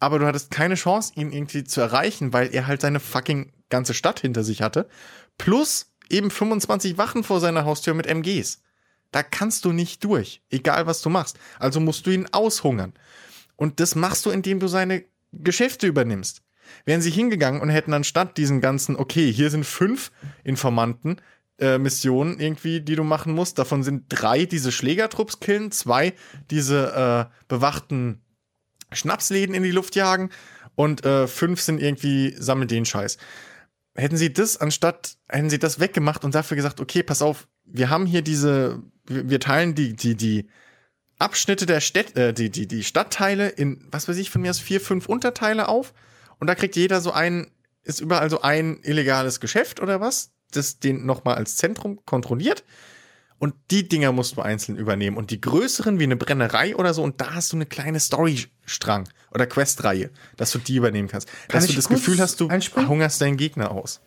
Aber 0.00 0.18
du 0.18 0.26
hattest 0.26 0.50
keine 0.50 0.74
Chance, 0.74 1.12
ihn 1.16 1.32
irgendwie 1.32 1.64
zu 1.64 1.80
erreichen, 1.80 2.32
weil 2.32 2.54
er 2.54 2.66
halt 2.66 2.82
seine 2.82 3.00
fucking 3.00 3.52
ganze 3.70 3.94
Stadt 3.94 4.20
hinter 4.20 4.44
sich 4.44 4.60
hatte. 4.60 4.88
Plus 5.38 5.92
eben 6.10 6.30
25 6.30 6.98
Wachen 6.98 7.24
vor 7.24 7.40
seiner 7.40 7.64
Haustür 7.64 7.94
mit 7.94 8.06
MGs. 8.06 8.62
Da 9.12 9.22
kannst 9.22 9.64
du 9.64 9.72
nicht 9.72 10.04
durch, 10.04 10.42
egal 10.50 10.86
was 10.86 11.00
du 11.00 11.08
machst. 11.08 11.38
Also 11.58 11.80
musst 11.80 12.06
du 12.06 12.10
ihn 12.10 12.26
aushungern. 12.30 12.92
Und 13.58 13.80
das 13.80 13.96
machst 13.96 14.24
du, 14.24 14.30
indem 14.30 14.60
du 14.60 14.68
seine 14.68 15.04
Geschäfte 15.32 15.88
übernimmst. 15.88 16.42
Wären 16.84 17.02
sie 17.02 17.10
hingegangen 17.10 17.60
und 17.60 17.70
hätten 17.70 17.92
anstatt 17.92 18.38
diesen 18.38 18.60
ganzen, 18.60 18.94
okay, 18.94 19.32
hier 19.32 19.50
sind 19.50 19.66
fünf 19.66 20.12
Informanten, 20.44 21.20
äh, 21.58 21.78
Missionen 21.78 22.38
irgendwie, 22.38 22.80
die 22.80 22.94
du 22.94 23.02
machen 23.02 23.34
musst. 23.34 23.58
Davon 23.58 23.82
sind 23.82 24.04
drei 24.10 24.44
diese 24.44 24.70
Schlägertrupps 24.70 25.40
killen, 25.40 25.72
zwei 25.72 26.14
diese 26.50 27.28
äh, 27.28 27.34
bewachten 27.48 28.20
Schnapsläden 28.92 29.56
in 29.56 29.64
die 29.64 29.72
Luft 29.72 29.96
jagen 29.96 30.30
und 30.76 31.04
äh, 31.04 31.26
fünf 31.26 31.60
sind 31.60 31.82
irgendwie, 31.82 32.36
sammel 32.38 32.68
den 32.68 32.84
Scheiß. 32.84 33.18
Hätten 33.96 34.16
sie 34.16 34.32
das 34.32 34.56
anstatt, 34.56 35.16
hätten 35.28 35.50
sie 35.50 35.58
das 35.58 35.80
weggemacht 35.80 36.24
und 36.24 36.32
dafür 36.32 36.56
gesagt, 36.56 36.80
okay, 36.80 37.02
pass 37.02 37.22
auf, 37.22 37.48
wir 37.64 37.90
haben 37.90 38.06
hier 38.06 38.22
diese, 38.22 38.80
wir, 39.04 39.28
wir 39.28 39.40
teilen 39.40 39.74
die, 39.74 39.96
die, 39.96 40.14
die 40.14 40.48
Abschnitte 41.18 41.66
der 41.66 41.80
Städte, 41.80 42.28
äh, 42.28 42.32
die, 42.32 42.50
die, 42.50 42.66
die 42.66 42.84
Stadtteile 42.84 43.48
in, 43.48 43.84
was 43.90 44.08
weiß 44.08 44.16
ich, 44.18 44.30
von 44.30 44.42
mir 44.42 44.50
aus 44.50 44.60
vier, 44.60 44.80
fünf 44.80 45.08
Unterteile 45.08 45.68
auf 45.68 45.92
und 46.38 46.46
da 46.46 46.54
kriegt 46.54 46.76
jeder 46.76 47.00
so 47.00 47.12
ein, 47.12 47.50
ist 47.82 48.00
überall 48.00 48.30
so 48.30 48.42
ein 48.42 48.80
illegales 48.82 49.40
Geschäft 49.40 49.80
oder 49.80 50.00
was, 50.00 50.30
das 50.52 50.78
den 50.78 51.06
nochmal 51.06 51.36
als 51.36 51.56
Zentrum 51.56 52.04
kontrolliert. 52.04 52.64
Und 53.40 53.54
die 53.70 53.86
Dinger 53.86 54.10
musst 54.10 54.36
du 54.36 54.42
einzeln 54.42 54.76
übernehmen. 54.76 55.16
Und 55.16 55.30
die 55.30 55.40
größeren, 55.40 56.00
wie 56.00 56.04
eine 56.04 56.16
Brennerei 56.16 56.74
oder 56.74 56.92
so, 56.92 57.04
und 57.04 57.20
da 57.20 57.34
hast 57.34 57.52
du 57.52 57.56
eine 57.56 57.66
kleine 57.66 58.00
Storystrang 58.00 59.08
oder 59.30 59.46
Questreihe, 59.46 60.10
dass 60.36 60.50
du 60.50 60.58
die 60.58 60.74
übernehmen 60.74 61.06
kannst. 61.06 61.28
dass 61.48 61.64
ich 61.64 61.70
du 61.70 61.76
das 61.76 61.88
Gefühl 61.88 62.18
hast, 62.18 62.40
du 62.40 62.48
einspringen? 62.48 62.88
hungerst 62.88 63.20
deinen 63.20 63.36
Gegner 63.36 63.70
aus. 63.70 64.00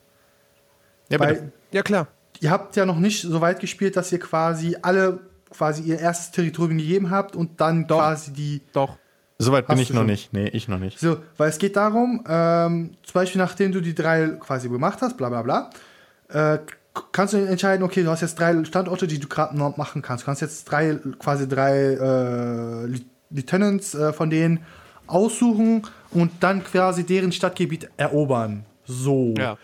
Ja. 1.08 1.20
Weil 1.20 1.54
Ja, 1.72 1.82
klar. 1.82 2.10
ihr 2.42 2.52
habt 2.52 2.76
ja 2.76 2.86
noch 2.86 3.00
nicht 3.00 3.22
so 3.22 3.40
weit 3.40 3.62
gespielt, 3.62 3.96
dass 3.96 4.12
ihr 4.12 4.20
quasi 4.20 4.76
alle 4.82 5.31
quasi 5.52 5.84
ihr 5.84 6.00
erstes 6.00 6.32
Territorium 6.32 6.78
gegeben 6.78 7.10
habt 7.10 7.36
und 7.36 7.60
dann 7.62 7.88
quasi 7.88 8.34
die. 8.34 8.62
Doch. 8.74 8.98
Soweit 9.38 9.66
bin 9.68 9.80
ich 9.80 9.90
noch 9.90 10.02
schon. 10.02 10.06
nicht. 10.08 10.34
Nee, 10.34 10.48
ich 10.50 10.68
noch 10.68 10.78
nicht. 10.78 11.00
So, 11.00 11.18
weil 11.38 11.50
es 11.50 11.58
geht 11.58 11.76
darum, 11.76 12.24
ähm, 12.28 12.92
zum 13.02 13.14
Beispiel 13.14 13.42
nachdem 13.42 13.72
du 13.72 13.82
die 13.82 13.96
drei 13.96 14.28
quasi 14.40 14.70
gemacht 14.70 15.00
hast, 15.02 15.18
bla 15.18 15.30
bla 15.30 15.42
bla, 15.42 15.70
äh, 16.30 16.60
kannst 17.12 17.34
du 17.34 17.38
entscheiden, 17.38 17.84
okay, 17.84 18.04
du 18.04 18.10
hast 18.12 18.22
jetzt 18.22 18.38
drei 18.40 18.64
Standorte, 18.66 19.08
die 19.08 19.20
du 19.20 19.28
gerade 19.28 19.58
noch 19.58 19.78
machen 19.78 20.04
kannst. 20.04 20.24
Du 20.24 20.26
kannst 20.28 20.42
jetzt 20.44 20.66
drei, 20.66 21.00
quasi 21.18 21.48
drei 21.48 21.76
äh, 21.76 22.86
Li- 22.86 23.06
Lieutenants 23.32 23.96
äh, 23.96 24.14
von 24.14 24.30
denen 24.30 24.60
aussuchen 25.08 25.82
und 26.12 26.32
dann 26.42 26.64
quasi 26.64 27.04
deren 27.04 27.32
Stadtgebiet 27.32 27.90
erobern. 27.98 28.66
So. 28.86 29.34
Ja. 29.38 29.58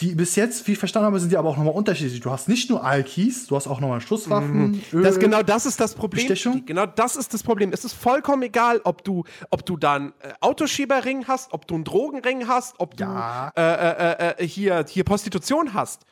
Die 0.00 0.14
bis 0.14 0.36
jetzt, 0.36 0.66
wie 0.66 0.72
ich 0.72 0.78
verstanden 0.78 1.06
habe, 1.06 1.20
sind 1.20 1.30
die 1.30 1.36
aber 1.36 1.50
auch 1.50 1.56
nochmal 1.58 1.74
unterschiedlich. 1.74 2.20
Du 2.20 2.30
hast 2.30 2.48
nicht 2.48 2.70
nur 2.70 2.82
Alkis, 2.82 3.46
du 3.46 3.56
hast 3.56 3.66
auch 3.66 3.78
nochmal 3.80 4.00
Schusswaffen, 4.00 4.82
Öl. 4.92 5.02
Das, 5.02 5.18
genau 5.18 5.42
das 5.42 5.66
ist 5.66 5.78
das 5.80 5.94
Problem. 5.94 6.26
Bestechung? 6.26 6.64
Genau 6.64 6.86
das 6.86 7.14
ist 7.14 7.34
das 7.34 7.42
Problem. 7.42 7.72
Es 7.72 7.84
ist 7.84 7.92
vollkommen 7.92 8.42
egal, 8.42 8.80
ob 8.84 9.04
du, 9.04 9.24
ob 9.50 9.66
du 9.66 9.76
dann 9.76 10.14
äh, 10.20 10.32
Autoschieberring 10.40 11.26
hast, 11.28 11.52
ob 11.52 11.66
du 11.66 11.74
einen 11.74 11.84
Drogenring 11.84 12.48
hast, 12.48 12.76
ob 12.78 12.98
Ja. 12.98 13.52
du 13.54 13.60
äh, 13.60 14.30
äh, 14.30 14.42
äh, 14.42 14.46
hier, 14.48 14.84
hier 14.88 15.04
Prostitution 15.04 15.74
hast. 15.74 16.02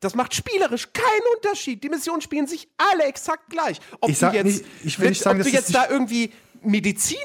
Das 0.00 0.16
macht 0.16 0.34
spielerisch 0.34 0.92
keinen 0.92 1.36
Unterschied. 1.36 1.84
Die 1.84 1.88
Missionen 1.88 2.22
spielen 2.22 2.48
sich 2.48 2.68
alle 2.76 3.04
exakt 3.04 3.50
gleich. 3.50 3.78
Ob 4.00 4.10
Ich 4.10 4.18
sag 4.18 4.32
du 4.32 4.38
jetzt, 4.38 4.46
nicht- 4.46 4.64
ich 4.84 4.98
will 4.98 5.10
nicht 5.10 5.22
sagen, 5.22 5.40
ob 5.40 5.46
du 5.46 5.52
jetzt 5.52 5.72
da 5.74 5.88
irgendwie 5.88 6.32
Medizin, 6.62 7.18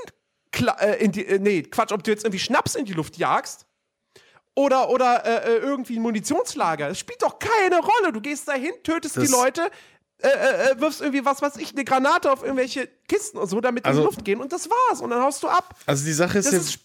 äh, 0.79 1.03
in 1.03 1.11
die, 1.11 1.25
äh, 1.25 1.39
nee, 1.39 1.63
Quatsch, 1.63 1.91
ob 1.91 2.03
du 2.03 2.11
jetzt 2.11 2.23
irgendwie 2.23 2.39
Schnaps 2.39 2.75
in 2.75 2.85
die 2.85 2.93
Luft 2.93 3.17
jagst 3.17 3.65
oder, 4.57 4.89
oder 4.89 5.23
äh, 5.25 5.55
äh, 5.55 5.57
irgendwie 5.59 5.97
ein 5.97 6.01
Munitionslager. 6.01 6.89
Das 6.89 6.97
spielt 6.99 7.21
doch 7.21 7.37
keine 7.39 7.77
Rolle. 7.79 8.11
Du 8.11 8.21
gehst 8.21 8.47
dahin, 8.47 8.71
tötest 8.83 9.15
die 9.15 9.21
Das- 9.21 9.31
Leute, 9.31 9.69
äh, 10.19 10.27
äh, 10.29 10.71
äh, 10.71 10.79
wirfst 10.81 10.99
irgendwie 11.01 11.23
was 11.23 11.41
weiß 11.43 11.57
ich, 11.57 11.73
eine 11.73 11.85
Granate 11.85 12.31
auf 12.31 12.41
irgendwelche 12.41 12.89
Kisten 13.07 13.37
und 13.37 13.47
so, 13.47 13.61
damit 13.61 13.85
die 13.85 13.89
in 13.89 13.95
Also- 13.95 14.01
die 14.01 14.05
Luft 14.07 14.25
gehen 14.25 14.41
und 14.41 14.51
das 14.51 14.67
war's. 14.69 15.01
Und 15.01 15.11
dann 15.11 15.21
haust 15.21 15.43
du 15.43 15.47
ab. 15.47 15.75
Also 15.85 16.03
die 16.05 16.13
Sache 16.13 16.39
ist 16.39 16.45
Das 16.47 16.53
jetzt, 16.53 16.79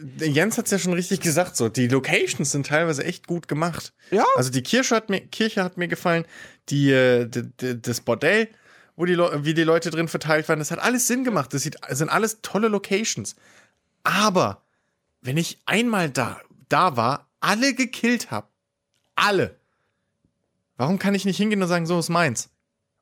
der 0.00 0.28
Jens 0.28 0.56
hat 0.56 0.64
es 0.64 0.70
ja 0.70 0.78
schon 0.78 0.94
richtig 0.94 1.20
gesagt, 1.20 1.56
so 1.56 1.68
die 1.68 1.86
Locations 1.88 2.50
sind 2.50 2.66
teilweise 2.66 3.04
echt 3.04 3.26
gut 3.26 3.46
gemacht. 3.46 3.92
Ja. 4.10 4.24
Also 4.36 4.50
die 4.50 4.62
Kirche 4.62 4.94
hat 4.96 5.10
mir, 5.10 5.20
Kirche 5.20 5.62
hat 5.62 5.76
mir 5.76 5.88
gefallen, 5.88 6.24
die, 6.70 6.90
äh, 6.92 7.26
d- 7.26 7.42
d- 7.60 7.74
das 7.82 8.00
Bordell, 8.00 8.48
wo 8.96 9.04
die 9.04 9.18
wie 9.18 9.52
die 9.54 9.64
Leute 9.64 9.90
drin 9.90 10.08
verteilt 10.08 10.48
waren, 10.48 10.60
das 10.60 10.70
hat 10.70 10.78
alles 10.78 11.06
Sinn 11.06 11.24
gemacht. 11.24 11.52
Das 11.52 11.62
sieht, 11.62 11.76
das 11.86 11.98
sind 11.98 12.08
alles 12.08 12.38
tolle 12.42 12.68
Locations. 12.68 13.36
Aber 14.02 14.62
wenn 15.20 15.36
ich 15.36 15.58
einmal 15.66 16.08
da, 16.10 16.40
da 16.68 16.96
war, 16.96 17.30
alle 17.40 17.74
gekillt 17.74 18.30
habe, 18.30 18.48
alle, 19.14 19.58
warum 20.76 20.98
kann 20.98 21.14
ich 21.14 21.24
nicht 21.24 21.36
hingehen 21.36 21.62
und 21.62 21.68
sagen, 21.68 21.86
so 21.86 21.98
ist 21.98 22.08
meins? 22.08 22.50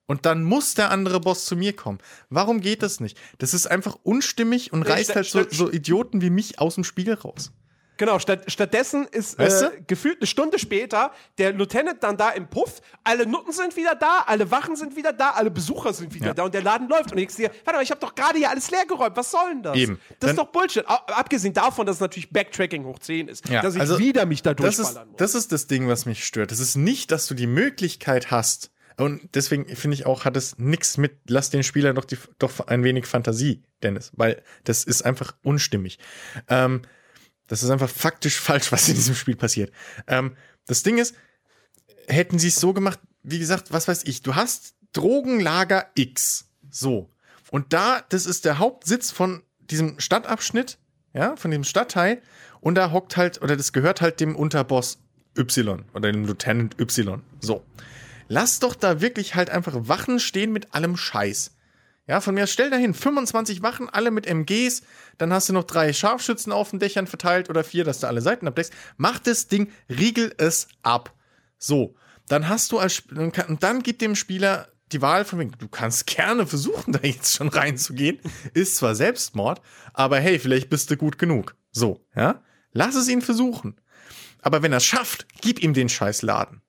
Und 0.06 0.24
dann 0.24 0.44
muss 0.44 0.74
der 0.74 0.90
andere 0.90 1.20
Boss 1.20 1.46
zu 1.46 1.56
mir 1.56 1.74
kommen. 1.74 1.98
Warum 2.30 2.60
geht 2.60 2.82
das 2.82 3.00
nicht? 3.00 3.18
Das 3.38 3.54
ist 3.54 3.66
einfach 3.66 3.96
unstimmig 4.04 4.72
und 4.72 4.84
reißt 4.84 5.16
halt 5.16 5.26
so, 5.26 5.44
so 5.50 5.70
Idioten 5.70 6.22
wie 6.22 6.30
mich 6.30 6.60
aus 6.60 6.76
dem 6.76 6.84
Spiel 6.84 7.12
raus. 7.12 7.52
Genau, 7.96 8.18
statt, 8.18 8.44
stattdessen 8.50 9.06
ist 9.10 9.38
Weißt 9.38 9.62
äh, 9.62 9.70
gefühlt 9.86 10.18
eine 10.20 10.26
Stunde 10.26 10.58
später 10.58 11.12
der 11.38 11.52
Lieutenant 11.52 12.02
dann 12.02 12.16
da 12.16 12.30
im 12.30 12.46
Puff, 12.48 12.80
alle 13.04 13.26
Nutten 13.26 13.52
sind 13.52 13.76
wieder 13.76 13.94
da, 13.94 14.24
alle 14.26 14.50
Wachen 14.50 14.76
sind 14.76 14.96
wieder 14.96 15.12
da, 15.12 15.30
alle 15.30 15.50
Besucher 15.50 15.92
sind 15.92 16.14
wieder 16.14 16.26
Ja. 16.26 16.34
da 16.34 16.42
und 16.44 16.54
der 16.54 16.62
Laden 16.62 16.88
läuft. 16.88 17.12
Und 17.12 17.18
ich 17.18 17.28
dir, 17.34 17.50
warte 17.64 17.78
mal, 17.78 17.82
ich 17.82 17.90
habe 17.90 18.00
doch 18.00 18.14
gerade 18.14 18.38
hier 18.38 18.50
alles 18.50 18.70
leergeräumt, 18.70 19.16
was 19.16 19.30
soll 19.30 19.48
denn 19.50 19.62
das? 19.62 19.76
Eben. 19.76 19.98
Das 20.20 20.30
ist 20.30 20.36
Dann- 20.38 20.46
doch 20.46 20.52
Bullshit. 20.52 20.86
Ab- 20.86 21.10
Abgesehen 21.16 21.54
davon, 21.54 21.86
dass 21.86 21.96
es 21.96 22.00
natürlich 22.00 22.30
Backtracking 22.30 22.84
hoch 22.84 22.98
10 22.98 23.28
ist, 23.28 23.48
Ja, 23.48 23.62
dass 23.62 23.74
ich 23.74 23.80
also 23.80 23.98
wieder 23.98 24.26
mich 24.26 24.42
da 24.42 24.54
Das 24.54 24.66
ist, 24.70 24.78
durchballern 24.78 25.08
muss. 25.08 25.16
das 25.18 25.34
ist 25.34 25.52
das 25.52 25.66
Ding, 25.66 25.88
was 25.88 26.06
mich 26.06 26.24
stört. 26.24 26.50
Das 26.50 26.60
ist 26.60 26.76
nicht, 26.76 27.10
dass 27.10 27.26
du 27.26 27.34
die 27.34 27.46
Möglichkeit 27.46 28.30
hast. 28.30 28.70
Und 28.98 29.28
deswegen 29.34 29.66
finde 29.76 29.94
ich 29.94 30.06
auch, 30.06 30.24
hat 30.24 30.36
es 30.38 30.56
nichts 30.58 30.96
mit, 30.96 31.18
lass 31.28 31.50
den 31.50 31.62
Spieler 31.62 31.92
doch, 31.92 32.06
die, 32.06 32.16
doch 32.38 32.66
ein 32.66 32.82
wenig 32.82 33.04
Fantasie, 33.06 33.62
Dennis, 33.82 34.10
weil 34.16 34.42
das 34.64 34.84
ist 34.84 35.02
einfach 35.02 35.34
unstimmig. 35.42 35.98
Ähm, 36.48 36.80
das 37.46 37.62
ist 37.62 37.70
einfach 37.70 37.90
faktisch 37.90 38.40
falsch, 38.40 38.72
was 38.72 38.88
in 38.88 38.94
diesem 38.94 39.14
Spiel 39.14 39.36
passiert. 39.36 39.72
Ähm, 40.06 40.36
das 40.66 40.82
Ding 40.82 40.98
ist, 40.98 41.14
hätten 42.08 42.38
sie 42.38 42.48
es 42.48 42.56
so 42.56 42.72
gemacht, 42.72 42.98
wie 43.22 43.38
gesagt, 43.38 43.72
was 43.72 43.88
weiß 43.88 44.04
ich, 44.04 44.22
du 44.22 44.34
hast 44.34 44.74
Drogenlager 44.92 45.90
X. 45.94 46.48
So. 46.70 47.10
Und 47.50 47.72
da, 47.72 48.02
das 48.08 48.26
ist 48.26 48.44
der 48.44 48.58
Hauptsitz 48.58 49.10
von 49.10 49.42
diesem 49.58 50.00
Stadtabschnitt, 50.00 50.78
ja, 51.12 51.36
von 51.36 51.50
dem 51.50 51.64
Stadtteil. 51.64 52.22
Und 52.60 52.76
da 52.76 52.90
hockt 52.90 53.16
halt, 53.16 53.42
oder 53.42 53.56
das 53.56 53.72
gehört 53.72 54.00
halt 54.00 54.20
dem 54.20 54.34
Unterboss 54.34 54.98
Y 55.38 55.84
oder 55.94 56.10
dem 56.12 56.24
Lieutenant 56.24 56.80
Y. 56.80 57.22
So. 57.40 57.64
Lass 58.28 58.58
doch 58.58 58.74
da 58.74 59.00
wirklich 59.00 59.34
halt 59.34 59.50
einfach 59.50 59.74
Wachen 59.76 60.18
stehen 60.18 60.52
mit 60.52 60.74
allem 60.74 60.96
Scheiß. 60.96 61.55
Ja, 62.06 62.20
von 62.20 62.34
mir 62.34 62.46
stell 62.46 62.70
dahin 62.70 62.94
25 62.94 63.62
Wachen, 63.62 63.88
alle 63.88 64.12
mit 64.12 64.26
MGs, 64.26 64.82
dann 65.18 65.32
hast 65.32 65.48
du 65.48 65.52
noch 65.52 65.64
drei 65.64 65.92
Scharfschützen 65.92 66.52
auf 66.52 66.70
den 66.70 66.78
Dächern 66.78 67.08
verteilt 67.08 67.50
oder 67.50 67.64
vier, 67.64 67.84
dass 67.84 67.98
du 68.00 68.06
alle 68.06 68.20
Seiten 68.20 68.46
abdeckst. 68.46 68.72
Mach 68.96 69.18
das 69.18 69.48
Ding, 69.48 69.72
riegel 69.88 70.32
es 70.38 70.68
ab. 70.82 71.12
So, 71.58 71.96
dann 72.28 72.48
hast 72.48 72.70
du 72.70 72.78
als 72.78 73.02
und 73.10 73.62
dann 73.62 73.82
gibt 73.82 74.02
dem 74.02 74.14
Spieler 74.14 74.68
die 74.92 75.02
Wahl 75.02 75.24
von 75.24 75.40
wegen, 75.40 75.52
du 75.58 75.68
kannst 75.68 76.06
gerne 76.16 76.46
versuchen, 76.46 76.92
da 76.92 77.00
jetzt 77.02 77.34
schon 77.34 77.48
reinzugehen. 77.48 78.20
Ist 78.54 78.76
zwar 78.76 78.94
Selbstmord, 78.94 79.60
aber 79.92 80.20
hey, 80.20 80.38
vielleicht 80.38 80.70
bist 80.70 80.90
du 80.90 80.96
gut 80.96 81.18
genug. 81.18 81.56
So, 81.72 82.04
ja? 82.14 82.42
Lass 82.72 82.94
es 82.94 83.08
ihn 83.08 83.22
versuchen. 83.22 83.80
Aber 84.42 84.62
wenn 84.62 84.72
er 84.72 84.78
es 84.78 84.84
schafft, 84.84 85.26
gib 85.40 85.60
ihm 85.60 85.74
den 85.74 85.88
Scheißladen. 85.88 86.62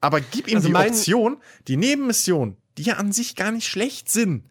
Aber 0.00 0.20
gib 0.20 0.48
ihm 0.48 0.58
Also 0.58 0.68
die 0.68 0.74
Option, 0.74 1.42
die 1.66 1.76
Nebenmissionen, 1.76 2.58
die 2.78 2.82
ja 2.82 2.94
an 2.94 3.12
sich 3.12 3.36
gar 3.36 3.52
nicht 3.52 3.68
schlecht 3.68 4.10
sind. 4.10 4.44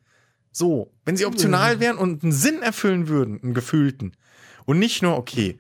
So, 0.52 0.94
wenn 1.04 1.18
sie 1.18 1.26
optional 1.26 1.80
wären 1.80 1.98
und 1.98 2.24
einen 2.24 2.32
Sinn 2.32 2.62
erfüllen 2.62 3.08
würden, 3.08 3.42
einen 3.44 3.54
gefühlten. 3.54 4.16
Und 4.66 4.80
nicht 4.80 5.02
nur, 5.02 5.18
okay, 5.18 5.60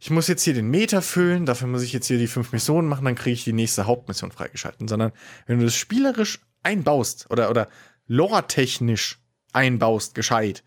ich 0.00 0.10
muss 0.10 0.28
jetzt 0.28 0.42
hier 0.42 0.54
den 0.54 0.70
Meter 0.70 1.02
füllen, 1.02 1.46
dafür 1.46 1.68
muss 1.68 1.82
ich 1.82 1.92
jetzt 1.92 2.06
hier 2.06 2.18
die 2.18 2.26
fünf 2.26 2.52
Missionen 2.52 2.88
machen, 2.88 3.04
dann 3.04 3.14
kriege 3.14 3.34
ich 3.34 3.44
die 3.44 3.52
nächste 3.52 3.86
Hauptmission 3.86 4.32
freigeschalten. 4.32 4.88
Sondern 4.88 5.12
wenn 5.46 5.58
du 5.58 5.64
das 5.64 5.76
spielerisch 5.76 6.40
einbaust 6.62 7.26
oder, 7.30 7.50
oder 7.50 7.68
lore-technisch 8.06 9.20
einbaust, 9.52 10.14
gescheit, 10.14 10.64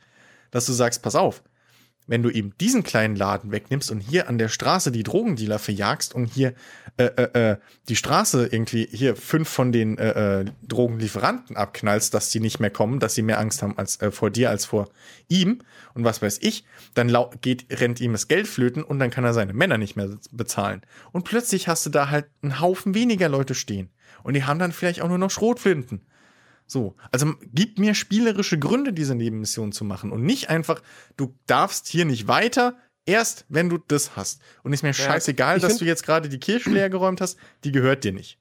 dass 0.49 0.65
du 0.65 0.73
sagst, 0.73 1.01
pass 1.01 1.15
auf, 1.15 1.43
wenn 2.07 2.23
du 2.23 2.29
ihm 2.29 2.53
diesen 2.59 2.83
kleinen 2.83 3.15
Laden 3.15 3.51
wegnimmst 3.51 3.91
und 3.91 3.99
hier 3.99 4.27
an 4.27 4.37
der 4.37 4.49
Straße 4.49 4.91
die 4.91 5.03
Drogendealer 5.03 5.59
verjagst 5.59 6.13
und 6.13 6.25
hier 6.25 6.53
äh, 6.97 7.05
äh, 7.05 7.51
äh, 7.51 7.57
die 7.87 7.95
Straße 7.95 8.47
irgendwie 8.51 8.87
hier 8.91 9.15
fünf 9.15 9.47
von 9.49 9.71
den 9.71 9.97
äh, 9.97 10.41
äh, 10.41 10.45
Drogenlieferanten 10.67 11.55
abknallst, 11.55 12.13
dass 12.13 12.29
die 12.29 12.39
nicht 12.39 12.59
mehr 12.59 12.69
kommen, 12.69 12.99
dass 12.99 13.15
sie 13.15 13.21
mehr 13.21 13.39
Angst 13.39 13.61
haben 13.61 13.77
als 13.77 14.01
äh, 14.01 14.11
vor 14.11 14.29
dir 14.29 14.49
als 14.49 14.65
vor 14.65 14.89
ihm 15.29 15.59
und 15.93 16.03
was 16.03 16.21
weiß 16.21 16.39
ich, 16.41 16.65
dann 16.93 17.15
geht 17.41 17.65
rennt 17.79 18.01
ihm 18.01 18.11
das 18.11 18.27
Geld 18.27 18.47
flöten 18.47 18.83
und 18.83 18.99
dann 18.99 19.11
kann 19.11 19.23
er 19.23 19.33
seine 19.33 19.53
Männer 19.53 19.77
nicht 19.77 19.95
mehr 19.95 20.09
bezahlen 20.31 20.81
und 21.11 21.23
plötzlich 21.23 21.67
hast 21.67 21.85
du 21.85 21.89
da 21.89 22.09
halt 22.09 22.25
einen 22.41 22.59
Haufen 22.59 22.93
weniger 22.93 23.29
Leute 23.29 23.55
stehen 23.55 23.89
und 24.23 24.33
die 24.33 24.43
haben 24.43 24.59
dann 24.59 24.71
vielleicht 24.71 25.01
auch 25.01 25.07
nur 25.07 25.17
noch 25.17 25.31
Schrotflinten. 25.31 26.01
So, 26.71 26.95
also 27.11 27.33
gib 27.53 27.79
mir 27.79 27.93
spielerische 27.93 28.57
Gründe, 28.57 28.93
diese 28.93 29.13
Nebenmission 29.13 29.73
zu 29.73 29.83
machen 29.83 30.09
und 30.09 30.23
nicht 30.23 30.49
einfach, 30.49 30.81
du 31.17 31.35
darfst 31.45 31.89
hier 31.89 32.05
nicht 32.05 32.29
weiter, 32.29 32.77
erst 33.05 33.43
wenn 33.49 33.67
du 33.67 33.77
das 33.77 34.15
hast. 34.15 34.41
Und 34.63 34.71
ist 34.71 34.81
mir 34.81 34.93
scheißegal, 34.93 35.57
ich 35.57 35.63
dass 35.63 35.79
du 35.79 35.83
jetzt 35.83 36.05
gerade 36.05 36.29
die 36.29 36.39
Kirche 36.39 36.69
leer 36.69 36.89
geräumt 36.89 37.19
hast, 37.19 37.37
die 37.65 37.73
gehört 37.73 38.05
dir 38.05 38.13
nicht. 38.13 38.39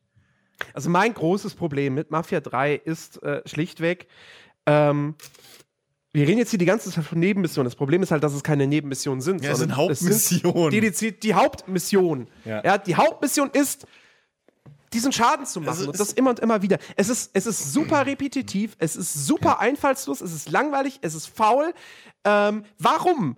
Also 0.75 0.91
mein 0.91 1.13
großes 1.13 1.55
Problem 1.55 1.95
mit 1.95 2.13
Mafia 2.13 2.39
3 2.39 2.77
ist 2.77 3.21
äh, 3.25 3.43
schlichtweg, 3.47 4.07
ähm, 4.65 5.17
wir 6.13 6.29
reden 6.29 6.39
jetzt 6.39 6.51
hier 6.51 6.59
die 6.61 6.67
ganze 6.67 6.89
Zeit 6.93 7.05
von 7.05 7.19
Nebenmissionen. 7.19 7.67
Das 7.67 7.75
Problem 7.75 8.01
ist 8.01 8.13
halt, 8.13 8.23
dass 8.23 8.33
es 8.33 8.45
keine 8.45 8.69
Nebenmissionen 8.69 9.23
sind. 9.23 9.43
Ja, 9.43 9.53
es 9.53 9.59
sind 9.59 9.75
Hauptmissionen. 9.75 10.71
dediziert 10.71 11.25
die 11.25 11.35
Hauptmission. 11.35 12.29
Ja. 12.45 12.65
Ja. 12.65 12.79
die 12.79 12.95
Hauptmission 12.95 13.51
ist, 13.53 13.89
diesen 14.93 15.13
Schaden 15.13 15.47
zu 15.47 15.61
machen. 15.61 15.71
Also 15.71 15.91
und 15.91 16.01
das 16.01 16.13
immer 16.13 16.31
und 16.31 16.41
immer 16.41 16.63
wieder. 16.63 16.79
Es 16.97 17.09
ist, 17.09 17.31
es 17.35 17.47
ist 17.47 17.73
super 17.73 18.07
repetitiv, 18.07 18.77
es 18.79 18.97
ist 18.97 19.27
super 19.27 19.61
einfallslos, 19.61 20.21
es 20.21 20.33
ist 20.33 20.51
langweilig, 20.51 20.99
es 21.03 21.15
ist 21.15 21.27
faul. 21.27 21.73
Ähm, 22.25 22.65
warum? 22.79 23.37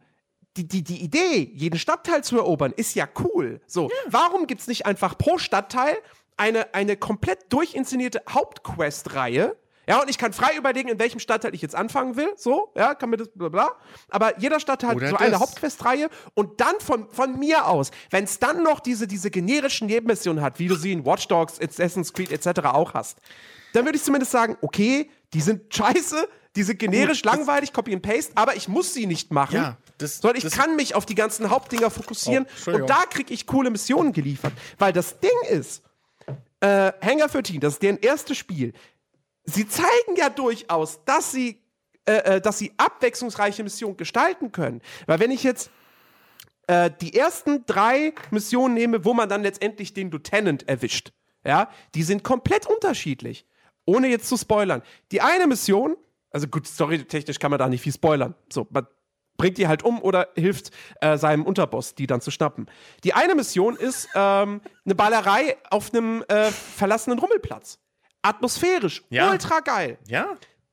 Die, 0.57 0.68
die, 0.68 0.82
die 0.82 1.03
Idee, 1.03 1.50
jeden 1.55 1.78
Stadtteil 1.78 2.22
zu 2.22 2.36
erobern, 2.36 2.72
ist 2.76 2.94
ja 2.94 3.09
cool. 3.20 3.61
So, 3.66 3.90
warum 4.07 4.46
gibt 4.46 4.61
es 4.61 4.66
nicht 4.66 4.84
einfach 4.84 5.16
pro 5.16 5.38
Stadtteil 5.38 5.96
eine, 6.36 6.74
eine 6.74 6.96
komplett 6.96 7.50
durchinszenierte 7.50 8.22
Hauptquest-Reihe? 8.28 9.57
Ja, 9.89 10.01
und 10.01 10.09
ich 10.09 10.16
kann 10.18 10.33
frei 10.33 10.57
überlegen, 10.57 10.89
in 10.89 10.99
welchem 11.01 11.18
Stadtteil 11.18 11.55
ich 11.55 11.62
jetzt 11.62 11.74
anfangen 11.74 12.16
will. 12.16 12.28
So, 12.37 12.70
ja, 12.76 12.95
kann 12.95 13.11
mir 13.11 13.16
das 13.16 13.28
bla 13.35 13.49
bla. 13.49 13.72
Aber 14.11 14.39
jeder 14.39 14.61
Stadtteil 14.61 14.91
hat 14.91 14.97
Oder 14.97 15.09
so 15.09 15.16
eine. 15.16 15.41
Hauptquest-Reihe 15.41 16.09
und 16.35 16.61
dann 16.61 16.74
von, 16.78 17.09
von 17.11 17.39
mir 17.39 17.66
aus, 17.66 17.91
wenn 18.11 18.24
es 18.24 18.39
dann 18.39 18.62
noch 18.62 18.78
diese, 18.80 19.07
diese 19.09 19.30
generischen 19.30 19.89
Nebenmissionen 19.89 20.43
hat, 20.43 20.59
wie 20.61 20.68
du 20.68 20.76
sie 20.76 20.93
in 20.93 21.05
Watch 21.05 21.26
Dogs, 21.28 21.61
Assassin's 21.61 22.12
Creed 22.12 22.30
etc. 22.30 22.61
auch 22.66 22.95
hast, 22.95 23.18
dann 23.72 23.85
würde 23.85 23.97
ich 23.97 24.05
zumindest 24.05 24.30
sagen, 24.33 24.57
okay, 24.61 25.11
die 25.35 25.41
sind 25.41 25.74
scheiße, 25.74 26.28
die 26.55 26.62
sind 26.62 26.78
generisch, 26.78 27.22
Gut, 27.22 27.33
langweilig, 27.33 27.72
Copy 27.72 27.93
and 27.93 28.03
Paste, 28.03 28.33
aber 28.37 28.55
ich 28.55 28.68
muss 28.68 28.95
sie 28.95 29.07
nicht 29.07 29.33
machen. 29.33 29.57
Ja, 29.57 29.76
das- 29.99 30.18
sondern 30.18 30.37
ich 30.37 30.45
das- 30.45 30.53
kann 30.53 30.76
mich 30.76 30.95
auf 30.95 31.07
die 31.07 31.14
ganzen 31.16 31.51
Hauptdinger 31.51 31.91
fokussieren 31.91 32.47
Oh, 32.68 32.70
und 32.72 32.89
da 32.91 33.03
kriege 33.11 33.33
ich 33.35 33.47
coole 33.47 33.70
Missionen 33.70 34.12
geliefert. 34.12 34.53
Weil 34.78 34.93
das 34.93 35.18
Ding 35.18 35.30
ist, 35.51 35.83
äh, 36.61 36.93
Hangar 37.03 37.28
13, 37.28 37.59
das 37.59 37.74
ist 37.74 37.83
deren 37.83 37.99
erstes 37.99 38.37
Spiel. 38.37 38.72
Sie 39.45 39.68
zeigen 39.68 40.16
ja 40.16 40.28
durchaus, 40.28 41.05
dass 41.05 41.32
sie, 41.32 41.61
äh, 42.07 42.36
äh, 42.36 42.40
dass 42.40 42.59
sie 42.59 42.72
abwechslungsreiche 42.76 43.62
Missionen 43.62 43.97
gestalten 43.97 44.53
können. 44.53 44.80
Weil 45.07 45.20
wenn 45.20 45.30
ich 45.30 45.43
jetzt 45.43 45.70
äh, 46.68 46.90
die 47.01 47.16
ersten 47.16 47.66
drei 47.66 48.14
Missionen 48.30 48.74
nehme, 48.74 49.05
wo 49.05 49.14
man 49.14 49.28
dann 49.28 49.43
letztendlich 49.43 49.95
den 49.95 50.11
Lieutenant 50.11 50.68
erwischt, 50.68 51.12
ja, 51.45 51.68
die 51.95 52.03
sind 52.03 52.22
komplett 52.22 52.66
unterschiedlich. 52.66 53.47
Ohne 53.84 54.09
jetzt 54.09 54.28
zu 54.28 54.36
spoilern. 54.36 54.82
Die 55.11 55.20
eine 55.20 55.49
Mission, 55.49 55.97
also 56.30 56.47
gut, 56.47 56.68
storytechnisch 56.68 57.40
kann 57.40 57.51
man 57.51 57.59
da 57.59 57.68
nicht 57.68 57.82
viel 57.82 57.93
spoilern. 57.93 58.36
So, 58.49 58.68
man 58.70 58.86
bringt 59.36 59.59
die 59.59 59.66
halt 59.66 59.82
um 59.82 60.01
oder 60.01 60.28
hilft 60.36 60.70
äh, 61.01 61.18
seinem 61.18 61.45
Unterboss, 61.45 61.97
die 61.97 62.07
dann 62.07 62.20
zu 62.20 62.30
schnappen. 62.30 62.70
Die 63.03 63.12
eine 63.12 63.34
Mission 63.34 63.76
ist 63.76 64.09
ähm, 64.14 64.61
eine 64.84 64.95
Ballerei 64.95 65.57
auf 65.68 65.93
einem 65.93 66.22
äh, 66.28 66.53
verlassenen 66.53 67.18
Rummelplatz. 67.18 67.80
Atmosphärisch, 68.22 69.02
Ja. 69.10 69.30
ultra 69.30 69.60
geil. 69.60 69.98
Ja? 70.06 70.26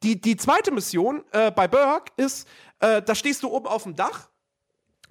Die, 0.03 0.19
die 0.19 0.37
zweite 0.37 0.71
Mission 0.71 1.23
äh, 1.31 1.51
bei 1.51 1.67
Burke 1.67 2.11
ist, 2.17 2.47
äh, 2.79 3.01
da 3.01 3.15
stehst 3.15 3.43
du 3.43 3.49
oben 3.49 3.67
auf 3.67 3.83
dem 3.83 3.95
Dach. 3.95 4.29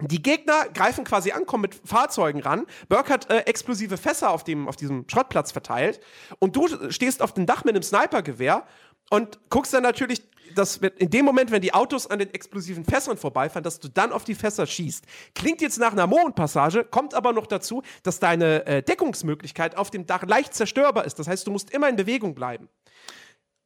Die 0.01 0.23
Gegner 0.23 0.69
greifen 0.73 1.03
quasi 1.03 1.31
an, 1.33 1.45
kommen 1.45 1.63
mit 1.63 1.75
Fahrzeugen 1.75 2.41
ran. 2.41 2.65
Burke 2.87 3.11
hat 3.13 3.29
äh, 3.29 3.39
explosive 3.39 3.97
Fässer 3.97 4.29
auf, 4.31 4.45
dem, 4.45 4.67
auf 4.69 4.77
diesem 4.77 5.05
Schrottplatz 5.09 5.51
verteilt. 5.51 5.99
Und 6.39 6.55
du 6.55 6.89
stehst 6.89 7.21
auf 7.21 7.33
dem 7.33 7.45
Dach 7.45 7.65
mit 7.65 7.75
einem 7.75 7.83
Snipergewehr 7.83 8.65
und 9.09 9.39
guckst 9.49 9.73
dann 9.73 9.83
natürlich, 9.83 10.21
dass 10.55 10.77
in 10.77 11.09
dem 11.09 11.25
Moment, 11.25 11.51
wenn 11.51 11.61
die 11.61 11.73
Autos 11.73 12.07
an 12.07 12.19
den 12.19 12.33
explosiven 12.33 12.83
Fässern 12.83 13.17
vorbeifahren, 13.17 13.63
dass 13.63 13.79
du 13.79 13.87
dann 13.87 14.11
auf 14.11 14.23
die 14.23 14.35
Fässer 14.35 14.65
schießt. 14.65 15.05
Klingt 15.35 15.61
jetzt 15.61 15.79
nach 15.79 15.91
einer 15.91 16.07
Mondpassage, 16.07 16.83
kommt 16.83 17.13
aber 17.13 17.33
noch 17.33 17.47
dazu, 17.47 17.83
dass 18.03 18.19
deine 18.19 18.65
äh, 18.65 18.83
Deckungsmöglichkeit 18.83 19.77
auf 19.77 19.91
dem 19.91 20.05
Dach 20.05 20.23
leicht 20.23 20.53
zerstörbar 20.53 21.05
ist. 21.05 21.19
Das 21.19 21.27
heißt, 21.27 21.47
du 21.47 21.51
musst 21.51 21.71
immer 21.71 21.89
in 21.89 21.95
Bewegung 21.95 22.35
bleiben. 22.35 22.69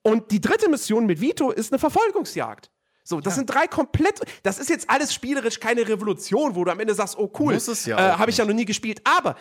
Und 0.01 0.31
die 0.31 0.41
dritte 0.41 0.69
Mission 0.69 1.05
mit 1.05 1.21
Vito 1.21 1.51
ist 1.51 1.71
eine 1.71 1.79
Verfolgungsjagd. 1.79 2.69
So, 3.05 3.19
das 3.19 3.35
sind 3.35 3.47
drei 3.47 3.67
komplett. 3.67 4.21
Das 4.43 4.59
ist 4.59 4.69
jetzt 4.69 4.89
alles 4.89 5.13
spielerisch 5.13 5.59
keine 5.59 5.87
Revolution, 5.87 6.55
wo 6.55 6.63
du 6.63 6.71
am 6.71 6.79
Ende 6.79 6.93
sagst, 6.93 7.17
oh 7.17 7.29
cool, 7.39 7.57
ja 7.85 7.97
äh, 7.97 8.17
habe 8.17 8.31
ich 8.31 8.37
ja 8.37 8.45
noch 8.45 8.53
nie 8.53 8.65
gespielt. 8.65 9.01
Aber 9.03 9.35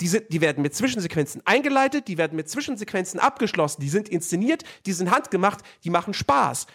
die, 0.00 0.08
sind, 0.08 0.32
die 0.32 0.40
werden 0.40 0.62
mit 0.62 0.74
Zwischensequenzen 0.74 1.42
eingeleitet, 1.44 2.08
die 2.08 2.18
werden 2.18 2.36
mit 2.36 2.48
Zwischensequenzen 2.48 3.18
abgeschlossen, 3.20 3.80
die 3.80 3.88
sind 3.88 4.08
inszeniert, 4.08 4.62
die 4.86 4.92
sind 4.92 5.10
handgemacht, 5.10 5.60
die 5.84 5.90
machen 5.90 6.14
Spaß. 6.14 6.66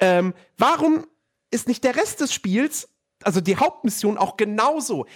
Ähm, 0.00 0.34
warum 0.56 1.06
ist 1.50 1.66
nicht 1.66 1.82
der 1.84 1.96
Rest 1.96 2.20
des 2.20 2.32
Spiels, 2.32 2.88
also 3.24 3.40
die 3.40 3.56
Hauptmission, 3.56 4.16
auch 4.16 4.36
genauso? 4.36 5.06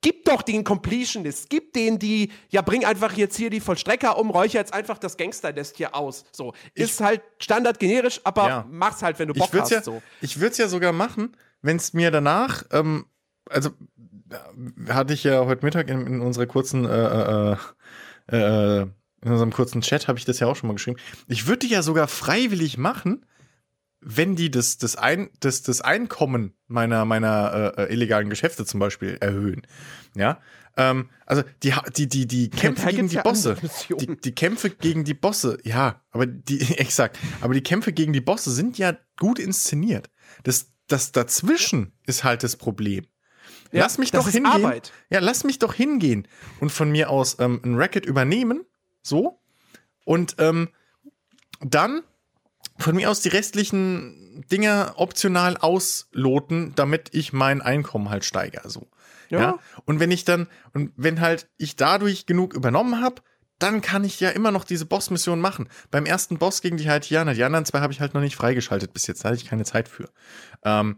Gib 0.00 0.26
doch 0.26 0.42
den 0.42 0.64
Completionist, 0.64 1.48
gib 1.48 1.72
denen 1.72 1.98
die, 1.98 2.30
ja, 2.50 2.60
bring 2.60 2.84
einfach 2.84 3.16
jetzt 3.16 3.36
hier 3.36 3.48
die 3.48 3.60
Vollstrecker 3.60 4.18
um, 4.18 4.28
räucher 4.30 4.58
jetzt 4.58 4.74
einfach 4.74 4.98
das 4.98 5.16
Gangsternest 5.16 5.78
hier 5.78 5.94
aus. 5.94 6.24
So, 6.30 6.52
ist 6.74 7.00
halt 7.00 7.22
standard 7.38 7.78
generisch, 7.78 8.20
aber 8.24 8.48
Ja. 8.48 8.66
mach's 8.68 9.02
halt, 9.02 9.18
wenn 9.18 9.28
du 9.28 9.34
Bock 9.34 9.46
Ich 9.46 9.52
würde 9.54 9.62
hast. 9.62 9.70
es 9.70 9.76
ja, 9.76 9.82
so. 9.82 10.02
ich 10.20 10.40
würd's 10.40 10.58
ja 10.58 10.68
sogar 10.68 10.92
machen, 10.92 11.34
wenn 11.62 11.76
es 11.78 11.94
mir 11.94 12.10
danach, 12.10 12.64
ähm, 12.72 13.06
also 13.48 13.70
hatte 14.88 15.14
ich 15.14 15.24
ja 15.24 15.44
heute 15.44 15.64
Mittag 15.64 15.88
in, 15.88 16.06
in 16.06 16.20
unserer 16.20 16.46
kurzen, 16.46 16.84
äh, 16.84 17.52
äh, 17.52 17.56
äh, 18.28 18.82
in 19.22 19.32
unserem 19.32 19.52
kurzen 19.52 19.80
Chat 19.80 20.08
habe 20.08 20.18
ich 20.18 20.24
das 20.24 20.38
ja 20.40 20.46
auch 20.46 20.56
schon 20.56 20.68
mal 20.68 20.74
geschrieben. 20.74 20.98
Ich 21.28 21.46
würde 21.46 21.66
die 21.66 21.72
ja 21.72 21.82
sogar 21.82 22.08
freiwillig 22.08 22.76
machen, 22.76 23.24
wenn 24.04 24.36
die 24.36 24.50
das, 24.50 24.76
das, 24.76 24.96
Ein, 24.96 25.30
das, 25.40 25.62
das 25.62 25.80
Einkommen 25.80 26.52
meiner, 26.66 27.04
meiner 27.04 27.74
äh, 27.76 27.82
äh, 27.84 27.92
illegalen 27.92 28.28
Geschäfte 28.28 28.66
zum 28.66 28.80
Beispiel 28.80 29.16
erhöhen. 29.20 29.62
Ja. 30.14 30.40
Ähm, 30.76 31.08
also 31.24 31.42
die, 31.62 31.72
die, 31.96 32.08
die, 32.08 32.26
die 32.26 32.50
Kämpfe 32.50 32.86
da 32.86 32.90
gegen 32.90 33.08
die 33.08 33.14
ja 33.16 33.22
Bosse. 33.22 33.56
Die, 33.88 34.16
die 34.20 34.34
Kämpfe 34.34 34.70
gegen 34.70 35.04
die 35.04 35.14
Bosse, 35.14 35.58
ja, 35.62 36.02
aber 36.10 36.26
die, 36.26 36.60
exakt, 36.78 37.18
aber 37.40 37.54
die 37.54 37.62
Kämpfe 37.62 37.92
gegen 37.92 38.12
die 38.12 38.20
Bosse 38.20 38.50
sind 38.50 38.76
ja 38.76 38.96
gut 39.16 39.38
inszeniert. 39.38 40.10
Das, 40.42 40.72
das 40.86 41.12
dazwischen 41.12 41.92
ist 42.06 42.24
halt 42.24 42.42
das 42.42 42.56
Problem. 42.56 43.06
Ja, 43.74 43.82
lass 43.82 43.98
mich 43.98 44.10
doch 44.10 44.28
hingehen. 44.28 44.46
Arbeit. 44.46 44.92
Ja, 45.10 45.20
lass 45.20 45.44
mich 45.44 45.58
doch 45.58 45.74
hingehen 45.74 46.28
und 46.60 46.70
von 46.70 46.90
mir 46.90 47.10
aus 47.10 47.38
ähm, 47.40 47.60
ein 47.64 47.74
Racket 47.76 48.06
übernehmen, 48.06 48.64
so 49.02 49.40
und 50.04 50.36
ähm, 50.38 50.68
dann 51.60 52.02
von 52.78 52.96
mir 52.96 53.10
aus 53.10 53.20
die 53.20 53.28
restlichen 53.28 54.44
Dinge 54.50 54.94
optional 54.96 55.56
ausloten, 55.56 56.72
damit 56.74 57.10
ich 57.12 57.32
mein 57.32 57.62
Einkommen 57.62 58.10
halt 58.10 58.24
steigere, 58.24 58.68
so. 58.68 58.88
Ja. 59.30 59.40
Ja. 59.40 59.58
Und 59.84 60.00
wenn 60.00 60.10
ich 60.10 60.24
dann, 60.24 60.48
und 60.72 60.92
wenn 60.96 61.20
halt 61.20 61.48
ich 61.56 61.76
dadurch 61.76 62.26
genug 62.26 62.54
übernommen 62.54 63.00
habe, 63.00 63.22
dann 63.58 63.80
kann 63.80 64.04
ich 64.04 64.20
ja 64.20 64.30
immer 64.30 64.50
noch 64.50 64.64
diese 64.64 64.84
Boss-Mission 64.84 65.40
machen. 65.40 65.68
Beim 65.90 66.06
ersten 66.06 66.38
Boss 66.38 66.60
gegen 66.60 66.76
die 66.76 66.88
Haitianer, 66.88 67.34
die 67.34 67.44
anderen 67.44 67.64
zwei 67.64 67.80
habe 67.80 67.92
ich 67.92 68.00
halt 68.00 68.14
noch 68.14 68.20
nicht 68.20 68.36
freigeschaltet 68.36 68.92
bis 68.92 69.06
jetzt, 69.06 69.24
da 69.24 69.28
hatte 69.28 69.38
ich 69.38 69.48
keine 69.48 69.64
Zeit 69.64 69.88
für. 69.88 70.10
Ähm, 70.64 70.96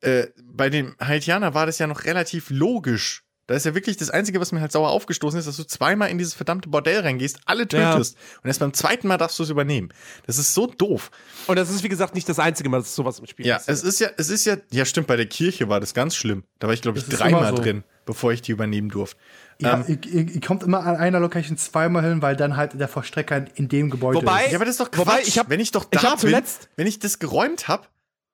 äh, 0.00 0.26
bei 0.44 0.68
dem 0.70 0.94
Haitianer 1.00 1.54
war 1.54 1.66
das 1.66 1.78
ja 1.78 1.86
noch 1.86 2.04
relativ 2.04 2.50
logisch, 2.50 3.22
Da 3.48 3.54
ist 3.54 3.64
ja 3.64 3.76
wirklich 3.76 3.96
das 3.96 4.10
Einzige, 4.10 4.40
was 4.40 4.50
mir 4.50 4.60
halt 4.60 4.72
sauer 4.72 4.88
aufgestoßen 4.90 5.38
ist, 5.38 5.46
dass 5.46 5.56
du 5.56 5.62
zweimal 5.64 6.10
in 6.10 6.18
dieses 6.18 6.34
verdammte 6.34 6.68
Bordell 6.68 6.98
reingehst, 7.00 7.38
alle 7.46 7.68
tötest 7.68 8.16
und 8.42 8.48
erst 8.48 8.58
beim 8.58 8.72
zweiten 8.74 9.06
Mal 9.06 9.18
darfst 9.18 9.38
du 9.38 9.44
es 9.44 9.50
übernehmen. 9.50 9.90
Das 10.26 10.36
ist 10.38 10.52
so 10.52 10.66
doof. 10.66 11.12
Und 11.46 11.54
das 11.56 11.70
ist, 11.70 11.84
wie 11.84 11.88
gesagt, 11.88 12.16
nicht 12.16 12.28
das 12.28 12.40
einzige 12.40 12.68
Mal, 12.68 12.78
dass 12.78 12.96
sowas 12.96 13.20
im 13.20 13.26
Spiel 13.26 13.46
Ja, 13.46 13.58
passiert. 13.58 13.76
es 13.76 13.82
ist 13.84 14.00
ja, 14.00 14.08
es 14.16 14.30
ist 14.30 14.46
ja, 14.46 14.56
ja 14.72 14.84
stimmt, 14.84 15.06
bei 15.06 15.14
der 15.16 15.26
Kirche 15.26 15.68
war 15.68 15.78
das 15.78 15.94
ganz 15.94 16.16
schlimm. 16.16 16.42
Da 16.58 16.66
war 16.66 16.74
ich, 16.74 16.82
glaube 16.82 16.98
ich, 16.98 17.06
ist 17.06 17.20
dreimal 17.20 17.54
so. 17.56 17.62
drin, 17.62 17.84
bevor 18.04 18.32
ich 18.32 18.42
die 18.42 18.50
übernehmen 18.50 18.88
durfte. 18.88 19.16
Ja, 19.60 19.84
Ähm, 19.86 19.98
ihr, 20.04 20.28
ihr, 20.28 20.40
kommt 20.40 20.64
immer 20.64 20.84
an 20.84 20.96
einer 20.96 21.20
Location 21.20 21.56
zweimal 21.56 22.02
hin, 22.02 22.22
weil 22.22 22.34
dann 22.34 22.56
halt 22.56 22.78
der 22.78 22.88
Vollstrecker 22.88 23.44
in 23.54 23.68
dem 23.68 23.90
Gebäude 23.90 24.18
Wobei- 24.18 24.46
ist. 24.46 24.50
ja, 24.50 24.58
aber 24.58 24.64
das 24.64 24.72
ist 24.74 24.80
doch 24.80 24.90
Quatsch. 24.90 25.06
Wobei, 25.06 25.20
ich 25.22 25.38
hab- 25.38 25.48
wenn 25.50 25.60
ich 25.60 25.70
doch 25.70 25.84
ich 25.92 26.00
da 26.00 26.02
hab 26.10 26.20
bin, 26.20 26.30
zuletzt- 26.30 26.68
wenn 26.74 26.88
ich 26.88 26.98
das 26.98 27.20
geräumt 27.20 27.68
habe 27.68 27.86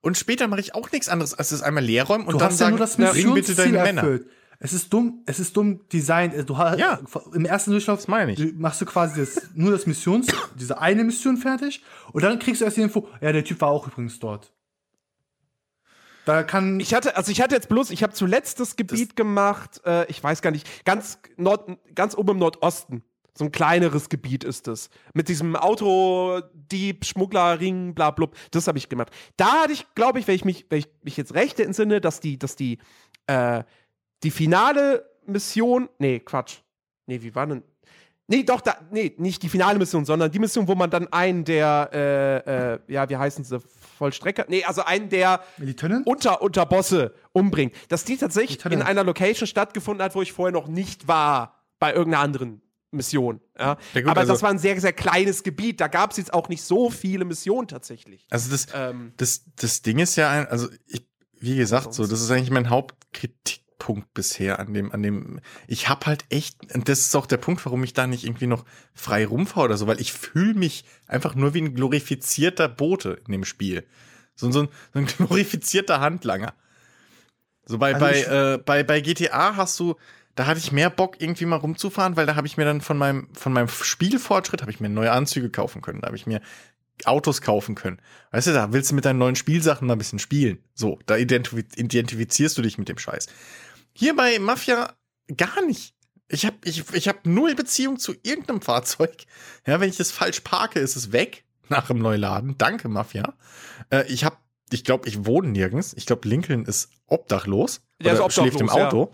und 0.03 0.19
später 0.19 0.47
mache 0.49 0.61
ich 0.61 0.75
auch 0.75 0.93
nichts 0.93 1.09
anderes, 1.09 1.33
als 1.35 1.49
das 1.49 1.63
einmal 1.63 1.83
leer 1.85 2.05
räumen 2.05 2.27
und 2.27 2.35
du 2.35 2.39
dann 2.39 2.49
hast 2.49 2.61
ja 2.61 2.67
sagen, 2.67 2.77
nur 2.77 2.79
das 2.87 2.97
bring 2.97 3.35
bitte 3.35 3.55
deine 3.55 3.79
Männer. 3.79 4.03
erfüllt. 4.03 4.27
Es 4.65 4.73
ist 4.73 4.93
dumm, 4.93 5.23
es 5.27 5.41
ist 5.41 5.57
dumm 5.57 5.81
designt. 5.93 6.35
Du 6.49 6.57
hast 6.57 6.79
Ja. 6.79 7.01
im 7.35 7.45
ersten 7.47 7.73
Durchlauf 7.73 7.99
Das 7.99 8.07
meine 8.09 8.33
ich. 8.33 8.39
du- 8.39 8.53
machst 8.59 8.81
du 8.81 8.85
quasi 8.87 9.19
das, 9.21 9.49
nur 9.55 9.73
das 9.73 9.87
Missions, 9.87 10.29
diese 10.55 10.79
eine 10.81 11.03
Mission 11.03 11.37
fertig 11.37 11.83
und 12.13 12.23
dann 12.23 12.39
kriegst 12.39 12.61
du 12.61 12.65
erst 12.67 12.77
die 12.77 12.83
Info, 12.83 13.09
ja, 13.21 13.33
der 13.33 13.43
Typ 13.45 13.61
war 13.61 13.69
auch 13.71 13.89
übrigens 13.89 14.19
dort. 14.21 14.53
Da 16.25 16.45
kann 16.45 16.79
Ich 16.79 16.95
hatte, 16.95 17.17
also 17.17 17.33
ich 17.33 17.41
hatte 17.41 17.57
jetzt 17.57 17.69
bloß, 17.69 17.91
ich 17.91 18.05
habe 18.05 18.13
zuletzt 18.13 18.61
das 18.61 18.77
Gebiet 18.77 19.17
gemacht, 19.17 19.81
äh, 19.85 20.09
ich 20.09 20.23
weiß 20.23 20.41
gar 20.43 20.53
nicht, 20.53 20.85
ganz, 20.85 21.19
Nord, 21.37 21.69
ganz 21.97 22.15
oben 22.17 22.31
im 22.31 22.39
Nordosten. 22.39 23.03
So 23.35 23.45
ein 23.45 23.53
kleineres 23.53 24.09
Gebiet 24.09 24.45
ist 24.45 24.69
es. 24.69 24.91
Mit 25.15 25.29
diesem 25.29 25.57
Autodieb, 25.57 27.05
Schmugglerring, 27.05 27.95
bla 27.95 28.11
blub. 28.11 28.37
Das 28.51 28.69
habe 28.69 28.77
ich 28.77 28.89
gemacht. 28.89 29.11
Da 29.37 29.63
hatte 29.63 29.73
ich, 29.73 29.87
glaube 29.95 30.19
ich, 30.21 30.29
wenn 30.29 30.35
ich 30.35 30.45
mich, 30.45 30.67
wenn 30.69 30.81
ich 30.81 30.89
mich 31.03 31.17
jetzt 31.17 31.35
recht 31.35 31.59
entsinne, 31.59 32.01
dass 32.01 32.21
die, 32.21 32.39
dass 32.39 32.57
die, 32.57 32.79
äh, 33.27 33.65
die 34.23 34.31
finale 34.31 35.09
Mission. 35.27 35.89
Nee, 35.99 36.21
Quatsch. 36.21 36.59
Nee, 37.07 37.23
wie 37.23 37.35
war 37.35 37.47
denn. 37.47 37.63
Nee, 38.29 38.45
doch, 38.45 38.61
da, 38.61 38.77
nee, 38.91 39.15
nicht 39.19 39.43
die 39.43 39.49
finale 39.49 39.79
Mission, 39.79 40.05
sondern 40.05 40.31
die 40.31 40.39
Mission, 40.39 40.69
wo 40.69 40.75
man 40.75 40.91
dann 40.91 41.13
einen 41.13 41.45
der, 41.45 41.91
äh, 41.93 42.75
äh, 42.75 42.79
ja, 42.87 43.09
wie 43.09 43.17
heißen 43.17 43.45
sie, 43.45 43.61
Vollstrecker? 43.99 44.45
Nee, 44.49 44.65
also 44.65 44.85
einen 44.85 45.09
der 45.09 45.41
unter 46.05 46.41
Unterbosse 46.41 47.15
umbringt. 47.33 47.75
Dass 47.89 48.05
die 48.05 48.17
tatsächlich 48.17 48.65
in 48.67 48.83
einer 48.83 49.05
Location 49.05 49.47
stattgefunden 49.47 50.05
hat, 50.05 50.15
wo 50.15 50.23
ich 50.23 50.33
vorher 50.33 50.53
noch 50.53 50.69
nicht 50.69 51.09
war, 51.09 51.63
bei 51.79 51.93
irgendeiner 51.93 52.23
anderen 52.23 52.63
Mission. 52.93 53.41
Ja. 53.59 53.77
Ja, 53.95 54.01
gut, 54.03 54.11
Aber 54.11 54.21
also- 54.21 54.33
das 54.35 54.43
war 54.43 54.51
ein 54.51 54.59
sehr, 54.59 54.81
sehr 54.81 54.93
kleines 54.93 55.43
Gebiet. 55.43 55.81
Da 55.81 55.89
gab 55.89 56.11
es 56.13 56.19
jetzt 56.19 56.33
auch 56.33 56.49
nicht 56.49 56.63
so 56.63 56.91
viele 56.91 57.25
Missionen 57.25 57.67
tatsächlich. 57.69 58.27
Also 58.31 58.51
das, 58.51 58.67
Ähm, 58.75 59.13
das, 59.17 59.43
das 59.57 59.83
Ding 59.83 59.99
ist 59.99 60.17
ja 60.17 60.31
ein, 60.31 60.47
also 60.49 60.69
ich, 60.87 61.07
wie 61.41 61.57
gesagt, 61.57 61.93
so, 61.95 62.07
das 62.07 62.21
ist 62.21 62.31
eigentlich 62.31 62.51
mein 62.51 62.71
Hauptkritikpunkt 62.71 64.15
bisher 64.15 64.59
an 64.61 64.73
dem, 64.75 64.93
an 64.93 65.03
dem, 65.03 65.41
ich 65.67 65.89
hab 65.89 66.07
halt 66.07 66.25
echt, 66.31 66.75
und 66.75 66.89
das 66.89 67.01
ist 67.01 67.17
auch 67.17 67.27
der 67.27 67.39
Punkt, 67.39 67.65
warum 67.67 67.83
ich 67.83 67.95
da 67.95 68.07
nicht 68.07 68.25
irgendwie 68.25 68.47
noch 68.47 68.65
frei 68.95 69.27
rumfahre 69.27 69.65
oder 69.67 69.77
so, 69.77 69.87
weil 69.87 70.01
ich 70.01 70.13
fühle 70.13 70.55
mich 70.55 70.85
einfach 71.07 71.35
nur 71.35 71.55
wie 71.55 71.63
ein 71.63 71.75
glorifizierter 71.75 72.69
Bote 72.69 73.19
in 73.27 73.33
dem 73.33 73.45
Spiel. 73.45 73.85
So, 74.37 74.51
so, 74.53 74.63
ein, 74.63 74.69
so 74.93 74.99
ein 75.01 75.07
glorifizierter 75.19 76.01
Handlanger. 76.01 76.55
So 77.65 77.79
bei, 77.79 77.95
Also 77.95 78.05
bei, 78.07 78.19
ich- 78.21 78.29
äh, 78.29 78.59
bei, 78.65 78.83
bei 78.83 79.01
GTA 79.01 79.57
hast 79.57 79.79
du, 79.81 79.97
da 80.35 80.47
hatte 80.47 80.59
ich 80.59 80.73
mehr 80.73 80.91
Bock, 80.91 81.21
irgendwie 81.21 81.45
mal 81.45 81.57
rumzufahren, 81.57 82.17
weil 82.17 82.27
da 82.27 82.37
habe 82.37 82.47
ich 82.47 82.57
mir 82.57 82.65
dann 82.65 82.81
von 82.81 82.97
meinem, 82.97 83.29
von 83.35 83.53
meinem 83.53 83.69
Spielfortschritt, 83.69 84.63
habe 84.63 84.71
ich 84.71 84.81
mir 84.81 84.89
neue 84.89 85.13
Anzüge 85.13 85.51
kaufen 85.51 85.83
können. 85.83 86.01
Da 86.01 86.07
habe 86.07 86.17
ich 86.17 86.27
mir 86.27 86.41
Autos 87.05 87.43
kaufen 87.43 87.75
können. 87.75 88.01
Weißt 88.31 88.47
du, 88.47 88.53
da 88.53 88.73
willst 88.73 88.91
du 88.91 88.95
mit 88.95 89.05
deinen 89.05 89.19
neuen 89.19 89.37
Spielsachen 89.37 89.87
mal 89.87 89.95
ein 89.95 89.99
bisschen 89.99 90.19
spielen. 90.19 90.59
So, 90.75 90.99
da 91.07 91.17
identif 91.17 91.53
identifizierst 91.77 92.57
du 92.57 92.63
dich 92.63 92.79
mit 92.79 92.89
dem 92.89 92.99
Scheiß. 92.99 93.27
Hier 93.93 94.17
bei 94.17 94.39
Mafia 94.39 94.95
gar 95.37 95.65
nicht. 95.67 95.95
Ich 96.29 96.47
habe 96.47 96.57
ich, 96.65 96.85
ich 96.93 97.09
hab 97.09 97.27
null 97.27 97.55
Beziehung 97.55 97.99
zu 97.99 98.15
irgendeinem 98.23 98.63
Fahrzeug. 98.63 99.25
Ja, 99.67 99.81
wenn 99.81 99.91
ich 99.91 99.97
das 99.97 100.13
falsch 100.13 100.41
parke, 100.41 100.81
ist 100.81 100.97
es 100.97 101.13
weg 101.13 101.45
nach 101.69 101.89
dem 101.89 101.99
Neuladen. 101.99 102.57
Danke, 102.57 102.89
Mafia. 102.89 103.35
Äh, 103.91 104.07
ich 104.07 104.25
habe, 104.25 104.37
ich 104.71 104.85
glaube, 104.85 105.09
ich 105.09 105.27
wohne 105.27 105.49
nirgends. 105.49 105.93
Ich 105.95 106.07
glaube, 106.07 106.27
Lincoln 106.29 106.65
ist 106.65 106.91
obdachlos. 107.07 107.83
Der 108.03 108.15
ist 108.15 108.21
oder 108.21 108.31
schläft 108.31 108.61
im 108.61 108.69
obdachlos, 108.69 108.93
Auto. 108.93 109.13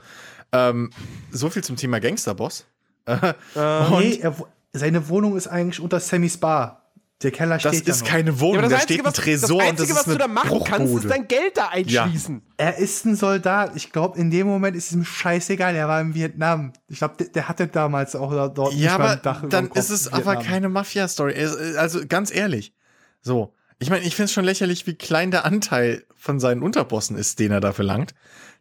Ähm, 0.52 0.90
so 1.30 1.50
viel 1.50 1.62
zum 1.62 1.76
Thema 1.76 2.00
Gangsterboss. 2.00 2.66
Äh, 3.06 3.34
äh, 3.56 3.90
nee, 4.00 4.18
er, 4.20 4.34
seine 4.72 5.08
Wohnung 5.08 5.36
ist 5.36 5.46
eigentlich 5.48 5.80
unter 5.80 6.00
Sammys 6.00 6.36
Bar. 6.38 6.84
Der 7.22 7.32
Keller 7.32 7.58
das 7.58 7.74
steht 7.74 7.88
ja 7.88 7.94
ist 7.94 8.02
noch. 8.02 8.08
keine 8.08 8.38
Wohnung, 8.38 8.56
ja, 8.56 8.62
da 8.62 8.68
das 8.68 8.84
steht 8.84 8.98
Einzige, 8.98 9.02
ein 9.02 9.06
was, 9.06 9.14
Tresor 9.14 9.58
das 9.58 9.70
und 9.70 9.80
das 9.80 9.88
Einzige, 9.88 9.92
ist 9.92 9.96
was 9.98 10.04
du 10.04 10.10
eine 10.10 10.18
da 10.18 10.28
machen 10.28 10.60
kannst, 10.64 10.70
ist 10.70 10.92
Bruchbude. 10.92 11.08
dein 11.08 11.26
Geld 11.26 11.56
da 11.56 11.68
einschließen. 11.68 12.42
Er 12.56 12.78
ist 12.78 13.04
ein 13.06 13.16
Soldat. 13.16 13.72
Ich 13.74 13.90
glaube, 13.90 14.16
in 14.18 14.30
dem 14.30 14.46
Moment 14.46 14.76
ist 14.76 14.86
es 14.86 14.92
ihm 14.92 15.04
scheißegal. 15.04 15.74
Er 15.74 15.88
war 15.88 16.00
in 16.00 16.14
Vietnam. 16.14 16.72
Ich 16.86 16.98
glaube, 16.98 17.16
der, 17.18 17.26
der 17.26 17.48
hatte 17.48 17.66
damals 17.66 18.14
auch 18.14 18.30
dort 18.54 18.72
Ja, 18.74 18.78
nicht 18.78 18.84
mal 18.86 18.94
aber 18.94 19.10
ein 19.10 19.22
Dach 19.22 19.44
dann 19.48 19.68
Kopf 19.68 19.78
ist 19.78 19.90
es 19.90 20.12
aber 20.12 20.36
keine 20.36 20.68
Mafia-Story. 20.68 21.34
Also 21.76 22.06
ganz 22.06 22.32
ehrlich. 22.32 22.72
So. 23.20 23.52
Ich 23.80 23.90
meine, 23.90 24.04
ich 24.04 24.14
finde 24.14 24.26
es 24.26 24.32
schon 24.32 24.44
lächerlich, 24.44 24.86
wie 24.86 24.94
klein 24.94 25.32
der 25.32 25.44
Anteil 25.44 26.04
von 26.14 26.38
seinen 26.38 26.62
Unterbossen 26.62 27.16
ist, 27.16 27.40
den 27.40 27.50
er 27.50 27.60
da 27.60 27.72
verlangt. 27.72 28.14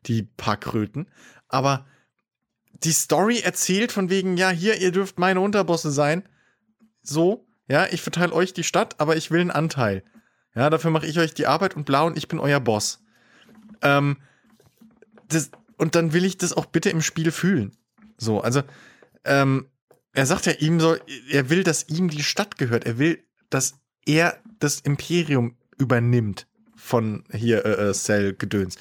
Die 0.08 0.24
paar 0.24 0.58
Kröten. 0.58 1.08
Aber 1.48 1.86
die 2.84 2.92
Story 2.92 3.40
erzählt 3.40 3.92
von 3.92 4.10
wegen, 4.10 4.38
ja, 4.38 4.50
hier, 4.50 4.78
ihr 4.78 4.92
dürft 4.92 5.20
meine 5.20 5.42
Unterbosse 5.42 5.92
sein. 5.92 6.24
So, 7.02 7.48
ja, 7.68 7.88
ich 7.92 8.02
verteile 8.02 8.34
euch 8.34 8.54
die 8.54 8.64
Stadt, 8.64 9.00
aber 9.00 9.16
ich 9.16 9.32
will 9.32 9.42
einen 9.42 9.52
Anteil. 9.52 10.04
Ja, 10.56 10.70
dafür 10.70 10.92
mache 10.92 11.06
ich 11.06 11.20
euch 11.20 11.34
die 11.34 11.48
Arbeit 11.48 11.76
und 11.76 11.86
blau 11.86 12.08
und 12.08 12.18
ich 12.18 12.28
bin 12.28 12.40
euer 12.40 12.60
Boss. 12.60 13.04
Ähm, 13.82 14.18
das, 15.30 15.52
und 15.78 15.96
dann 15.96 16.14
will 16.14 16.26
ich 16.26 16.38
das 16.38 16.54
auch 16.54 16.66
bitte 16.66 16.90
im 16.90 17.02
Spiel 17.02 17.32
fühlen. 17.32 17.76
So, 18.18 18.42
also, 18.42 18.64
ähm, 19.26 19.68
er 20.14 20.26
sagt 20.26 20.48
ja, 20.48 20.54
ihm 20.54 20.80
soll, 20.80 21.00
er 21.30 21.50
will, 21.50 21.64
dass 21.64 21.88
ihm 21.90 22.10
die 22.10 22.24
Stadt 22.24 22.58
gehört. 22.58 22.86
Er 22.86 22.98
will, 22.98 23.24
dass 23.50 23.76
er 24.06 24.42
das 24.60 24.80
Imperium 24.80 25.56
übernimmt 25.78 26.48
von 26.76 27.24
hier 27.32 27.66
äh, 27.66 27.90
äh, 27.90 27.94
Cell 27.94 28.34
Gedöns. 28.34 28.78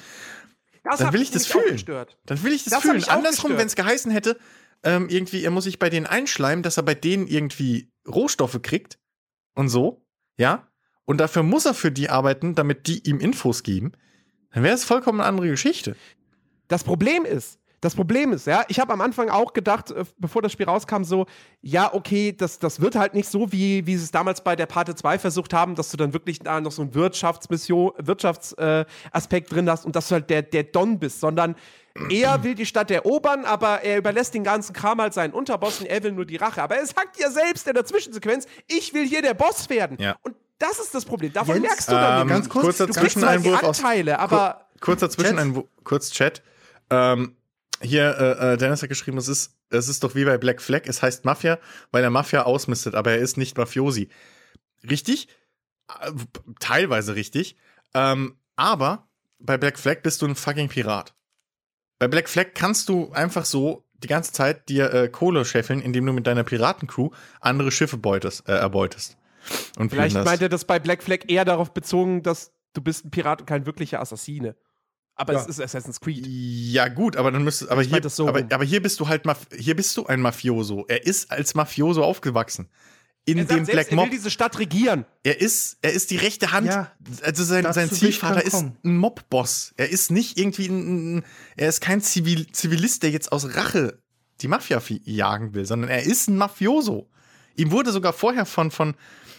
Das 0.89 0.99
Dann 0.99 1.13
will 1.13 1.21
ich 1.21 1.31
das 1.31 1.47
fühlen. 1.47 1.73
gestört. 1.73 2.17
Dann 2.25 2.41
will 2.43 2.53
ich 2.53 2.63
das, 2.63 2.73
Das 2.73 2.81
fühlen. 2.83 3.03
Andersrum, 3.05 3.57
wenn 3.57 3.67
es 3.67 3.75
geheißen 3.75 4.11
hätte, 4.11 4.37
ähm, 4.83 5.09
irgendwie, 5.09 5.43
er 5.43 5.51
muss 5.51 5.63
sich 5.65 5.79
bei 5.79 5.89
denen 5.89 6.05
einschleimen, 6.05 6.63
dass 6.63 6.77
er 6.77 6.83
bei 6.83 6.95
denen 6.95 7.27
irgendwie 7.27 7.89
Rohstoffe 8.07 8.61
kriegt 8.61 8.99
und 9.55 9.69
so, 9.69 10.05
ja. 10.37 10.67
Und 11.05 11.17
dafür 11.19 11.43
muss 11.43 11.65
er 11.65 11.73
für 11.73 11.91
die 11.91 12.09
arbeiten, 12.09 12.53
damit 12.53 12.87
die 12.87 13.07
ihm 13.07 13.19
Infos 13.19 13.63
geben. 13.63 13.93
Dann 14.51 14.63
wäre 14.63 14.75
es 14.75 14.83
vollkommen 14.83 15.19
eine 15.21 15.29
andere 15.29 15.47
Geschichte. 15.47 15.95
Das 16.67 16.83
Problem 16.83 17.25
ist, 17.25 17.59
das 17.81 17.95
Problem 17.95 18.33
ist, 18.33 18.47
ja, 18.47 18.63
ich 18.69 18.79
habe 18.79 18.91
am 18.91 19.01
Anfang 19.01 19.29
auch 19.29 19.53
gedacht, 19.53 19.91
äh, 19.91 20.03
bevor 20.17 20.41
das 20.41 20.51
Spiel 20.51 20.65
rauskam, 20.65 21.03
so, 21.03 21.25
ja, 21.61 21.93
okay, 21.93 22.33
das, 22.35 22.59
das 22.59 22.81
wird 22.81 22.95
halt 22.95 23.13
nicht 23.13 23.29
so, 23.29 23.51
wie, 23.51 23.85
wie 23.85 23.97
sie 23.97 24.03
es 24.03 24.11
damals 24.11 24.43
bei 24.43 24.55
der 24.55 24.65
Parte 24.65 24.95
2 24.95 25.19
versucht 25.19 25.53
haben, 25.53 25.75
dass 25.75 25.91
du 25.91 25.97
dann 25.97 26.13
wirklich 26.13 26.39
da 26.39 26.59
noch 26.59 26.71
so 26.71 26.81
einen 26.81 26.95
Wirtschaftsmission, 26.95 27.91
Wirtschaftsaspekt 27.97 29.51
äh, 29.51 29.53
drin 29.53 29.69
hast 29.69 29.85
und 29.85 29.95
dass 29.95 30.07
du 30.07 30.13
halt 30.13 30.29
der, 30.29 30.41
der 30.41 30.63
Don 30.63 30.99
bist, 30.99 31.19
sondern 31.19 31.55
er 32.09 32.43
will 32.43 32.55
die 32.55 32.65
Stadt 32.65 32.91
erobern, 32.91 33.45
aber 33.45 33.81
er 33.81 33.97
überlässt 33.97 34.33
den 34.33 34.43
ganzen 34.43 34.73
Kram 34.73 35.01
halt 35.01 35.13
seinen 35.13 35.33
Unterbossen, 35.33 35.85
er 35.85 36.03
will 36.03 36.11
nur 36.11 36.25
die 36.25 36.35
Rache. 36.35 36.61
Aber 36.61 36.75
er 36.75 36.85
sagt 36.85 37.19
ja 37.19 37.31
selbst 37.31 37.67
in 37.67 37.73
der 37.73 37.85
Zwischensequenz, 37.85 38.45
ich 38.67 38.93
will 38.93 39.07
hier 39.07 39.21
der 39.21 39.33
Boss 39.33 39.69
werden. 39.69 39.97
Ja. 39.99 40.15
Und 40.21 40.35
das 40.59 40.79
ist 40.79 40.93
das 40.93 41.05
Problem. 41.05 41.33
Davon 41.33 41.55
Jens, 41.55 41.67
merkst 41.67 41.87
du 41.89 41.93
dann 41.93 42.21
Ähm, 42.21 42.27
ganz 42.27 42.49
kurz, 42.49 42.65
kurzer 42.65 42.87
du 42.87 42.93
kriegst 42.93 43.19
zwar 43.19 43.37
die 43.37 43.43
Zwischeneinwurf 43.43 43.63
aus 43.63 43.79
Anteile, 43.79 44.19
aber 44.19 44.67
Kurzer. 44.79 45.09
Zwischeneinwurf, 45.09 45.65
kurz 45.83 46.11
Chat. 46.11 46.41
Ähm, 46.89 47.35
hier, 47.81 48.17
äh, 48.17 48.53
äh, 48.53 48.57
Dennis 48.57 48.81
hat 48.81 48.89
geschrieben, 48.89 49.17
es 49.17 49.27
ist, 49.27 49.55
es 49.69 49.87
ist 49.87 50.03
doch 50.03 50.15
wie 50.15 50.25
bei 50.25 50.37
Black 50.37 50.61
Flag, 50.61 50.81
es 50.85 51.01
heißt 51.01 51.25
Mafia, 51.25 51.59
weil 51.91 52.03
er 52.03 52.09
Mafia 52.09 52.43
ausmistet, 52.43 52.95
aber 52.95 53.11
er 53.11 53.19
ist 53.19 53.37
nicht 53.37 53.57
Mafiosi. 53.57 54.09
Richtig? 54.89 55.27
Äh, 55.87 56.11
Teilweise 56.59 57.15
richtig. 57.15 57.55
Ähm, 57.93 58.37
aber 58.55 59.07
bei 59.39 59.57
Black 59.57 59.77
Flag 59.77 60.01
bist 60.01 60.21
du 60.21 60.27
ein 60.27 60.35
fucking 60.35 60.69
Pirat. 60.69 61.13
Bei 61.99 62.07
Black 62.07 62.29
Flag 62.29 62.47
kannst 62.53 62.89
du 62.89 63.11
einfach 63.11 63.45
so 63.45 63.85
die 64.03 64.07
ganze 64.07 64.31
Zeit 64.31 64.69
dir 64.69 64.93
äh, 64.93 65.09
Kohle 65.09 65.45
scheffeln, 65.45 65.81
indem 65.81 66.05
du 66.05 66.13
mit 66.13 66.27
deiner 66.27 66.43
Piratencrew 66.43 67.09
andere 67.39 67.71
Schiffe 67.71 67.97
beutest, 67.97 68.47
äh, 68.47 68.53
erbeutest. 68.53 69.17
Und 69.77 69.89
Vielleicht 69.89 70.23
meint 70.23 70.41
er 70.41 70.49
das 70.49 70.65
bei 70.65 70.79
Black 70.79 71.01
Flag 71.01 71.19
eher 71.27 71.45
darauf 71.45 71.73
bezogen, 71.73 72.21
dass 72.21 72.51
du 72.73 72.81
bist 72.81 73.05
ein 73.05 73.11
Pirat 73.11 73.41
und 73.41 73.47
kein 73.47 73.65
wirklicher 73.65 74.01
Assassine. 74.01 74.55
Aber 75.19 75.33
Ja. 75.33 75.41
es 75.41 75.47
ist 75.47 75.59
Assassin's 75.59 75.99
Creed. 75.99 76.25
Ja, 76.27 76.87
gut, 76.89 77.15
aber 77.15 77.31
dann 77.31 77.43
müsstest 77.43 77.71
aber 77.71 77.81
Ich 77.81 77.89
hier, 77.89 78.07
so 78.09 78.27
aber, 78.27 78.43
aber 78.51 78.63
hier 78.63 78.81
bist 78.81 78.99
du 78.99 79.07
halt 79.07 79.25
Maf 79.25 79.47
hier 79.57 79.75
bist 79.75 79.97
du 79.97 80.05
ein 80.05 80.21
Mafioso. 80.21 80.85
Er 80.87 81.05
ist 81.05 81.31
als 81.31 81.55
Mafioso 81.55 82.03
aufgewachsen. 82.03 82.69
In 83.25 83.39
Er 83.39 83.43
dem 83.43 83.47
sagt 83.47 83.65
selbst, 83.65 83.71
Black 83.73 83.91
er 83.91 83.95
Mob. 83.95 84.05
will 84.05 84.11
diese 84.11 84.29
Stadt 84.31 84.57
regieren. 84.57 85.05
Er 85.23 85.41
ist, 85.41 85.77
er 85.81 85.91
ist 85.91 86.11
die 86.11 86.15
rechte 86.17 86.51
Hand. 86.53 86.67
Ja, 86.67 86.91
also 87.23 87.43
sein, 87.43 87.63
sein 87.73 87.89
dann 87.89 88.37
ist 88.39 88.53
ein 88.53 88.77
Mobboss. 88.83 89.73
Er 89.75 89.89
ist 89.89 90.11
nicht 90.11 90.37
irgendwie 90.39 90.67
ein, 90.67 91.25
er 91.57 91.67
ist 91.67 91.81
kein 91.81 91.99
Zivil, 92.01 92.47
Zivilist, 92.51 93.03
der 93.03 93.09
jetzt 93.11 93.31
aus 93.33 93.53
Rache 93.55 93.99
die 94.41 94.47
Mafia 94.47 94.79
fi- 94.79 95.01
jagen 95.03 95.53
will, 95.55 95.65
sondern 95.65 95.89
er 95.89 96.03
ist 96.03 96.29
ein 96.29 96.37
Mafioso. 96.37 97.09
Ihm 97.55 97.71
wurde 97.71 97.91
sogar 97.91 98.13
vorher 98.13 98.45
von, 98.45 98.69
von 98.71 98.93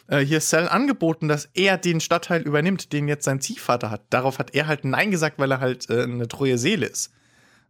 äh, 0.09 0.19
hier 0.21 0.41
Cell 0.41 0.69
angeboten, 0.69 1.29
dass 1.29 1.49
er 1.55 1.79
den 1.79 2.01
Stadtteil 2.01 2.43
übernimmt, 2.43 2.93
den 2.93 3.09
jetzt 3.09 3.25
sein 3.25 3.41
Ziehvater 3.41 3.91
hat. 3.91 4.03
Darauf 4.11 4.39
hat 4.39 4.55
er 4.55 4.67
halt 4.67 4.85
Nein 4.85 5.11
gesagt, 5.11 5.39
weil 5.39 5.51
er 5.53 5.61
halt 5.61 5.89
äh, 5.89 6.03
eine 6.03 6.29
treue 6.29 6.59
Seele 6.59 6.87
ist. 6.87 7.13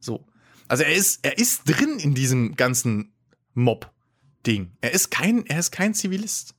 So. 0.01 0.25
Also 0.69 0.85
er 0.85 0.95
ist, 0.95 1.21
er 1.25 1.39
ist 1.39 1.63
drin 1.67 1.99
in 1.99 2.15
diesem 2.15 2.57
ganzen 2.57 3.13
Mob-Ding. 3.55 4.73
Er 4.81 4.93
ist 4.93 5.11
kein, 5.11 5.45
er 5.47 5.59
ist 5.59 5.71
kein 5.73 5.95
Zivilist. 5.95 6.55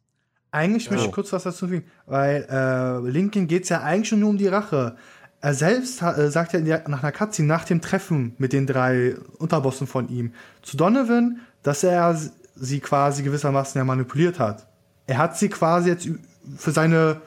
Eigentlich 0.52 0.90
möchte 0.90 1.06
Oh. 1.06 1.10
ich 1.10 1.14
kurz 1.14 1.32
was 1.32 1.44
dazu 1.44 1.68
sagen, 1.68 1.84
weil 2.08 2.48
äh, 2.50 3.10
Lincoln 3.10 3.48
geht 3.48 3.64
es 3.64 3.70
ja 3.70 3.82
eigentlich 3.82 4.10
schon 4.10 4.20
nur 4.20 4.30
um 4.30 4.38
die 4.38 4.48
Rache. 4.48 4.98
Er 5.42 5.54
selbst 5.54 6.02
äh, 6.02 6.32
sagt 6.32 6.54
ja 6.54 6.60
in 6.60 6.66
der, 6.66 6.90
nach 6.90 7.04
einer 7.04 7.12
Cutscene, 7.12 7.48
nach 7.48 7.66
dem 7.66 7.82
Treffen 7.82 8.34
mit 8.40 8.52
den 8.52 8.66
drei 8.68 9.16
Unterbossen 9.38 9.88
von 9.88 10.10
ihm, 10.10 10.34
zu 10.64 10.76
Donovan, 10.76 11.40
dass 11.64 11.84
er 11.84 12.20
sie 12.56 12.80
quasi 12.80 13.24
gewissermaßen 13.24 13.78
ja 13.80 13.86
manipuliert 13.86 14.40
hat. 14.40 14.68
Er 15.10 15.18
hat 15.18 15.36
sie 15.36 15.50
quasi 15.50 15.90
jetzt 15.90 16.08
für 16.56 16.70
seine 16.70 17.22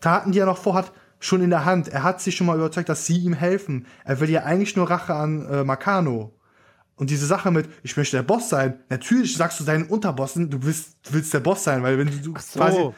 Taten, 0.00 0.32
die 0.32 0.38
er 0.38 0.46
noch 0.46 0.56
vorhat, 0.56 0.92
schon 1.18 1.42
in 1.42 1.50
der 1.50 1.66
Hand. 1.66 1.88
Er 1.88 2.02
hat 2.02 2.22
sich 2.22 2.34
schon 2.34 2.46
mal 2.46 2.56
überzeugt, 2.56 2.88
dass 2.88 3.04
sie 3.04 3.18
ihm 3.18 3.34
helfen. 3.34 3.86
Er 4.02 4.18
will 4.20 4.30
ja 4.30 4.44
eigentlich 4.44 4.76
nur 4.76 4.88
Rache 4.88 5.14
an 5.14 5.46
äh, 5.46 5.62
Makano. 5.62 6.32
Und 6.96 7.10
diese 7.10 7.26
Sache 7.26 7.50
mit, 7.50 7.68
ich 7.82 7.98
möchte 7.98 8.16
der 8.16 8.22
Boss 8.22 8.48
sein, 8.48 8.80
natürlich 8.88 9.36
sagst 9.36 9.60
du 9.60 9.64
deinen 9.64 9.88
Unterbossen, 9.88 10.48
du 10.48 10.62
willst, 10.62 10.96
du 11.06 11.12
willst 11.12 11.34
der 11.34 11.40
Boss 11.40 11.64
sein, 11.64 11.82
weil 11.82 11.98
wenn 11.98 12.06
du, 12.06 12.16
du 12.16 12.34
so. 12.40 12.58
quasi, 12.58 12.90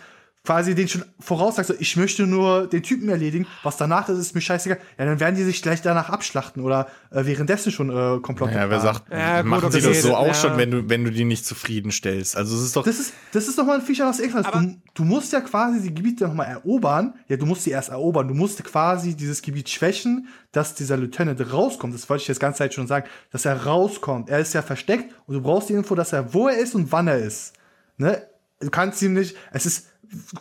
quasi 0.44 0.74
den 0.74 0.88
schon 0.88 1.04
voraus 1.20 1.56
sagst, 1.56 1.68
so, 1.68 1.76
ich 1.78 1.96
möchte 1.96 2.26
nur 2.26 2.66
den 2.66 2.82
Typen 2.82 3.08
erledigen, 3.08 3.46
was 3.62 3.76
danach 3.76 4.08
ist, 4.08 4.18
ist 4.18 4.34
mir 4.34 4.40
scheißegal, 4.40 4.78
ja, 4.98 5.04
dann 5.04 5.20
werden 5.20 5.36
die 5.36 5.44
sich 5.44 5.62
gleich 5.62 5.82
danach 5.82 6.10
abschlachten 6.10 6.62
oder 6.62 6.88
äh, 7.10 7.24
währenddessen 7.24 7.70
schon 7.70 7.90
äh, 7.90 8.18
Komplott 8.20 8.52
Ja, 8.52 8.68
wer 8.68 8.80
sagt, 8.80 9.04
Ja, 9.12 9.42
gut, 9.42 9.50
machen 9.50 9.70
sie 9.70 9.80
das 9.80 10.02
so 10.02 10.16
auch 10.16 10.26
ja. 10.26 10.34
schon, 10.34 10.56
wenn 10.56 10.70
du, 10.72 10.88
wenn 10.88 11.04
du 11.04 11.12
die 11.12 11.24
nicht 11.24 11.46
zufriedenstellst. 11.46 12.36
Also 12.36 12.56
es 12.56 12.62
ist 12.62 12.76
doch. 12.76 12.84
Das 12.84 12.98
ist, 12.98 13.12
das 13.32 13.46
ist 13.46 13.56
nochmal 13.56 13.78
ein 13.78 13.86
Feature, 13.86 14.08
was 14.08 14.18
extra 14.18 14.40
ist. 14.40 14.52
Du, 14.52 14.76
du 14.94 15.04
musst 15.04 15.32
ja 15.32 15.40
quasi 15.40 15.80
die 15.80 15.94
Gebiete 15.94 16.24
nochmal 16.24 16.48
erobern. 16.48 17.14
Ja, 17.28 17.36
du 17.36 17.46
musst 17.46 17.62
sie 17.62 17.70
erst 17.70 17.90
erobern. 17.90 18.26
Du 18.26 18.34
musst 18.34 18.62
quasi 18.64 19.14
dieses 19.14 19.42
Gebiet 19.42 19.68
schwächen, 19.68 20.26
dass 20.50 20.74
dieser 20.74 20.96
Lieutenant 20.96 21.40
rauskommt. 21.52 21.94
Das 21.94 22.08
wollte 22.10 22.22
ich 22.22 22.28
jetzt 22.28 22.40
ganze 22.40 22.58
Zeit 22.58 22.74
schon 22.74 22.88
sagen, 22.88 23.06
dass 23.30 23.44
er 23.44 23.64
rauskommt. 23.64 24.28
Er 24.28 24.40
ist 24.40 24.54
ja 24.54 24.62
versteckt 24.62 25.14
und 25.26 25.34
du 25.34 25.40
brauchst 25.40 25.68
die 25.68 25.74
Info, 25.74 25.94
dass 25.94 26.12
er, 26.12 26.34
wo 26.34 26.48
er 26.48 26.58
ist 26.58 26.74
und 26.74 26.90
wann 26.90 27.06
er 27.06 27.18
ist. 27.18 27.52
Ne? 27.96 28.26
Du 28.60 28.70
kannst 28.70 29.02
ihm 29.02 29.14
nicht, 29.14 29.36
es 29.52 29.66
ist, 29.66 29.91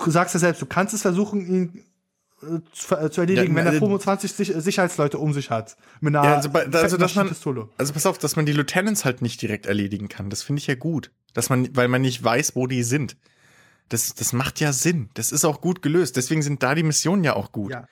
du 0.03 0.11
sagst 0.11 0.33
ja 0.35 0.39
selbst, 0.39 0.61
du 0.61 0.65
kannst 0.65 0.93
es 0.93 1.01
versuchen, 1.01 1.45
ihn 1.45 1.85
äh, 2.43 2.59
zu, 2.73 2.95
äh, 2.95 3.11
zu 3.11 3.21
erledigen, 3.21 3.53
Ja, 3.55 3.59
wenn 3.59 3.67
er 3.67 3.73
äh, 3.73 3.79
25 3.79 4.31
Sich 4.33 4.53
Sicherheitsleute 4.55 5.17
um 5.17 5.33
sich 5.33 5.49
hat. 5.49 5.77
Mit 5.99 6.15
einer 6.15 6.27
Ja, 6.27 6.35
also, 6.37 6.49
bei- 6.49 6.65
also 6.65 6.97
dass 6.97 7.15
man, 7.15 7.33
also 7.77 7.93
pass 7.93 8.05
auf, 8.05 8.17
dass 8.17 8.35
man 8.35 8.45
die 8.45 8.53
Lieutenants 8.53 9.05
halt 9.05 9.21
nicht 9.21 9.41
direkt 9.41 9.65
erledigen 9.67 10.07
kann. 10.09 10.29
Das 10.29 10.43
finde 10.43 10.59
ich 10.59 10.67
ja 10.67 10.75
gut. 10.75 11.11
Dass 11.33 11.49
man, 11.49 11.75
weil 11.75 11.87
man 11.87 12.01
nicht 12.01 12.21
weiß, 12.23 12.55
wo 12.55 12.67
die 12.67 12.83
sind. 12.83 13.15
Das, 13.89 14.13
das 14.15 14.31
macht 14.33 14.59
ja 14.61 14.71
Sinn. 14.73 15.09
Das 15.15 15.31
ist 15.31 15.43
auch 15.45 15.59
gut 15.61 15.81
gelöst. 15.81 16.15
Deswegen 16.15 16.41
sind 16.41 16.63
da 16.63 16.75
die 16.75 16.83
Missionen 16.83 17.23
ja 17.23 17.35
auch 17.35 17.51
gut. 17.51 17.71
Ja. 17.73 17.87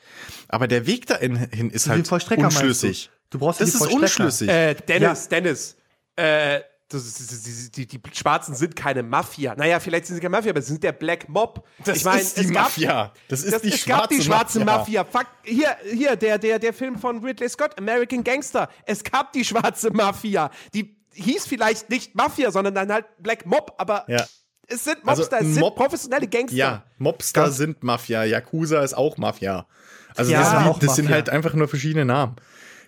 Aber 0.48 0.68
der 0.68 0.88
Weg 0.88 1.06
dahin 1.08 1.36
hin 1.36 1.70
ist 1.70 1.86
den 1.88 1.92
halt 1.92 2.12
meinst 2.12 2.30
du? 2.32 2.36
unschlüssig. 2.42 3.12
Du 3.30 3.40
brauchst 3.40 3.62
Das 3.62 3.72
die 3.72 3.76
ist 3.78 3.88
unschlüssig. 3.88 4.50
Äh, 4.50 4.76
Dennis, 4.76 5.28
Dennis. 5.28 5.76
Äh, 6.16 6.62
ist, 6.94 7.78
die, 7.78 7.86
die, 7.86 8.00
die 8.02 8.16
Schwarzen 8.16 8.56
sind 8.56 8.76
keine 8.76 9.04
Mafia. 9.04 9.56
Naja, 9.56 9.80
vielleicht 9.80 10.08
sind 10.08 10.16
sie 10.16 10.22
keine 10.22 10.32
Mafia, 10.32 10.52
aber 10.52 10.62
sie 10.62 10.70
sind 10.72 10.84
der 10.84 10.92
Black 10.92 11.30
Mob. 11.30 11.66
Das 11.86 11.98
ich 11.98 12.06
mein, 12.06 12.20
ist 12.20 12.38
die 12.38 12.42
es 12.46 12.52
gab- 12.52 12.64
Mafia. 12.64 13.14
Das 13.28 13.44
ist 13.44 13.54
Das, 13.54 13.62
die 13.62 13.70
es 13.70 13.86
gab 13.86 14.10
die 14.10 14.16
schwarze 14.22 14.60
schwarze 14.60 14.66
Mafia. 14.66 15.04
Mafia. 15.04 15.20
Fuck, 15.22 15.28
hier, 15.44 15.76
hier, 15.92 16.16
der, 16.16 16.38
der, 16.40 16.58
der 16.60 16.74
Film 16.74 16.98
von 16.98 17.24
Ridley 17.24 17.48
Scott, 17.50 17.78
American 17.78 18.24
Gangster. 18.24 18.70
Es 18.86 19.04
gab 19.04 19.32
die 19.34 19.46
schwarze 19.46 19.92
Mafia. 19.92 20.50
Die 20.74 20.96
hieß 21.14 21.46
vielleicht 21.48 21.90
nicht 21.90 22.16
Mafia, 22.16 22.52
sondern 22.52 22.74
dann 22.76 22.92
halt 22.92 23.06
Black 23.20 23.46
Mob, 23.46 23.74
aber 23.78 24.06
Ja. 24.08 24.26
es 24.68 24.84
sind 24.84 24.98
Also 25.06 25.22
Mobster, 25.22 25.38
ein 25.38 25.46
es 25.46 25.52
sind 25.54 25.60
Mob- 25.62 25.76
professionelle 25.76 26.28
Gangster. 26.28 26.56
Ja, 26.58 26.84
Mobster 26.98 27.44
Ganz- 27.44 27.58
sind 27.58 27.84
Mafia, 27.84 28.24
Yakuza 28.24 28.82
ist 28.84 28.94
auch 28.96 29.18
Mafia. 29.18 29.68
Also 30.16 30.32
Ja, 30.32 30.42
das, 30.66 30.80
das 30.80 30.96
sind 30.96 31.06
Mafia. 31.06 31.16
halt 31.16 31.30
einfach 31.30 31.54
nur 31.54 31.68
verschiedene 31.68 32.06
Namen. 32.06 32.36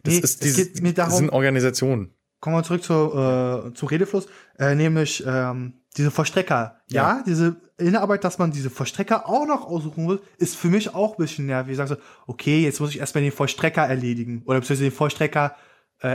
Das, 0.03 0.13
Nee, 0.15 0.19
ist, 0.21 0.43
die, 0.81 0.93
darum- 0.95 1.13
sind 1.15 1.29
Organisationen. 1.29 2.13
Kommen 2.41 2.55
wir 2.57 2.63
zurück 2.63 2.83
zu, 2.83 2.93
äh, 2.93 3.73
zu 3.73 3.85
Redefluss, 3.85 4.27
äh, 4.59 4.75
nämlich 4.75 5.23
ähm, 5.25 5.73
diese 5.95 6.11
Vollstrecker. 6.11 6.81
Ja. 6.89 7.17
Ja. 7.17 7.23
diese 7.25 7.55
Innenarbeit, 7.77 8.23
dass 8.23 8.37
man 8.37 8.51
diese 8.51 8.69
Vollstrecker 8.69 9.27
auch 9.29 9.45
noch 9.47 9.65
aussuchen 9.65 10.07
will, 10.09 10.21
ist 10.37 10.55
für 10.55 10.67
mich 10.67 10.93
auch 10.93 11.17
ein 11.17 11.23
bisschen 11.23 11.45
nervig. 11.45 11.71
Ich 11.71 11.77
sage 11.77 11.89
so, 11.91 11.95
okay, 12.27 12.61
jetzt 12.63 12.79
muss 12.79 12.89
ich 12.91 12.99
erstmal 12.99 13.23
den 13.23 13.31
Vollstrecker 13.31 13.83
erledigen 13.83 14.41
oder 14.45 14.59
beziehungsweise 14.59 14.89
den 14.89 14.95
Vollstrecker 14.95 15.55
äh, 16.01 16.09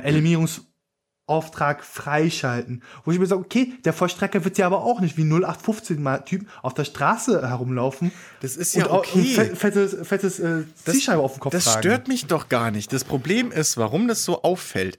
Eliminierungsauftrag 1.29 1.85
freischalten. 1.85 2.83
Wo 3.05 3.11
ich 3.13 3.19
mir 3.19 3.27
sage, 3.27 3.41
okay, 3.41 3.73
der 3.85 3.93
Vollstrecker 3.93 4.45
wird 4.45 4.59
ja 4.59 4.67
aber 4.67 4.83
auch 4.83 5.01
nicht 5.01 5.17
wie 5.17 5.25
0815 5.25 6.03
mal 6.03 6.19
Typ 6.19 6.47
auf 6.63 6.75
der 6.75 6.85
Straße 6.85 7.49
herumlaufen. 7.49 8.13
Das 8.41 8.57
ist 8.57 8.75
ja 8.75 8.87
auch- 8.89 8.99
okay. 8.99 9.19
Und 9.19 9.27
fe- 9.27 9.57
fettes, 9.57 9.97
fettes 10.07 10.39
äh, 10.39 10.65
Zielscheibe 10.85 11.21
auf 11.21 11.35
dem 11.35 11.41
Kopf 11.41 11.53
Das 11.53 11.65
tragen. 11.65 11.79
stört 11.81 12.09
mich 12.09 12.27
doch 12.27 12.49
gar 12.49 12.71
nicht. 12.71 12.93
Das 12.93 13.05
Problem 13.05 13.51
ist, 13.53 13.77
warum 13.77 14.09
das 14.09 14.25
so 14.25 14.43
auffällt. 14.43 14.99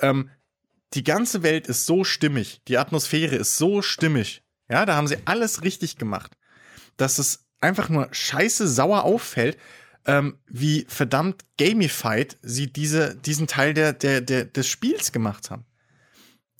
Ähm, 0.00 0.30
die 0.94 1.04
ganze 1.04 1.42
Welt 1.42 1.66
ist 1.66 1.86
so 1.86 2.04
stimmig, 2.04 2.62
die 2.68 2.78
Atmosphäre 2.78 3.36
ist 3.36 3.56
so 3.56 3.82
stimmig. 3.82 4.42
Ja, 4.70 4.86
da 4.86 4.96
haben 4.96 5.06
sie 5.06 5.18
alles 5.24 5.62
richtig 5.62 5.96
gemacht, 5.96 6.36
dass 6.96 7.18
es 7.18 7.46
einfach 7.60 7.88
nur 7.88 8.08
scheiße 8.10 8.68
sauer 8.68 9.04
auffällt, 9.04 9.58
ähm, 10.06 10.38
wie 10.46 10.86
verdammt 10.88 11.44
gamified 11.58 12.38
sie 12.42 12.72
diese, 12.72 13.16
diesen 13.16 13.46
Teil 13.46 13.74
der, 13.74 13.92
der, 13.92 14.20
der, 14.20 14.44
des 14.44 14.66
Spiels 14.66 15.12
gemacht 15.12 15.50
haben. 15.50 15.66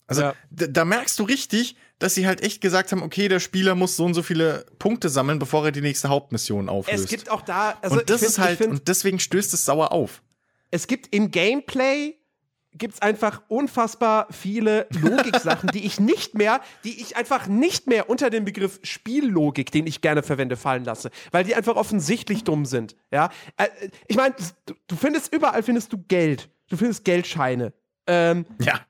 Also 0.07 0.23
Ja. 0.23 0.35
da, 0.51 0.85
merkst 0.85 1.19
du 1.19 1.25
richtig, 1.25 1.77
dass 1.99 2.15
sie 2.15 2.27
halt 2.27 2.43
echt 2.43 2.61
gesagt 2.61 2.93
haben, 2.93 3.03
okay, 3.03 3.29
der 3.29 3.41
Spieler 3.41 3.75
muss 3.75 3.97
so 3.97 4.05
und 4.05 4.15
so 4.15 4.23
viele 4.23 4.65
Punkte 4.79 5.09
sammeln, 5.09 5.39
bevor 5.39 5.65
er 5.67 5.73
die 5.73 5.81
nächste 5.81 6.09
Hauptmission 6.09 6.69
auflöst. 6.69 7.05
Es 7.05 7.11
gibt 7.11 7.31
auch 7.31 7.43
da, 7.43 7.79
also 7.83 7.99
und 8.01 8.11
das 8.11 8.21
find, 8.21 8.31
ist 8.31 8.39
halt, 8.39 8.59
find, 8.59 8.71
und 8.71 8.89
deswegen 8.89 9.19
stößt 9.21 9.53
es 9.55 9.65
sauer 9.65 9.93
auf. 9.93 10.23
es 10.71 10.87
gibt 10.87 11.15
im 11.15 11.31
Gameplay 11.31 12.18
gibt's 12.79 13.03
einfach 13.03 13.43
unfassbar 13.49 14.27
viele 14.31 14.87
Logiksachen, 15.01 15.71
die 15.73 15.85
ich 15.85 16.01
nicht 16.01 16.35
mehr, 16.35 16.61
die 16.85 17.01
ich 17.01 17.17
einfach 17.17 17.47
nicht 17.47 17.87
mehr 17.87 18.09
unter 18.09 18.31
den 18.31 18.45
Begriff 18.45 18.81
Spiellogik, 18.83 19.71
den 19.71 19.87
ich 19.87 20.01
gerne 20.01 20.23
verwende, 20.23 20.57
fallen 20.57 20.85
lasse, 20.85 21.11
weil 21.33 21.45
die 21.45 21.55
einfach 21.55 21.77
offensichtlich 21.77 22.45
dumm 22.45 22.65
sind. 22.65 22.97
Ja, 23.11 23.31
Äh, 23.57 23.69
ich 24.07 24.17
meine, 24.17 24.35
du, 24.67 24.75
du 24.87 24.97
findest 24.97 25.33
überall 25.33 25.63
findest 25.63 25.93
du 25.93 25.99
Geld, 25.99 26.49
du 26.69 26.77
findest 26.77 27.05
Geldscheine. 27.05 27.73
Ähm, 28.07 28.47
Ja. 28.61 28.81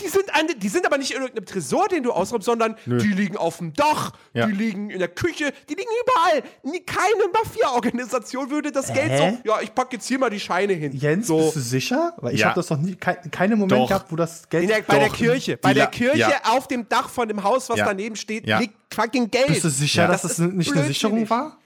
Die 0.00 0.08
sind, 0.08 0.34
an, 0.34 0.46
die 0.56 0.68
sind 0.68 0.86
aber 0.86 0.98
nicht 0.98 1.10
in 1.12 1.20
irgendeinem 1.20 1.46
Tresor, 1.46 1.88
den 1.88 2.02
du 2.02 2.12
ausräumst, 2.12 2.46
sondern 2.46 2.76
Nö. 2.86 2.98
die 2.98 3.08
liegen 3.08 3.36
auf 3.36 3.58
dem 3.58 3.72
Dach, 3.74 4.12
Ja. 4.32 4.46
die 4.46 4.52
liegen 4.52 4.90
in 4.90 4.98
der 4.98 5.08
Küche, 5.08 5.52
die 5.68 5.74
liegen 5.74 5.90
überall. 6.04 6.42
Nie, 6.62 6.80
keine 6.80 7.30
Mafia-Organisation 7.32 8.50
würde 8.50 8.72
das 8.72 8.92
Geld 8.92 9.10
Hä? 9.10 9.38
so, 9.44 9.50
ja, 9.50 9.60
ich 9.60 9.74
pack 9.74 9.92
jetzt 9.92 10.06
hier 10.06 10.18
mal 10.18 10.30
die 10.30 10.40
Scheine 10.40 10.72
hin. 10.72 10.92
Jens, 10.92 11.26
so. 11.26 11.38
bist 11.38 11.56
du 11.56 11.60
sicher? 11.60 12.14
Weil 12.18 12.34
ich 12.34 12.40
Ja. 12.40 12.46
habe 12.48 12.56
das 12.56 12.70
noch 12.70 12.78
nie, 12.78 12.94
kein, 12.94 13.16
keinen 13.30 13.58
Moment 13.58 13.72
Doch. 13.82 13.88
gehabt, 13.88 14.10
wo 14.12 14.16
das 14.16 14.48
Geld. 14.48 14.64
In 14.64 14.68
der, 14.68 14.82
bei 14.82 14.98
der 14.98 15.10
Kirche, 15.10 15.52
die 15.52 15.60
bei 15.60 15.74
der 15.74 15.86
Kirche 15.88 16.18
ja. 16.18 16.32
auf 16.44 16.68
dem 16.68 16.88
Dach 16.88 17.08
von 17.08 17.28
dem 17.28 17.42
Haus, 17.42 17.68
was 17.68 17.78
Ja. 17.78 17.86
daneben 17.86 18.16
steht, 18.16 18.46
Ja. 18.46 18.58
liegt 18.58 18.74
fucking 18.94 19.30
Geld. 19.30 19.48
Bist 19.48 19.64
du 19.64 19.68
sicher, 19.70 20.02
Ja. 20.02 20.08
dass 20.08 20.22
Das 20.22 20.36
das, 20.36 20.46
nicht 20.52 20.72
eine. 20.72 20.84
Sicherung 20.84 21.28
war? 21.28 21.58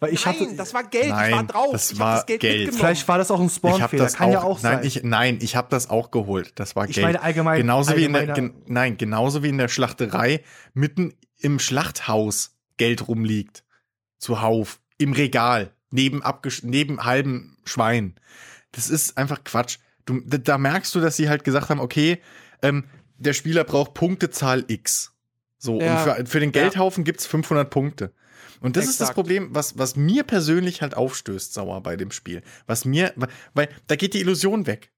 Weil 0.00 0.12
ich 0.14 0.24
Nein, 0.24 0.34
hatte. 0.40 0.56
das 0.56 0.74
war 0.74 0.84
Geld, 0.84 1.06
ich 1.06 1.10
Nein, 1.10 1.32
war 1.32 1.42
drauf. 1.44 1.72
das 1.72 1.90
ich 1.90 1.98
war 1.98 2.10
hab 2.12 2.16
das 2.18 2.26
Geld, 2.26 2.40
Geld. 2.40 2.52
mitgenommen. 2.58 2.78
vielleicht 2.78 3.08
war 3.08 3.18
das 3.18 3.30
auch 3.32 3.40
ein 3.40 3.46
Ich 3.46 3.54
Spawnfehler. 3.54 4.04
das 4.04 4.14
Kann 4.14 4.28
auch, 4.28 4.32
ja 4.32 4.42
auch 4.42 4.62
nein, 4.62 4.76
sein. 4.78 4.86
Ich, 4.86 5.02
nein, 5.02 5.38
ich 5.42 5.56
habe 5.56 5.66
das 5.70 5.90
auch 5.90 6.10
geholt. 6.12 6.52
Das 6.54 6.76
war 6.76 6.88
Ich 6.88 6.94
Geld. 6.94 7.04
meine 7.06 7.20
allgemein- 7.22 7.58
Genauso 7.60 7.96
wie 7.96 8.04
in 8.04 8.12
der, 8.12 8.26
gen, 8.28 8.54
nein, 8.66 8.96
genauso 8.96 9.42
wie 9.42 9.48
in 9.48 9.58
der 9.58 9.66
Schlachterei 9.68 10.42
mitten 10.72 11.14
im 11.40 11.58
Schlachthaus 11.58 12.56
Geld 12.76 13.08
rumliegt. 13.08 13.64
Zuhauf. 14.18 14.80
Im 14.98 15.12
Regal. 15.12 15.72
Neben, 15.90 16.22
abgesch 16.22 16.62
neben 16.64 17.04
halbem 17.04 17.56
Schwein. 17.64 18.14
Das 18.72 18.90
ist 18.90 19.16
einfach 19.16 19.42
Quatsch. 19.44 19.78
Du, 20.06 20.20
da, 20.20 20.58
merkst 20.58 20.94
du, 20.94 21.00
dass 21.00 21.16
sie 21.16 21.28
halt 21.28 21.44
gesagt 21.44 21.70
haben, 21.70 21.80
okay, 21.80 22.20
ähm, 22.62 22.84
der 23.16 23.32
Spieler 23.32 23.64
braucht 23.64 23.94
Punktezahl 23.94 24.64
X. 24.68 25.12
So, 25.58 25.80
Ja. 25.80 26.02
und 26.14 26.16
für, 26.18 26.26
für 26.26 26.40
den 26.40 26.52
Geldhaufen 26.52 27.04
gibt's 27.04 27.26
500 27.26 27.68
Punkte. 27.70 28.12
Und 28.60 28.76
das 28.76 28.84
ist 28.84 29.00
das 29.00 29.08
Exakt. 29.10 29.14
Problem, 29.14 29.48
was, 29.54 29.78
was 29.78 29.96
mir 29.96 30.24
persönlich 30.24 30.82
halt 30.82 30.96
aufstößt, 30.96 31.52
sauer 31.54 31.82
bei 31.82 31.96
dem 31.96 32.10
Spiel. 32.10 32.42
Was 32.66 32.84
mir, 32.84 33.12
weil 33.54 33.68
da 33.86 33.96
geht 33.96 34.14
die 34.14 34.20
Illusion 34.20 34.66
weg. 34.66 34.90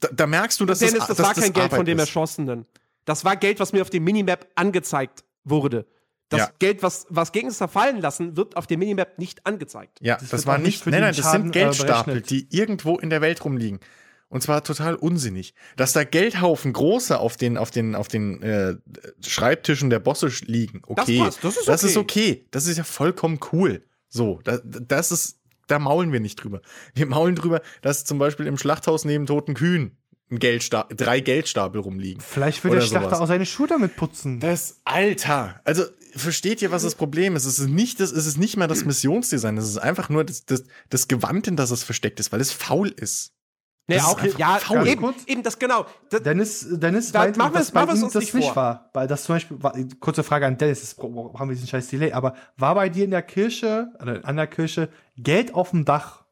Da, 0.00 0.08
da 0.12 0.26
merkst 0.26 0.58
du, 0.60 0.66
dass 0.66 0.80
Dennis, 0.80 0.98
das, 1.06 1.16
das 1.16 1.18
war 1.20 1.34
kein 1.34 1.52
Geld 1.52 1.56
Arbeit 1.66 1.76
von 1.76 1.86
dem. 1.86 1.98
Erschossenen. 1.98 2.66
Das 3.04 3.24
war 3.24 3.36
Geld, 3.36 3.60
was 3.60 3.72
mir 3.72 3.82
auf 3.82 3.90
dem 3.90 4.04
Minimap 4.04 4.46
angezeigt 4.54 5.24
wurde. 5.44 5.86
Das 6.30 6.40
Ja. 6.40 6.50
Geld, 6.58 6.82
was, 6.82 7.06
was 7.10 7.32
gegen 7.32 7.48
es 7.48 7.58
zerfallen 7.58 8.00
lassen, 8.00 8.36
wird 8.36 8.56
auf 8.56 8.66
dem 8.66 8.80
Minimap 8.80 9.18
nicht 9.18 9.46
angezeigt. 9.46 9.98
Ja, 10.00 10.16
Das 10.16 10.30
das, 10.30 10.46
war 10.46 10.58
nicht 10.58 10.86
nein, 10.86 11.00
nein, 11.02 11.14
das 11.14 11.24
Schaden, 11.24 11.42
sind 11.44 11.56
äh, 11.56 11.60
Geldstapel, 11.60 12.14
berechnet. 12.14 12.30
die 12.50 12.56
irgendwo 12.56 12.96
in 12.98 13.10
der 13.10 13.20
Welt 13.20 13.44
rumliegen. 13.44 13.78
Und 14.34 14.40
zwar 14.40 14.64
total 14.64 14.96
unsinnig. 14.96 15.54
Dass 15.76 15.92
da 15.92 16.02
Geldhaufen 16.02 16.72
große 16.72 17.20
auf 17.20 17.36
den, 17.36 17.56
auf 17.56 17.70
den, 17.70 17.94
auf 17.94 18.08
den 18.08 18.42
äh, 18.42 18.74
Schreibtischen 19.24 19.90
der 19.90 20.00
Bosse 20.00 20.26
liegen. 20.44 20.82
Okay. 20.88 21.20
passt, 21.20 21.44
das 21.44 21.56
ist 21.56 21.68
Das 21.68 21.84
okay. 21.84 21.90
ist 21.90 21.96
okay. 21.96 22.46
Das 22.50 22.66
ist 22.66 22.76
ja 22.76 22.82
vollkommen 22.82 23.38
cool. 23.52 23.84
So, 24.08 24.40
das, 24.42 24.60
das 24.64 25.12
ist, 25.12 25.38
da 25.68 25.78
maulen 25.78 26.10
wir 26.10 26.18
nicht 26.18 26.34
drüber. 26.42 26.62
Wir 26.96 27.06
maulen 27.06 27.36
drüber, 27.36 27.62
dass 27.80 28.04
zum 28.04 28.18
Beispiel 28.18 28.48
im 28.48 28.58
Schlachthaus 28.58 29.04
neben 29.04 29.26
toten 29.26 29.54
Kühen 29.54 29.98
ein 30.32 30.40
Geldsta 30.40 30.88
drei 30.90 31.20
Geldstapel 31.20 31.80
rumliegen. 31.80 32.20
Vielleicht 32.20 32.64
will 32.64 32.72
der 32.72 32.80
Schlachter 32.80 33.10
sowas. 33.10 33.20
auch 33.20 33.28
seine 33.28 33.46
Schuhe 33.46 33.68
damit 33.68 33.94
putzen. 33.94 34.40
Das 34.40 34.80
Alter. 34.82 35.60
Also 35.62 35.84
versteht 36.16 36.60
ihr, 36.60 36.72
was 36.72 36.82
das 36.82 36.96
Problem 36.96 37.36
ist? 37.36 37.44
Es 37.44 37.60
ist 37.60 37.68
nicht 37.68 38.00
das, 38.00 38.10
es 38.10 38.26
ist 38.26 38.38
nicht 38.38 38.56
mal 38.56 38.66
das 38.66 38.84
Missionsdesign. 38.84 39.56
Es 39.58 39.68
ist 39.68 39.78
einfach 39.78 40.08
nur 40.08 40.24
das, 40.24 40.44
das, 40.44 40.64
das 40.90 41.06
Gewand, 41.06 41.46
in 41.46 41.54
das 41.54 41.70
es 41.70 41.84
versteckt 41.84 42.18
ist, 42.18 42.32
weil 42.32 42.40
es 42.40 42.50
faul 42.50 42.88
ist. 42.88 43.33
Nee, 43.86 43.96
Das 43.96 44.04
auch, 44.06 44.22
ja, 44.38 44.56
faul. 44.58 44.88
eben, 44.88 45.02
Kurz. 45.02 45.24
eben 45.26 45.42
das 45.42 45.58
genau. 45.58 45.84
Das, 46.08 46.22
Dennis, 46.22 46.66
Dennis 46.70 47.12
Da- 47.12 47.18
meinte, 47.20 47.38
machen 47.38 47.52
wir 47.54 47.60
es- 47.60 47.70
bei 47.70 47.80
machen 47.80 47.88
wir 47.90 47.94
es 47.94 48.00
ihm 48.00 48.04
uns 48.04 48.12
das 48.14 48.22
nicht 48.24 48.34
nicht 48.34 48.46
vor. 48.46 48.56
war. 48.56 48.90
Weil 48.94 49.06
das 49.06 49.24
zum 49.24 49.34
Beispiel, 49.34 49.62
war, 49.62 49.74
kurze 50.00 50.22
Frage 50.22 50.46
an 50.46 50.56
Dennis, 50.56 50.80
das 50.80 50.94
bra- 50.94 51.38
haben 51.38 51.48
wir 51.50 51.54
diesen 51.54 51.68
scheiß 51.68 51.88
Delay, 51.88 52.12
aber 52.12 52.34
war 52.56 52.74
bei 52.74 52.88
dir 52.88 53.04
in 53.04 53.10
der 53.10 53.22
Kirche, 53.22 53.92
oder 54.00 54.20
an 54.24 54.36
der 54.36 54.46
Kirche, 54.46 54.88
Geld 55.18 55.54
auf 55.54 55.70
dem 55.70 55.84
Dach 55.84 56.24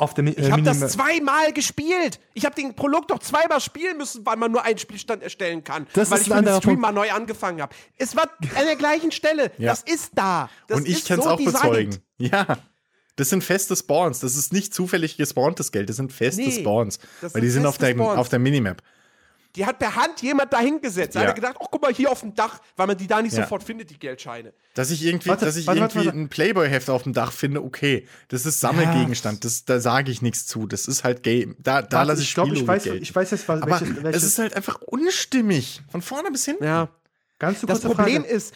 auf 0.00 0.14
dem 0.14 0.28
ich 0.28 0.52
habe 0.52 0.62
das 0.62 0.78
zweimal 0.92 1.52
gespielt. 1.52 2.20
Ich 2.32 2.44
habe 2.44 2.54
den 2.54 2.72
Prolog 2.76 3.08
doch 3.08 3.18
zweimal 3.18 3.60
spielen 3.60 3.96
müssen, 3.96 4.24
weil 4.24 4.36
man 4.36 4.52
nur 4.52 4.62
einen 4.62 4.78
Spielstand 4.78 5.24
erstellen 5.24 5.64
kann. 5.64 5.88
Das 5.92 6.08
weil 6.12 6.18
ist 6.20 6.28
ich 6.28 6.32
den 6.32 6.44
Stream 6.46 6.60
Punkt. 6.60 6.80
mal 6.82 6.92
neu 6.92 7.10
angefangen 7.10 7.60
habe. 7.60 7.74
Es 7.96 8.14
war 8.14 8.22
an 8.56 8.64
der 8.64 8.76
gleichen 8.76 9.10
Stelle. 9.10 9.50
Ja. 9.58 9.70
Das 9.72 9.82
ist 9.82 10.12
da. 10.14 10.48
Das 10.68 10.78
und 10.78 10.86
ich 10.88 11.04
kann 11.04 11.18
es 11.18 11.24
so 11.24 11.30
auch 11.32 11.36
designt. 11.36 11.62
bezeugen. 11.64 11.96
Ja. 12.18 12.46
Das 13.18 13.28
sind 13.28 13.42
feste 13.44 13.74
Spawns. 13.76 14.20
Das 14.20 14.36
ist 14.36 14.52
nicht 14.52 14.72
zufällig 14.72 15.16
gespawntes 15.16 15.72
Geld. 15.72 15.88
Das 15.88 15.96
sind 15.96 16.12
feste 16.12 16.40
Nee, 16.42 16.50
Spawns. 16.52 16.98
das 17.20 17.22
Weil 17.22 17.30
sind 17.32 17.42
die 17.42 17.50
sind 17.50 17.66
auf 17.66 17.76
der, 17.78 17.90
Spawns. 17.90 18.16
auf 18.18 18.28
der 18.28 18.38
Minimap. 18.38 18.82
Die 19.56 19.66
hat 19.66 19.78
per 19.80 19.96
Hand 19.96 20.22
jemand 20.22 20.52
da 20.52 20.60
hingesetzt. 20.60 21.16
Da 21.16 21.20
Ja. 21.22 21.26
hat 21.26 21.32
er 21.32 21.34
gedacht, 21.34 21.56
oh, 21.58 21.66
guck 21.70 21.82
mal 21.82 21.92
hier 21.92 22.12
auf 22.12 22.20
dem 22.20 22.34
Dach, 22.34 22.60
weil 22.76 22.86
man 22.86 22.96
die 22.96 23.06
da 23.08 23.20
nicht 23.20 23.34
Ja. 23.34 23.42
sofort 23.42 23.64
findet, 23.64 23.90
die 23.90 23.98
Geldscheine. 23.98 24.52
Dass 24.74 24.90
ich 24.90 25.02
irgendwie, 25.04 25.30
Warte, 25.30 25.46
dass 25.46 25.56
ich 25.56 25.66
warte, 25.66 25.80
irgendwie 25.80 25.96
warte, 25.96 26.06
warte. 26.08 26.18
ein 26.20 26.28
Playboy-Heft 26.28 26.90
auf 26.90 27.02
dem 27.02 27.12
Dach 27.12 27.32
finde, 27.32 27.64
okay. 27.64 28.06
Das 28.28 28.46
ist 28.46 28.60
Sammelgegenstand. 28.60 29.44
Das, 29.44 29.64
da 29.64 29.80
sage 29.80 30.12
ich 30.12 30.22
nichts 30.22 30.46
zu. 30.46 30.66
Das 30.68 30.86
ist 30.86 31.02
halt 31.02 31.22
Game. 31.24 31.56
Da, 31.58 31.82
da 31.82 32.02
lasse 32.04 32.22
ich 32.22 32.28
ich 32.28 32.34
glaube, 32.34 32.54
ich 32.54 32.64
weiß, 32.66 32.84
gelten. 32.84 33.02
ich 33.02 33.12
weiß 33.14 33.30
jetzt, 33.32 33.48
was, 33.48 33.62
Aber 33.62 33.70
welches, 33.80 33.96
es 33.96 34.02
welches 34.04 34.22
ist 34.22 34.38
halt 34.38 34.54
einfach 34.54 34.80
unstimmig. 34.82 35.80
Von 35.90 36.02
vorne 36.02 36.30
bis 36.30 36.44
hinten. 36.44 36.62
Ja. 36.64 36.88
ganz 37.40 37.60
Das 37.62 37.80
kurze 37.80 37.88
Problem 37.88 38.22
Frage. 38.22 38.34
ist, 38.34 38.54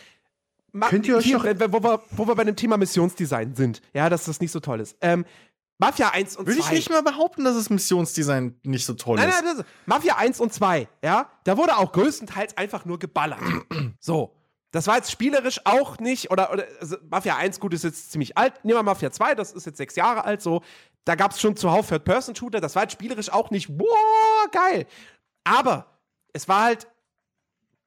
ma- 0.72 0.88
Könnt 0.88 1.06
ihr 1.06 1.16
euch 1.16 1.24
hier, 1.24 1.38
wo, 1.40 1.82
wir, 1.82 2.02
wo 2.10 2.26
wir 2.26 2.34
bei 2.34 2.44
dem 2.44 2.56
Thema 2.56 2.76
Missionsdesign 2.76 3.54
sind, 3.54 3.80
ja, 3.94 4.08
dass 4.10 4.24
das 4.24 4.40
nicht 4.40 4.52
so 4.52 4.60
toll 4.60 4.80
ist. 4.80 4.96
Ähm, 5.00 5.24
Mafia 5.78 6.10
1 6.10 6.36
und 6.36 6.44
2. 6.44 6.50
Würde 6.50 6.60
ich 6.60 6.70
nicht 6.70 6.90
mal 6.90 7.02
behaupten, 7.02 7.44
dass 7.44 7.56
das 7.56 7.68
Missionsdesign 7.70 8.58
nicht 8.62 8.86
so 8.86 8.94
toll 8.94 9.16
Nein, 9.16 9.28
ist. 9.30 9.42
nein, 9.42 9.56
das, 9.58 9.66
Mafia 9.86 10.16
1 10.16 10.40
und 10.40 10.52
2, 10.52 10.88
ja, 11.02 11.28
da 11.44 11.56
wurde 11.56 11.76
auch 11.76 11.92
größtenteils 11.92 12.56
einfach 12.56 12.84
nur 12.84 12.98
geballert. 12.98 13.40
so. 14.00 14.34
Das 14.70 14.86
war 14.86 14.96
jetzt 14.96 15.10
spielerisch 15.10 15.60
auch 15.64 15.98
nicht, 15.98 16.30
oder, 16.30 16.50
oder 16.50 16.64
also 16.80 16.96
Mafia 17.10 17.36
1, 17.36 17.60
gut, 17.60 17.74
ist 17.74 17.84
jetzt 17.84 18.10
ziemlich 18.10 18.38
alt. 18.38 18.64
Nehmen 18.64 18.78
wir 18.78 18.82
Mafia 18.82 19.10
2, 19.10 19.34
das 19.34 19.52
ist 19.52 19.66
jetzt 19.66 19.76
sechs 19.76 19.96
Jahre 19.96 20.24
alt, 20.24 20.40
so. 20.40 20.62
Da 21.04 21.14
gab 21.14 21.32
es 21.32 21.40
schon 21.40 21.56
zuhauf 21.56 21.88
Third-Person-Shooter, 21.88 22.60
das 22.60 22.74
war 22.74 22.84
jetzt 22.84 22.92
spielerisch 22.92 23.30
auch 23.30 23.50
nicht, 23.50 23.68
wow, 23.68 24.50
geil. 24.50 24.86
Aber 25.44 25.98
es 26.32 26.48
war 26.48 26.62
halt 26.62 26.86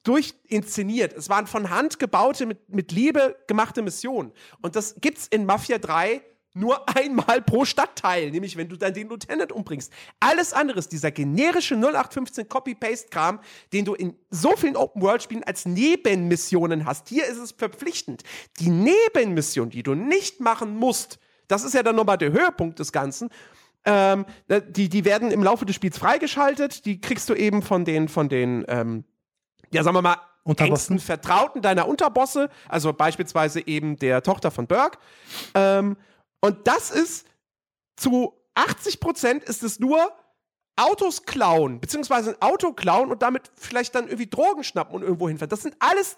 durchinszeniert. 0.05 1.13
Es 1.13 1.29
waren 1.29 1.47
von 1.47 1.69
Hand 1.69 1.99
gebaute, 1.99 2.45
mit, 2.45 2.69
mit 2.69 2.91
Liebe 2.91 3.35
gemachte 3.47 3.81
Missionen. 3.81 4.31
Und 4.61 4.75
das 4.75 4.95
gibt's 5.01 5.27
in 5.27 5.45
Mafia 5.45 5.77
3 5.77 6.21
nur 6.55 6.87
einmal 6.97 7.41
pro 7.41 7.65
Stadtteil, 7.65 8.31
nämlich 8.31 8.57
wenn 8.57 8.69
du 8.69 8.77
dann 8.77 8.93
den 8.93 9.09
Lieutenant 9.09 9.51
umbringst. 9.51 9.91
Alles 10.19 10.53
andere 10.53 10.79
ist 10.79 10.91
dieser 10.91 11.11
generische 11.11 11.75
0815 11.75 12.47
Copy-Paste-Kram, 12.47 13.39
den 13.73 13.85
du 13.85 13.93
in 13.93 14.15
so 14.29 14.55
vielen 14.55 14.77
Open-World-Spielen 14.77 15.43
als 15.43 15.65
Nebenmissionen 15.65 16.85
hast. 16.85 17.09
Hier 17.09 17.25
ist 17.25 17.37
es 17.37 17.51
verpflichtend. 17.51 18.23
Die 18.59 18.69
Nebenmission, 18.69 19.69
die 19.69 19.83
du 19.83 19.93
nicht 19.93 20.39
machen 20.39 20.77
musst, 20.77 21.19
das 21.47 21.63
ist 21.63 21.73
ja 21.73 21.83
dann 21.83 21.95
nochmal 21.95 22.17
der 22.17 22.31
Höhepunkt 22.31 22.79
des 22.79 22.91
Ganzen, 22.91 23.29
ähm, 23.85 24.25
die, 24.49 24.89
die 24.89 25.05
werden 25.05 25.29
im 25.29 25.43
Laufe 25.43 25.65
des 25.65 25.75
Spiels 25.75 25.99
freigeschaltet. 25.99 26.85
Die 26.85 26.99
kriegst 26.99 27.29
du 27.29 27.35
eben 27.35 27.61
von 27.61 27.85
den, 27.85 28.07
von 28.07 28.29
den, 28.29 28.65
ähm, 28.67 29.03
ja, 29.71 29.83
sagen 29.83 29.95
wir 29.95 30.01
mal, 30.01 30.17
engsten 30.57 30.99
Vertrauten 30.99 31.61
deiner 31.61 31.87
Unterbosse, 31.87 32.49
also 32.69 32.93
beispielsweise 32.93 33.65
eben 33.65 33.97
der 33.97 34.21
Tochter 34.21 34.51
von 34.51 34.67
Burke. 34.67 34.99
Ähm, 35.55 35.97
und 36.41 36.67
das 36.67 36.91
ist 36.91 37.27
zu 37.95 38.33
80 38.55 38.99
Prozent 38.99 39.43
ist 39.43 39.63
es 39.63 39.79
nur 39.79 40.11
Autos 40.77 41.23
klauen, 41.23 41.79
beziehungsweise 41.79 42.31
ein 42.31 42.41
Auto 42.41 42.73
klauen 42.73 43.09
und 43.09 43.21
damit 43.21 43.49
vielleicht 43.55 43.95
dann 43.95 44.05
irgendwie 44.05 44.27
Drogen 44.29 44.63
schnappen 44.63 44.95
und 44.95 45.03
irgendwo 45.03 45.27
hinfahren. 45.29 45.49
Das 45.49 45.61
sind 45.61 45.75
alles 45.79 46.17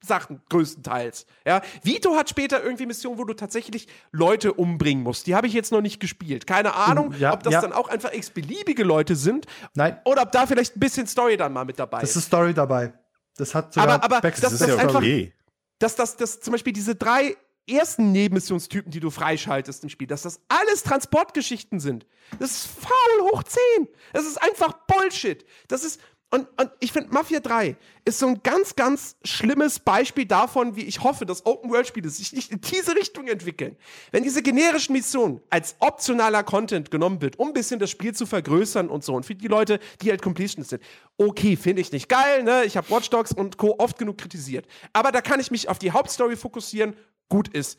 Transportsachen 0.00 0.40
größtenteils. 0.48 1.26
Ja, 1.46 1.62
Vito 1.82 2.14
hat 2.16 2.28
später 2.30 2.62
irgendwie 2.62 2.86
Missionen, 2.86 3.18
wo 3.18 3.24
du 3.24 3.34
tatsächlich 3.34 3.86
Leute 4.12 4.52
umbringen 4.52 5.02
musst. 5.04 5.26
Die 5.26 5.34
habe 5.34 5.46
ich 5.46 5.52
jetzt 5.52 5.72
noch 5.72 5.80
nicht 5.80 6.00
gespielt. 6.00 6.46
Keine 6.46 6.74
Ahnung, 6.74 7.14
Ja, 7.18 7.32
ob 7.32 7.42
das 7.42 7.52
ja. 7.54 7.60
dann 7.60 7.72
auch 7.72 7.88
einfach 7.88 8.12
x-beliebige 8.12 8.82
Leute 8.82 9.16
sind 9.16 9.46
Nein, 9.74 9.98
oder 10.04 10.22
ob 10.22 10.32
da 10.32 10.46
vielleicht 10.46 10.76
ein 10.76 10.80
bisschen 10.80 11.06
Story 11.06 11.36
dann 11.36 11.52
mal 11.52 11.64
mit 11.64 11.78
dabei 11.78 12.00
das 12.00 12.10
ist. 12.10 12.16
ist 12.16 12.24
Story 12.26 12.54
dabei. 12.54 12.92
Das 13.36 13.54
hat 13.54 13.72
sogar 13.72 13.88
Aber- 14.02 14.04
aber 14.16 14.20
Das, 14.30 14.40
das 14.40 14.52
ist 14.54 14.66
ja 14.66 14.76
einfach- 14.76 14.96
okay. 14.96 15.32
dass 15.78 15.96
das, 15.96 16.16
das 16.16 16.40
zum 16.40 16.52
Beispiel 16.52 16.72
diese 16.72 16.94
drei 16.94 17.36
ersten 17.68 18.10
Nebenmissionstypen, 18.12 18.90
die 18.90 19.00
du 19.00 19.10
freischaltest 19.10 19.84
im 19.84 19.90
Spiel, 19.90 20.08
dass 20.08 20.22
das 20.22 20.40
alles 20.48 20.82
Transportgeschichten 20.82 21.78
sind. 21.78 22.06
Das 22.38 22.50
ist 22.50 22.66
faul 22.66 23.30
hoch 23.30 23.42
10. 23.44 23.88
Das 24.12 24.26
ist 24.26 24.42
einfach 24.42 24.72
Bullshit. 24.86 25.44
Das 25.68 25.84
ist, 25.84 26.00
und, 26.32 26.46
und 26.60 26.70
ich 26.78 26.92
finde, 26.92 27.12
Mafia 27.12 27.40
3 27.40 27.76
ist 28.04 28.20
so 28.20 28.28
ein 28.28 28.40
ganz, 28.44 28.76
ganz 28.76 29.16
schlimmes 29.24 29.80
Beispiel 29.80 30.26
davon, 30.26 30.76
wie 30.76 30.84
ich 30.84 31.02
hoffe, 31.02 31.26
dass 31.26 31.44
Open-World-Spiele 31.44 32.08
sich 32.08 32.32
nicht 32.32 32.52
in 32.52 32.60
diese 32.60 32.94
Richtung 32.94 33.26
entwickeln. 33.26 33.76
Wenn 34.12 34.22
diese 34.22 34.40
generischen 34.40 34.92
Missionen 34.92 35.40
als 35.50 35.74
optionaler 35.80 36.44
Content 36.44 36.92
genommen 36.92 37.20
wird, 37.20 37.40
um 37.40 37.48
ein 37.48 37.52
bisschen 37.52 37.80
das 37.80 37.90
Spiel 37.90 38.14
zu 38.14 38.26
vergrößern 38.26 38.88
und 38.88 39.02
so, 39.02 39.14
und 39.14 39.26
für 39.26 39.34
die 39.34 39.48
Leute, 39.48 39.80
die 40.02 40.10
halt 40.10 40.22
Completionists 40.22 40.70
sind, 40.70 40.82
okay, 41.18 41.56
finde 41.56 41.82
ich 41.82 41.90
nicht 41.90 42.08
geil, 42.08 42.44
ne? 42.44 42.64
Ich 42.64 42.76
habe 42.76 42.88
Watch 42.90 43.10
Dogs 43.10 43.32
und 43.32 43.56
Co. 43.56 43.74
oft 43.78 43.98
genug 43.98 44.18
kritisiert. 44.18 44.66
Aber 44.92 45.10
da 45.10 45.22
kann 45.22 45.40
ich 45.40 45.50
mich 45.50 45.68
auf 45.68 45.80
die 45.80 45.90
Hauptstory 45.90 46.36
fokussieren, 46.36 46.94
gut 47.28 47.48
ist. 47.48 47.76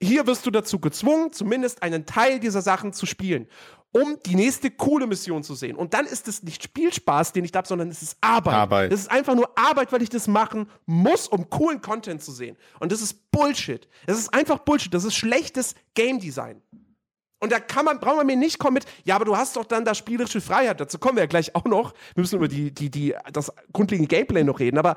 Hier 0.00 0.26
wirst 0.26 0.44
du 0.44 0.50
dazu 0.50 0.80
gezwungen, 0.80 1.32
zumindest 1.32 1.84
einen 1.84 2.04
Teil 2.04 2.40
dieser 2.40 2.62
Sachen 2.62 2.92
zu 2.92 3.06
spielen, 3.06 3.46
um 3.92 4.18
die 4.24 4.34
nächste 4.34 4.70
coole 4.70 5.06
Mission 5.06 5.42
zu 5.42 5.54
sehen. 5.54 5.76
Und 5.76 5.92
dann 5.94 6.06
ist 6.06 6.26
es 6.26 6.42
nicht 6.42 6.62
Spielspaß, 6.62 7.32
den 7.32 7.44
ich 7.44 7.52
habe, 7.54 7.68
sondern 7.68 7.90
es 7.90 8.02
ist 8.02 8.16
Arbeit. 8.22 8.54
Arbeit. 8.54 8.92
Das 8.92 9.00
ist 9.00 9.10
einfach 9.10 9.34
nur 9.34 9.50
Arbeit, 9.56 9.92
weil 9.92 10.02
ich 10.02 10.08
das 10.08 10.26
machen 10.26 10.68
muss, 10.86 11.28
um 11.28 11.48
coolen 11.50 11.80
Content 11.82 12.22
zu 12.22 12.32
sehen. 12.32 12.56
Und 12.80 12.90
das 12.90 13.02
ist 13.02 13.30
Bullshit. 13.30 13.86
Das 14.06 14.18
ist 14.18 14.32
einfach 14.32 14.60
Bullshit. 14.60 14.92
Das 14.92 15.04
ist 15.04 15.14
schlechtes 15.14 15.74
Game 15.94 16.18
Design. 16.18 16.62
Und 17.38 17.50
da 17.50 17.58
kann 17.58 17.84
man, 17.84 17.98
braucht 17.98 18.16
man 18.16 18.26
mir 18.26 18.36
nicht 18.36 18.58
kommen 18.58 18.74
mit, 18.74 18.86
ja, 19.04 19.16
aber 19.16 19.24
du 19.24 19.36
hast 19.36 19.56
doch 19.56 19.64
dann 19.64 19.84
da 19.84 19.94
spielerische 19.94 20.40
Freiheit. 20.40 20.80
Dazu 20.80 20.98
kommen 20.98 21.16
wir 21.16 21.24
ja 21.24 21.26
gleich 21.26 21.54
auch 21.56 21.64
noch. 21.64 21.92
Wir 22.14 22.22
müssen 22.22 22.36
über 22.36 22.48
die, 22.48 22.70
die, 22.70 22.88
die, 22.88 23.16
das 23.32 23.52
grundlegende 23.72 24.08
Gameplay 24.08 24.44
noch 24.44 24.60
reden, 24.60 24.78
aber 24.78 24.94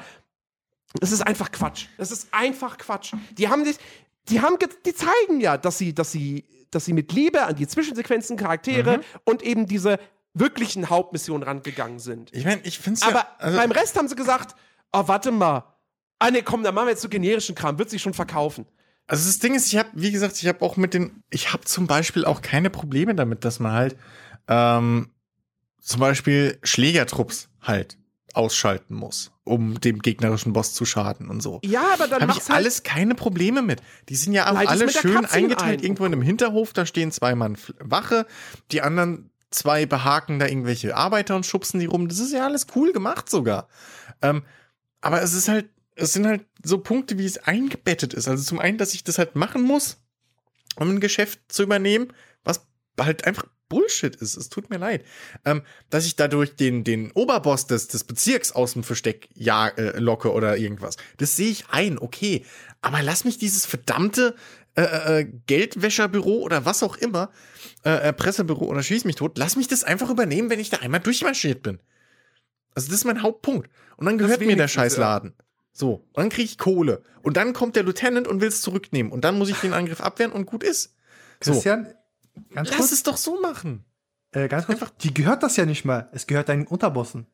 es 1.01 1.11
ist 1.11 1.21
einfach 1.21 1.51
Quatsch. 1.51 1.87
Es 1.97 2.11
ist 2.11 2.27
einfach 2.31 2.77
Quatsch. 2.77 3.13
Die 3.31 3.49
haben 3.49 3.63
dich, 3.63 3.77
die 4.29 4.41
haben, 4.41 4.57
die 4.85 4.93
zeigen 4.93 5.41
ja, 5.41 5.57
dass 5.57 5.79
sie, 5.79 5.93
dass 5.93 6.11
sie, 6.11 6.45
dass 6.75 6.85
sie 6.85 6.93
mit 6.93 7.11
Liebe 7.13 7.43
an 7.43 7.55
die 7.55 7.67
Zwischensequenzen, 7.67 8.37
Charaktere 8.37 9.01
und 9.23 9.41
eben 9.41 9.65
diese 9.65 9.97
wirklichen 10.33 10.89
Hauptmissionen 10.89 11.43
rangegangen 11.43 11.99
sind. 11.99 12.31
Ich 12.33 12.45
meine, 12.45 12.61
ich 12.63 12.77
finde 12.77 12.99
es 12.99 13.07
Aber 13.07 13.19
ja. 13.19 13.35
Also, 13.39 13.57
beim 13.57 13.71
Rest 13.71 13.97
haben 13.97 14.07
sie 14.07 14.15
gesagt, 14.15 14.55
oh, 14.91 15.07
warte 15.07 15.31
mal. 15.31 15.63
Ah, 16.19 16.31
ne, 16.31 16.43
komm, 16.43 16.63
dann 16.63 16.75
machen 16.75 16.87
wir 16.87 16.91
jetzt 16.91 17.01
so 17.01 17.09
generischen 17.09 17.55
Kram, 17.55 17.79
wird 17.79 17.89
sich 17.89 18.01
schon 18.01 18.13
verkaufen. 18.13 18.65
Also 19.07 19.27
das 19.27 19.39
Ding 19.39 19.53
ist, 19.53 19.71
ich 19.71 19.77
habe, 19.77 19.89
wie 19.93 20.11
gesagt, 20.11 20.35
ich 20.41 20.47
habe 20.47 20.61
auch 20.63 20.77
mit 20.77 20.93
den, 20.93 21.23
ich 21.29 21.53
habe 21.53 21.63
zum 21.63 21.87
Beispiel 21.87 22.25
auch 22.25 22.41
keine 22.41 22.69
Probleme 22.69 23.15
damit, 23.15 23.45
dass 23.45 23.59
man 23.59 23.73
halt 23.73 23.95
ähm, 24.47 25.11
zum 25.79 25.99
Beispiel 25.99 26.57
Schlägertrupps 26.63 27.49
halt 27.61 27.97
ausschalten 28.35 28.95
muss, 28.95 29.31
um 29.43 29.79
dem 29.79 29.99
gegnerischen 30.01 30.53
Boss 30.53 30.73
zu 30.73 30.85
schaden 30.85 31.29
und 31.29 31.41
so. 31.41 31.59
Ja, 31.63 31.83
aber 31.93 32.07
dann 32.07 32.29
ich 32.29 32.35
halt 32.35 32.49
alles 32.49 32.83
keine 32.83 33.15
Probleme 33.15 33.61
mit. 33.61 33.81
Die 34.09 34.15
sind 34.15 34.33
ja 34.33 34.51
auch 34.51 34.55
alle 34.55 34.89
schön 34.89 35.25
eingeteilt 35.25 35.79
ein. 35.79 35.83
irgendwo 35.83 36.05
in 36.05 36.13
einem 36.13 36.21
Hinterhof. 36.21 36.73
Da 36.73 36.85
stehen 36.85 37.11
zwei 37.11 37.35
Mann 37.35 37.57
Wache, 37.79 38.25
die 38.71 38.81
anderen 38.81 39.29
zwei 39.51 39.85
behaken 39.85 40.39
da 40.39 40.47
irgendwelche 40.47 40.95
Arbeiter 40.95 41.35
und 41.35 41.45
schubsen 41.45 41.79
die 41.79 41.85
rum. 41.85 42.07
Das 42.07 42.19
ist 42.19 42.33
ja 42.33 42.45
alles 42.45 42.67
cool 42.75 42.91
gemacht 42.93 43.29
sogar. 43.29 43.67
Ähm, 44.21 44.43
aber 45.01 45.21
es 45.21 45.33
ist 45.33 45.47
halt, 45.47 45.69
es 45.95 46.13
sind 46.13 46.27
halt 46.27 46.45
so 46.63 46.79
Punkte, 46.79 47.17
wie 47.17 47.25
es 47.25 47.37
eingebettet 47.37 48.13
ist. 48.13 48.27
Also 48.27 48.43
zum 48.43 48.59
einen, 48.59 48.77
dass 48.77 48.93
ich 48.93 49.03
das 49.03 49.17
halt 49.17 49.35
machen 49.35 49.61
muss, 49.61 49.97
um 50.75 50.89
ein 50.89 50.99
Geschäft 50.99 51.39
zu 51.47 51.63
übernehmen, 51.63 52.11
was 52.43 52.67
halt 52.99 53.25
einfach 53.25 53.45
Bullshit 53.69 54.15
ist. 54.15 54.37
Es 54.37 54.49
tut 54.49 54.69
mir 54.69 54.77
leid. 54.77 55.03
Ähm, 55.43 55.61
dass 55.89 56.05
ich 56.05 56.15
dadurch 56.15 56.55
den, 56.55 56.83
den 56.83 57.11
Oberboss 57.11 57.67
des, 57.67 57.87
des 57.87 58.03
Bezirks 58.03 58.51
aus 58.51 58.73
dem 58.73 58.83
Versteck 58.83 59.29
ja, 59.33 59.67
äh, 59.69 59.99
locke 59.99 60.31
oder 60.31 60.57
irgendwas. 60.57 60.97
Das 61.17 61.35
sehe 61.35 61.49
ich 61.49 61.65
ein, 61.69 61.97
okay. 61.97 62.45
Aber 62.81 63.01
lass 63.01 63.25
mich 63.25 63.37
dieses 63.37 63.65
verdammte 63.65 64.35
äh, 64.75 65.21
äh, 65.21 65.25
Geldwäscherbüro 65.47 66.39
oder 66.41 66.65
was 66.65 66.83
auch 66.83 66.97
immer, 66.97 67.31
äh, 67.85 68.09
äh, 68.09 68.13
Pressebüro 68.13 68.65
oder 68.65 68.83
schieß 68.83 69.05
mich 69.05 69.15
tot, 69.15 69.37
lass 69.37 69.55
mich 69.55 69.69
das 69.69 69.85
einfach 69.85 70.09
übernehmen, 70.09 70.49
wenn 70.49 70.59
ich 70.59 70.69
da 70.69 70.77
einmal 70.77 70.99
durchmarschiert 70.99 71.63
bin. 71.63 71.79
Also 72.73 72.89
das 72.89 72.97
ist 72.97 73.05
mein 73.05 73.21
Hauptpunkt. 73.21 73.69
Und 73.95 74.05
dann 74.05 74.17
gehört 74.17 74.41
mir 74.41 74.55
der 74.55 74.67
Scheißladen. 74.67 75.33
So, 75.71 76.05
und 76.13 76.17
dann 76.17 76.29
kriege 76.29 76.43
ich 76.43 76.57
Kohle. 76.57 77.03
Und 77.21 77.37
dann 77.37 77.53
kommt 77.53 77.75
der 77.75 77.83
Lieutenant 77.83 78.27
und 78.27 78.41
will 78.41 78.49
es 78.49 78.61
zurücknehmen. 78.61 79.11
Und 79.11 79.23
dann 79.23 79.37
muss 79.37 79.49
ich 79.49 79.57
den 79.57 79.73
Angriff 79.73 80.01
abwehren 80.01 80.31
und 80.31 80.45
gut 80.45 80.63
ist. 80.63 80.93
So, 81.41 81.53
Christian, 81.53 81.93
ganz 82.53 82.69
lass 82.69 82.77
kurz, 82.77 82.91
es 82.91 83.03
doch 83.03 83.17
so 83.17 83.39
machen. 83.41 83.85
äh, 84.31 84.47
ganz 84.47 84.65
kurz, 84.65 84.79
die 85.01 85.13
gehört 85.13 85.43
das 85.43 85.55
ja 85.57 85.65
nicht 85.65 85.85
mal. 85.85 86.09
Es 86.11 86.27
gehört 86.27 86.49
deinen 86.49 86.67
Unterbossen. 86.67 87.27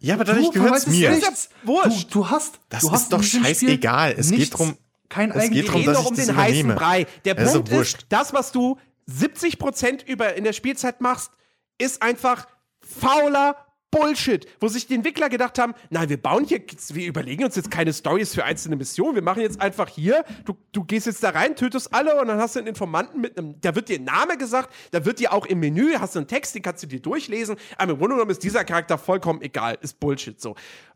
Ja, 0.00 0.14
aber 0.14 0.24
dadurch 0.24 0.52
gehört 0.52 0.76
es 0.76 0.86
mir. 0.86 1.10
nichts. 1.10 1.48
Wurscht. 1.64 2.14
Du, 2.14 2.20
du 2.20 2.30
hast, 2.30 2.60
Das 2.68 2.82
du 2.82 2.86
ist 2.88 2.92
hast 2.92 3.12
doch 3.12 3.22
scheißegal. 3.22 4.14
Es 4.16 4.30
geht 4.30 4.38
nichts, 4.38 4.56
drum- 4.56 4.76
kein 5.08 5.30
es 5.32 5.50
geht 5.50 5.68
drum, 5.70 5.84
dass 5.84 5.96
doch 5.96 6.02
ich 6.04 6.10
um 6.10 6.16
das 6.16 6.26
den 6.26 6.36
heißen 6.36 6.54
übernehme. 6.60 6.74
Brei. 6.76 7.06
Der 7.24 7.36
ist 7.38 7.52
Punkt 7.52 7.70
wurscht. 7.72 7.96
ist, 8.02 8.06
das, 8.10 8.32
was 8.32 8.52
du 8.52 8.78
70% 9.10 10.04
über 10.06 10.34
in 10.34 10.44
der 10.44 10.52
Spielzeit 10.52 11.00
machst, 11.00 11.30
ist 11.78 12.02
einfach 12.02 12.46
fauler 12.80 13.56
Bullshit, 13.90 14.46
wo 14.60 14.68
sich 14.68 14.86
die 14.86 14.94
Entwickler 14.94 15.28
gedacht 15.28 15.58
haben, 15.58 15.74
nein, 15.88 16.08
wir 16.08 16.20
bauen 16.20 16.44
hier, 16.44 16.60
wir 16.90 17.06
überlegen 17.06 17.44
uns 17.44 17.56
jetzt 17.56 17.70
keine 17.70 17.92
Stories 17.92 18.34
für 18.34 18.44
einzelne 18.44 18.76
Missionen, 18.76 19.14
wir 19.14 19.22
machen 19.22 19.40
jetzt 19.40 19.60
einfach 19.60 19.88
hier, 19.88 20.24
du, 20.44 20.54
du 20.72 20.84
gehst 20.84 21.06
jetzt 21.06 21.22
da 21.22 21.30
rein, 21.30 21.56
tötest 21.56 21.94
alle 21.94 22.20
und 22.20 22.28
dann 22.28 22.38
hast 22.38 22.56
du 22.56 22.60
einen 22.60 22.68
Informanten 22.68 23.20
mit 23.20 23.38
einem, 23.38 23.58
da 23.60 23.74
wird 23.74 23.88
dir 23.88 23.98
ein 23.98 24.04
Name 24.04 24.36
gesagt, 24.36 24.74
da 24.90 25.04
wird 25.04 25.20
dir 25.20 25.32
auch 25.32 25.46
im 25.46 25.60
Menü, 25.60 25.94
hast 25.98 26.14
du 26.14 26.18
einen 26.18 26.28
Text, 26.28 26.54
den 26.54 26.62
kannst 26.62 26.82
du 26.82 26.86
dir 26.86 27.00
durchlesen, 27.00 27.56
aber 27.78 27.92
im 27.92 27.98
Grunde 27.98 28.16
genommen 28.16 28.30
ist 28.30 28.42
dieser 28.42 28.64
Charakter 28.64 28.98
vollkommen 28.98 29.40
egal, 29.40 29.78
ist 29.80 29.98
Bullshit 29.98 30.38
so. 30.40 30.54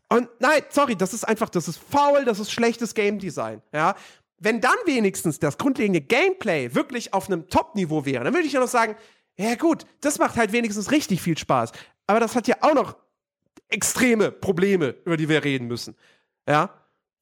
Und 0.09 0.29
nein, 0.39 0.61
sorry, 0.69 0.95
das 0.95 1.13
ist 1.13 1.23
einfach, 1.23 1.49
das 1.49 1.67
ist 1.67 1.79
faul, 1.79 2.25
das 2.25 2.39
ist 2.39 2.51
schlechtes 2.51 2.93
Game 2.93 3.17
Design, 3.17 3.61
ja. 3.73 3.95
Wenn 4.37 4.59
dann 4.59 4.75
wenigstens 4.85 5.39
das 5.39 5.57
grundlegende 5.57 6.01
Gameplay 6.01 6.75
wirklich 6.75 7.13
auf 7.13 7.27
einem 7.27 7.47
Top-Niveau 7.47 8.05
wäre, 8.05 8.25
dann 8.25 8.33
würde 8.33 8.45
ich 8.45 8.53
ja 8.53 8.59
noch 8.59 8.67
sagen, 8.67 8.95
ja 9.35 9.55
gut, 9.55 9.85
das 10.01 10.19
macht 10.19 10.35
halt 10.35 10.51
wenigstens 10.51 10.91
richtig 10.91 11.21
viel 11.21 11.37
Spaß. 11.37 11.71
Aber 12.07 12.19
das 12.19 12.35
hat 12.35 12.47
ja 12.47 12.55
auch 12.61 12.73
noch 12.73 12.95
extreme 13.69 14.31
Probleme, 14.31 14.95
über 15.05 15.17
die 15.17 15.29
wir 15.29 15.43
reden 15.43 15.67
müssen. 15.67 15.95
Ja. 16.47 16.69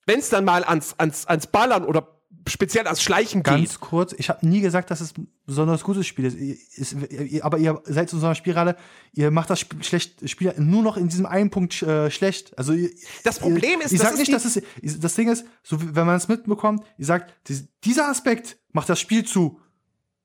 Wenn 0.06 0.20
es 0.20 0.30
dann 0.30 0.44
mal 0.46 0.64
ans, 0.64 0.96
ans, 0.98 1.26
ans 1.28 1.48
Ballern 1.48 1.86
oder 1.86 2.08
speziell 2.48 2.88
ans 2.88 3.02
Schleichen 3.04 3.44
Ganz 3.44 3.70
geht. 3.74 3.80
kurz, 3.82 4.14
ich 4.18 4.30
habe 4.30 4.46
nie 4.48 4.62
gesagt, 4.62 4.90
dass 4.90 5.00
es 5.00 5.16
ein 5.16 5.28
besonders 5.46 5.84
gutes 5.84 6.08
Spiel 6.08 6.26
ist. 6.26 6.36
ist 6.36 6.96
ihr, 7.12 7.46
aber 7.46 7.60
ihr 7.60 7.80
seid 7.86 8.10
zu 8.10 8.18
so 8.18 8.26
einer 8.26 8.34
Spirale, 8.36 8.76
ihr 9.14 9.30
macht 9.30 9.52
das 9.52 9.60
Sp 9.62 9.78
schlecht, 9.84 10.28
Spiel 10.28 10.52
nur 10.58 10.82
noch 10.82 10.98
in 10.98 11.08
diesem 11.08 11.28
einen 11.28 11.52
Punkt 11.52 11.80
äh, 11.84 12.10
schlecht. 12.10 12.58
Also 12.58 12.74
ihr, 12.74 12.90
Das 13.24 13.38
Problem 13.40 13.80
ist, 13.82 13.92
ich 13.92 14.00
das 14.00 14.08
sag 14.10 14.14
ist 14.14 14.20
nicht, 14.20 14.34
dass 14.34 14.46
es 14.58 15.00
das 15.00 15.14
Ding 15.16 15.30
ist, 15.30 15.46
so 15.62 15.78
wenn 15.80 16.08
man 16.08 16.16
es 16.16 16.28
mitbekommt, 16.28 16.84
ihr 16.98 17.06
sagt, 17.06 17.32
dies- 17.48 17.68
dieser 17.84 18.10
Aspekt 18.10 18.58
macht 18.72 18.90
das 18.90 19.00
Spiel 19.00 19.24
zu 19.24 19.60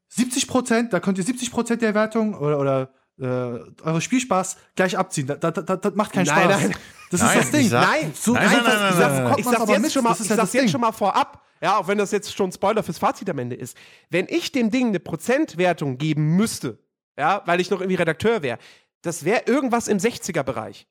70 0.08 0.48
Prozent, 0.48 0.92
da 0.94 1.00
könnt 1.00 1.18
ihr 1.18 1.24
70 1.24 1.50
Prozent 1.50 1.82
der 1.82 1.94
Wertung 1.94 2.34
oder, 2.34 2.58
oder 2.58 2.94
äh, 3.18 3.24
eure 3.24 4.00
Spielspaß 4.00 4.56
gleich 4.74 4.96
abziehen. 4.98 5.26
Das, 5.26 5.38
das, 5.40 5.64
das, 5.80 5.94
macht 5.94 6.12
keinen 6.12 6.26
Nein, 6.26 6.50
Spaß. 6.50 6.60
nein. 6.62 6.76
Das 7.10 7.20
Nein, 7.20 7.38
ist 7.38 7.44
das 7.44 7.50
Ding. 7.52 7.68
sag- 7.68 7.88
Nein, 7.88 8.12
so 8.14 8.32
Nein, 8.32 8.44
nein, 8.46 8.56
einfach- 8.58 8.66
nein, 8.72 8.80
nein, 8.80 8.98
nein, 8.98 9.14
nein. 9.14 9.24
kommt 9.26 9.38
ich 9.38 9.44
sag's 9.46 9.60
aber 9.60 9.72
jetzt 9.72 9.82
mit, 9.82 9.92
schon 9.92 10.04
mal, 10.04 10.12
ich 10.12 10.18
ja 10.18 10.24
sag's 10.24 10.36
das 10.40 10.52
jetzt 10.52 10.62
Ding. 10.62 10.68
schon 10.70 10.80
mal 10.80 10.92
vorab, 10.92 11.42
ja, 11.62 11.78
auch 11.78 11.88
wenn 11.88 11.98
das 11.98 12.10
jetzt 12.10 12.34
schon 12.34 12.52
Spoiler 12.52 12.82
fürs 12.82 12.98
Fazit 12.98 13.30
am 13.30 13.38
Ende 13.38 13.56
ist. 13.56 13.76
Wenn 14.10 14.26
ich 14.28 14.52
dem 14.52 14.70
Ding 14.70 14.88
eine 14.88 15.00
Prozentwertung 15.00 15.98
geben 15.98 16.36
müsste, 16.36 16.78
ja, 17.16 17.42
weil 17.46 17.60
ich 17.60 17.70
noch 17.70 17.80
irgendwie 17.80 17.94
Redakteur 17.96 18.42
wäre, 18.42 18.58
das 19.02 19.24
wäre 19.24 19.42
irgendwas 19.46 19.88
im 19.88 19.98
60er-Bereich. 19.98 20.86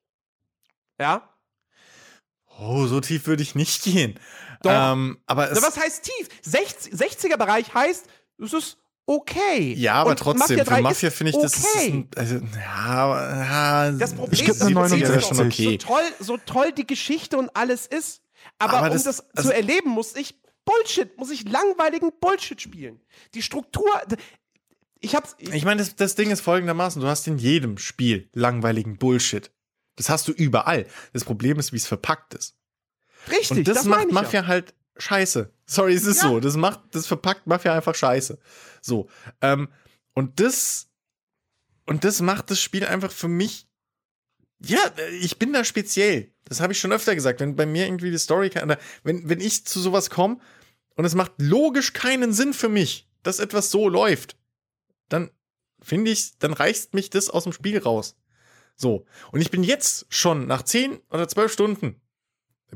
Ja? 1.00 1.30
Oh, 2.58 2.86
so 2.88 3.02
tief 3.02 3.28
würde 3.28 3.44
ich 3.44 3.54
nicht 3.56 3.84
gehen. 3.84 4.18
Doch. 4.64 4.72
Ähm, 4.94 5.20
aber 5.26 5.52
es, 5.52 5.60
Na, 5.60 5.68
was 5.68 5.78
heißt 5.78 6.04
tief? 6.04 6.30
60, 6.44 6.94
60er-Bereich 6.94 7.74
heißt, 7.74 8.08
es 8.42 8.54
ist 8.54 8.78
okay. 9.06 9.74
ja, 9.74 9.94
aber 9.96 10.12
Und 10.12 10.20
trotzdem, 10.20 10.40
Mafia 10.58 10.64
für 10.64 10.70
3 10.70 10.82
Mafia 10.82 11.10
ist 11.10 11.16
finde 11.18 11.32
ich, 11.32 11.38
das 11.42 11.58
ist 11.58 11.76
okay. 11.76 11.92
ein, 11.92 12.10
also, 12.16 12.36
ja, 12.56 13.86
ja, 13.88 13.92
Das 13.92 14.14
Problem 14.14 14.50
ist, 14.50 14.62
eine 14.62 14.74
so 14.74 14.96
69. 14.96 15.38
schon 15.38 15.48
okay. 15.48 15.78
toll, 15.78 16.04
so 16.20 16.38
toll 16.38 16.72
die 16.72 16.88
Geschichte 16.88 17.38
und 17.38 17.50
alles 17.56 17.86
ist, 17.86 18.22
aber, 18.60 18.78
Aber 18.78 18.88
um 18.88 18.94
das- 18.94 19.04
das, 19.04 19.30
also- 19.36 19.50
zu 19.50 19.56
erleben, 19.56 19.90
muss 19.90 20.16
ich 20.16 20.36
Bullshit, 20.66 21.16
muss 21.18 21.30
ich 21.30 21.48
langweiligen 21.48 22.12
Bullshit 22.20 22.60
spielen. 22.60 23.00
Die 23.36 23.44
Struktur, 23.44 23.86
ich 25.00 25.14
hab's, 25.16 25.36
ich, 25.38 25.50
Ich 25.54 25.64
meine, 25.66 25.80
das, 25.80 25.96
das 25.96 26.16
Ding 26.16 26.32
ist 26.32 26.42
folgendermaßen: 26.42 27.00
Du 27.02 27.08
hast 27.08 27.28
in 27.28 27.38
jedem 27.38 27.78
Spiel 27.78 28.30
langweiligen 28.34 28.98
Bullshit. 28.98 29.52
Das 29.96 30.10
hast 30.10 30.28
du 30.28 30.32
überall. 30.32 30.88
Das 31.14 31.24
Problem 31.24 31.60
ist, 31.60 31.72
wie 31.72 31.78
es 31.78 31.86
verpackt 31.86 32.34
ist. 32.34 32.56
richtig, 33.30 33.52
Und 33.60 33.68
das, 33.68 33.86
meine 33.86 34.12
macht 34.12 34.26
Mafia 34.26 34.42
ja. 34.42 34.48
halt 34.48 34.74
scheiße. 34.98 35.52
Sorry, 35.66 35.94
es 35.94 36.06
ist 36.06 36.22
Ja. 36.24 36.30
so. 36.30 36.40
Das 36.40 36.56
macht, 36.58 36.82
das 36.92 37.08
verpackt 37.08 37.48
Mafia 37.48 37.74
einfach 37.74 37.96
scheiße. 37.96 38.38
So. 38.82 39.10
Ähm, 39.42 39.70
und 40.14 40.40
das, 40.40 40.88
und 41.86 42.04
das 42.04 42.22
macht 42.22 42.52
das 42.52 42.60
Spiel 42.62 42.86
einfach 42.86 43.12
für 43.12 43.28
mich. 43.28 43.68
Ja, 44.60 44.80
ich 45.22 45.38
bin 45.38 45.54
da 45.54 45.64
speziell. 45.64 46.32
Das 46.46 46.60
habe 46.62 46.74
ich 46.74 46.80
schon 46.80 46.94
öfter 46.94 47.16
gesagt. 47.16 47.40
Wenn 47.40 47.56
bei 47.56 47.66
mir 47.66 47.86
irgendwie 47.86 48.12
die 48.12 48.18
Story, 48.18 48.50
kann- 48.50 48.64
oder 48.64 48.80
wenn, 49.04 49.28
wenn 49.28 49.42
ich 49.42 49.66
zu 49.66 49.80
sowas 49.80 50.10
komme 50.10 50.40
und 50.96 51.06
es 51.06 51.16
macht 51.16 51.34
logisch 51.38 51.94
keinen 51.94 52.32
Sinn 52.34 52.54
für 52.54 52.70
mich, 52.70 53.10
dass 53.24 53.40
etwas 53.40 53.72
so 53.72 53.90
läuft, 53.90 54.38
dann 55.10 55.30
finde 55.82 56.12
ich, 56.12 56.38
dann 56.40 56.54
reißt 56.54 56.94
mich 56.94 57.10
das 57.10 57.30
aus 57.30 57.44
dem 57.44 57.54
Spiel 57.54 57.78
raus. 57.80 58.16
So. 58.78 59.06
Und 59.32 59.42
ich 59.42 59.52
bin 59.52 59.64
jetzt 59.64 60.06
schon 60.10 60.48
nach 60.48 60.64
10 60.64 61.00
oder 61.10 61.28
12 61.28 61.52
Stunden 61.52 62.02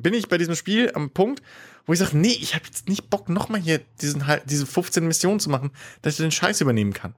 bin 0.02 0.14
ich 0.14 0.28
bei 0.28 0.38
diesem 0.38 0.56
Spiel 0.56 0.92
am 0.94 1.12
Punkt, 1.12 1.42
wo 1.86 1.94
ich 1.94 2.00
sage, 2.00 2.18
nee, 2.18 2.38
ich 2.40 2.56
habe 2.56 2.66
jetzt 2.66 2.88
nicht 2.88 3.10
Bock, 3.10 3.30
nochmal 3.30 3.62
hier 3.62 3.80
diesen, 4.02 4.24
diese 4.46 4.66
15 4.66 5.08
Missionen 5.08 5.40
zu 5.40 5.50
machen, 5.50 5.72
dass 6.02 6.14
ich 6.14 6.20
den 6.20 6.32
Scheiß 6.32 6.62
übernehmen 6.62 6.94
kann. 6.94 7.16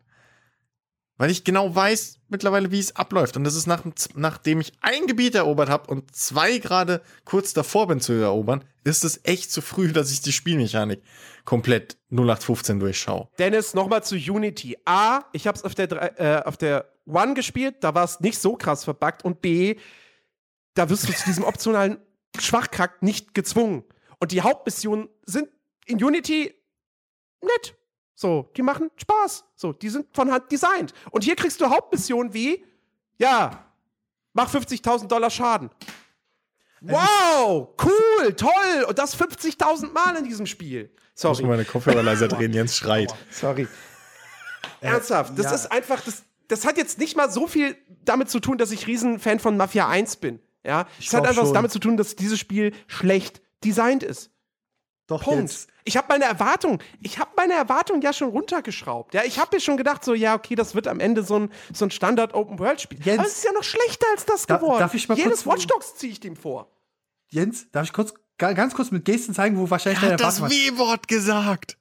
Weil 1.18 1.30
ich 1.30 1.44
genau 1.44 1.76
weiß 1.76 2.20
mittlerweile, 2.30 2.72
wie 2.72 2.80
es 2.80 2.96
abläuft. 2.96 3.38
Und 3.38 3.44
das 3.44 3.54
ist 3.54 3.68
nach, 3.68 3.84
nachdem 4.16 4.60
ich 4.60 4.74
ein 4.82 5.06
Gebiet 5.06 5.36
erobert 5.36 5.70
habe 5.70 5.92
und 5.92 6.16
zwei 6.16 6.58
gerade 6.58 7.02
kurz 7.26 7.54
davor 7.54 7.88
bin 7.88 8.00
zu 8.00 8.14
erobern, 8.14 8.64
ist 8.84 9.04
es 9.04 9.20
echt 9.24 9.52
zu 9.52 9.62
früh, 9.62 9.92
dass 9.92 10.12
ich 10.12 10.22
die 10.22 10.32
Spielmechanik 10.32 11.04
komplett 11.46 11.98
0815 12.10 12.80
durchschaue. 12.80 13.28
Dennis, 13.38 13.74
nochmal 13.74 14.04
zu 14.04 14.16
Unity. 14.16 14.78
A, 14.86 15.26
ich 15.34 15.46
hab's 15.46 15.64
auf 15.64 15.76
der, 15.76 16.20
äh, 16.20 16.44
auf 16.44 16.58
der 16.58 16.92
One 17.06 17.34
gespielt, 17.34 17.76
da 17.82 17.94
war 17.94 18.06
es 18.06 18.20
nicht 18.20 18.40
so 18.40 18.56
krass 18.56 18.84
verbuggt. 18.84 19.24
Und 19.24 19.42
B, 19.42 19.76
da 20.74 20.90
wirst 20.90 21.08
du 21.08 21.14
zu 21.14 21.26
diesem 21.26 21.44
optionalen 21.44 21.98
Schwachkrack 22.40 23.02
nicht 23.02 23.34
gezwungen. 23.34 23.84
Und 24.20 24.32
die 24.32 24.42
Hauptmissionen 24.42 25.10
sind 25.26 25.50
in 25.86 26.04
Unity 26.04 26.54
nett. 27.42 27.76
So, 28.14 28.52
die 28.56 28.62
machen 28.62 28.92
Spaß. 28.98 29.46
So, 29.56 29.74
die 29.74 29.90
sind 29.90 30.08
von 30.14 30.32
Hand 30.32 30.52
designt. 30.52 30.94
Und 31.10 31.24
hier 31.24 31.36
kriegst 31.36 31.60
du 31.60 31.70
Hauptmissionen 31.70 32.34
wie, 32.34 32.64
ja, 33.18 33.66
mach 34.34 34.54
50.000 34.54 35.08
Dollar 35.08 35.30
Schaden. 35.30 35.70
Wow, 36.82 37.70
cool, 37.84 38.34
toll. 38.34 38.86
Und 38.88 38.98
das 38.98 39.20
50.000 39.20 39.92
Mal 39.92 40.18
in 40.18 40.26
diesem 40.26 40.46
Spiel. 40.46 40.92
Sorry. 41.14 41.44
meine 41.44 41.66
Kopfhörer 41.66 42.02
leiser 42.02 42.28
drehen, 42.28 42.54
Jens 42.54 42.78
schreit. 42.78 43.14
Sorry. 43.30 43.68
Ernsthaft, 44.82 45.38
das 45.38 45.46
ja. 45.46 45.54
ist 45.54 45.72
einfach, 45.72 46.02
das, 46.02 46.24
das 46.48 46.66
hat 46.66 46.78
jetzt 46.78 46.98
nicht 46.98 47.16
mal 47.16 47.32
so 47.32 47.48
viel 47.48 47.78
damit 48.04 48.30
zu 48.30 48.40
tun, 48.40 48.58
dass 48.58 48.72
ich 48.72 48.88
Riesenfan 48.88 49.40
von 49.40 49.58
Mafia 49.58 49.88
1 49.88 50.18
bin. 50.18 50.40
Ja, 50.66 50.88
es 51.00 51.14
hat 51.14 51.26
einfach 51.26 51.42
was 51.42 51.48
schon. 51.50 51.54
damit 51.56 51.72
zu 51.72 51.80
tun, 51.80 51.98
dass 51.98 52.16
dieses 52.16 52.40
Spiel 52.40 52.74
schlecht 52.88 53.42
designt 53.64 54.04
ist. 54.04 54.30
Doch, 55.08 55.24
Punkt. 55.24 55.42
jetzt. 55.42 55.68
Ich 55.84 55.98
habe 55.98 56.08
meine 56.10 56.26
Erwartung, 56.26 56.82
ich 57.02 57.18
habe 57.18 57.32
meine 57.36 57.54
Erwartung 57.54 58.02
ja 58.02 58.14
schon 58.14 58.30
runtergeschraubt. 58.30 59.14
Ja, 59.16 59.24
ich 59.26 59.40
habe 59.40 59.56
mir 59.56 59.60
schon 59.60 59.76
gedacht, 59.76 60.06
so 60.06 60.14
ja, 60.14 60.36
okay, 60.36 60.54
das 60.56 60.76
wird 60.76 60.88
am 60.88 61.00
Ende 61.00 61.24
so 61.24 61.38
ein, 61.40 61.52
so 61.74 61.86
ein 61.86 61.92
Standard 61.92 62.34
Open 62.36 62.60
World 62.60 62.80
Spiel. 62.80 63.00
Jens. 63.04 63.18
Aber 63.20 63.28
es 63.28 63.38
ist 63.38 63.44
ja 63.44 63.52
noch 63.52 63.64
schlechter 63.64 64.06
als 64.12 64.26
das 64.26 64.46
Da- 64.46 64.58
geworden. 64.58 64.80
darf 64.80 64.94
ich 64.94 65.10
mal 65.10 65.18
Jedes 65.18 65.44
kurz- 65.44 65.48
Watch 65.58 65.68
Dogs 65.68 65.96
ziehe 65.96 66.12
ich 66.14 66.20
dem 66.20 66.36
vor. 66.36 66.72
Jens, 67.30 67.70
darf 67.72 67.86
ich 67.88 67.94
kurz, 67.94 68.14
ga- 68.38 68.54
ganz 68.54 68.74
kurz 68.76 68.92
mit 68.92 69.04
Gesten 69.04 69.34
zeigen, 69.34 69.58
wo 69.58 69.70
wahrscheinlich 69.70 70.02
Er 70.04 70.18
deine 70.18 70.24
hat 70.30 70.40
das? 70.42 70.50
W-Wort 70.50 71.08
gesagt. 71.08 71.78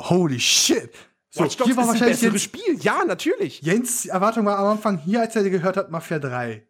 Holy 0.00 0.40
shit. 0.40 0.90
So, 1.28 1.44
Watch 1.44 1.56
Dogs 1.58 1.68
hier 1.68 1.76
war 1.76 1.84
ist 1.84 1.88
ein 1.90 1.92
wahrscheinlich 2.00 2.20
besseres 2.20 2.42
Jens, 2.42 2.42
Spiel. 2.42 2.78
Ja, 2.82 3.04
natürlich. 3.04 3.60
Jens 3.60 4.06
Erwartung 4.06 4.46
war 4.46 4.58
am 4.58 4.66
Anfang 4.66 4.98
hier, 4.98 5.20
als 5.20 5.36
er 5.36 5.48
gehört 5.48 5.76
hat, 5.76 5.90
Mafia 5.90 6.18
3. 6.18 6.66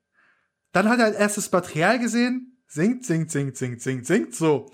Dann 0.72 0.88
hat 0.88 0.98
er 0.98 1.06
als 1.06 1.16
erstes 1.16 1.50
Material 1.50 1.98
gesehen, 1.98 2.62
singt, 2.66 3.04
singt, 3.04 3.30
singt, 3.30 3.56
singt, 3.56 3.82
singt, 3.82 4.06
singt, 4.06 4.34
so. 4.34 4.70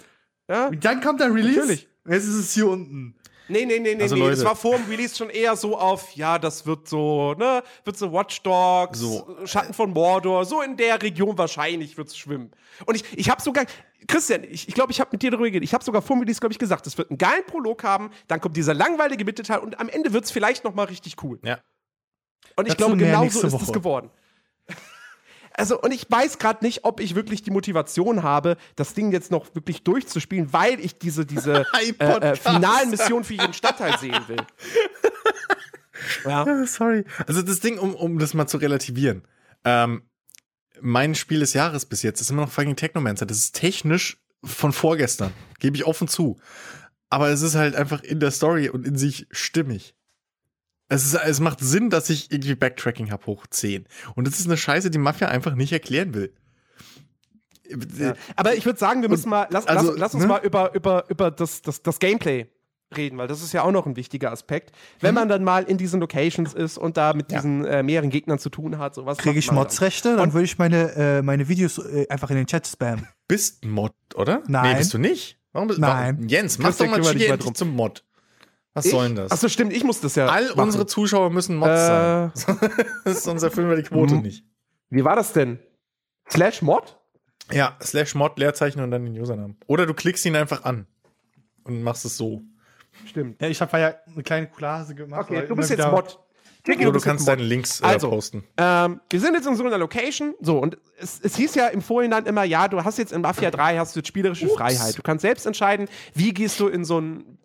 Ja. 0.48 0.68
Und 0.68 0.84
dann 0.84 1.00
kommt 1.00 1.20
der 1.20 1.32
Release. 1.32 1.58
Natürlich. 1.60 1.88
Und 2.04 2.12
Jetzt 2.12 2.24
ist 2.24 2.34
es 2.34 2.52
hier 2.52 2.68
unten. 2.68 3.16
Nee, 3.48 3.64
nee, 3.64 3.78
nee, 3.78 3.94
nee, 3.94 4.02
Also, 4.02 4.16
nee. 4.16 4.22
Leute. 4.22 4.34
Es 4.34 4.44
war 4.44 4.56
vor 4.56 4.76
dem 4.76 4.86
Release 4.88 5.16
schon 5.16 5.30
eher 5.30 5.54
so 5.56 5.78
auf, 5.78 6.12
ja, 6.16 6.38
das 6.38 6.66
wird 6.66 6.88
so, 6.88 7.34
ne, 7.34 7.62
wird 7.84 7.96
so 7.96 8.12
Watch 8.12 8.42
Dogs, 8.42 8.98
So. 8.98 9.36
Schatten 9.44 9.72
von 9.72 9.92
Mordor, 9.92 10.44
so 10.44 10.62
in 10.62 10.76
der 10.76 11.00
Region 11.00 11.38
wahrscheinlich 11.38 11.96
wird's 11.96 12.16
schwimmen. 12.16 12.50
Und 12.86 12.96
ich, 12.96 13.04
ich 13.16 13.30
habe 13.30 13.40
sogar, 13.40 13.64
Christian, 14.08 14.42
ich 14.42 14.48
glaube, 14.48 14.68
ich, 14.68 14.74
glaub, 14.74 14.90
ich 14.90 15.00
habe 15.00 15.10
mit 15.12 15.22
dir 15.22 15.30
darüber 15.30 15.48
geredet. 15.48 15.64
Ich 15.64 15.74
habe 15.74 15.84
sogar 15.84 16.02
vor 16.02 16.16
dem 16.16 16.20
Release, 16.20 16.40
glaube 16.40 16.52
ich, 16.52 16.58
gesagt, 16.58 16.86
es 16.86 16.98
wird 16.98 17.10
einen 17.10 17.18
geilen 17.18 17.44
Prolog 17.46 17.84
haben, 17.84 18.10
dann 18.26 18.40
kommt 18.40 18.56
dieser 18.56 18.74
langweilige 18.74 19.24
Mittelteil 19.24 19.60
und 19.60 19.78
am 19.78 19.88
Ende 19.88 20.12
wird's 20.12 20.30
vielleicht 20.32 20.64
noch 20.64 20.74
mal 20.74 20.84
richtig 20.84 21.22
cool. 21.22 21.38
Ja. 21.44 21.60
Und 22.56 22.66
ich 22.66 22.74
Dazu 22.74 22.88
glaube, 22.88 22.96
genau 22.96 23.28
so 23.28 23.46
ist 23.46 23.62
es 23.62 23.72
geworden. 23.72 24.10
Also, 25.56 25.80
und 25.80 25.92
ich 25.92 26.06
weiß 26.08 26.38
gerade 26.38 26.64
nicht, 26.64 26.84
ob 26.84 27.00
ich 27.00 27.14
wirklich 27.14 27.42
die 27.42 27.50
Motivation 27.50 28.22
habe, 28.22 28.56
das 28.76 28.94
Ding 28.94 29.10
jetzt 29.10 29.30
noch 29.30 29.54
wirklich 29.54 29.82
durchzuspielen, 29.82 30.52
weil 30.52 30.78
ich 30.80 30.98
diese, 30.98 31.24
diese 31.24 31.64
äh, 31.98 32.04
äh, 32.04 32.36
finalen 32.36 32.90
Missionen 32.90 33.24
für 33.24 33.34
jeden 33.34 33.54
Stadtteil 33.54 33.98
sehen 33.98 34.20
will. 34.26 34.36
ja. 36.24 36.46
Ja, 36.46 36.66
sorry. 36.66 37.04
Also 37.26 37.42
das 37.42 37.60
Ding, 37.60 37.78
um, 37.78 37.94
um 37.94 38.18
das 38.18 38.34
mal 38.34 38.46
zu 38.46 38.58
relativieren. 38.58 39.22
Ähm, 39.64 40.02
mein 40.80 41.14
Spiel 41.14 41.40
des 41.40 41.54
Jahres 41.54 41.86
bis 41.86 42.02
jetzt 42.02 42.20
ist 42.20 42.30
immer 42.30 42.42
noch 42.42 42.50
fucking 42.52 42.76
Technomancer. 42.76 43.24
Das 43.24 43.38
ist 43.38 43.54
technisch 43.54 44.18
von 44.44 44.72
vorgestern. 44.72 45.32
Gebe 45.58 45.76
ich 45.76 45.86
offen 45.86 46.06
zu. 46.06 46.38
Aber 47.08 47.30
es 47.30 47.40
ist 47.40 47.54
halt 47.54 47.74
einfach 47.76 48.02
in 48.02 48.20
der 48.20 48.30
Story 48.30 48.68
und 48.68 48.86
in 48.86 48.96
sich 48.96 49.26
stimmig. 49.30 49.95
Es, 50.88 51.04
ist, 51.04 51.14
es 51.14 51.40
macht 51.40 51.60
Sinn, 51.60 51.90
dass 51.90 52.10
ich 52.10 52.30
irgendwie 52.30 52.54
Backtracking 52.54 53.10
habe 53.10 53.26
hoch 53.26 53.46
10. 53.48 53.86
Und 54.14 54.26
das 54.26 54.38
ist 54.38 54.46
eine 54.46 54.56
Scheiße, 54.56 54.90
die 54.90 54.98
Mafia 54.98 55.28
einfach 55.28 55.54
nicht 55.54 55.72
erklären 55.72 56.14
will. 56.14 56.32
Ja. 57.98 58.14
Aber 58.36 58.54
ich 58.54 58.64
würde 58.64 58.78
sagen, 58.78 59.02
wir 59.02 59.08
müssen 59.08 59.28
mal, 59.28 59.48
lass, 59.50 59.66
also, 59.66 59.90
lass, 59.90 59.98
lass 59.98 60.14
uns 60.14 60.22
ne? 60.22 60.28
mal 60.28 60.40
über, 60.44 60.72
über, 60.74 61.04
über 61.08 61.30
das, 61.30 61.62
das, 61.62 61.82
das 61.82 61.98
Gameplay 61.98 62.46
reden, 62.96 63.18
weil 63.18 63.26
das 63.26 63.42
ist 63.42 63.52
ja 63.52 63.62
auch 63.62 63.72
noch 63.72 63.86
ein 63.86 63.96
wichtiger 63.96 64.30
Aspekt. 64.30 64.70
Wenn 65.00 65.14
man 65.14 65.28
dann 65.28 65.42
mal 65.42 65.64
in 65.64 65.76
diesen 65.76 66.00
Locations 66.00 66.54
ist 66.54 66.78
und 66.78 66.96
da 66.96 67.14
mit 67.14 67.32
Ja. 67.32 67.38
diesen 67.38 67.64
äh, 67.64 67.82
mehreren 67.82 68.10
Gegnern 68.10 68.38
zu 68.38 68.50
tun 68.50 68.78
hat, 68.78 68.94
sowas 68.94 69.18
Kriege 69.18 69.38
ich 69.38 69.48
man 69.48 69.56
dann. 69.56 69.64
Modsrechte, 69.64 70.16
dann 70.16 70.32
würde 70.32 70.44
ich 70.44 70.58
meine, 70.58 70.92
äh, 70.94 71.22
meine 71.22 71.48
Videos 71.48 71.78
äh, 71.78 72.06
einfach 72.08 72.30
in 72.30 72.36
den 72.36 72.46
Chat 72.46 72.66
spammen. 72.66 73.08
Bist 73.26 73.64
Mod, 73.64 73.92
oder? 74.14 74.42
Nein. 74.46 74.72
Nee, 74.72 74.78
bist 74.78 74.94
du 74.94 74.98
nicht? 74.98 75.38
Warum 75.52 75.68
bist 75.68 75.80
Nein. 75.80 76.16
Warum? 76.16 76.28
Jens, 76.28 76.58
mach 76.58 76.76
doch 76.76 76.86
mal 76.86 77.00
Chili 77.00 77.32
zum 77.54 77.74
Mod. 77.74 78.04
Was 78.76 78.84
Ich? 78.84 78.90
soll 78.92 79.06
denn 79.06 79.16
das? 79.16 79.32
Achso, 79.32 79.48
stimmt, 79.48 79.72
ich 79.72 79.82
muss 79.84 80.00
das 80.00 80.14
ja. 80.16 80.26
All 80.26 80.48
machen. 80.48 80.60
unsere 80.60 80.86
Zuschauer 80.86 81.30
müssen 81.30 81.56
Mods 81.56 81.86
sein. 81.86 82.32
Äh, 82.36 82.68
Das 83.04 83.16
ist 83.16 83.24
sonst 83.24 83.42
erfüllen 83.42 83.68
wir 83.70 83.76
die 83.76 83.82
Quote 83.84 84.16
nicht. 84.16 84.44
wie 84.90 85.02
war 85.04 85.16
das 85.16 85.32
denn? 85.32 85.58
Slash 86.30 86.60
Mod? 86.62 86.98
Ja, 87.52 87.76
slash 87.82 88.14
Mod, 88.14 88.38
Leerzeichen 88.38 88.80
und 88.82 88.90
dann 88.90 89.04
den 89.04 89.18
Usernamen. 89.20 89.56
Oder 89.66 89.86
du 89.86 89.94
klickst 89.94 90.24
ihn 90.26 90.36
einfach 90.36 90.64
an 90.64 90.86
und 91.64 91.82
machst 91.82 92.04
es 92.04 92.16
so. 92.16 92.42
Stimmt. 93.06 93.40
Ja, 93.40 93.48
ich 93.48 93.60
habe 93.60 93.78
ja 93.78 93.94
eine 94.12 94.22
kleine 94.22 94.46
Collage 94.48 94.94
gemacht. 94.94 95.30
Okay, 95.30 95.46
du 95.46 95.54
bist 95.56 95.70
jetzt 95.70 95.86
Mod. 95.90 96.18
Oder 96.68 96.76
du 96.76 96.92
bist 96.92 96.94
jetzt 96.94 97.04
kannst 97.04 97.28
deine 97.28 97.44
Links 97.44 97.80
äh, 97.80 97.84
Also, 97.84 98.10
posten. 98.10 98.42
Ähm, 98.56 99.00
wir 99.08 99.20
sind 99.20 99.34
jetzt 99.34 99.46
in 99.46 99.54
so 99.54 99.64
einer 99.64 99.78
Location. 99.78 100.34
So, 100.40 100.58
und 100.58 100.76
es, 100.98 101.20
es 101.22 101.36
hieß 101.36 101.54
ja 101.54 101.68
im 101.68 101.80
Vorhinein 101.80 102.26
immer, 102.26 102.42
ja, 102.42 102.66
du 102.66 102.82
hast 102.82 102.98
jetzt 102.98 103.12
in 103.12 103.20
Mafia 103.20 103.52
3 103.52 103.78
hast 103.78 103.94
du 103.94 104.00
jetzt 104.00 104.08
spielerische 104.08 104.46
Ups. 104.46 104.56
Freiheit. 104.56 104.98
Du 104.98 105.02
kannst 105.02 105.22
selbst 105.22 105.46
entscheiden, 105.46 105.86
wie 106.14 106.34
gehst 106.34 106.58
du 106.58 106.66
in 106.66 106.84
so 106.84 106.98
ein, 107.00 107.20
in- 107.20 107.35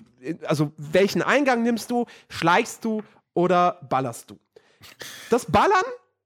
also 0.45 0.71
welchen 0.77 1.21
Eingang 1.21 1.63
nimmst 1.63 1.91
du, 1.91 2.05
schleichst 2.29 2.83
du 2.85 3.03
oder 3.33 3.79
ballerst 3.89 4.29
du. 4.29 4.39
Das 5.29 5.45
Ballern, 5.45 5.83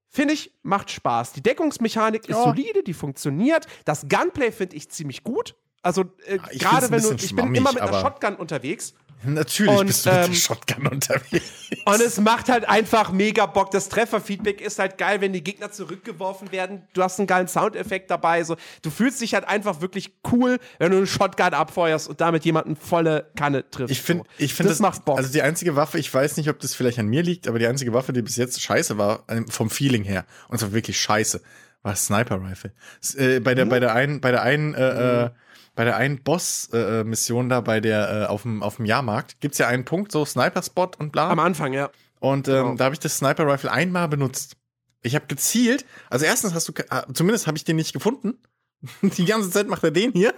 finde 0.08 0.34
ich, 0.34 0.52
macht 0.62 0.90
Spaß. 0.90 1.32
Die 1.32 1.42
Deckungsmechanik 1.42 2.22
ist 2.28 2.36
Ja. 2.36 2.42
solide, 2.44 2.82
die 2.82 2.94
funktioniert. 2.94 3.66
Das 3.84 4.08
Gunplay 4.08 4.50
finde 4.52 4.76
ich 4.76 4.90
ziemlich 4.90 5.22
gut. 5.22 5.54
Also 5.82 6.04
äh, 6.26 6.38
ich 6.50 6.58
gerade 6.58 6.90
wenn 6.90 7.02
du, 7.02 7.12
ich 7.12 7.34
bin 7.36 7.54
immer 7.54 7.72
mit 7.72 7.82
einer 7.82 8.00
Shotgun 8.00 8.34
unterwegs 8.36 8.94
Natürlich 9.24 9.72
und, 9.72 9.86
bist 9.86 10.06
du 10.06 10.10
mit 10.10 10.18
ähm, 10.18 10.30
der 10.30 10.36
Shotgun 10.36 10.86
unterwegs. 10.86 11.44
und 11.84 12.00
es 12.00 12.20
macht 12.20 12.48
halt 12.48 12.68
einfach 12.68 13.12
mega 13.12 13.46
Bock. 13.46 13.70
Das 13.70 13.88
Trefferfeedback 13.88 14.60
ist 14.60 14.78
halt 14.78 14.98
geil, 14.98 15.20
wenn 15.20 15.32
die 15.32 15.42
Gegner 15.42 15.70
zurückgeworfen 15.70 16.52
werden. 16.52 16.82
Du 16.92 17.02
hast 17.02 17.18
einen 17.18 17.26
geilen 17.26 17.48
Soundeffekt 17.48 18.10
dabei. 18.10 18.44
So. 18.44 18.56
Du 18.82 18.90
fühlst 18.90 19.20
dich 19.20 19.34
halt 19.34 19.46
einfach 19.46 19.80
wirklich 19.80 20.12
cool, 20.30 20.58
wenn 20.78 20.90
du 20.90 20.98
einen 20.98 21.06
Shotgun 21.06 21.54
abfeuerst 21.54 22.08
und 22.08 22.20
damit 22.20 22.44
jemanden 22.44 22.76
volle 22.76 23.30
Kanne 23.36 23.68
triffst. 23.70 23.90
Ich 23.90 24.02
finde, 24.02 24.24
ich 24.38 24.54
finde 24.54 24.70
das, 24.70 24.80
macht 24.80 25.04
Bock. 25.04 25.18
Also 25.18 25.32
die 25.32 25.42
einzige 25.42 25.76
Waffe, 25.76 25.98
ich 25.98 26.12
weiß 26.12 26.36
nicht, 26.36 26.48
ob 26.48 26.60
das 26.60 26.74
vielleicht 26.74 26.98
an 26.98 27.06
mir 27.06 27.22
liegt, 27.22 27.48
aber 27.48 27.58
die 27.58 27.66
einzige 27.66 27.92
Waffe, 27.92 28.12
die 28.12 28.22
bis 28.22 28.36
jetzt 28.36 28.60
scheiße 28.60 28.98
war, 28.98 29.24
ähm, 29.28 29.48
vom 29.48 29.70
Feeling 29.70 30.04
her, 30.04 30.24
und 30.48 30.58
zwar 30.58 30.72
wirklich 30.72 31.00
scheiße, 31.00 31.40
war 31.82 31.96
Sniper 31.96 32.40
Rifle. 32.42 32.72
Äh, 33.16 33.40
bei 33.40 33.54
der, 33.54 33.66
bei 33.66 33.80
der 33.80 33.94
einen, 33.94 34.20
bei 34.20 34.30
der 34.30 34.42
einen, 34.42 34.74
äh, 34.74 35.24
äh, 35.24 35.30
bei 35.76 35.84
der 35.84 35.96
einen 35.96 36.22
Boss-Mission 36.22 37.48
da, 37.48 37.60
bei 37.60 37.80
der 37.80 38.22
äh, 38.22 38.26
auf 38.26 38.42
dem 38.42 38.62
auf 38.62 38.76
dem 38.76 38.86
Jahrmarkt, 38.86 39.40
gibt's 39.40 39.58
ja 39.58 39.68
einen 39.68 39.84
Punkt, 39.84 40.10
so 40.10 40.24
Sniper-Spot 40.24 40.90
und 40.98 41.12
bla. 41.12 41.30
Am 41.30 41.38
Anfang, 41.38 41.72
ja. 41.72 41.90
Und 42.18 42.48
ähm, 42.48 42.54
Genau. 42.54 42.74
da 42.74 42.84
habe 42.86 42.94
ich 42.94 42.98
das 42.98 43.18
Sniper 43.18 43.46
Rifle 43.46 43.70
einmal 43.70 44.08
benutzt. 44.08 44.56
Ich 45.02 45.14
habe 45.14 45.26
gezielt, 45.26 45.84
also 46.10 46.24
erstens 46.24 46.54
hast 46.54 46.68
du, 46.68 46.72
ah, 46.88 47.04
zumindest 47.12 47.46
habe 47.46 47.56
ich 47.56 47.64
den 47.64 47.76
nicht 47.76 47.92
gefunden. 47.92 48.38
Die 49.02 49.24
ganze 49.24 49.50
Zeit 49.50 49.68
macht 49.68 49.84
er 49.84 49.90
den 49.92 50.12
hier. 50.12 50.34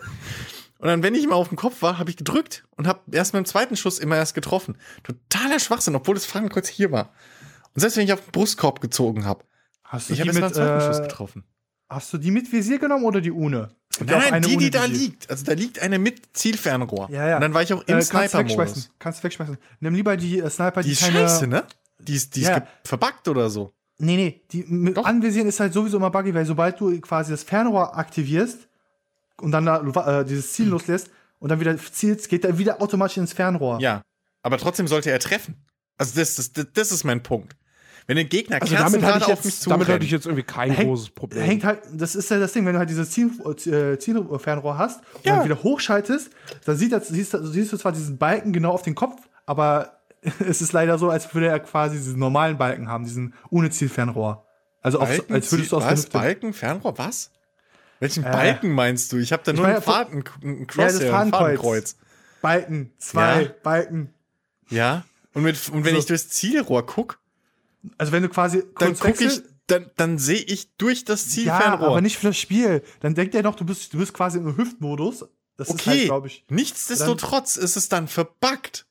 Und 0.79 0.89
dann, 0.89 1.03
wenn 1.03 1.15
ich 1.15 1.27
mal 1.27 1.35
auf 1.37 1.49
dem 1.49 1.57
Kopf 1.57 1.83
war, 1.83 1.99
habe 1.99 2.11
ich 2.11 2.17
gedrückt 2.17 2.65
und 2.77 2.87
habe 2.87 3.01
erst 3.11 3.33
mit 3.33 3.45
dem 3.45 3.47
zweiten 3.47 3.77
Schuss 3.77 3.99
immer 3.99 4.17
erst 4.17 4.35
getroffen. 4.35 4.77
Totaler 5.03 5.59
Schwachsinn, 5.59 5.97
obwohl 5.97 6.15
das 6.15 6.27
Fadenkreuz 6.27 6.69
hier 6.69 6.93
war. 6.93 7.13
Und 7.75 7.81
selbst 7.81 7.97
wenn 7.97 8.05
ich 8.05 8.13
auf 8.13 8.21
den 8.21 8.31
Brustkorb 8.33 8.81
gezogen 8.81 9.25
habe, 9.25 9.45
Hast 9.85 10.09
du, 10.09 10.13
ich 10.13 10.21
die 10.21 10.29
habe 10.29 10.39
erst 10.39 10.41
mal 10.41 10.47
mit, 10.49 10.57
den 10.57 10.63
zweiten 10.63 10.87
Schuss 10.87 10.99
äh, 10.99 11.03
getroffen. 11.09 11.45
Hast 11.89 12.13
du 12.13 12.19
die 12.19 12.31
mit 12.31 12.51
Visier 12.53 12.79
genommen 12.79 13.05
oder 13.05 13.21
die 13.21 13.33
ohne? 13.33 13.71
Nein, 14.05 14.33
eine 14.35 14.47
die, 14.47 14.57
die 14.57 14.71
da 14.71 14.85
Visier. 14.85 14.97
liegt. 14.99 15.31
Also 15.31 15.45
da 15.45 15.53
liegt 15.53 15.81
eine 15.81 15.99
mit 15.99 16.37
Zielfernrohr. 16.37 17.09
Ja, 17.11 17.29
ja. 17.29 17.35
Und 17.37 17.43
dann 17.43 17.55
war 17.55 17.63
ich 17.63 17.73
auch 17.73 17.81
Äh, 17.81 17.93
im 17.93 17.95
kannst 17.95 18.13
du 18.13 18.17
Sniper-Modus. 18.19 18.59
wegschmeißen. 18.59 18.85
Kannst 18.99 19.19
du 19.21 19.25
wegschmeißen. 19.25 19.59
Nimm 19.81 19.95
lieber 19.95 20.17
die 20.17 20.39
äh, 20.39 20.49
Sniper, 20.51 20.83
Die 20.83 20.89
die, 20.89 20.93
ist 20.93 21.01
keine. 21.03 21.15
scheiße, 21.21 21.47
ne? 21.47 21.65
Die 21.99 22.15
ist, 22.15 22.37
die 22.37 22.43
ist 22.43 22.49
Ja. 22.49 22.67
verbuggt 22.85 23.27
oder 23.29 23.51
so. 23.51 23.73
Nee, 24.01 24.15
nee, 24.17 24.43
die 24.53 24.63
mit 24.69 24.97
Doch. 24.97 25.05
Anvisieren 25.05 25.49
ist 25.49 25.59
halt 25.59 25.73
sowieso 25.73 25.97
immer 25.97 26.11
buggy, 26.11 26.33
weil 26.33 26.47
sobald 26.47 26.79
du 26.79 27.01
quasi 27.01 27.33
das 27.33 27.43
Fernrohr 27.43 27.97
aktivierst 27.99 28.69
und 29.41 29.51
dann 29.51 29.67
da, 29.67 30.21
äh, 30.21 30.25
dieses 30.25 30.53
Ziel 30.53 30.69
loslässt 30.69 31.11
und 31.41 31.49
dann 31.49 31.59
wieder 31.59 31.77
zielst, 31.77 32.29
geht 32.29 32.45
er 32.45 32.57
wieder 32.59 32.81
automatisch 32.81 33.17
ins 33.17 33.33
Fernrohr. 33.33 33.81
Ja, 33.81 34.03
aber 34.45 34.59
trotzdem 34.59 34.87
sollte 34.87 35.11
er 35.11 35.19
treffen. 35.19 35.57
Also 35.97 36.21
das, 36.21 36.37
das, 36.37 36.53
das, 36.53 36.67
das 36.73 36.93
ist 36.93 37.03
mein 37.03 37.25
Punkt. 37.25 37.57
Wenn 38.09 38.19
ein 38.19 38.29
Gegner 38.29 38.61
Also 38.61 38.75
damit 38.75 39.03
hatte, 39.05 39.19
ich 39.19 39.25
auf 39.33 39.45
mich 39.45 39.55
jetzt, 39.55 39.71
damit 39.71 39.87
hatte 39.87 40.05
ich 40.05 40.11
jetzt 40.11 40.25
irgendwie 40.27 40.43
kein 40.43 40.71
Hängt- 40.73 40.89
großes 40.89 41.11
Problem. 41.11 41.43
Hängt 41.45 41.63
halt, 41.63 41.81
das 41.93 42.15
ist 42.17 42.31
ja 42.31 42.39
das 42.41 42.53
Ding, 42.55 42.65
wenn 42.67 42.73
du 42.73 42.79
halt 42.79 42.89
dieses 42.91 43.11
Ziel, 43.11 43.31
äh, 43.67 43.99
Zielfernrohr 43.99 44.77
hast 44.79 45.01
und 45.15 45.27
Ja. 45.27 45.37
dann 45.37 45.45
wieder 45.45 45.63
hochschaltest, 45.63 46.31
dann 46.65 46.77
sieht 46.77 46.91
das, 46.93 47.09
siehst, 47.09 47.35
du- 47.35 47.47
siehst 47.47 47.71
du 47.73 47.77
zwar 47.77 47.93
diesen 47.93 48.17
Balken 48.19 48.53
genau 48.53 48.73
auf 48.73 48.81
den 48.83 48.95
Kopf, 48.95 49.29
aber 49.47 50.01
es 50.49 50.63
ist 50.63 50.73
leider 50.73 50.99
so, 50.99 51.11
als 51.11 51.33
würde 51.35 51.47
er 51.49 51.61
quasi 51.61 51.97
diesen 51.99 52.19
normalen 52.19 52.57
Balken 52.59 52.89
haben, 52.89 53.05
diesen 53.05 53.35
ohne 53.51 53.71
Zielfernrohr. 53.71 54.45
Also 54.81 55.01
auf, 55.01 55.09
Balken, 55.09 55.35
als 55.35 55.53
würdest 55.53 55.71
du 55.73 55.77
aus 55.77 55.83
der 55.85 55.93
was? 55.93 56.07
Balken, 56.07 56.53
Fernrohr, 56.55 56.97
was? 56.97 57.31
Welchen 58.01 58.25
Äh, 58.25 58.31
Balken 58.31 58.73
meinst 58.73 59.13
du? 59.13 59.19
Ich 59.19 59.33
habe 59.33 59.43
da 59.45 59.53
nur 59.53 59.63
meine, 59.63 59.75
einen 59.75 59.83
Faden, 59.85 60.25
Ja, 60.43 60.65
Crosshair, 60.67 61.11
Fadenkreuz. 61.11 61.31
Fadenkreuz. 61.31 61.97
Balken, 62.41 62.91
zwei 62.99 63.43
Ja. 63.43 63.49
Balken. 63.63 64.15
Ja. 64.71 65.05
Und, 65.35 65.43
mit, 65.43 65.69
und 65.69 65.85
wenn 65.85 65.93
So. 65.95 65.99
ich 65.99 66.07
durchs 66.07 66.29
Zielrohr 66.31 66.87
guck, 66.87 67.19
Also 67.97 68.13
wenn 68.13 68.23
du 68.23 68.29
quasi 68.29 68.65
dann 68.79 68.97
guck 68.99 69.21
ich, 69.21 69.43
dann, 69.67 69.91
dann 69.97 70.19
sehe 70.19 70.41
ich 70.41 70.77
durch 70.77 71.05
das 71.05 71.27
ja, 71.27 71.33
Zielfernrohr. 71.33 71.89
aber 71.89 72.01
nicht 72.01 72.19
für 72.19 72.29
das 72.29 72.39
Spiel. 72.39 72.83
Dann 73.01 73.15
denkt 73.15 73.35
er 73.35 73.43
noch, 73.43 73.55
du 73.55 73.65
bist, 73.65 73.93
du 73.93 73.99
bist 73.99 74.15
quasi 74.15 74.39
im 74.39 74.57
Hüftmodus. 74.57 75.27
Das 75.57 75.69
ist 75.69 75.87
halt, 75.87 75.97
okay, 75.97 76.05
glaube 76.07 76.29
ich. 76.29 76.45
nichtsdestotrotz 76.49 77.57
ist 77.57 77.77
es 77.77 77.89
dann 77.89 78.09
verbuggt. 78.09 78.87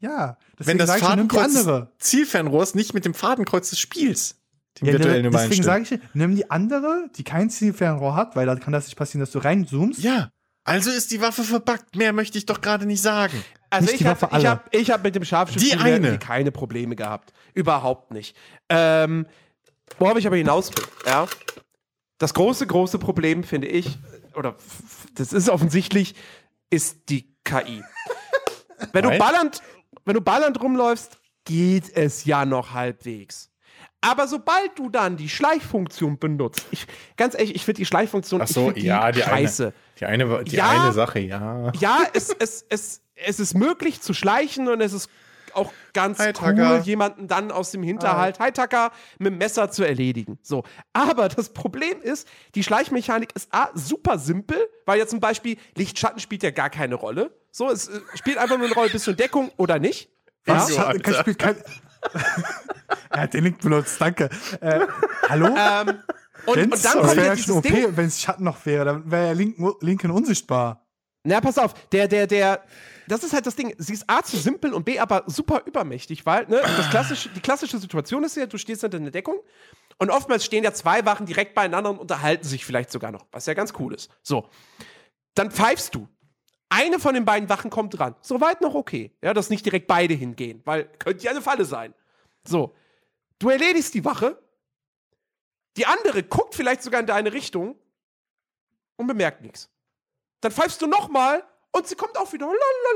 Ja, 0.00 0.36
Wenn 0.58 0.78
das 0.78 0.96
Fadenkreuz 0.96 1.52
des 1.52 1.86
Zielfernrohrs 1.98 2.74
nicht 2.74 2.92
mit 2.92 3.04
dem 3.04 3.14
Fadenkreuz 3.14 3.70
des 3.70 3.78
Spiels 3.78 4.36
den 4.80 4.86
Ja, 4.86 4.92
virtuellen 4.94 5.22
ne, 5.22 5.30
deswegen 5.30 5.62
sage 5.62 5.84
ich, 5.84 6.00
nimm 6.14 6.34
die 6.34 6.50
andere, 6.50 7.08
die 7.16 7.24
kein 7.24 7.50
Zielfernrohr 7.50 8.14
hat, 8.14 8.36
weil 8.36 8.46
dann 8.46 8.58
kann 8.58 8.72
das 8.72 8.86
nicht 8.86 8.96
passieren, 8.96 9.20
dass 9.20 9.30
du 9.30 9.38
reinzoomst. 9.38 10.00
Ja, 10.00 10.30
also 10.64 10.90
ist 10.90 11.10
die 11.10 11.20
Waffe 11.20 11.44
verbuggt. 11.44 11.96
Mehr 11.96 12.12
möchte 12.12 12.38
ich 12.38 12.46
doch 12.46 12.60
gerade 12.60 12.86
nicht 12.86 13.02
sagen. 13.02 13.44
Also 13.72 13.90
Nicht 13.90 14.02
ich 14.02 14.06
habe 14.06 14.38
ich 14.38 14.46
hab, 14.46 14.74
ich 14.74 14.90
hab 14.90 15.02
mit 15.02 15.14
dem 15.14 15.24
Scharfschützen 15.24 15.78
keine 16.18 16.52
Probleme 16.52 16.94
gehabt. 16.94 17.32
Überhaupt 17.54 18.10
nicht. 18.10 18.36
Ähm, 18.68 19.26
worauf 19.98 20.18
ich 20.18 20.26
aber 20.26 20.36
hinaus 20.36 20.70
will, 20.76 20.84
ja. 21.06 21.26
Das 22.18 22.34
große, 22.34 22.66
große 22.66 22.98
Problem, 22.98 23.44
finde 23.44 23.68
ich, 23.68 23.98
oder 24.34 24.56
das 25.14 25.32
ist 25.32 25.48
offensichtlich, 25.48 26.14
ist 26.68 27.08
die 27.08 27.34
KI. 27.44 27.82
wenn, 28.92 29.04
du 29.04 29.16
ballernd, 29.16 29.62
wenn 30.04 30.14
du 30.14 30.20
ballernd 30.20 30.60
rumläufst, 30.60 31.18
geht 31.44 31.96
es 31.96 32.26
ja 32.26 32.44
noch 32.44 32.74
halbwegs. 32.74 33.51
Aber 34.04 34.26
sobald 34.26 34.76
du 34.78 34.90
dann 34.90 35.16
die 35.16 35.28
Schleichfunktion 35.28 36.18
benutzt, 36.18 36.66
ich, 36.72 36.86
ganz 37.16 37.34
ehrlich, 37.34 37.54
ich 37.54 37.64
finde 37.64 37.78
die 37.78 37.86
Schleichfunktion 37.86 38.42
Ach 38.42 38.46
ich 38.48 38.52
so, 38.54 38.70
die 38.72 38.82
ja, 38.84 39.10
die 39.12 39.20
scheiße. 39.22 39.72
eine, 40.00 40.24
die 40.24 40.26
eine, 40.26 40.44
die 40.44 40.56
Ja. 40.56 40.68
eine 40.68 40.92
Sache, 40.92 41.20
ja. 41.20 41.70
Ja, 41.78 42.00
es, 42.12 42.30
es, 42.38 42.66
es, 42.68 43.00
es 43.14 43.38
ist 43.40 43.54
möglich 43.54 44.00
zu 44.02 44.12
schleichen 44.12 44.66
und 44.68 44.80
es 44.80 44.92
ist 44.92 45.08
auch 45.54 45.72
ganz 45.92 46.18
Hi, 46.18 46.28
cool, 46.28 46.32
Tucker. 46.32 46.78
jemanden 46.80 47.28
dann 47.28 47.50
aus 47.52 47.70
dem 47.70 47.82
Hinterhalt, 47.82 48.40
hi 48.40 48.50
Tucker, 48.52 48.90
mit 49.18 49.32
dem 49.32 49.38
Messer 49.38 49.70
zu 49.70 49.84
erledigen. 49.84 50.38
So. 50.42 50.64
Aber 50.94 51.28
das 51.28 51.50
Problem 51.50 52.00
ist, 52.02 52.26
die 52.54 52.62
Schleichmechanik 52.64 53.30
ist 53.36 53.54
A, 53.54 53.68
super 53.74 54.18
simpel, 54.18 54.56
weil 54.86 54.98
ja 54.98 55.06
zum 55.06 55.20
Beispiel 55.20 55.58
Lichtschatten 55.76 56.20
spielt 56.20 56.42
ja 56.42 56.50
gar 56.50 56.70
keine 56.70 56.94
Rolle. 56.96 57.36
So, 57.50 57.70
es 57.70 57.88
äh, 57.88 58.00
spielt 58.14 58.38
einfach 58.38 58.56
nur 58.56 58.66
eine 58.66 58.74
Rolle, 58.74 58.90
bist 58.90 59.06
du 59.06 59.10
in 59.12 59.16
Deckung 59.18 59.50
oder 59.58 59.78
nicht. 59.78 60.08
Was? 60.46 60.74
Ja, 60.74 60.92
kein 60.94 61.14
Spiel, 61.14 61.34
kein 61.34 61.56
er 63.10 63.20
hat 63.20 63.34
den 63.34 63.44
Link 63.44 63.60
benutzt, 63.60 64.00
danke. 64.00 64.28
Äh, 64.60 64.80
hallo? 65.28 65.46
Ähm, 65.46 66.02
und, 66.46 66.58
und 66.58 66.58
dann 66.58 66.70
das 66.70 66.92
kommt 66.92 67.16
wäre 67.16 67.26
ja 67.28 67.36
schon 67.36 67.62
Ding. 67.62 67.72
okay, 67.72 67.88
wenn 67.94 68.06
es 68.06 68.20
Schatten 68.20 68.44
noch 68.44 68.64
wäre, 68.66 68.84
dann 68.84 69.10
wäre 69.10 69.26
ja 69.26 69.32
Linken, 69.32 69.72
Linken 69.80 70.10
unsichtbar. 70.10 70.84
Na, 71.24 71.40
pass 71.40 71.56
auf, 71.58 71.74
der, 71.90 72.08
der, 72.08 72.26
der, 72.26 72.62
das 73.06 73.22
ist 73.22 73.32
halt 73.32 73.46
das 73.46 73.54
Ding. 73.54 73.74
Sie 73.78 73.92
ist 73.92 74.04
A 74.08 74.22
zu 74.22 74.36
simpel 74.36 74.72
und 74.72 74.84
B 74.84 74.98
aber 74.98 75.22
super 75.26 75.62
übermächtig, 75.66 76.26
weil, 76.26 76.46
ne, 76.48 76.60
das 76.76 76.90
klassische, 76.90 77.28
die 77.28 77.40
klassische 77.40 77.78
Situation 77.78 78.24
ist 78.24 78.36
ja, 78.36 78.46
du 78.46 78.58
stehst 78.58 78.80
hinter 78.80 78.96
einer 78.96 79.10
Deckung 79.10 79.36
und 79.98 80.10
oftmals 80.10 80.44
stehen 80.44 80.64
ja 80.64 80.72
zwei 80.72 81.04
Wachen 81.04 81.26
direkt 81.26 81.54
beieinander 81.54 81.90
und 81.90 81.98
unterhalten 81.98 82.44
sich 82.44 82.64
vielleicht 82.64 82.90
sogar 82.90 83.12
noch, 83.12 83.26
was 83.30 83.46
ja 83.46 83.54
ganz 83.54 83.72
cool 83.78 83.94
ist. 83.94 84.10
So. 84.22 84.48
Dann 85.34 85.50
pfeifst 85.50 85.94
du. 85.94 86.08
Eine 86.74 86.98
von 86.98 87.12
den 87.12 87.26
beiden 87.26 87.50
Wachen 87.50 87.70
kommt 87.70 87.98
dran. 87.98 88.16
Soweit 88.22 88.62
noch 88.62 88.74
okay. 88.74 89.12
Ja, 89.20 89.34
dass 89.34 89.50
nicht 89.50 89.66
direkt 89.66 89.86
beide 89.86 90.14
hingehen, 90.14 90.62
weil 90.64 90.84
könnte 90.98 91.22
ja 91.22 91.30
eine 91.30 91.42
Falle 91.42 91.66
sein. 91.66 91.92
So. 92.44 92.74
Du 93.38 93.50
erledigst 93.50 93.92
die 93.92 94.06
Wache. 94.06 94.42
Die 95.76 95.84
andere 95.84 96.22
guckt 96.22 96.54
vielleicht 96.54 96.82
sogar 96.82 97.00
in 97.00 97.06
deine 97.06 97.34
Richtung 97.34 97.76
und 98.96 99.06
bemerkt 99.06 99.42
nichts. 99.42 99.70
Dann 100.40 100.50
pfeifst 100.50 100.80
du 100.80 100.86
nochmal 100.86 101.44
und 101.72 101.86
sie 101.86 101.94
kommt 101.94 102.16
auch 102.16 102.32
wieder. 102.32 102.50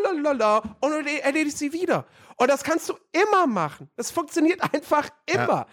Lalalala, 0.05 0.63
und 0.81 0.91
du 0.91 1.21
erledigst 1.21 1.59
sie 1.59 1.71
wieder. 1.71 2.07
Und 2.37 2.49
das 2.49 2.65
kannst 2.65 2.89
du 2.89 2.95
immer 3.13 3.47
machen. 3.47 3.91
Das 3.97 4.11
funktioniert 4.11 4.63
einfach 4.73 5.11
immer. 5.27 5.67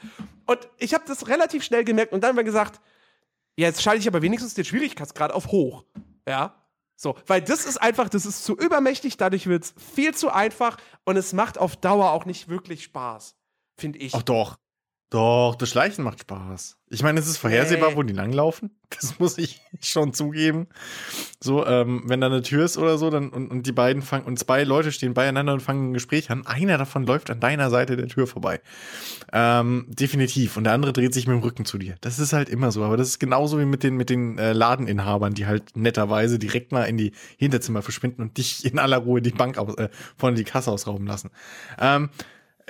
Und 0.45 0.67
ich 0.77 0.93
habe 0.93 1.05
das 1.07 1.30
relativ 1.30 1.63
schnell 1.63 1.85
gemerkt 1.85 2.11
und 2.11 2.21
dann 2.21 2.30
haben 2.30 2.38
wir 2.38 2.43
gesagt, 2.43 2.81
ja, 3.55 3.67
jetzt 3.67 3.81
schalte 3.81 4.01
ich 4.01 4.07
aber 4.09 4.21
wenigstens 4.21 4.55
den 4.55 4.65
Schwierigkeitsgrad 4.65 5.31
auf 5.31 5.47
hoch. 5.47 5.85
Ja. 6.27 6.62
So, 6.95 7.15
weil 7.27 7.41
das 7.41 7.65
ist 7.65 7.77
einfach, 7.77 8.09
das 8.09 8.25
ist 8.25 8.43
zu 8.43 8.57
übermächtig, 8.57 9.17
dadurch 9.17 9.47
wird 9.47 9.63
es 9.63 9.73
viel 9.77 10.13
zu 10.13 10.29
einfach 10.29 10.77
und 11.05 11.17
es 11.17 11.33
macht 11.33 11.57
auf 11.57 11.75
Dauer 11.75 12.11
auch 12.11 12.25
nicht 12.25 12.47
wirklich 12.47 12.83
Spaß, 12.83 13.35
finde 13.77 13.99
ich. 13.99 14.13
Ach 14.13 14.23
doch. 14.23 14.57
Doch, 15.14 15.53
das 15.53 15.69
Schleichen 15.69 16.03
macht 16.03 16.22
Spaß. 16.22 16.76
Ich 16.90 17.03
meine, 17.03 17.19
es 17.19 17.27
ist 17.27 17.38
vorhersehbar, 17.38 17.91
Nee. 17.91 17.95
wo 17.95 18.02
die 18.03 18.14
langlaufen. 18.14 18.72
Das 19.02 19.18
muss 19.18 19.40
ich 19.40 19.60
schon 19.81 20.14
zugeben. 20.14 20.68
So, 21.40 21.65
ähm, 21.65 22.03
wenn 22.06 22.22
da 22.22 22.27
eine 22.27 22.44
Tür 22.44 22.64
ist 22.64 22.77
oder 22.77 22.99
so, 22.99 23.10
dann 23.10 23.30
und, 23.30 23.49
und 23.49 23.65
die 23.65 23.72
beiden 23.72 24.03
fangen 24.03 24.26
und 24.26 24.38
zwei 24.38 24.64
Leute 24.64 24.91
stehen 24.91 25.15
beieinander 25.15 25.53
und 25.53 25.61
fangen 25.61 25.90
ein 25.90 25.94
Gespräch 25.94 26.30
an. 26.30 26.45
Einer 26.45 26.77
davon 26.77 27.03
läuft 27.07 27.31
an 27.31 27.40
deiner 27.40 27.72
Seite 27.72 27.95
der 27.98 28.07
Tür 28.07 28.27
vorbei. 28.27 28.61
Ähm, 29.31 29.88
definitiv. 29.90 30.57
Und 30.57 30.65
der 30.65 30.73
andere 30.73 30.94
dreht 30.94 31.11
sich 31.15 31.26
mit 31.26 31.35
dem 31.35 31.41
Rücken 31.41 31.65
zu 31.65 31.80
dir. 31.80 31.95
Das 32.02 32.19
ist 32.19 32.34
halt 32.34 32.49
immer 32.49 32.72
so. 32.72 32.84
Aber 32.84 32.95
das 32.98 33.07
ist 33.07 33.19
genauso 33.19 33.60
wie 33.60 33.65
mit 33.65 33.81
den, 33.81 33.95
mit 33.98 34.11
den 34.11 34.38
äh, 34.38 34.53
Ladeninhabern, 34.53 35.34
die 35.34 35.48
halt 35.48 35.76
netterweise 35.76 36.38
direkt 36.38 36.72
mal 36.72 36.84
in 36.84 36.98
die 36.98 37.14
Hinterzimmer 37.38 37.81
verschwinden 37.81 38.22
und 38.22 38.38
dich 38.38 38.64
in 38.64 38.77
aller 38.77 38.98
Ruhe 38.98 39.22
die 39.23 39.31
Bank 39.31 39.57
aus, 39.57 39.76
äh, 39.77 39.90
vorne 40.15 40.35
die 40.38 40.44
Kasse 40.44 40.69
ausrauben 40.72 41.07
lassen. 41.07 41.31
Ähm, 41.80 42.10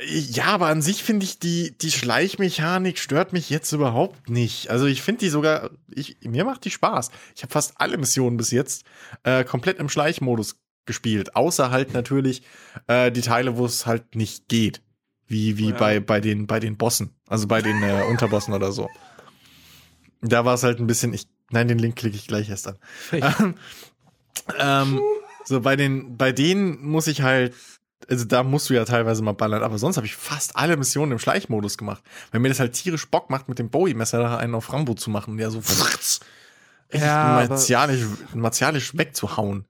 ja, 0.02 0.46
aber 0.46 0.68
an 0.68 0.82
sich 0.82 1.04
finde 1.04 1.26
ich 1.26 1.40
die, 1.40 1.78
die 1.78 1.92
Schleichmechanik 1.92 2.98
stört 2.98 3.32
mich 3.34 3.50
jetzt 3.50 3.72
überhaupt 3.72 4.30
nicht. 4.30 4.70
Also 4.70 4.86
ich 4.86 5.02
finde 5.02 5.20
die 5.20 5.30
sogar, 5.30 5.70
ich, 5.94 6.18
mir 6.24 6.46
macht 6.46 6.66
die 6.66 6.72
Spaß. 6.72 7.12
Ich 7.36 7.44
habe 7.44 7.52
fast 7.52 7.74
alle 7.78 7.98
Missionen 7.98 8.38
bis 8.38 8.52
jetzt 8.52 8.86
äh, 9.24 9.44
komplett 9.44 9.80
im 9.80 9.90
Schleichmodus 9.90 10.58
gespielt. 10.86 11.36
Außer 11.36 11.70
halt 11.72 11.94
natürlich 11.94 12.42
äh, 12.88 13.12
die 13.12 13.22
Teile, 13.22 13.58
wo 13.58 13.66
es 13.66 13.86
halt 13.86 14.16
nicht 14.16 14.48
geht. 14.50 14.82
Wie, 15.28 15.58
wie 15.58 15.70
Ja. 15.70 15.78
bei, 15.78 16.00
bei, 16.00 16.20
den, 16.20 16.48
bei 16.48 16.60
den 16.60 16.76
Bossen. 16.78 17.16
Also 17.28 17.48
bei 17.48 17.62
den 17.62 17.82
äh, 17.84 18.04
Unterbossen 18.10 18.54
oder 18.54 18.72
so. 18.72 18.90
Da 20.22 20.44
war 20.46 20.56
es 20.56 20.64
halt 20.64 20.80
ein 20.80 20.88
bisschen, 20.88 21.14
ich, 21.14 21.28
nein, 21.52 21.68
den 21.68 21.80
Link 21.80 21.96
klicke 21.96 22.16
ich 22.18 22.28
gleich 22.28 22.50
erst 22.50 22.68
an. 22.68 22.78
Ähm, 23.22 23.56
ähm, 24.60 25.00
so 25.46 25.62
bei 25.62 25.76
den, 25.76 26.18
bei 26.18 26.32
denen 26.32 26.82
muss 26.86 27.08
ich 27.08 27.22
halt, 27.22 27.54
also 28.10 28.26
da 28.26 28.44
musst 28.44 28.70
du 28.70 28.74
ja 28.74 28.86
teilweise 28.86 29.22
mal 29.24 29.34
ballern, 29.34 29.64
aber 29.64 29.78
sonst 29.78 29.98
habe 29.98 30.06
ich 30.08 30.16
fast 30.16 30.56
alle 30.56 30.78
Missionen 30.78 31.12
im 31.14 31.20
Schleichmodus 31.20 31.78
gemacht, 31.78 32.04
weil 32.32 32.40
mir 32.42 32.50
das 32.50 32.60
halt 32.60 32.74
tierisch 32.74 33.08
Bock 33.10 33.30
macht, 33.30 33.50
mit 33.50 33.60
dem 33.60 33.70
Bowie-Messer 33.70 34.20
da 34.20 34.38
einen 34.38 34.56
auf 34.56 34.72
Rambo 34.72 34.94
zu 34.94 35.10
machen 35.10 35.32
und 35.34 35.40
ja 35.40 35.50
so 35.50 35.62
fritz, 35.62 36.20
Ja, 36.92 37.46
martialisch, 37.48 38.04
martialisch 38.34 38.98
wegzuhauen. 38.98 39.66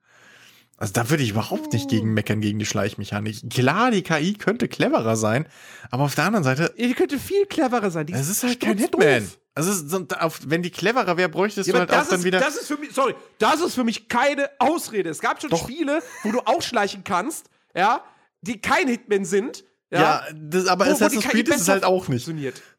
Also 0.76 0.92
da 0.92 1.08
würde 1.08 1.22
ich 1.22 1.30
überhaupt 1.30 1.72
nicht 1.72 1.88
gegen 1.88 2.12
meckern, 2.14 2.40
gegen 2.40 2.58
die 2.58 2.66
Schleichmechanik. 2.66 3.48
Klar, 3.48 3.92
die 3.92 4.02
KI 4.02 4.34
könnte 4.34 4.66
cleverer 4.68 5.16
sein, 5.16 5.46
aber 5.90 6.02
auf 6.02 6.14
der 6.16 6.24
anderen 6.24 6.42
Seite, 6.44 6.74
Die 6.76 6.92
könnte 6.94 7.18
viel 7.18 7.46
cleverer 7.46 7.90
sein. 7.90 8.06
Es 8.12 8.28
ist 8.28 8.42
halt 8.42 8.60
kein. 8.60 8.76
Hitman. 8.76 9.30
Also 9.56 9.70
ist 9.70 10.50
wenn 10.50 10.62
die 10.62 10.70
cleverer 10.70 11.16
wäre, 11.16 11.28
bräuchtest 11.28 11.68
Ja, 11.68 11.74
du 11.74 11.78
halt 11.80 11.90
auch 11.92 11.98
das, 11.98 12.08
dann 12.08 12.18
ist, 12.18 12.24
wieder. 12.24 12.40
das 12.40 12.56
ist 12.56 12.66
für 12.66 12.76
mich, 12.76 12.90
sorry, 12.92 13.14
das 13.38 13.60
ist 13.60 13.74
für 13.74 13.84
mich 13.84 14.08
keine 14.08 14.50
Ausrede. 14.58 15.10
Es 15.10 15.20
gab 15.20 15.40
schon 15.40 15.50
Doch. 15.50 15.62
Spiele, 15.62 16.02
wo 16.24 16.32
du 16.32 16.40
auch 16.44 16.60
schleichen 16.60 17.04
kannst, 17.04 17.46
ja, 17.72 18.02
die 18.44 18.60
kein 18.60 18.86
Hitman 18.88 19.24
sind. 19.24 19.64
Ja, 19.90 20.00
ja, 20.00 20.24
das, 20.34 20.66
aber 20.66 20.84
wo- 20.86 20.90
wo 20.90 20.92
Assassin's 20.94 21.22
KI 21.24 21.30
Creed 21.30 21.48
ist 21.48 21.60
es 21.62 21.68
halt 21.68 21.84
auch 21.84 22.08
nicht. 22.08 22.24
Funktioniert. 22.24 22.60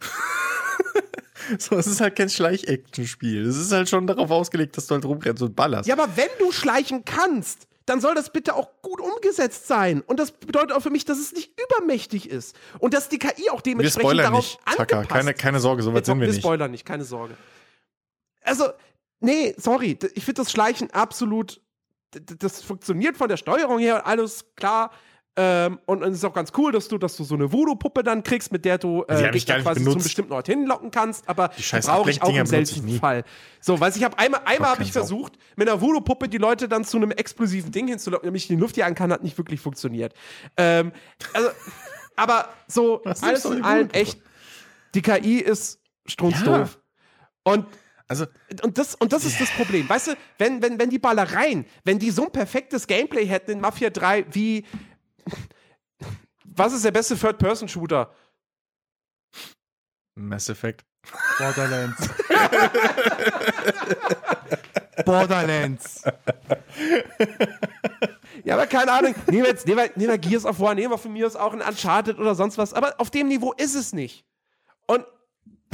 So, 1.59 1.75
es 1.75 1.85
ist 1.85 2.01
halt 2.01 2.15
kein 2.15 2.27
Schleich-Action-Spiel. 2.29 3.45
Es 3.45 3.57
ist 3.57 3.71
halt 3.71 3.87
schon 3.87 4.07
darauf 4.07 4.31
ausgelegt, 4.31 4.77
dass 4.77 4.87
du 4.87 4.95
halt 4.95 5.05
rumrennst 5.05 5.43
und 5.43 5.55
ballerst. 5.55 5.87
Ja, 5.87 5.93
aber 5.95 6.17
wenn 6.17 6.29
du 6.39 6.51
schleichen 6.51 7.05
kannst, 7.05 7.67
dann 7.85 8.01
soll 8.01 8.15
das 8.15 8.31
bitte 8.31 8.55
auch 8.55 8.67
gut 8.81 8.99
umgesetzt 8.99 9.67
sein. 9.67 10.01
Und 10.01 10.19
das 10.19 10.31
bedeutet 10.31 10.71
auch 10.71 10.81
für 10.81 10.89
mich, 10.89 11.05
dass 11.05 11.19
es 11.19 11.33
nicht 11.33 11.51
übermächtig 11.61 12.31
ist. 12.31 12.55
Und 12.79 12.95
dass 12.95 13.09
die 13.09 13.19
KI 13.19 13.51
auch 13.51 13.57
wir 13.57 13.73
dementsprechend 13.73 14.01
spoilern 14.09 14.31
darauf 14.31 14.43
nicht, 14.43 14.59
Tucker. 14.75 14.79
angepasst 14.97 15.09
Keine, 15.09 15.33
keine 15.35 15.59
Sorge, 15.59 15.83
so 15.83 15.93
weit 15.93 16.07
sind 16.07 16.17
wir 16.19 16.25
wir 16.25 16.33
nicht. 16.33 16.41
spoilern 16.41 16.71
nicht, 16.71 16.83
keine 16.83 17.03
Sorge. 17.03 17.37
Also, 18.41 18.69
nee, 19.19 19.53
sorry, 19.57 19.99
ich 20.15 20.25
finde 20.25 20.41
das 20.41 20.51
Schleichen 20.51 20.89
absolut, 20.91 21.61
das 22.39 22.63
funktioniert 22.63 23.17
von 23.17 23.27
der 23.29 23.37
Steuerung 23.37 23.77
her 23.77 23.97
und 23.97 24.01
alles 24.01 24.45
klar. 24.55 24.91
Ähm, 25.37 25.79
und, 25.85 26.01
es 26.03 26.19
ist 26.19 26.23
auch 26.23 26.33
ganz 26.33 26.53
cool, 26.57 26.71
dass 26.71 26.87
du, 26.87 26.97
dass 26.97 27.17
du 27.17 27.25
so 27.25 27.35
eine 27.35 27.51
Voodoo-Puppe 27.51 28.03
dann 28.03 28.23
kriegst, 28.23 28.53
mit 28.53 28.63
der 28.63 28.77
du 28.77 29.03
äh, 29.07 29.15
hab 29.15 29.35
ich 29.35 29.45
Gegner 29.45 29.55
gar 29.55 29.57
nicht 29.57 29.65
quasi 29.65 29.79
benutzt. 29.81 29.93
zum 29.93 30.03
bestimmten 30.03 30.31
Ort 30.33 30.47
hinlocken 30.47 30.91
kannst, 30.91 31.27
aber 31.27 31.49
Die 31.57 31.79
brauche 31.81 32.09
ich 32.09 32.21
auch 32.21 32.29
im 32.29 32.85
nie. 32.85 32.99
Fall. 32.99 33.25
So, 33.59 33.79
weil 33.81 33.91
ich 33.95 34.03
habe 34.03 34.17
einmal, 34.17 34.41
einmal 34.45 34.69
habe 34.69 34.83
ich 34.83 34.93
versucht, 34.93 35.33
mit 35.57 35.67
einer 35.67 35.81
Voodoo-Puppe 35.81 36.29
die 36.29 36.37
Leute 36.37 36.69
dann 36.69 36.85
zu 36.85 36.95
einem 36.95 37.11
explosiven 37.11 37.71
Ding 37.71 37.87
hinzulocken, 37.87 38.27
nämlich 38.27 38.49
in 38.49 38.55
die 38.55 38.61
Luft 38.61 38.77
jagen 38.77 38.95
kann, 38.95 39.11
hat 39.11 39.23
nicht 39.23 39.37
wirklich 39.37 39.59
funktioniert. 39.59 40.13
Ähm, 40.55 40.93
also, 41.33 41.49
aber 42.15 42.47
so, 42.67 43.01
Was 43.03 43.21
alles 43.21 43.43
in 43.43 43.63
allem 43.63 43.89
echt, 43.89 44.21
die 44.93 45.01
KI 45.01 45.39
ist 45.39 45.79
strunzdoof. 46.05 46.79
Und 47.43 47.65
Also, 48.07 48.25
und 48.63 48.77
das, 48.77 48.95
und 48.95 49.11
das 49.11 49.25
ist 49.25 49.41
das 49.41 49.49
Problem. 49.51 49.89
Weißt 49.89 50.07
du, 50.07 50.11
wenn, 50.37 50.61
wenn, 50.61 50.79
wenn 50.79 50.89
die 50.89 50.99
Ballereien, 50.99 51.65
wenn 51.83 51.99
die 51.99 52.11
so 52.11 52.25
ein 52.25 52.31
perfektes 52.31 52.87
Gameplay 52.87 53.25
hätten 53.25 53.51
in 53.51 53.59
Mafia 53.59 53.89
3 53.89 54.27
wie. 54.31 54.63
Was 56.43 56.73
ist 56.73 56.85
der 56.85 56.91
beste 56.91 57.17
Third-Person-Shooter? 57.17 58.13
Mass 60.15 60.49
Effect. 60.49 60.85
Borderlands. 61.37 62.09
Borderlands. 65.05 66.03
Ja, 68.43 68.55
aber 68.55 68.67
keine 68.67 68.91
Ahnung. 68.91 69.15
Nehmen 69.27 69.43
wir 69.43 69.49
jetzt, 69.49 69.67
nehmen 69.67 69.79
wir, 69.79 69.91
nehmen 69.95 70.11
wir 70.11 70.17
Gears 70.17 70.45
of 70.45 70.59
War, 70.59 70.75
nehmen 70.75 70.91
wir 70.91 70.97
von 70.97 71.11
mir 71.11 71.25
aus 71.25 71.35
auch 71.35 71.53
ein 71.53 71.61
Uncharted 71.61 72.19
oder 72.19 72.35
sonst 72.35 72.57
was. 72.57 72.73
Aber 72.73 72.99
auf 72.99 73.09
dem 73.09 73.27
Niveau 73.27 73.53
ist 73.53 73.75
es 73.75 73.93
nicht. 73.93 74.25
Und. 74.87 75.05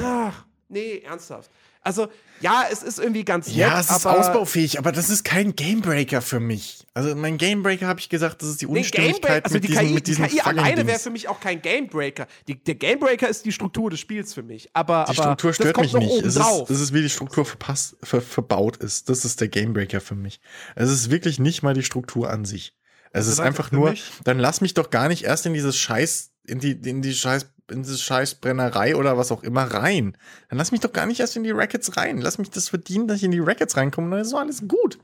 Ach, 0.02 0.46
nee, 0.72 1.00
ernsthaft. 1.06 1.52
Also, 1.84 2.10
ja, 2.42 2.66
es 2.72 2.84
ist 2.84 3.00
irgendwie 3.00 3.26
ganz 3.26 3.48
nett, 3.48 3.56
Ja, 3.56 3.80
es 3.80 3.90
ist 3.90 4.06
aber 4.06 4.20
ausbaufähig, 4.20 4.78
aber 4.78 4.92
das 4.92 5.10
ist 5.10 5.24
kein 5.24 5.56
Gamebreaker 5.56 6.22
für 6.22 6.40
mich. 6.40 6.86
Also 6.94 7.16
mein 7.16 7.40
Gamebreaker 7.40 7.88
habe 7.88 8.00
ich 8.00 8.08
gesagt, 8.08 8.44
das 8.44 8.50
ist 8.50 8.62
die 8.62 8.68
Unstimmigkeit 8.68 9.44
also 9.46 9.56
mit 9.56 9.64
die 9.64 9.74
KI, 9.74 9.86
mit 9.90 10.06
diesen 10.06 10.26
die 10.26 10.30
KI 10.36 10.42
alleine 10.42 10.86
wäre 10.86 11.00
für 11.00 11.10
mich 11.10 11.28
auch 11.28 11.40
kein 11.40 11.60
Gamebreaker. 11.60 12.28
Die, 12.48 12.64
der 12.64 12.76
Gamebreaker 12.76 13.28
ist 13.28 13.46
die 13.46 13.52
Struktur 13.52 13.90
des 13.90 14.00
Spiels 14.00 14.32
für 14.34 14.44
mich. 14.44 14.70
Aber, 14.74 15.06
Die 15.10 15.18
aber 15.18 15.24
Struktur 15.24 15.54
stört 15.54 15.78
mich 15.82 15.94
nicht. 15.94 16.22
Es 16.24 16.36
ist, 16.36 16.70
es 16.70 16.82
ist, 16.82 16.94
wie 16.94 17.02
die 17.02 17.10
Struktur 17.10 17.46
verpasst, 17.46 17.96
ver, 18.04 18.22
verbaut 18.22 18.78
ist. 18.78 19.10
Das 19.10 19.26
ist 19.26 19.42
der 19.42 19.48
Gamebreaker 19.48 20.02
für 20.02 20.16
mich. 20.16 20.40
Es 20.76 20.92
ist 20.92 21.10
wirklich 21.10 21.40
nicht 21.40 21.64
mal 21.64 21.74
die 21.74 21.84
Struktur 21.84 22.30
an 22.30 22.46
sich. 22.46 22.76
Es 23.12 23.26
ist 23.28 23.40
einfach 23.40 23.72
nur, 23.72 23.90
mich- 23.90 24.12
dann 24.24 24.38
lass 24.40 24.62
mich 24.62 24.74
doch 24.76 24.90
gar 24.92 25.08
nicht 25.08 25.24
erst 25.24 25.46
in 25.48 25.54
dieses 25.54 25.78
Scheiß, 25.78 26.31
in 26.46 26.60
die, 26.60 26.72
in 26.72 27.02
die 27.02 27.14
Scheiß, 27.14 27.48
in 27.70 27.84
diese 27.84 27.98
Scheißbrennerei 27.98 28.96
oder 28.96 29.18
was 29.18 29.32
auch 29.32 29.44
immer 29.44 29.64
rein. 29.64 30.18
Dann 30.50 30.58
lass 30.58 30.72
mich 30.72 30.82
doch 30.82 30.94
gar 30.94 31.06
nicht 31.06 31.20
erst 31.20 31.36
in 31.36 31.44
die 31.44 31.52
Rackets 31.52 31.98
rein. 31.98 32.20
Lass 32.20 32.38
mich 32.38 32.50
das 32.50 32.70
verdienen, 32.70 33.08
dass 33.08 33.18
ich 33.18 33.24
in 33.24 33.32
die 33.32 33.40
Rackets 33.40 33.78
reinkomme, 33.78 34.10
dann 34.12 34.20
ist 34.22 34.30
so 34.30 34.38
alles 34.38 34.68
gut. 34.68 35.00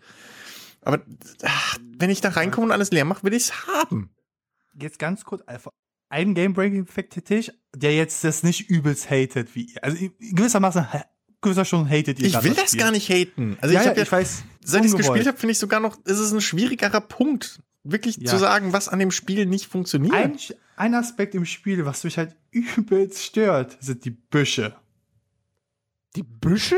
Aber 0.82 1.02
ach, 1.44 1.78
wenn 1.98 2.10
ich 2.10 2.22
da 2.22 2.30
reinkomme 2.30 2.68
und 2.68 2.72
alles 2.72 2.92
leer 2.92 3.06
mache, 3.06 3.24
will 3.24 3.34
ich's 3.34 3.68
haben. 3.68 4.10
Jetzt 4.74 5.00
ganz 5.00 5.26
kurz, 5.26 5.42
einfach 5.44 5.72
einen 6.10 6.34
Game-Breaking-Effekt 6.34 7.16
hätte 7.16 7.36
ich, 7.36 7.52
der 7.76 7.96
jetzt 7.96 8.24
das 8.24 8.44
nicht 8.44 8.70
übelst 8.70 9.10
hatet 9.10 9.56
wie 9.56 9.64
ihr. 9.64 9.84
Also 9.84 9.98
gewissermaßen, 10.20 10.88
gewisser 11.42 11.66
schon 11.66 11.90
hatet 11.90 12.20
ihr 12.20 12.28
Ich 12.28 12.44
will 12.44 12.54
das 12.54 12.70
Spiel. 12.70 12.80
gar 12.80 12.92
nicht 12.92 13.10
haten. 13.10 13.58
Also 13.62 13.74
ja, 13.74 13.82
ich 13.82 13.88
ja, 13.88 13.94
ja, 13.94 14.02
ich 14.02 14.12
weiß. 14.12 14.44
seit 14.64 14.86
ich 14.86 14.92
es 14.92 14.98
gespielt 14.98 15.28
habe, 15.28 15.38
finde 15.38 15.52
ich 15.52 15.60
sogar 15.60 15.80
noch, 15.80 15.98
ist 16.06 16.20
es 16.20 16.32
ein 16.32 16.42
schwierigerer 16.42 17.02
Punkt, 17.02 17.60
wirklich 17.92 18.18
Ja. 18.18 18.30
zu 18.32 18.38
sagen, 18.38 18.74
was 18.74 18.88
an 18.90 19.00
dem 19.00 19.12
Spiel 19.12 19.46
nicht 19.46 19.68
funktioniert. 19.68 20.14
Ein, 20.14 20.38
ein 20.76 20.94
Aspekt 20.96 21.36
im 21.36 21.46
Spiel, 21.46 21.86
was 21.86 22.04
mich 22.04 22.18
halt 22.18 22.36
übelst 22.52 23.24
stört, 23.24 23.78
sind 23.82 24.06
die 24.06 24.12
Büsche. 24.12 24.76
die 26.16 26.24
Büsche? 26.24 26.78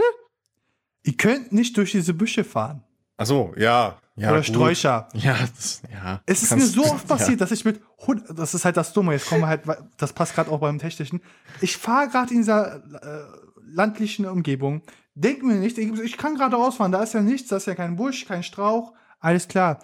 Ihr 1.03 1.15
könnt 1.15 1.51
nicht 1.51 1.77
durch 1.77 1.91
diese 1.91 2.13
Büsche 2.13 2.43
fahren. 2.43 2.83
Ach 3.17 3.25
so, 3.25 3.53
ja, 3.57 3.99
ja. 4.15 4.29
oder 4.29 4.37
gut. 4.39 4.45
Sträucher. 4.47 5.07
Ja, 5.13 5.37
das, 5.55 5.81
ja. 5.91 6.21
Es 6.25 6.43
ist 6.43 6.49
Kannst- 6.49 6.75
mir 6.75 6.83
so 6.83 6.89
oft 6.91 7.09
ja. 7.09 7.15
passiert, 7.15 7.41
dass 7.41 7.51
ich 7.51 7.63
mit 7.65 7.81
Hund, 8.05 8.23
das 8.33 8.53
ist 8.53 8.65
halt 8.65 8.77
das 8.77 8.93
Dumme, 8.93 9.13
jetzt 9.13 9.27
kommen 9.27 9.41
wir 9.41 9.47
halt, 9.47 9.61
das 9.97 10.13
passt 10.13 10.35
gerade 10.35 10.51
auch 10.51 10.59
beim 10.59 10.77
Technischen. 10.79 11.21
Ich 11.61 11.77
fahre 11.77 12.07
gerade 12.09 12.31
in 12.33 12.37
dieser 12.41 12.75
äh, 13.01 13.25
landlichen 13.65 14.25
Umgebung, 14.25 14.81
denke 15.15 15.45
mir 15.45 15.55
nicht, 15.55 15.77
ich, 15.77 15.91
ich 15.99 16.17
kann 16.17 16.35
gerade 16.35 16.55
rausfahren, 16.55 16.91
da 16.91 17.01
ist 17.03 17.13
ja 17.13 17.21
nichts, 17.21 17.49
da 17.49 17.57
ist 17.57 17.67
ja 17.67 17.75
kein 17.75 17.95
Busch, 17.97 18.25
kein 18.25 18.43
Strauch, 18.43 18.93
alles 19.19 19.47
klar. 19.47 19.79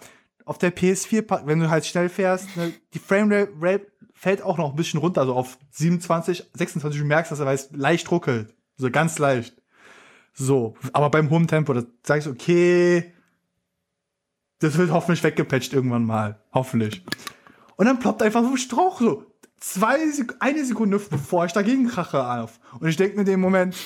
Auf 0.46 0.56
der 0.58 0.74
PS4, 0.74 1.22
pa- 1.22 1.42
wenn 1.44 1.60
du 1.60 1.68
halt 1.68 1.84
schnell 1.84 2.08
fährst, 2.08 2.56
ne, 2.56 2.72
die 2.94 2.98
Framerate 2.98 3.86
fällt 4.14 4.40
auch 4.42 4.56
noch 4.56 4.70
ein 4.70 4.76
bisschen 4.76 5.00
runter, 5.00 5.26
so 5.26 5.34
auf 5.34 5.58
27, 5.72 6.50
26, 6.54 6.98
du 7.00 7.06
merkst, 7.06 7.30
dass 7.30 7.40
er 7.40 7.46
weiß, 7.46 7.70
leicht 7.72 8.10
ruckelt. 8.10 8.54
So 8.78 8.90
ganz 8.90 9.18
leicht. 9.18 9.60
So, 10.32 10.74
aber 10.94 11.10
beim 11.10 11.28
hohen 11.30 11.46
Tempo, 11.48 11.74
da 11.74 11.82
sag 12.02 12.18
ich 12.18 12.24
so, 12.24 12.30
okay, 12.30 13.12
das 14.60 14.78
wird 14.78 14.90
hoffentlich 14.90 15.22
weggepatcht 15.22 15.72
irgendwann 15.74 16.04
mal. 16.04 16.42
Hoffentlich. 16.54 17.04
Und 17.76 17.86
dann 17.86 17.98
ploppt 17.98 18.22
einfach 18.22 18.42
so 18.42 18.50
ein 18.50 18.56
Strauch 18.56 19.00
so. 19.00 19.26
Zwei 19.58 20.08
Sek 20.10 20.34
eine 20.40 20.64
Sekunde 20.64 20.98
bevor 20.98 21.44
ich 21.46 21.52
dagegen 21.52 21.88
krache 21.88 22.24
auf. 22.24 22.60
Und 22.78 22.88
ich 22.88 22.96
denke 22.96 23.16
mir 23.16 23.20
in 23.22 23.26
dem 23.26 23.40
Moment, 23.40 23.76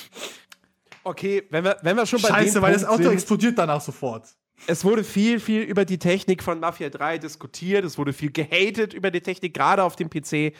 Okay, 1.02 1.44
wenn 1.50 1.64
wir, 1.64 1.78
wenn 1.82 1.96
wir 1.96 2.04
schon 2.04 2.20
bei 2.20 2.28
scheiße, 2.28 2.60
weil 2.60 2.74
das 2.74 2.82
Punkt 2.82 2.94
Auto 3.00 3.02
sind, 3.04 3.12
explodiert 3.14 3.56
danach 3.58 3.80
sofort. 3.80 4.28
Es 4.66 4.84
wurde 4.84 5.04
viel, 5.04 5.40
viel 5.40 5.62
über 5.62 5.84
die 5.84 5.98
Technik 5.98 6.42
von 6.42 6.60
Mafia 6.60 6.88
3 6.90 7.18
diskutiert. 7.18 7.84
Es 7.84 7.98
wurde 7.98 8.12
viel 8.12 8.30
gehatet 8.32 8.94
über 8.94 9.10
die 9.10 9.20
Technik, 9.20 9.54
gerade 9.54 9.82
auf 9.82 9.96
dem 9.96 10.08
PC. 10.10 10.54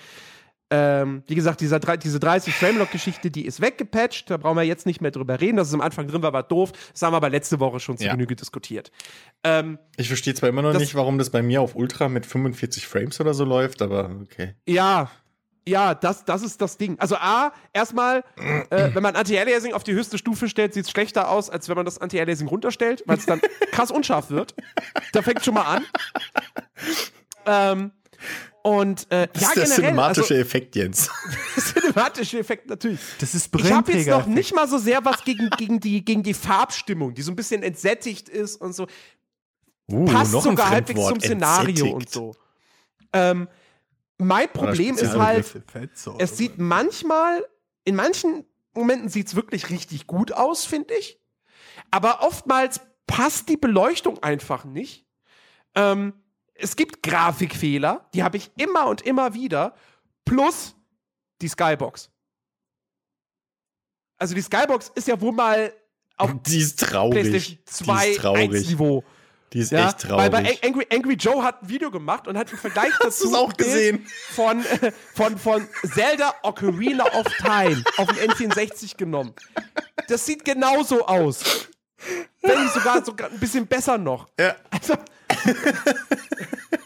Ähm, 0.73 1.25
wie 1.27 1.35
gesagt, 1.35 1.61
dieser, 1.61 1.81
diese 1.81 2.21
30 2.21 2.55
Framelock-Geschichte, 2.55 3.29
die 3.33 3.45
ist 3.45 3.61
weggepatcht. 3.61 4.31
Da 4.31 4.37
brauchen 4.37 4.57
wir 4.57 4.63
jetzt 4.63 4.87
nicht 4.87 5.01
mehr 5.01 5.11
drüber 5.11 5.41
reden. 5.41 5.57
Dass 5.57 5.67
es 5.67 5.75
am 5.75 5.81
Anfang 5.81 6.07
drin 6.07 6.23
war, 6.23 6.33
war 6.33 6.45
doof. 6.45 6.71
Das 6.93 7.03
haben 7.03 7.13
wir 7.13 7.17
aber 7.17 7.29
letzte 7.29 7.59
Woche 7.59 7.81
schon 7.81 7.99
zu 7.99 8.05
Ja. 8.05 8.13
Genüge 8.13 8.37
diskutiert. 8.37 8.93
Ähm, 9.43 9.79
Ich 9.97 10.07
verstehe 10.07 10.33
zwar 10.35 10.49
immer 10.49 10.63
noch 10.63 10.73
Das- 10.73 10.81
nicht, 10.83 10.95
warum 10.95 11.19
das 11.19 11.31
bei 11.31 11.43
mir 11.43 11.61
auf 11.61 11.75
Ultra 11.75 12.09
mit 12.09 12.25
45 12.25 12.87
Frames 12.87 13.21
oder 13.21 13.35
so 13.35 13.45
läuft, 13.45 13.83
aber 13.83 14.17
okay. 14.23 14.55
ja, 14.65 15.11
ja, 15.69 15.95
das, 15.95 16.25
das 16.25 16.43
ist 16.43 16.61
das 16.61 16.77
Ding. 16.79 16.99
Also 16.99 17.17
A, 17.17 17.53
erstmal, 17.73 18.25
äh, 18.71 18.91
wenn 18.95 19.03
man 19.03 19.17
Anti-Aliasing 19.17 19.73
auf 19.73 19.85
die 19.85 19.93
höchste 19.93 20.19
Stufe 20.19 20.49
stellt, 20.49 20.75
sieht 20.75 20.87
es 20.87 20.91
schlechter 20.91 21.31
aus, 21.31 21.51
als 21.51 21.69
wenn 21.69 21.77
man 21.77 21.85
das 21.85 21.99
Anti-Aliasing 21.99 22.49
runterstellt, 22.49 23.03
weil 23.07 23.19
es 23.19 23.27
dann 23.27 23.41
krass 23.73 23.91
unscharf 23.91 24.31
wird. 24.31 24.55
Da 25.13 25.23
fängt 25.23 25.45
schon 25.45 25.55
mal 25.55 25.65
an. 25.65 25.85
Ähm, 27.47 27.93
und 28.63 29.11
äh, 29.11 29.29
Das 29.33 29.43
ja, 29.43 29.49
ist 29.49 29.57
der 29.57 29.65
generell, 29.65 29.85
cinematische 29.85 30.35
also, 30.35 30.35
Effekt, 30.35 30.77
Jens. 30.77 31.11
cinematische 31.57 32.39
Effekt 32.39 32.69
natürlich. 32.69 33.01
Das 33.19 33.35
ist 33.35 33.51
Ich 33.57 33.73
habe 33.73 33.93
jetzt 33.93 34.09
noch 34.09 34.27
nicht 34.27 34.55
mal 34.55 34.69
so 34.69 34.79
sehr 34.79 35.05
was 35.05 35.25
gegen, 35.25 35.49
gegen, 35.51 35.81
die, 35.81 36.05
gegen 36.05 36.23
die 36.23 36.35
Farbstimmung, 36.35 37.15
die 37.15 37.23
so 37.23 37.33
ein 37.33 37.37
bisschen 37.37 37.63
entsättigt 37.63 38.29
ist 38.29 38.57
und 38.57 38.75
so. 38.75 38.87
Uh, 39.91 40.05
Passt 40.05 40.33
noch 40.33 40.45
ein 40.45 40.51
sogar 40.51 40.71
halbwegs 40.71 41.07
zum 41.07 41.21
Szenario 41.21 41.69
entsättigt. 41.69 41.95
und 41.95 42.11
so. 42.11 42.35
Ähm, 43.13 43.49
mein 44.21 44.53
Problem 44.53 44.97
ist 44.97 45.17
halt, 45.17 45.53
es 46.19 46.37
sieht 46.37 46.59
manchmal, 46.59 47.45
in 47.85 47.97
manchen 47.97 48.45
Momenten 48.75 49.09
sieht 49.09 49.29
es 49.29 49.35
wirklich 49.35 49.71
richtig 49.71 50.07
gut 50.07 50.33
aus, 50.33 50.65
finde 50.65 50.95
ich. 50.95 51.19
Aber 51.91 52.23
oftmals 52.23 52.81
passt 53.07 53.49
die 53.49 53.57
Beleuchtung 53.57 54.23
einfach 54.23 54.65
nicht. 54.65 55.07
Ähm, 55.75 56.15
es 56.55 56.77
gibt 56.77 57.03
Grafikfehler, 57.03 58.09
die 58.15 58.23
habe 58.23 58.37
ich 58.37 58.51
immer 58.57 58.87
und 58.87 59.03
immer 59.03 59.35
wieder. 59.35 59.75
Plus 60.25 60.77
die 61.41 61.49
Skybox. 61.49 62.11
Also 64.19 64.35
die 64.35 64.43
Skybox 64.43 64.93
ist 64.95 65.09
ja 65.09 65.21
wohl 65.21 65.33
mal 65.33 65.73
auf 66.19 66.35
Die 66.43 66.59
ist 66.59 66.79
traurig. 66.79 67.23
PlayStation 67.23 67.59
die 67.59 67.73
2 67.73 68.09
ist 68.09 68.19
traurig. 68.19 68.51
1 68.53 68.69
Niveau. 68.69 69.05
Die 69.53 69.59
ist 69.59 69.73
Ja, 69.73 69.89
echt 69.89 70.09
weil 70.09 70.31
traurig. 70.31 70.61
bei 70.61 70.69
Angry, 70.69 70.87
Angry 70.93 71.15
Joe 71.15 71.43
hat 71.43 71.63
ein 71.63 71.69
Video 71.69 71.91
gemacht 71.91 72.29
und 72.29 72.39
hat 72.39 72.51
im 72.53 72.59
Vergleich 72.59 72.93
Hast 73.01 73.21
dazu 73.21 73.25
du's 73.25 73.35
auch 73.35 73.53
gesehen? 73.55 74.07
Von, 74.35 74.65
äh, 74.65 74.93
von, 75.15 75.37
von 75.39 75.67
Zelda 75.93 76.35
Ocarina 76.43 77.05
of 77.15 77.27
Time 77.39 77.83
auf 77.97 78.07
dem 78.09 78.31
N64 78.31 78.97
genommen. 78.97 79.35
Das 80.09 80.25
sieht 80.25 80.45
genauso 80.45 81.05
aus. 81.07 81.69
Wenn 82.43 82.63
nicht 82.63 82.73
sogar, 82.75 83.05
sogar 83.05 83.29
ein 83.31 83.39
bisschen 83.41 83.67
besser 83.67 83.99
noch. 83.99 84.29
ja. 84.39 84.55
Also, 84.71 84.95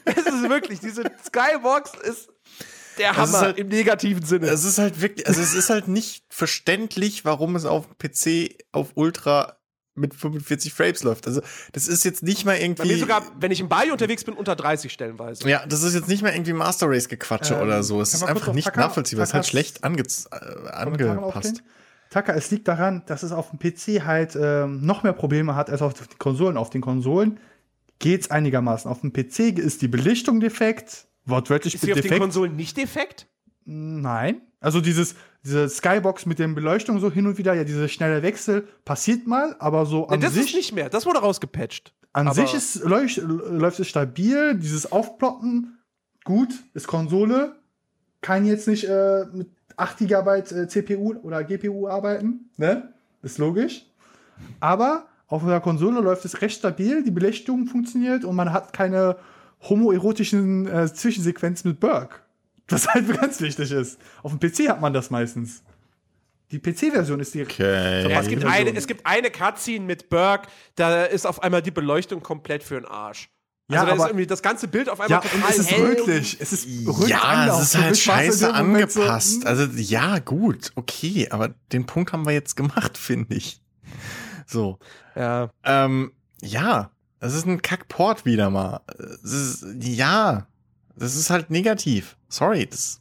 es 0.05 0.27
ist 0.27 0.49
wirklich, 0.49 0.81
diese 0.81 1.05
Skybox 1.27 1.93
ist 2.03 2.29
der 2.99 3.17
Hammer 3.17 3.41
halt- 3.41 3.59
im 3.59 3.69
negativen 3.69 4.25
Sinne. 4.25 4.49
Es 4.49 4.65
ist 4.65 4.79
halt 4.79 5.01
wirklich, 5.01 5.27
also 5.27 5.41
es 5.41 5.55
ist 5.55 5.71
halt 5.71 5.89
nicht 5.89 6.25
verständlich, 6.29 7.25
warum 7.25 7.57
es 7.57 7.65
auf 7.65 7.87
PC 7.99 8.57
auf 8.73 8.93
Ultra 8.95 9.57
mit 9.95 10.13
45 10.15 10.73
Frames 10.75 11.03
läuft. 11.05 11.27
Also 11.27 11.41
das 11.73 11.87
ist 11.89 12.05
jetzt 12.05 12.23
nicht 12.23 12.45
mal 12.45 12.57
Bei 12.57 12.63
irgendwie. 12.63 12.89
mir 12.89 12.99
sogar, 12.99 13.23
wenn 13.39 13.51
ich 13.53 13.61
im 13.61 13.69
Bali 13.69 13.91
unterwegs 13.91 14.25
bin, 14.25 14.35
unter 14.35 14.57
30 14.57 14.93
stellenweise. 14.93 15.49
ja, 15.49 15.65
das 15.67 15.83
ist 15.83 15.95
jetzt 15.95 16.09
nicht 16.09 16.23
mal 16.23 16.33
irgendwie 16.33 16.53
Master 16.53 16.89
Race 16.89 17.09
Gequatsche 17.09 17.55
Ähm, 17.55 17.63
oder 17.63 17.83
so. 17.83 18.01
Es 18.01 18.13
ist 18.15 18.23
einfach 18.25 18.53
nicht 18.53 18.65
Taka- 18.67 18.81
nachvollziehbar. 18.81 19.23
Es 19.25 19.31
ist 19.31 19.35
halt 19.35 19.47
schlecht 19.47 19.85
ange 19.85 20.03
äh, 20.03 20.69
angepasst. 20.71 21.63
Taka, 22.11 22.33
es 22.35 22.51
liegt 22.51 22.69
daran, 22.69 23.03
dass 23.07 23.23
es 23.23 23.33
auf 23.33 23.51
dem 23.51 23.59
PC 23.59 24.05
halt 24.05 24.37
ähm, 24.41 24.85
noch 24.87 25.03
mehr 25.03 25.13
Probleme 25.15 25.55
hat 25.57 25.71
als 25.71 25.83
auf 25.83 25.95
den 25.95 26.07
Konsolen. 26.19 26.57
Auf 26.57 26.71
den 26.71 26.81
Konsolen 26.81 27.41
geht's 27.99 28.31
einigermaßen. 28.31 28.91
Auf 28.91 29.01
dem 29.01 29.13
PC 29.13 29.59
ist 29.59 29.83
die 29.83 29.89
Belichtung 29.89 30.39
defekt, 30.41 31.07
wortwörtlich 31.25 31.75
Ist 31.75 31.81
sie 31.83 31.93
auf 31.93 31.97
den 31.99 32.03
defekt. 32.03 32.21
Konsolen 32.21 32.55
nicht 32.57 32.77
defekt? 32.77 33.27
Nein. 33.65 34.43
Also 34.65 34.81
dieses, 34.81 35.15
diese 35.45 35.69
Skybox 35.69 36.25
mit 36.27 36.39
den 36.39 36.55
Beleuchtungen 36.55 37.01
so 37.01 37.11
hin 37.11 37.27
und 37.27 37.37
wieder, 37.39 37.53
ja, 37.55 37.65
dieser 37.65 37.87
schnelle 37.89 38.23
Wechsel 38.23 38.67
passiert 38.85 39.27
mal, 39.27 39.55
aber 39.59 39.85
so 39.87 40.07
an 40.09 40.19
Nee, 40.19 40.25
das 40.25 40.35
sich. 40.35 40.47
ist 40.47 40.55
nicht 40.57 40.73
mehr. 40.75 40.89
Das 40.89 41.05
wurde 41.05 41.19
rausgepatcht. 41.19 41.93
An 42.15 42.29
Aber- 42.29 42.35
sich 42.35 42.55
ist, 42.55 42.83
läuft, 42.85 43.17
läuft 43.19 43.81
es 43.81 43.89
stabil, 43.89 44.55
dieses 44.57 44.91
Aufploppen, 44.91 45.79
gut, 46.25 46.49
ist 46.73 46.87
Konsole, 46.87 47.57
kann 48.23 48.47
jetzt 48.47 48.67
nicht 48.69 48.85
äh, 48.85 49.25
mit 49.33 49.49
8 49.77 49.99
GB 49.99 50.45
CPU 50.69 51.15
oder 51.23 51.45
GPU 51.45 51.89
arbeiten, 51.89 52.49
ne? 52.57 52.95
Ist 53.23 53.39
logisch. 53.39 53.85
Aber 54.61 55.07
auf 55.27 55.45
der 55.45 55.61
Konsole 55.61 56.01
läuft 56.01 56.25
es 56.25 56.41
recht 56.41 56.59
stabil, 56.59 57.03
die 57.03 57.11
Belichtung 57.11 57.67
funktioniert 57.67 58.25
und 58.25 58.35
man 58.37 58.53
hat 58.53 58.73
keine 58.73 59.17
homoerotischen 59.69 60.67
äh, 60.67 60.93
Zwischensequenzen 60.93 61.71
mit 61.71 61.81
Burke. 61.81 62.17
Was 62.69 62.87
halt 62.89 63.09
ganz 63.21 63.41
wichtig 63.41 63.71
ist. 63.73 63.99
Auf 64.23 64.37
dem 64.37 64.41
PC 64.41 64.69
hat 64.69 64.81
man 64.81 64.93
das 64.93 65.11
meistens. 65.11 65.63
Die 66.51 66.59
PC-Version 66.59 67.21
ist 67.21 67.35
die. 67.35 67.43
Okay. 67.43 68.09
Ja, 68.09 68.21
es, 68.21 68.29
gibt 68.29 68.45
eine, 68.45 68.75
es 68.77 68.87
gibt 68.87 69.05
eine 69.07 69.31
Cutscene 69.31 69.85
mit 69.85 70.09
Burke, 70.09 70.49
da 70.77 71.05
ist 71.05 71.27
auf 71.27 71.43
einmal 71.43 71.63
die 71.63 71.71
Beleuchtung 71.71 72.23
komplett 72.23 72.63
für 72.63 72.75
den 72.75 72.85
Arsch. 72.85 73.29
Ja, 73.71 73.81
also 73.81 73.87
da 73.89 73.95
ist 73.95 74.01
aber- 74.01 74.11
irgendwie 74.11 74.27
das 74.27 74.43
ganze 74.43 74.69
Bild 74.69 74.89
auf 74.91 74.99
Ja, 74.99 75.05
einmal 75.21 75.23
und 75.23 75.31
total 75.41 75.51
es 75.51 75.59
ist 75.59 75.71
hell. 75.71 75.87
rötlich. 75.87 76.37
Es 76.41 76.53
ist 76.53 76.67
rötlich 76.87 77.09
Ja, 77.09 77.59
es 77.59 77.63
ist 77.75 77.79
halt 77.79 77.97
scheiße 77.99 78.53
Moment 78.53 78.93
so, 78.93 79.01
angepasst. 79.01 79.41
hm. 79.43 79.47
Also 79.47 79.65
ja, 79.75 80.19
gut, 80.19 80.71
okay, 80.75 81.29
aber 81.31 81.55
den 81.73 81.87
Punkt 81.87 82.13
haben 82.13 82.27
wir 82.27 82.33
jetzt 82.35 82.57
gemacht, 82.57 82.99
finde 82.99 83.35
ich. 83.37 83.61
So. 84.47 84.79
Ja. 85.17 85.49
Ähm, 85.65 86.13
ja, 86.43 86.91
das 87.21 87.35
ist 87.35 87.47
ein 87.47 87.63
Kackport 87.63 88.27
wieder 88.27 88.51
mal. 88.51 88.81
Es 89.25 89.33
ist, 89.33 89.67
ja, 89.81 90.47
das 90.97 91.17
ist 91.17 91.31
halt 91.31 91.51
negativ. 91.51 92.17
Sorry, 92.29 92.67
das, 92.67 93.01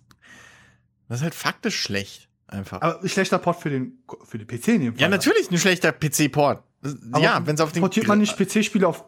das 1.08 1.20
ist 1.20 1.24
halt 1.24 1.36
faktisch 1.36 1.80
schlecht. 1.80 2.30
Einfach. 2.48 2.82
Aber 2.82 3.02
ein 3.02 3.10
schlechter 3.10 3.40
Port 3.40 3.62
für 3.62 3.70
den, 3.70 4.04
für 4.26 4.38
den 4.38 4.48
PC 4.48 4.68
in 4.70 4.82
dem 4.82 4.94
Fall. 4.94 5.02
ja, 5.02 5.10
natürlich 5.10 5.50
ein 5.50 5.58
schlechter 5.58 5.92
PC-Port. 5.92 6.64
Aber 7.12 7.24
Ja, 7.24 7.46
wenn 7.46 7.56
es 7.56 7.62
auf 7.62 7.72
den. 7.72 7.82
Portiert 7.82 8.08
man 8.08 8.20
nicht 8.20 8.38
PC-Spiele 8.38 8.88
auf 8.88 9.06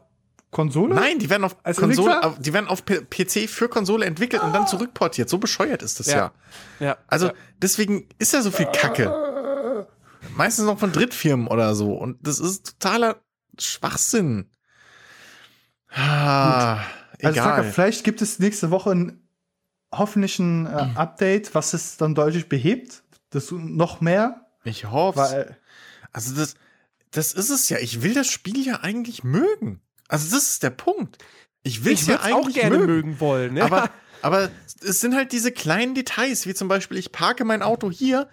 Konsole? 0.51 0.95
Nein, 0.95 1.19
die 1.19 1.29
werden 1.29 1.43
auf 1.43 1.57
Als 1.63 1.77
Konsole, 1.77 2.23
auf, 2.23 2.39
die 2.39 2.53
werden 2.53 2.67
auf 2.67 2.85
PC 2.85 3.49
für 3.49 3.67
Konsole 3.67 4.05
entwickelt 4.05 4.41
und 4.41 4.53
dann 4.53 4.67
zurückportiert. 4.67 5.29
So 5.29 5.37
bescheuert 5.37 5.83
ist 5.83 5.99
das 5.99 6.07
ja. 6.07 6.31
Ja. 6.79 6.85
ja. 6.85 6.97
Also 7.07 7.27
ja. 7.27 7.33
deswegen 7.61 8.07
ist 8.19 8.33
ja 8.33 8.41
so 8.41 8.51
viel 8.51 8.67
Kacke. 8.67 9.87
Meistens 10.35 10.65
noch 10.65 10.79
von 10.79 10.91
Drittfirmen 10.91 11.47
oder 11.47 11.75
so. 11.75 11.93
Und 11.93 12.25
das 12.25 12.39
ist 12.39 12.79
totaler 12.79 13.17
Schwachsinn. 13.59 14.49
Ah, 15.93 16.79
Also 17.23 17.39
egal. 17.39 17.71
Vielleicht 17.71 18.03
gibt 18.03 18.21
es 18.21 18.39
nächste 18.39 18.71
Woche 18.71 18.91
ein 18.91 19.21
hoffentlich 19.91 20.39
ein 20.39 20.65
äh, 20.65 20.81
Hm. 20.81 20.97
Update, 20.97 21.55
was 21.55 21.73
es 21.73 21.97
dann 21.97 22.15
deutlich 22.15 22.49
behebt. 22.49 23.03
Das 23.29 23.51
noch 23.51 24.01
mehr. 24.01 24.45
ich 24.63 24.85
hoffe. 24.85 25.19
Weil, 25.19 25.57
Also 26.11 26.35
das, 26.35 26.55
das 27.11 27.33
ist 27.33 27.49
es 27.49 27.69
ja. 27.69 27.77
Ich 27.79 28.01
will 28.01 28.13
das 28.13 28.27
Spiel 28.27 28.65
ja 28.65 28.81
eigentlich 28.81 29.23
mögen. 29.23 29.81
Also 30.07 30.33
das 30.35 30.49
ist 30.51 30.63
der 30.63 30.69
Punkt. 30.69 31.17
Ich 31.63 31.83
will 31.83 31.93
es 31.93 32.07
ja 32.07 32.21
würde 32.23 32.35
auch 32.35 32.45
eigentlich 32.45 32.55
gerne 32.55 32.77
mögen. 32.77 32.93
mögen 32.93 33.19
wollen. 33.19 33.53
Ne? 33.55 33.63
Aber, 33.63 33.89
aber 34.21 34.49
es 34.81 35.01
sind 35.01 35.15
halt 35.15 35.31
diese 35.31 35.51
kleinen 35.51 35.95
Details, 35.95 36.45
wie 36.45 36.53
zum 36.53 36.67
Beispiel, 36.67 36.97
ich 36.97 37.11
parke 37.11 37.43
mein 37.43 37.61
Auto 37.63 37.89
hier 37.89 38.29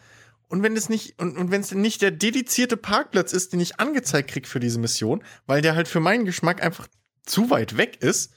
und 0.49 0.63
wenn 0.63 0.77
es 0.77 0.91
nicht, 0.91 1.19
und, 1.19 1.39
und 1.39 1.51
wenn 1.51 1.63
es 1.63 1.73
nicht 1.73 2.03
der 2.03 2.11
dedizierte 2.11 2.77
Parkplatz 2.77 3.33
ist, 3.33 3.55
den 3.55 3.61
ich 3.61 3.81
angezeigt 3.81 4.31
krieg 4.31 4.47
für 4.47 4.61
diese 4.61 4.79
Mission, 4.79 5.25
weil 5.47 5.63
der 5.63 5.75
halt 5.75 5.89
für 5.89 6.01
meinen 6.01 6.27
Geschmack 6.27 6.63
einfach 6.63 6.89
zu 7.25 7.49
weit 7.49 7.79
weg 7.79 8.03
ist, 8.03 8.33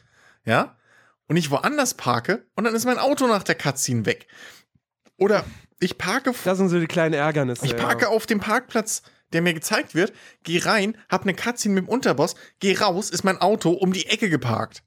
ja, 0.45 0.75
und 1.27 1.37
ich 1.37 1.51
woanders 1.51 1.95
parke 1.95 2.45
und 2.55 2.63
dann 2.63 2.75
ist 2.75 2.85
mein 2.85 2.99
Auto 2.99 3.27
nach 3.27 3.43
der 3.43 3.55
Cutscene 3.55 4.05
weg. 4.05 4.27
Oder 5.17 5.45
ich 5.79 5.97
parke, 5.97 6.33
das 6.43 6.57
sind 6.57 6.69
so 6.69 6.79
die 6.79 6.87
kleinen 6.87 7.13
Ärgernisse. 7.13 7.65
ich 7.65 7.75
parke 7.75 8.03
ja. 8.03 8.07
auf 8.09 8.25
dem 8.25 8.39
Parkplatz, 8.39 9.01
der 9.33 9.41
mir 9.41 9.53
gezeigt 9.53 9.95
wird, 9.95 10.13
geh 10.43 10.59
rein, 10.59 10.97
hab 11.09 11.23
eine 11.23 11.33
Cutscene 11.33 11.75
mit 11.75 11.85
dem 11.85 11.89
Unterboss, 11.89 12.35
geh 12.59 12.77
raus, 12.77 13.09
ist 13.09 13.23
mein 13.23 13.39
Auto 13.41 13.71
um 13.71 13.91
die 13.91 14.05
Ecke 14.07 14.29
geparkt. 14.29 14.83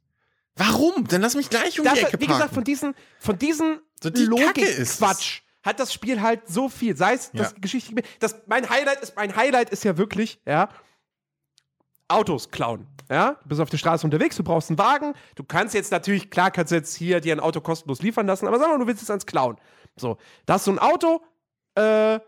Warum? 0.54 1.06
Dann 1.06 1.20
lass 1.20 1.34
mich 1.34 1.50
gleich 1.50 1.78
um 1.78 1.84
das, 1.84 1.94
die 1.94 2.00
Ecke 2.00 2.20
wie 2.20 2.26
parken. 2.26 2.40
gesagt, 2.40 2.54
von 2.54 2.64
diesen, 2.64 2.94
von 3.20 3.38
diesen 3.38 3.80
So 4.02 4.10
die 4.10 4.24
Logik-Quatsch 4.24 5.42
hat 5.62 5.80
das 5.80 5.92
Spiel 5.92 6.20
halt 6.20 6.48
so 6.48 6.68
viel. 6.68 6.96
Sei 6.96 7.14
es 7.14 7.30
das 7.32 7.52
Ja. 7.52 7.58
Geschichte. 7.60 7.94
Das, 8.18 8.36
mein, 8.46 8.68
Highlight 8.68 9.00
ist, 9.00 9.16
mein 9.16 9.36
Highlight 9.36 9.70
ist 9.70 9.84
ja 9.84 9.96
wirklich, 9.96 10.40
ja, 10.46 10.68
Autos 12.08 12.50
klauen. 12.50 12.86
Ja, 13.10 13.36
du 13.42 13.48
bist 13.48 13.60
auf 13.60 13.70
der 13.70 13.78
Straße 13.78 14.06
unterwegs, 14.06 14.36
du 14.36 14.42
brauchst 14.42 14.70
einen 14.70 14.78
Wagen. 14.78 15.14
Du 15.34 15.42
kannst 15.44 15.74
jetzt 15.74 15.90
natürlich, 15.92 16.30
klar 16.30 16.50
kannst 16.50 16.72
du 16.72 16.76
jetzt 16.76 16.94
hier 16.94 17.20
dir 17.20 17.34
ein 17.34 17.40
Auto 17.40 17.60
kostenlos 17.60 18.02
liefern 18.02 18.26
lassen, 18.26 18.46
aber 18.46 18.58
sag 18.58 18.68
mal, 18.68 18.78
du 18.78 18.86
willst 18.86 19.00
jetzt 19.00 19.10
eins 19.10 19.24
klauen. 19.26 19.56
So, 19.96 20.18
da 20.46 20.54
hast 20.54 20.66
du 20.66 20.72
ein 20.72 20.78
Auto, 20.78 21.22
äh, 21.74 22.20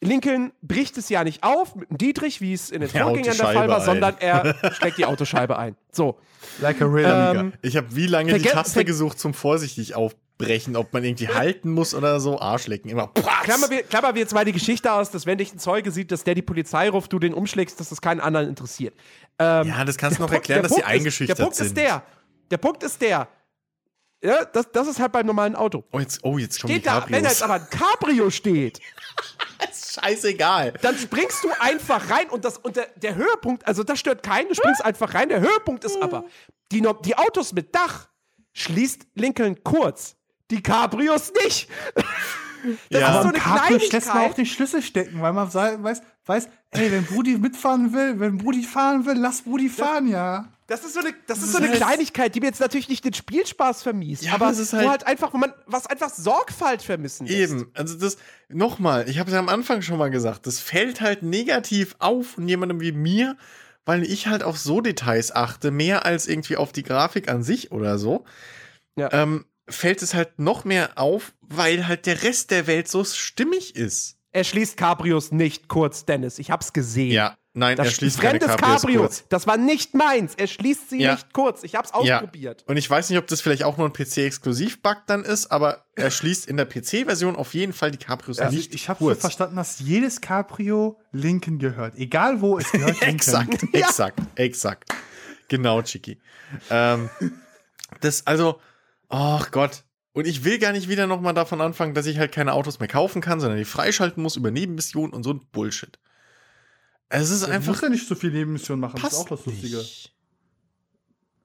Lincoln 0.00 0.52
bricht 0.62 0.98
es 0.98 1.08
ja 1.08 1.22
nicht 1.22 1.44
auf 1.44 1.76
mit 1.76 1.88
einem 1.90 1.98
Dietrich, 1.98 2.40
wie 2.40 2.52
es 2.52 2.70
in 2.70 2.80
den 2.80 2.92
haut 2.92 3.00
Vorgängern 3.00 3.36
der 3.36 3.46
Fall 3.46 3.68
war, 3.68 3.78
ein. 3.78 3.84
sondern 3.84 4.16
er 4.18 4.56
schlägt 4.74 4.98
die 4.98 5.06
Autoscheibe 5.06 5.56
ein. 5.56 5.76
So. 5.92 6.18
like 6.60 6.82
a 6.82 6.86
real 6.86 7.12
Amiga. 7.28 7.40
Ähm, 7.40 7.52
Ich 7.62 7.76
habe 7.76 7.94
wie 7.94 8.06
lange 8.08 8.36
die 8.36 8.48
Taste 8.48 8.84
gesucht 8.84 9.20
zum 9.20 9.32
vorsichtig 9.32 9.94
aufbrechen, 10.42 10.76
ob 10.76 10.92
man 10.92 11.04
irgendwie 11.04 11.28
halten 11.28 11.70
muss 11.70 11.94
oder 11.94 12.20
so. 12.20 12.40
Arschlecken, 12.40 12.90
immer. 12.90 13.08
Klammer 13.44 13.70
wir, 13.70 13.82
klammer 13.82 14.14
wir 14.14 14.20
jetzt 14.22 14.34
mal 14.34 14.44
die 14.44 14.52
Geschichte 14.52 14.92
aus, 14.92 15.10
dass 15.10 15.26
wenn 15.26 15.38
dich 15.38 15.52
ein 15.54 15.58
Zeuge 15.58 15.90
sieht, 15.90 16.10
dass 16.10 16.24
der 16.24 16.34
die 16.34 16.42
Polizei 16.42 16.88
ruft, 16.88 17.12
du 17.12 17.18
den 17.18 17.34
umschlägst, 17.34 17.78
dass 17.80 17.88
das 17.90 18.00
keinen 18.00 18.20
anderen 18.20 18.48
interessiert. 18.48 18.94
Ähm, 19.38 19.68
Ja, 19.68 19.84
das 19.84 19.96
kannst 19.96 20.18
du 20.18 20.22
noch 20.22 20.28
Punkt- 20.30 20.48
erklären, 20.48 20.62
dass 20.62 20.72
die 20.72 20.80
Punkt 20.80 20.88
ist- 20.88 20.98
eingeschüchtert 21.00 21.38
Der 21.38 21.42
Punkt 21.44 21.56
sind. 21.56 21.66
ist 21.66 21.76
der. 21.76 22.02
Der 22.50 22.56
Punkt 22.58 22.82
ist 22.82 23.00
der. 23.00 23.28
Ja, 24.24 24.44
das, 24.44 24.70
das 24.70 24.86
ist 24.86 25.00
halt 25.00 25.10
beim 25.10 25.26
normalen 25.26 25.56
Auto. 25.56 25.82
Oh, 25.90 25.98
jetzt, 25.98 26.20
oh, 26.22 26.38
jetzt 26.38 26.60
kommen 26.60 26.72
die 26.72 26.78
Steht 26.80 26.86
da, 26.86 26.94
wenn 27.08 27.24
Cabrios. 27.24 27.28
jetzt 27.32 27.42
aber 27.42 27.54
ein 27.54 27.66
Cabrio 27.70 28.30
steht, 28.30 28.78
ist 29.70 29.94
scheißegal. 30.00 30.74
dann 30.80 30.96
springst 30.96 31.42
du 31.42 31.48
einfach 31.58 32.08
rein 32.08 32.28
und, 32.30 32.44
das, 32.44 32.58
und 32.58 32.76
der, 32.76 32.86
der 32.96 33.16
Höhepunkt, 33.16 33.66
also 33.66 33.82
das 33.82 33.98
stört 33.98 34.22
keinen, 34.22 34.48
du 34.48 34.54
springst 34.54 34.84
einfach 34.84 35.14
rein. 35.14 35.28
Der 35.28 35.40
Höhepunkt 35.40 35.82
ist 35.82 36.00
aber, 36.00 36.24
die, 36.70 36.86
die 37.04 37.16
Autos 37.18 37.52
mit 37.52 37.74
Dach 37.74 38.08
schließt 38.52 39.06
Lincoln 39.14 39.64
kurz, 39.64 40.14
die 40.52 40.62
Cabrios 40.62 41.32
nicht. 41.44 41.68
Das 42.90 43.00
Ja. 43.00 43.16
ist 43.16 43.22
so 43.22 43.28
eine 43.30 43.38
Cabrio 43.38 43.78
lässt 43.78 43.92
man 43.92 44.00
auch 44.00 44.02
Kleinigkeit. 44.12 44.38
den 44.38 44.46
Schlüssel 44.46 44.82
stecken, 44.82 45.20
weil 45.20 45.32
man 45.32 45.52
weiß, 45.52 46.00
weiß, 46.26 46.48
ey, 46.70 46.92
wenn 46.92 47.04
Brudi 47.04 47.36
mitfahren 47.38 47.92
will, 47.92 48.20
wenn 48.20 48.38
Brudi 48.38 48.62
fahren 48.62 49.04
will, 49.04 49.16
lass 49.16 49.42
Brudi 49.42 49.68
fahren, 49.68 50.06
ja. 50.06 50.48
Das 50.68 50.84
ist 50.84 50.94
so 50.94 51.00
eine, 51.00 51.12
das 51.26 51.38
ist 51.42 51.52
so 51.52 51.58
eine 51.58 51.70
Kleinigkeit, 51.72 52.34
die 52.34 52.40
mir 52.40 52.46
jetzt 52.46 52.60
natürlich 52.60 52.88
nicht 52.88 53.04
den 53.04 53.12
Spielspaß 53.14 53.82
vermisst, 53.82 54.22
Ja, 54.22 54.34
aber 54.34 54.48
es 54.50 54.58
ist 54.60 54.72
halt- 54.72 54.88
halt 54.88 55.06
einfach, 55.08 55.32
man, 55.32 55.52
was 55.66 55.86
einfach 55.88 56.08
Sorgfalt 56.10 56.82
vermissen 56.82 57.26
lässt. 57.26 57.52
Eben, 57.52 57.70
also 57.74 57.98
das, 57.98 58.16
nochmal, 58.48 59.08
ich 59.08 59.18
habe 59.18 59.28
es 59.28 59.34
ja 59.34 59.40
am 59.40 59.48
Anfang 59.48 59.82
schon 59.82 59.98
mal 59.98 60.10
gesagt, 60.10 60.46
das 60.46 60.60
fällt 60.60 61.00
halt 61.00 61.24
negativ 61.24 61.96
auf 61.98 62.38
und 62.38 62.48
jemandem 62.48 62.80
wie 62.80 62.92
mir, 62.92 63.36
weil 63.84 64.04
ich 64.04 64.28
halt 64.28 64.44
auf 64.44 64.56
so 64.56 64.80
Details 64.80 65.34
achte, 65.34 65.72
mehr 65.72 66.06
als 66.06 66.28
irgendwie 66.28 66.56
auf 66.56 66.70
die 66.70 66.84
Grafik 66.84 67.28
an 67.28 67.42
sich 67.42 67.72
oder 67.72 67.98
so, 67.98 68.24
Ja. 68.96 69.12
ähm, 69.12 69.44
fällt 69.68 70.02
es 70.02 70.14
halt 70.14 70.38
noch 70.38 70.64
mehr 70.64 70.98
auf, 70.98 71.32
weil 71.40 71.86
halt 71.86 72.06
der 72.06 72.22
Rest 72.22 72.50
der 72.50 72.66
Welt 72.66 72.88
so 72.88 73.04
stimmig 73.04 73.76
ist. 73.76 74.16
Er 74.32 74.44
schließt 74.44 74.76
Cabrios 74.76 75.30
nicht 75.30 75.68
kurz, 75.68 76.04
Dennis. 76.06 76.38
Ich 76.38 76.50
hab's 76.50 76.72
gesehen. 76.72 77.12
Ja, 77.12 77.36
nein, 77.52 77.76
Das 77.76 77.88
er 77.88 77.92
schließt 77.92 78.18
keine 78.18 78.38
fremdes 78.40 78.56
Cabrios 78.56 78.80
Cabrio. 78.80 79.00
kurz. 79.02 79.24
Das 79.28 79.46
war 79.46 79.58
nicht 79.58 79.92
meins. 79.94 80.34
Er 80.36 80.46
schließt 80.46 80.88
sie 80.88 81.00
Ja. 81.02 81.12
nicht 81.12 81.34
kurz. 81.34 81.62
Ich 81.64 81.74
hab's 81.74 81.90
Ja. 82.02 82.16
ausprobiert. 82.16 82.64
Und 82.66 82.78
ich 82.78 82.88
weiß 82.88 83.10
nicht, 83.10 83.18
ob 83.18 83.26
das 83.26 83.42
vielleicht 83.42 83.62
auch 83.64 83.76
nur 83.76 83.86
ein 83.86 83.92
PC-Exklusiv-Bug 83.92 85.02
dann 85.06 85.22
ist, 85.22 85.52
aber 85.52 85.84
er 85.96 86.10
schließt 86.10 86.46
in 86.46 86.56
der 86.56 86.64
PC-Version 86.64 87.36
auf 87.36 87.52
jeden 87.52 87.74
Fall 87.74 87.90
die 87.90 87.98
Cabrios 87.98 88.38
Also 88.38 88.56
nicht 88.56 88.70
ich 88.74 88.82
ich 88.84 88.88
habe 88.88 89.14
verstanden, 89.16 89.56
dass 89.56 89.80
jedes 89.80 90.22
Cabrio 90.22 90.98
Lincoln 91.12 91.58
gehört. 91.58 91.94
Egal 91.96 92.40
wo, 92.40 92.58
es 92.58 92.72
gehört 92.72 93.00
Lincoln. 93.02 93.14
Exakt, 93.14 93.62
exakt, 93.74 94.18
exakt. 94.36 94.90
Genau, 95.48 95.82
Chiki. 95.82 96.18
Ähm, 96.70 97.10
das, 98.00 98.26
also, 98.26 98.58
ach 99.12 99.50
Gott. 99.50 99.84
Und 100.14 100.26
ich 100.26 100.44
will 100.44 100.58
gar 100.58 100.72
nicht 100.72 100.88
wieder 100.88 101.06
nochmal 101.06 101.32
davon 101.32 101.60
anfangen, 101.60 101.94
dass 101.94 102.04
ich 102.06 102.18
halt 102.18 102.32
keine 102.32 102.52
Autos 102.52 102.80
mehr 102.80 102.88
kaufen 102.88 103.22
kann, 103.22 103.40
sondern 103.40 103.58
die 103.58 103.64
freischalten 103.64 104.22
muss 104.22 104.36
über 104.36 104.50
Nebenmissionen 104.50 105.12
und 105.14 105.22
so 105.22 105.30
ein 105.32 105.40
Bullshit. 105.52 105.98
Es 107.08 107.30
ist 107.30 107.46
Du 107.46 107.50
einfach. 107.50 107.68
musst 107.68 107.82
ja 107.82 107.88
nicht 107.88 108.06
so 108.06 108.14
viel 108.14 108.30
Nebenmissionen 108.30 108.80
machen, 108.80 109.00
das 109.00 109.12
ist 109.12 109.18
auch 109.20 109.28
das 109.28 109.46
Lustige. 109.46 109.76
nicht. 109.78 110.12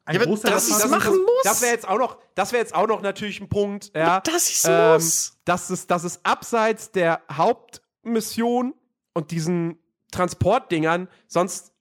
Ein 0.06 0.16
Ja, 0.16 0.22
aber 0.22 0.30
Großteil 0.30 0.52
das 0.52 0.68
ist 0.70 0.90
machen 0.90 1.18
muss. 1.18 1.44
Das 1.44 1.62
wäre 1.62 1.74
jetzt 1.74 1.88
auch 1.88 1.98
noch, 1.98 2.18
das 2.36 2.52
wäre 2.54 2.62
jetzt 2.62 2.74
auch 2.74 2.88
noch 2.88 3.02
natürlich 3.02 3.42
ein 3.42 3.50
Punkt, 3.50 3.92
ja. 3.94 4.22
Das 4.22 4.50
ist 4.50 4.66
ähm, 4.68 4.94
muss. 4.94 5.38
dass 5.46 5.70
es, 5.70 5.88
dass 5.88 6.04
es 6.06 6.24
abseits 6.24 6.92
der 6.92 7.22
Hauptmission 7.32 8.74
und 9.14 9.32
diesen 9.32 9.78
Transportdingern 10.12 11.10
sonst 11.28 11.74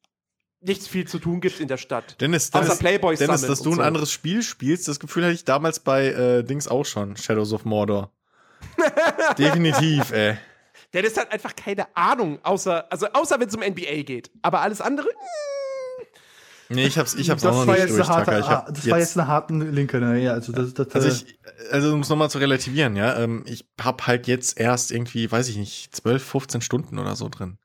nichts 0.61 0.89
viel 0.89 1.07
zu 1.07 1.19
tun 1.19 1.41
gibt 1.41 1.61
in 1.61 1.69
der 1.69 1.77
Stadt. 1.77 2.21
Dennis, 2.21 2.53
Außer 2.53 2.63
Dennis, 2.65 2.79
Playboys 2.79 3.19
Dennis 3.19 3.43
dass 3.43 3.61
du 3.61 3.71
und 3.71 3.77
ein 3.77 3.79
so. 3.79 3.83
anderes 3.83 4.11
Spiel 4.11 4.43
spielst, 4.43 4.89
das 4.89 4.99
Gefühl 5.01 5.25
hatte 5.25 5.35
ich 5.35 5.45
damals 5.45 5.81
bei 5.81 6.07
äh, 6.07 6.43
Dings 6.43 6.69
auch 6.69 6.85
schon. 6.85 7.17
Shadows 7.17 7.53
of 7.53 7.65
Mordor. 7.65 8.11
Definitiv, 9.39 10.11
ey. 10.13 10.37
Dennis 10.93 11.17
hat 11.17 11.31
einfach 11.31 11.55
keine 11.55 11.95
Ahnung, 11.97 12.39
außer, 12.43 12.91
also 12.91 13.07
außer 13.13 13.39
wenn 13.39 13.49
es 13.49 13.55
um 13.55 13.63
NBA 13.63 14.03
geht. 14.03 14.31
Aber 14.43 14.61
alles 14.61 14.81
andere, 14.81 15.09
Nee, 16.69 16.87
ich 16.87 16.99
hab's, 16.99 17.15
ich 17.15 17.31
hab's 17.31 17.43
das 17.43 17.53
auch 17.53 17.61
noch 17.61 17.67
war 17.69 17.75
nicht 17.75 17.85
jetzt 17.85 17.95
eine 17.95 17.99
durch, 17.99 18.09
harte. 18.09 18.39
Ich 18.41 18.49
hab 18.49 18.75
das 18.75 18.91
war 18.91 18.99
jetzt 18.99 19.17
eine 19.17 19.29
harte 19.29 19.55
Lincoln, 19.55 20.21
ja, 20.21 20.33
also 20.33 20.53
das, 20.53 20.75
das, 20.75 20.89
Also 20.93 21.09
äh, 21.09 21.13
ich, 21.13 21.39
also 21.71 21.93
um 21.93 22.01
es 22.01 22.09
nochmal 22.09 22.29
zu 22.29 22.39
relativieren, 22.39 22.97
ja, 22.97 23.17
ähm, 23.19 23.45
ich 23.47 23.69
hab 23.81 24.07
halt 24.07 24.27
jetzt 24.27 24.59
erst 24.59 24.91
irgendwie, 24.91 25.31
weiß 25.31 25.49
ich 25.49 25.57
nicht, 25.57 25.95
12, 25.95 26.25
15 26.25 26.61
Stunden 26.63 26.99
oder 26.99 27.15
so 27.15 27.29
drin. 27.29 27.59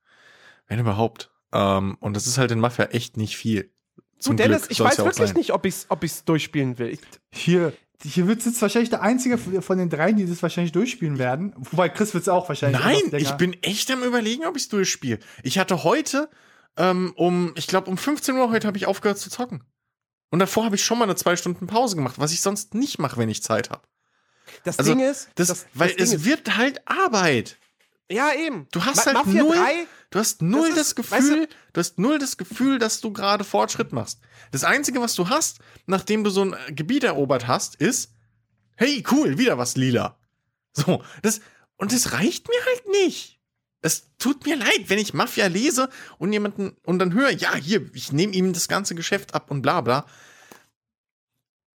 Wenn 0.67 0.79
überhaupt. 0.79 1.31
Ähm, 1.53 1.97
und 1.99 2.15
das 2.15 2.27
ist 2.27 2.37
halt 2.37 2.51
in 2.51 2.59
Mafia 2.59 2.85
echt 2.85 3.17
nicht 3.17 3.37
viel. 3.37 3.71
du 3.95 4.01
Zum 4.19 4.37
Dennis, 4.37 4.61
Glück 4.63 4.71
ich 4.71 4.79
weiß 4.79 4.97
ja 4.97 5.05
wirklich 5.05 5.27
sein. 5.29 5.37
nicht, 5.37 5.51
ob 5.53 5.65
ich's, 5.65 5.85
ob 5.89 6.03
ich's 6.03 6.23
durchspielen 6.23 6.77
will. 6.77 6.89
Ich, 6.89 6.99
hier, 7.31 7.73
hier 8.03 8.27
wird 8.27 8.45
jetzt 8.45 8.61
wahrscheinlich 8.61 8.89
der 8.89 9.01
einzige 9.01 9.37
von 9.37 9.77
den 9.77 9.89
dreien, 9.89 10.15
die 10.15 10.25
das 10.25 10.41
wahrscheinlich 10.41 10.71
durchspielen 10.71 11.19
werden. 11.19 11.53
Wobei 11.57 11.89
Chris 11.89 12.13
wird 12.13 12.23
es 12.23 12.29
auch 12.29 12.47
wahrscheinlich. 12.49 12.81
Nein, 12.81 13.19
ich 13.21 13.31
bin 13.33 13.53
echt 13.63 13.91
am 13.91 14.03
überlegen, 14.03 14.45
ob 14.45 14.55
ich 14.55 14.63
es 14.63 14.69
durchspiele. 14.69 15.19
Ich 15.43 15.59
hatte 15.59 15.83
heute 15.83 16.29
ähm, 16.77 17.13
um, 17.15 17.51
ich 17.55 17.67
glaube 17.67 17.89
um 17.89 17.97
15 17.97 18.35
Uhr 18.37 18.49
heute 18.49 18.65
habe 18.67 18.77
ich 18.77 18.85
aufgehört 18.85 19.19
zu 19.19 19.29
zocken. 19.29 19.63
Und 20.29 20.39
davor 20.39 20.63
habe 20.63 20.75
ich 20.75 20.83
schon 20.85 20.97
mal 20.97 21.03
eine 21.03 21.15
zwei 21.15 21.35
Stunden 21.35 21.67
Pause 21.67 21.97
gemacht, 21.97 22.15
was 22.17 22.31
ich 22.31 22.39
sonst 22.41 22.73
nicht 22.73 22.99
mache, 22.99 23.17
wenn 23.17 23.27
ich 23.27 23.43
Zeit 23.43 23.69
habe. 23.69 23.81
das 24.63 24.79
Also, 24.79 24.93
Ding 24.95 25.03
ist, 25.03 25.29
Das, 25.35 25.49
das, 25.49 25.65
weil 25.73 25.89
das 25.89 25.97
Ding 25.97 26.05
es 26.05 26.13
ist, 26.13 26.25
wird 26.25 26.55
halt 26.55 26.81
Arbeit. 26.87 27.57
ja 28.09 28.31
eben. 28.33 28.67
Du 28.71 28.85
hast 28.85 28.95
Ma 28.97 29.05
halt 29.05 29.25
Mafia 29.25 29.43
null, 29.43 29.55
3, 29.57 29.85
du 30.11 30.19
hast 30.19 30.41
null 30.43 30.69
ist- 30.69 30.77
das 30.77 30.95
Gefühl, 30.95 31.17
weißt 31.17 31.29
du- 31.31 31.47
du, 31.73 31.79
hast 31.79 31.97
null 31.99 32.19
das 32.19 32.37
Gefühl, 32.37 32.77
dass 32.77 33.01
du 33.01 33.11
gerade 33.11 33.43
Fortschritt 33.43 33.91
machst. 33.91 34.19
Das 34.51 34.63
einzige, 34.63 35.01
was 35.01 35.15
du 35.15 35.29
hast, 35.29 35.59
nachdem 35.87 36.23
du 36.23 36.29
so 36.29 36.43
ein 36.45 36.53
äh, 36.53 36.71
Gebiet 36.73 37.03
erobert 37.03 37.47
hast, 37.47 37.75
ist, 37.75 38.13
hey, 38.75 39.03
cool, 39.11 39.37
wieder 39.39 39.57
was 39.57 39.75
lila. 39.75 40.17
So, 40.73 41.03
das, 41.21 41.41
und 41.77 41.91
das 41.91 42.13
reicht 42.13 42.47
mir 42.47 42.65
halt 42.65 42.83
nicht. 43.03 43.39
Es 43.81 44.11
tut 44.19 44.45
mir 44.45 44.55
leid, 44.55 44.83
wenn 44.89 44.99
ich 44.99 45.13
Mafia 45.15 45.47
lese 45.47 45.89
und 46.19 46.31
jemanden, 46.31 46.77
und 46.85 46.99
dann 46.99 47.13
höre, 47.13 47.31
ja, 47.31 47.55
hier, 47.55 47.89
ich 47.95 48.11
nehme 48.11 48.33
ihm 48.33 48.53
das 48.53 48.67
ganze 48.67 48.93
Geschäft 48.95 49.33
ab 49.33 49.49
und 49.49 49.63
bla, 49.63 49.81
bla. 49.81 50.05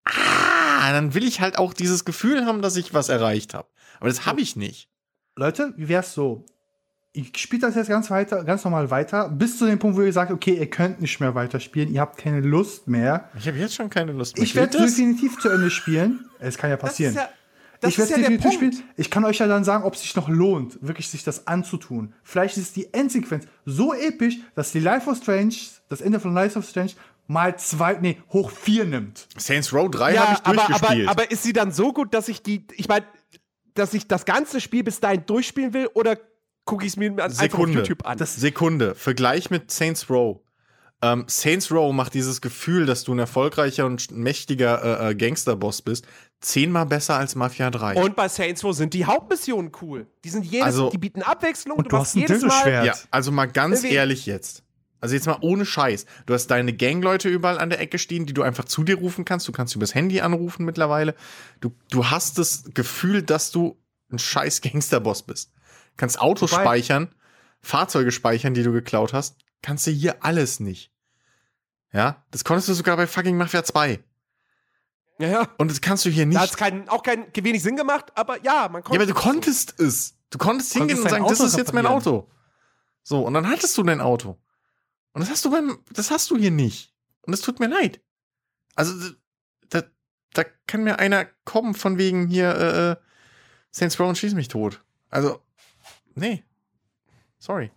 Ah, 0.05 0.91
dann 0.93 1.13
will 1.13 1.23
ich 1.27 1.41
halt 1.41 1.57
auch 1.57 1.73
dieses 1.73 2.05
Gefühl 2.05 2.45
haben, 2.45 2.61
dass 2.61 2.75
ich 2.77 2.93
was 2.93 3.09
erreicht 3.09 3.53
habe. 3.53 3.67
Aber 3.99 4.09
das 4.09 4.25
habe 4.25 4.41
ich 4.41 4.55
nicht. 4.55 4.89
Leute, 5.35 5.73
wie 5.75 5.89
wär's 5.89 6.13
so? 6.13 6.45
Ich 7.19 7.35
spiele 7.37 7.61
das 7.61 7.73
jetzt 7.73 7.89
ganz 7.89 8.11
weiter, 8.11 8.43
ganz 8.43 8.63
normal 8.63 8.91
weiter, 8.91 9.27
bis 9.29 9.57
zu 9.57 9.65
dem 9.65 9.79
Punkt, 9.79 9.97
wo 9.97 10.01
ihr 10.03 10.13
sagt, 10.13 10.31
okay, 10.31 10.53
ihr 10.55 10.69
könnt 10.69 11.01
nicht 11.01 11.19
mehr 11.19 11.33
weiterspielen, 11.33 11.91
ihr 11.91 11.99
habt 12.01 12.17
keine 12.19 12.41
Lust 12.41 12.87
mehr. 12.87 13.29
Ich 13.37 13.47
habe 13.47 13.57
jetzt 13.57 13.73
schon 13.73 13.89
keine 13.89 14.11
Lust 14.11 14.35
mehr. 14.37 14.43
Ich 14.43 14.53
werde 14.55 14.77
definitiv 14.77 15.39
zu 15.39 15.49
Ende 15.49 15.71
spielen. 15.71 16.29
Es 16.39 16.57
kann 16.59 16.69
ja 16.69 16.77
das 16.77 16.83
ist 16.83 16.89
passieren. 16.91 17.15
ja, 17.15 17.29
das 17.81 17.91
ich 17.91 17.97
werde 17.97 18.11
ja 18.11 18.17
definitiv 18.19 18.43
Punkt. 18.43 18.55
spielen. 18.75 18.89
Ich 18.97 19.09
kann 19.09 19.25
euch 19.25 19.39
ja 19.39 19.47
dann 19.47 19.63
sagen, 19.63 19.83
ob 19.83 19.95
es 19.95 20.01
sich 20.01 20.15
noch 20.15 20.29
lohnt, 20.29 20.77
wirklich 20.81 21.09
sich 21.09 21.23
das 21.23 21.47
anzutun. 21.47 22.13
Vielleicht 22.21 22.55
ist 22.57 22.75
die 22.75 22.93
Endsequenz 22.93 23.45
so 23.65 23.95
episch, 23.95 24.37
dass 24.53 24.71
die 24.71 24.79
Life 24.79 25.09
of 25.09 25.17
Strange, 25.17 25.55
das 25.89 26.01
Ende 26.01 26.19
von 26.19 26.35
Life 26.35 26.57
of 26.59 26.69
Strange, 26.69 26.91
mal 27.25 27.57
zwei, 27.57 27.93
nee, 27.99 28.21
hoch 28.31 28.51
vier 28.51 28.85
nimmt. 28.85 29.27
Saints 29.37 29.73
Row 29.73 29.89
3 29.89 30.15
habe 30.15 30.15
Ja, 30.15 30.33
ich 30.33 30.39
aber, 30.45 30.61
aber, 30.61 30.67
durchgespielt. 30.67 31.09
aber 31.09 31.31
ist 31.31 31.41
sie 31.41 31.53
dann 31.53 31.71
so 31.71 31.93
gut, 31.93 32.13
dass 32.13 32.27
ich 32.29 32.43
die, 32.43 32.67
ich 32.75 32.87
meine, 32.87 33.05
dass 33.73 33.95
ich 33.95 34.07
das 34.07 34.23
ganze 34.25 34.61
Spiel 34.61 34.83
bis 34.83 34.99
dahin 34.99 35.25
durchspielen 35.25 35.73
will 35.73 35.87
oder 35.95 36.15
gucke 36.67 36.85
ich 36.85 36.91
es 36.91 36.97
mir 36.97 37.09
einfach 37.09 37.25
auf 37.25 37.33
Sekunde. 37.33 37.79
YouTube 37.79 38.05
an? 38.05 38.19
Sekunde. 38.19 38.93
Vergleich 38.93 39.49
mit 39.49 39.71
Saints 39.71 40.07
Row. 40.11 40.39
Ähm, 41.01 41.25
Saints 41.27 41.71
Row 41.71 41.93
macht 41.93 42.13
dieses 42.13 42.41
Gefühl, 42.41 42.85
dass 42.85 43.03
du 43.03 43.13
ein 43.13 43.19
erfolgreicher 43.19 43.85
und 43.85 44.11
mächtiger 44.11 45.01
äh, 45.01 45.11
äh, 45.11 45.15
Gangsterboss 45.15 45.81
bist, 45.83 46.07
zehnmal 46.41 46.85
besser 46.87 47.17
als 47.17 47.35
Mafia 47.35 47.69
3. 47.69 47.95
Und 48.01 48.15
bei 48.15 48.27
Saints 48.27 48.63
Row 48.63 48.75
sind 48.75 48.93
die 48.93 49.05
Hauptmissionen 49.05 49.71
cool. 49.81 50.07
Die 50.23 50.29
sind 50.29 50.43
jedes, 50.45 50.65
Also- 50.65 50.89
die 50.89 50.97
bieten 50.97 51.21
Abwechslung. 51.23 51.77
Und 51.77 51.91
du 51.91 51.95
machst 51.95 52.09
hast 52.09 52.15
ein 52.15 52.21
jedes 52.21 52.43
Mal. 52.43 52.85
Ja, 52.85 52.95
also 53.11 53.31
mal 53.31 53.45
ganz 53.47 53.79
Irgendwie- 53.79 53.95
ehrlich 53.95 54.25
jetzt. 54.25 54.63
Also 54.99 55.13
jetzt 55.13 55.27
mal 55.27 55.37
ohne 55.41 55.63
Scheiß. 55.63 56.07
Du 56.25 56.33
hast 56.33 56.47
deine 56.47 56.73
Gangleute 56.73 57.29
überall 57.29 57.59
an 57.59 57.69
der 57.69 57.79
Ecke 57.79 57.99
stehen, 57.99 58.25
die 58.25 58.33
du 58.33 58.41
einfach 58.41 58.65
zu 58.65 58.83
dir 58.83 58.95
rufen 58.97 59.25
kannst. 59.25 59.47
Du 59.47 59.51
kannst 59.51 59.75
übers 59.75 59.93
Handy 59.93 60.21
anrufen 60.21 60.65
mittlerweile. 60.65 61.13
Du, 61.59 61.71
du 61.91 62.07
hast 62.09 62.39
das 62.39 62.63
Gefühl, 62.73 63.21
dass 63.21 63.51
du 63.51 63.77
ein 64.11 64.17
scheiß 64.17 64.61
Gangsterboss 64.61 65.21
bist. 65.21 65.51
Kannst 65.97 66.19
Autos 66.19 66.51
Wobei- 66.51 66.61
speichern, 66.61 67.13
Fahrzeuge 67.61 68.11
speichern, 68.11 68.53
die 68.53 68.63
du 68.63 68.71
geklaut 68.71 69.13
hast. 69.13 69.37
Kannst 69.61 69.87
du 69.87 69.91
hier 69.91 70.23
alles 70.23 70.59
nicht. 70.59 70.91
Ja, 71.91 72.23
das 72.31 72.43
konntest 72.43 72.69
du 72.69 72.73
sogar 72.73 72.95
bei 72.97 73.07
fucking 73.07 73.37
Mafia 73.37 73.63
2. 73.63 74.03
Ja, 75.19 75.27
ja. 75.27 75.47
Und 75.57 75.71
das 75.71 75.81
kannst 75.81 76.05
du 76.05 76.09
hier 76.09 76.25
Da 76.25 76.29
nicht. 76.29 76.39
hat 76.39 76.49
es 76.51 76.57
kein, 76.57 76.87
auch 76.89 77.01
kein 77.01 77.25
wenig 77.35 77.63
Sinn 77.63 77.75
gemacht, 77.75 78.11
aber 78.15 78.43
ja, 78.43 78.69
man 78.69 78.81
Ja, 78.81 78.81
konnte. 78.81 78.99
aber 78.99 79.05
du 79.07 79.13
konntest 79.15 79.79
es. 79.79 80.15
Du 80.29 80.37
konntest 80.37 80.73
hingehen 80.73 80.97
Konntest 80.97 81.05
und 81.05 81.09
sagen, 81.09 81.23
das 81.29 81.39
Auto 81.39 81.47
ist 81.47 81.57
jetzt 81.57 81.73
mein. 81.73 81.85
Auto. 81.87 82.29
So, 83.03 83.25
und 83.25 83.33
dann 83.33 83.47
hattest 83.49 83.75
du 83.77 83.83
dein 83.83 84.01
Auto. 84.01 84.37
Und 85.13 85.21
das 85.21 85.29
hast 85.29 85.43
du 85.45 85.49
beim, 85.51 85.79
das 85.91 86.11
hast 86.11 86.29
du 86.29 86.37
hier 86.37 86.51
nicht. 86.51 86.93
Und 87.21 87.33
es 87.33 87.41
tut 87.41 87.59
mir 87.59 87.67
leid. 87.67 88.01
Also, 88.75 89.11
da, 89.69 89.83
da 90.33 90.43
kann 90.67 90.83
mir 90.83 90.99
einer 90.99 91.25
kommen 91.45 91.73
von 91.73 91.97
wegen 91.97 92.27
hier, 92.27 92.53
äh, 92.55 92.91
äh, 92.91 92.95
Saints 93.71 93.99
Row 93.99 94.07
und 94.09 94.17
schieß 94.17 94.33
mich 94.35 94.49
tot. 94.49 94.83
Also, 95.09 95.41
nee. 96.17 96.43
Sorry. 97.39 97.71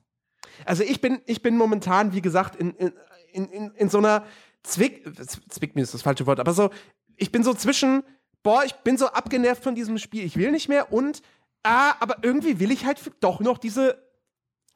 Also 0.65 0.83
ich 0.83 1.01
bin, 1.01 1.21
ich 1.27 1.43
bin 1.43 1.57
momentan, 1.57 2.13
wie 2.13 2.23
gesagt, 2.23 2.57
in, 2.57 2.71
in, 2.73 2.93
in, 3.33 3.71
in, 3.73 3.89
so 3.89 3.99
einer 3.99 4.25
Zwick, 4.63 5.05
Zwick 5.49 5.75
mir 5.75 5.83
ist 5.83 5.95
das 5.95 6.03
falsche 6.03 6.27
Wort, 6.27 6.41
aber 6.41 6.53
so, 6.53 6.71
ich 7.17 7.31
bin 7.31 7.43
so 7.43 7.55
zwischen, 7.55 8.03
boah, 8.43 8.65
ich 8.65 8.75
bin 8.75 8.97
so 8.97 9.07
abgenervt 9.09 9.63
von 9.63 9.75
diesem 9.75 9.99
Spiel, 9.99 10.25
ich 10.25 10.37
will 10.37 10.51
nicht 10.51 10.69
mehr 10.69 10.93
und, 10.93 11.23
ah, 11.63 11.95
aber 12.01 12.19
irgendwie 12.23 12.59
will 12.59 12.71
ich 12.71 12.85
halt 12.85 12.99
doch 13.21 13.41
noch 13.41 13.59
diese 13.59 14.03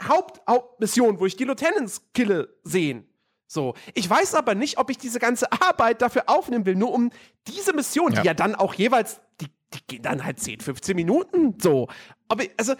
Haupt 0.02 0.40
Hauptmission, 0.48 1.20
wo 1.20 1.26
ich 1.26 1.36
die 1.36 1.44
Lieutenants 1.44 2.02
kille, 2.12 2.54
sehen. 2.64 3.06
So. 3.46 3.74
Ich 3.94 4.08
weiß 4.08 4.34
aber 4.34 4.54
nicht, 4.54 4.78
ob 4.78 4.90
ich 4.90 4.98
diese 4.98 5.20
ganze 5.20 5.50
Arbeit 5.52 6.02
dafür 6.02 6.24
aufnehmen 6.26 6.66
will, 6.66 6.74
nur 6.74 6.92
um 6.92 7.10
diese 7.46 7.72
Mission, 7.72 8.12
Ja. 8.12 8.20
die 8.20 8.26
ja 8.26 8.34
dann 8.34 8.54
auch 8.54 8.74
jeweils, 8.74 9.20
die, 9.40 9.46
die 9.74 9.86
gehen 9.86 10.02
dann 10.02 10.24
halt 10.24 10.40
10, 10.40 10.60
15 10.60 10.96
Minuten 10.96 11.54
so. 11.60 11.88
Ob 12.28 12.42
ich, 12.42 12.50
also, 12.56 12.74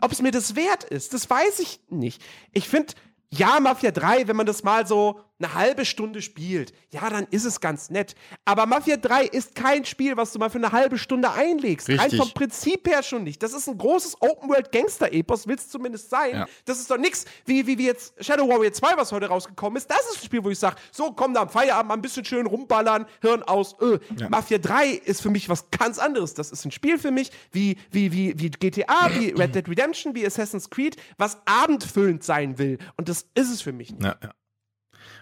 ob 0.00 0.12
es 0.12 0.22
mir 0.22 0.30
das 0.30 0.56
wert 0.56 0.84
ist, 0.84 1.14
das 1.14 1.28
weiß 1.28 1.58
ich 1.60 1.80
nicht. 1.90 2.22
Ich 2.52 2.68
finde, 2.68 2.94
ja, 3.30 3.60
Mafia 3.60 3.90
3, 3.90 4.28
wenn 4.28 4.36
man 4.36 4.46
das 4.46 4.62
mal 4.62 4.86
so 4.86 5.20
eine 5.38 5.54
halbe 5.54 5.84
Stunde 5.84 6.22
spielt, 6.22 6.72
ja, 6.90 7.08
dann 7.10 7.26
ist 7.30 7.44
es 7.44 7.60
ganz 7.60 7.90
nett. 7.90 8.14
Aber 8.44 8.66
Mafia 8.66 8.96
3 8.96 9.24
ist 9.24 9.54
kein 9.54 9.84
Spiel, 9.84 10.16
was 10.16 10.32
du 10.32 10.38
mal 10.38 10.48
für 10.48 10.58
eine 10.58 10.72
halbe 10.72 10.98
Stunde 10.98 11.30
einlegst. 11.30 11.88
Rein 11.88 12.00
Richtig. 12.00 12.18
vom 12.18 12.30
Prinzip 12.30 12.88
her 12.88 13.02
schon 13.02 13.24
nicht. 13.24 13.42
Das 13.42 13.52
ist 13.52 13.68
ein 13.68 13.76
großes 13.76 14.20
Open-World-Gangster-Epos, 14.20 15.46
will 15.46 15.56
es 15.56 15.68
zumindest 15.68 16.10
sein. 16.10 16.32
Ja. 16.32 16.46
Das 16.64 16.78
ist 16.78 16.90
doch 16.90 16.96
nix, 16.96 17.26
wie, 17.44 17.66
wie, 17.66 17.76
wie 17.76 17.86
jetzt 17.86 18.14
Shadow 18.24 18.48
Warrior 18.48 18.72
2, 18.72 18.96
was 18.96 19.12
heute 19.12 19.26
rausgekommen 19.26 19.76
ist. 19.76 19.90
Das 19.90 20.00
ist 20.12 20.22
ein 20.22 20.24
Spiel, 20.24 20.42
wo 20.42 20.50
ich 20.50 20.58
sage, 20.58 20.76
so, 20.90 21.12
komm 21.12 21.34
da 21.34 21.42
am 21.42 21.50
Feierabend 21.50 21.88
mal 21.88 21.94
ein 21.94 22.02
bisschen 22.02 22.24
schön 22.24 22.46
rumballern, 22.46 23.06
Hirn 23.20 23.42
aus. 23.42 23.76
Öh. 23.80 23.98
Mafia 24.30 24.58
3 24.58 24.88
ist 24.88 25.20
für 25.20 25.30
mich 25.30 25.48
was 25.48 25.70
ganz 25.70 25.98
anderes. 25.98 26.34
Das 26.34 26.50
ist 26.50 26.64
ein 26.64 26.70
Spiel 26.70 26.98
für 26.98 27.10
mich, 27.10 27.30
wie, 27.52 27.76
wie, 27.90 28.12
wie, 28.12 28.38
wie 28.38 28.50
GTA, 28.50 29.10
wie 29.14 29.30
Red 29.30 29.54
Dead 29.54 29.68
Redemption, 29.68 30.14
wie 30.14 30.26
Assassin's 30.26 30.70
Creed, 30.70 30.96
was 31.18 31.38
abendfüllend 31.44 32.24
sein 32.24 32.58
will. 32.58 32.78
Und 32.96 33.08
das 33.08 33.26
ist 33.34 33.50
es 33.50 33.60
für 33.60 33.72
mich 33.72 33.90
nicht. 33.90 34.04
Ja, 34.04 34.16
ja. 34.22 34.30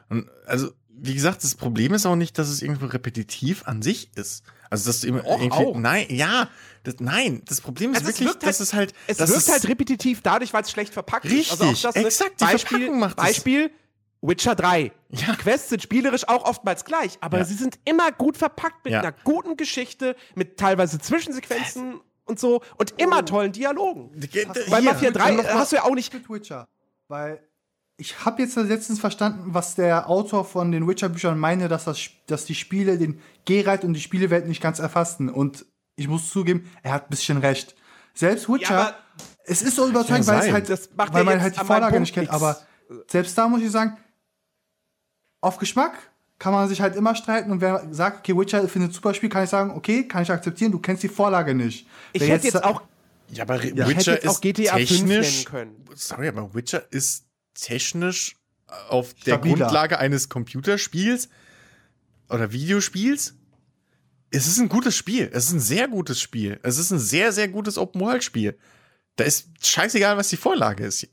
Und 0.08 0.28
also, 0.46 0.70
wie 0.88 1.14
gesagt, 1.14 1.42
das 1.44 1.54
Problem 1.54 1.92
ist 1.94 2.06
auch 2.06 2.16
nicht, 2.16 2.38
dass 2.38 2.48
es 2.48 2.62
irgendwo 2.62 2.86
repetitiv 2.86 3.66
an 3.66 3.82
sich 3.82 4.10
ist. 4.16 4.44
Also, 4.70 4.86
dass 4.88 5.00
du 5.00 5.08
immer 5.08 5.24
Och, 5.26 5.40
irgendwie. 5.40 5.50
auch. 5.66 5.76
Nein, 5.76 6.06
ja. 6.10 6.48
Das, 6.82 6.96
nein, 7.00 7.42
das 7.46 7.60
Problem 7.60 7.92
ist 7.92 7.98
Also 7.98 8.10
es 8.10 8.14
wirklich, 8.14 8.28
wirkt 8.28 8.42
dass 8.46 8.58
halt- 8.58 8.60
es 8.60 8.74
halt. 8.74 8.94
Es 9.06 9.18
wirkt 9.18 9.30
es, 9.42 9.48
halt 9.50 9.68
repetitiv 9.68 10.20
dadurch, 10.22 10.52
weil 10.52 10.62
es 10.62 10.70
schlecht 10.70 10.92
verpackt 10.92 11.24
ist. 11.26 11.32
Richtig, 11.32 11.50
Also 11.52 11.64
auch 11.64 11.92
das, 11.92 11.94
ne? 11.94 12.02
exakt, 12.06 12.40
die 12.40 12.44
Beispiel, 12.44 12.78
Verpackung 12.78 12.98
macht 13.00 13.18
es. 13.18 13.24
Beispiel 13.24 13.70
Witcher 14.20 14.54
3. 14.54 14.92
Ja. 15.10 15.32
Die 15.32 15.36
Quests 15.38 15.68
sind 15.68 15.82
spielerisch 15.82 16.26
auch 16.28 16.44
oftmals 16.44 16.84
gleich, 16.84 17.18
aber 17.20 17.38
Ja. 17.38 17.44
sie 17.44 17.54
sind 17.54 17.78
immer 17.84 18.10
gut 18.12 18.36
verpackt 18.36 18.84
mit 18.84 18.92
Ja. 18.94 19.00
einer 19.00 19.12
guten 19.12 19.56
Geschichte, 19.56 20.16
mit 20.34 20.58
teilweise 20.58 20.98
Zwischensequenzen 20.98 22.00
und 22.24 22.40
so 22.40 22.62
und 22.76 22.94
immer 23.00 23.24
tollen 23.24 23.52
Dialogen. 23.52 24.10
Bei 24.70 24.80
Mafia 24.80 25.10
3 25.10 25.32
noch 25.32 25.44
mal- 25.44 25.54
hast 25.54 25.72
du 25.72 25.76
ja 25.76 25.84
auch 25.84 25.94
nicht. 25.94 26.12
mit 26.12 26.28
Witcher. 26.30 26.66
Weil 27.08 27.46
ich 27.96 28.24
habe 28.24 28.42
jetzt 28.42 28.56
letztens 28.56 28.98
verstanden, 28.98 29.54
was 29.54 29.74
der 29.76 30.08
Autor 30.08 30.44
von 30.44 30.72
den 30.72 30.88
Witcher-Büchern 30.88 31.38
meine, 31.38 31.68
dass, 31.68 31.84
das, 31.84 32.00
dass 32.26 32.44
die 32.44 32.54
Spiele 32.54 32.98
den 32.98 33.20
Geralt 33.44 33.84
und 33.84 33.94
die 33.94 34.00
Spielewelt 34.00 34.48
nicht 34.48 34.60
ganz 34.62 34.78
erfassten. 34.80 35.28
Und 35.28 35.64
ich 35.96 36.08
muss 36.08 36.28
zugeben, 36.30 36.68
er 36.82 36.92
hat 36.92 37.04
ein 37.04 37.10
bisschen 37.10 37.38
recht. 37.38 37.74
Selbst 38.14 38.48
Witcher, 38.48 38.78
aber- 38.78 38.94
es 39.46 39.62
ist 39.62 39.76
so 39.76 39.86
überzeugend, 39.88 40.26
Ja, 40.26 40.32
weil, 40.34 40.46
es 40.48 40.52
halt, 40.52 40.68
Das 40.68 40.88
macht 40.96 41.12
weil 41.12 41.20
ja 41.20 41.24
man 41.24 41.34
jetzt 41.34 41.42
halt 41.42 41.60
die 41.60 41.64
Vorlage 41.66 42.00
nicht 42.00 42.14
kennt. 42.14 42.30
Aber 42.30 42.58
selbst 43.08 43.36
da 43.38 43.46
muss 43.48 43.62
ich 43.62 43.70
sagen, 43.70 43.96
auf 45.40 45.58
Geschmack 45.58 45.94
kann 46.38 46.52
man 46.52 46.68
sich 46.68 46.80
halt 46.80 46.96
immer 46.96 47.14
streiten. 47.14 47.52
Und 47.52 47.60
wer 47.60 47.86
sagt, 47.92 48.18
okay, 48.18 48.36
Witcher 48.36 48.66
findet 48.68 48.90
ein 48.90 48.94
super 48.94 49.14
Spiel, 49.14 49.28
kann 49.28 49.44
ich 49.44 49.50
sagen, 49.50 49.70
okay, 49.70 50.08
kann 50.08 50.22
ich 50.22 50.30
akzeptieren, 50.30 50.72
du 50.72 50.78
kennst 50.80 51.02
die 51.02 51.08
Vorlage 51.08 51.54
nicht. 51.54 51.86
Ich 52.12 52.22
Wer 52.22 52.28
hätte 52.28 52.46
jetzt 52.46 52.64
auch, 52.64 52.82
Ja, 53.28 53.44
aber 53.44 53.62
ich 53.62 53.76
Witcher 53.76 53.86
hätte 53.86 54.10
jetzt 54.12 54.26
auch 54.28 54.32
ist 54.32 54.40
GTA 54.42 54.76
5 54.76 54.88
technisch. 54.88 55.44
Sorry, 55.94 56.28
aber 56.28 56.52
Witcher 56.54 56.82
ist 56.90 57.24
technisch 57.54 58.36
auf 58.88 59.14
der 59.14 59.34
Stabiler. 59.34 59.56
Grundlage 59.56 59.98
eines 59.98 60.28
Computerspiels 60.28 61.28
oder 62.28 62.52
Videospiels. 62.52 63.34
Es 64.30 64.46
ist 64.46 64.58
ein 64.58 64.68
gutes 64.68 64.96
Spiel. 64.96 65.30
Es 65.32 65.46
ist 65.46 65.52
ein 65.52 65.60
sehr 65.60 65.86
gutes 65.88 66.20
Spiel. 66.20 66.58
Es 66.62 66.78
ist 66.78 66.90
ein 66.90 66.98
sehr, 66.98 67.32
sehr 67.32 67.48
gutes 67.48 67.78
Open-World-Spiel. 67.78 68.58
Da 69.16 69.24
ist 69.24 69.48
scheißegal, 69.64 70.16
was 70.16 70.28
die 70.28 70.36
Vorlage 70.36 70.84
ist, 70.86 71.06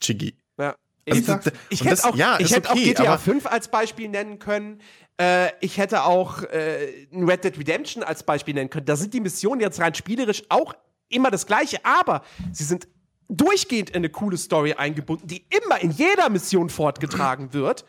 Chigi. 0.00 0.36
Ja. 0.56 0.76
Also 1.08 1.40
Ich, 1.70 1.80
hätte 1.80 1.90
das- 1.90 2.04
auch, 2.04 2.14
ja, 2.14 2.38
ich 2.38 2.52
hätte 2.54 2.70
okay, 2.70 2.80
auch 2.80 2.84
GTA 2.84 3.02
aber- 3.14 3.18
5 3.18 3.46
als 3.46 3.68
Beispiel 3.68 4.08
nennen 4.08 4.38
können. 4.38 4.80
Äh, 5.20 5.50
ich 5.60 5.78
hätte 5.78 6.04
auch 6.04 6.44
äh, 6.44 7.06
ein 7.12 7.28
Red 7.28 7.42
Dead 7.42 7.58
Redemption 7.58 8.04
als 8.04 8.22
Beispiel 8.22 8.54
nennen 8.54 8.70
können. 8.70 8.86
Da 8.86 8.94
sind 8.94 9.12
die 9.14 9.20
Missionen 9.20 9.60
jetzt 9.60 9.80
rein 9.80 9.94
spielerisch 9.94 10.44
auch 10.48 10.74
immer 11.08 11.32
das 11.32 11.46
gleiche, 11.46 11.84
aber 11.84 12.22
sie 12.52 12.62
sind 12.64 12.86
durchgehend 13.30 13.90
in 13.90 13.96
eine 13.96 14.10
coole 14.10 14.36
Story 14.36 14.74
eingebunden, 14.74 15.26
die 15.28 15.46
immer 15.48 15.80
in 15.80 15.90
jeder 15.90 16.28
Mission 16.28 16.68
fortgetragen 16.70 17.52
wird. 17.52 17.84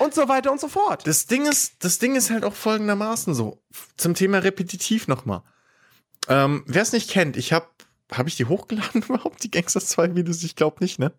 Und 0.00 0.14
so 0.14 0.28
weiter 0.28 0.50
und 0.50 0.60
so 0.60 0.68
fort. 0.68 1.06
Das 1.06 1.26
Ding 1.26 1.46
ist, 1.46 1.84
das 1.84 1.98
Ding 1.98 2.16
ist 2.16 2.30
halt 2.30 2.44
auch 2.44 2.54
folgendermaßen 2.54 3.34
so. 3.34 3.62
Zum 3.96 4.14
Thema 4.14 4.38
repetitiv 4.38 5.06
nochmal. 5.06 5.42
Ähm, 6.28 6.64
Wer 6.66 6.82
es 6.82 6.92
nicht 6.92 7.08
kennt, 7.10 7.36
ich 7.36 7.52
habe, 7.52 7.66
habe 8.12 8.28
ich 8.28 8.36
die 8.36 8.46
hochgeladen 8.46 9.02
überhaupt, 9.08 9.44
die 9.44 9.50
Gangsters 9.50 9.86
2 9.90 10.16
Videos? 10.16 10.42
Ich 10.42 10.56
glaube 10.56 10.78
nicht, 10.80 10.98
ne? 10.98 11.12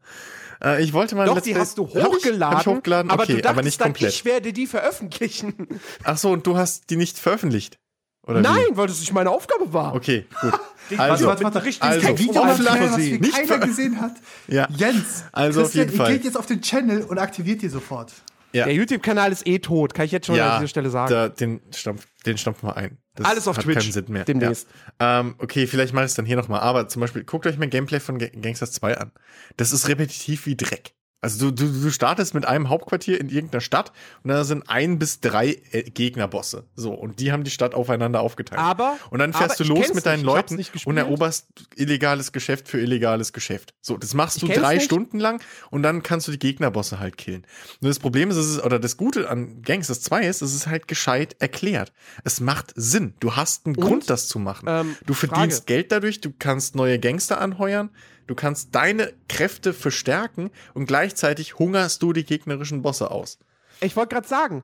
Äh, 0.62 0.84
ich 0.84 0.92
wollte 0.94 1.16
mal 1.16 1.26
Doch, 1.28 1.40
die 1.40 1.56
hast 1.56 1.78
du 1.78 1.88
Hab 1.88 1.96
ich- 1.96 2.04
hochgeladen, 2.04 2.58
Hab 2.58 2.62
ich 2.62 2.68
hochgeladen, 2.68 3.10
aber 3.12 3.24
okay, 3.24 3.34
du 3.36 3.42
dachtest 3.42 3.50
aber 3.58 3.64
nicht 3.64 3.80
dann, 3.82 3.88
komplett. 3.94 4.14
ich 4.14 4.26
werde 4.26 4.52
die 4.54 4.68
veröffentlichen. 4.68 5.68
Ach 6.04 6.18
so, 6.18 6.32
und 6.32 6.46
du 6.46 6.58
hast 6.58 6.90
die 6.90 6.98
nicht 6.98 7.18
veröffentlicht? 7.18 7.80
Oder 8.28 8.42
Nein, 8.42 8.56
Wie? 8.72 8.78
weil 8.78 8.88
das 8.88 9.00
nicht 9.00 9.14
meine 9.14 9.30
Aufgabe 9.30 9.72
war. 9.74 9.96
Okay, 9.96 10.26
gut. 10.42 10.54
Also, 10.98 11.26
warte, 11.26 11.66
richtigen 11.66 11.88
also, 11.88 12.06
Text 12.06 12.24
Video 12.24 12.34
vor 12.34 12.46
allem 12.46 12.52
offline, 12.60 12.92
aufnehmen, 12.92 13.20
was 13.22 13.28
Nicht 13.40 13.50
keiner 13.50 13.66
gesehen 13.66 14.00
hat. 14.02 14.12
Ja. 14.48 14.68
Jens, 14.70 15.24
Also 15.32 15.64
auf 15.64 15.74
jeden 15.74 15.92
Fall. 15.92 16.12
ihr 16.12 16.18
geht 16.18 16.26
jetzt 16.26 16.38
auf 16.38 16.46
den 16.46 16.62
Channel 16.62 17.02
und 17.02 17.18
aktiviert 17.18 17.64
die 17.64 17.70
sofort. 17.70 18.12
Ja. 18.54 18.66
Der 18.66 18.76
YouTube-Kanal 18.76 19.32
ist 19.32 19.48
eh 19.48 19.58
tot, 19.58 19.96
kann 19.96 20.06
ich 20.06 20.12
jetzt 20.12 20.28
schon 20.28 20.40
an 20.40 20.60
dieser 20.60 20.68
Stelle 20.68 20.92
sagen. 20.92 21.12
Da, 21.12 21.28
den, 21.28 21.60
stampf, 21.74 22.06
den 22.28 22.38
stampfen 22.38 22.70
wir 22.70 22.78
ein. 22.78 23.00
Das 23.16 23.26
Alles 23.26 23.48
auf 23.48 23.58
hat 23.58 23.64
Twitch 23.64 23.80
keinen 23.80 23.92
Sinn 23.94 24.06
mehr. 24.10 24.26
demnächst. 24.26 24.68
Ja. 25.02 25.22
Ähm, 25.22 25.34
okay, 25.40 25.66
vielleicht 25.66 25.94
mache 25.96 26.06
ich 26.06 26.12
es 26.12 26.16
dann 26.16 26.26
hier 26.26 26.36
nochmal. 26.38 26.60
Aber 26.60 26.88
zum 26.88 27.00
Beispiel, 27.00 27.24
guckt 27.24 27.48
euch 27.48 27.58
mal 27.58 27.68
Gameplay 27.68 28.00
von 28.00 28.20
Ga- 28.20 28.30
Gangsters 28.40 28.72
2 28.74 28.98
an. 28.98 29.12
Das 29.58 29.74
ist 29.74 29.88
repetitiv 29.88 30.46
wie 30.46 30.56
Dreck. 30.56 30.94
Also 31.26 31.52
du, 31.52 31.66
du, 31.66 31.82
du 31.82 31.90
startest 31.90 32.34
mit 32.34 32.46
einem 32.46 32.70
Hauptquartier 32.70 33.20
in 33.20 33.30
irgendeiner 33.30 33.62
Stadt 33.62 33.92
und 34.24 34.30
da 34.30 34.44
sind 34.44 34.70
ein 34.70 35.00
bis 35.00 35.20
drei 35.20 35.58
äh, 35.72 35.84
Gegnerbosse. 35.84 36.66
So, 36.76 36.94
und 36.94 37.20
die 37.20 37.32
haben 37.32 37.44
die 37.44 37.52
Stadt 37.52 37.74
aufeinander 37.74 38.22
aufgeteilt. 38.22 38.62
Aber- 38.62 38.98
und 39.10 39.20
dann 39.20 39.34
fährst 39.34 39.60
du 39.60 39.64
los 39.64 39.94
mit 39.94 40.06
deinen 40.06 40.20
nicht, 40.20 40.26
Leuten 40.26 40.64
und 40.86 40.98
eroberst 40.98 41.48
illegales 41.76 42.32
Geschäft 42.32 42.68
für 42.68 42.80
illegales 42.80 43.34
Geschäft. 43.34 43.74
So, 43.82 43.98
das 43.98 44.14
machst 44.14 44.42
du 44.42 44.48
drei. 44.48 44.80
Stunden 44.86 45.20
lang 45.20 45.42
und 45.72 45.84
dann 45.84 46.04
kannst 46.04 46.28
du 46.28 46.32
die 46.32 46.40
Gegnerbosse 46.40 47.00
halt 47.00 47.18
killen. 47.18 47.46
Nur 47.82 47.90
das 47.90 48.00
Problem 48.00 48.30
ist, 48.30 48.38
es 48.38 48.48
ist, 48.52 48.64
oder 48.64 48.78
das 48.78 48.98
Gute 48.98 49.30
an 49.30 49.62
Gangsters 49.64 50.02
2 50.02 50.28
ist, 50.28 50.42
es 50.42 50.54
ist 50.54 50.68
halt 50.68 50.88
gescheit 50.88 51.36
erklärt. 51.40 51.92
Es 52.24 52.40
macht 52.40 52.72
Sinn. 52.76 53.16
Du 53.20 53.36
hast 53.36 53.66
einen 53.66 53.76
Grund, 53.76 54.10
das 54.10 54.28
zu 54.28 54.38
machen. 54.38 54.68
ähm, 54.70 54.96
du 55.06 55.14
verdienst 55.14 55.60
Frage. 55.60 55.66
Geld 55.66 55.92
dadurch, 55.92 56.22
du 56.22 56.32
kannst 56.38 56.76
neue 56.76 57.00
Gangster 57.00 57.42
anheuern, 57.42 57.90
du 58.28 58.36
kannst 58.36 58.74
deine 58.76 59.14
Kräfte 59.28 59.74
verstärken 59.74 60.52
und 60.74 60.86
gleichzeitig 60.86 61.60
hungerst 61.60 62.02
du 62.02 62.14
die 62.14 62.24
gegnerischen 62.26 62.82
Bosse 62.82 63.12
aus. 63.12 63.40
Ich 63.82 63.96
wollte 63.96 64.14
gerade 64.16 64.28
sagen, 64.28 64.62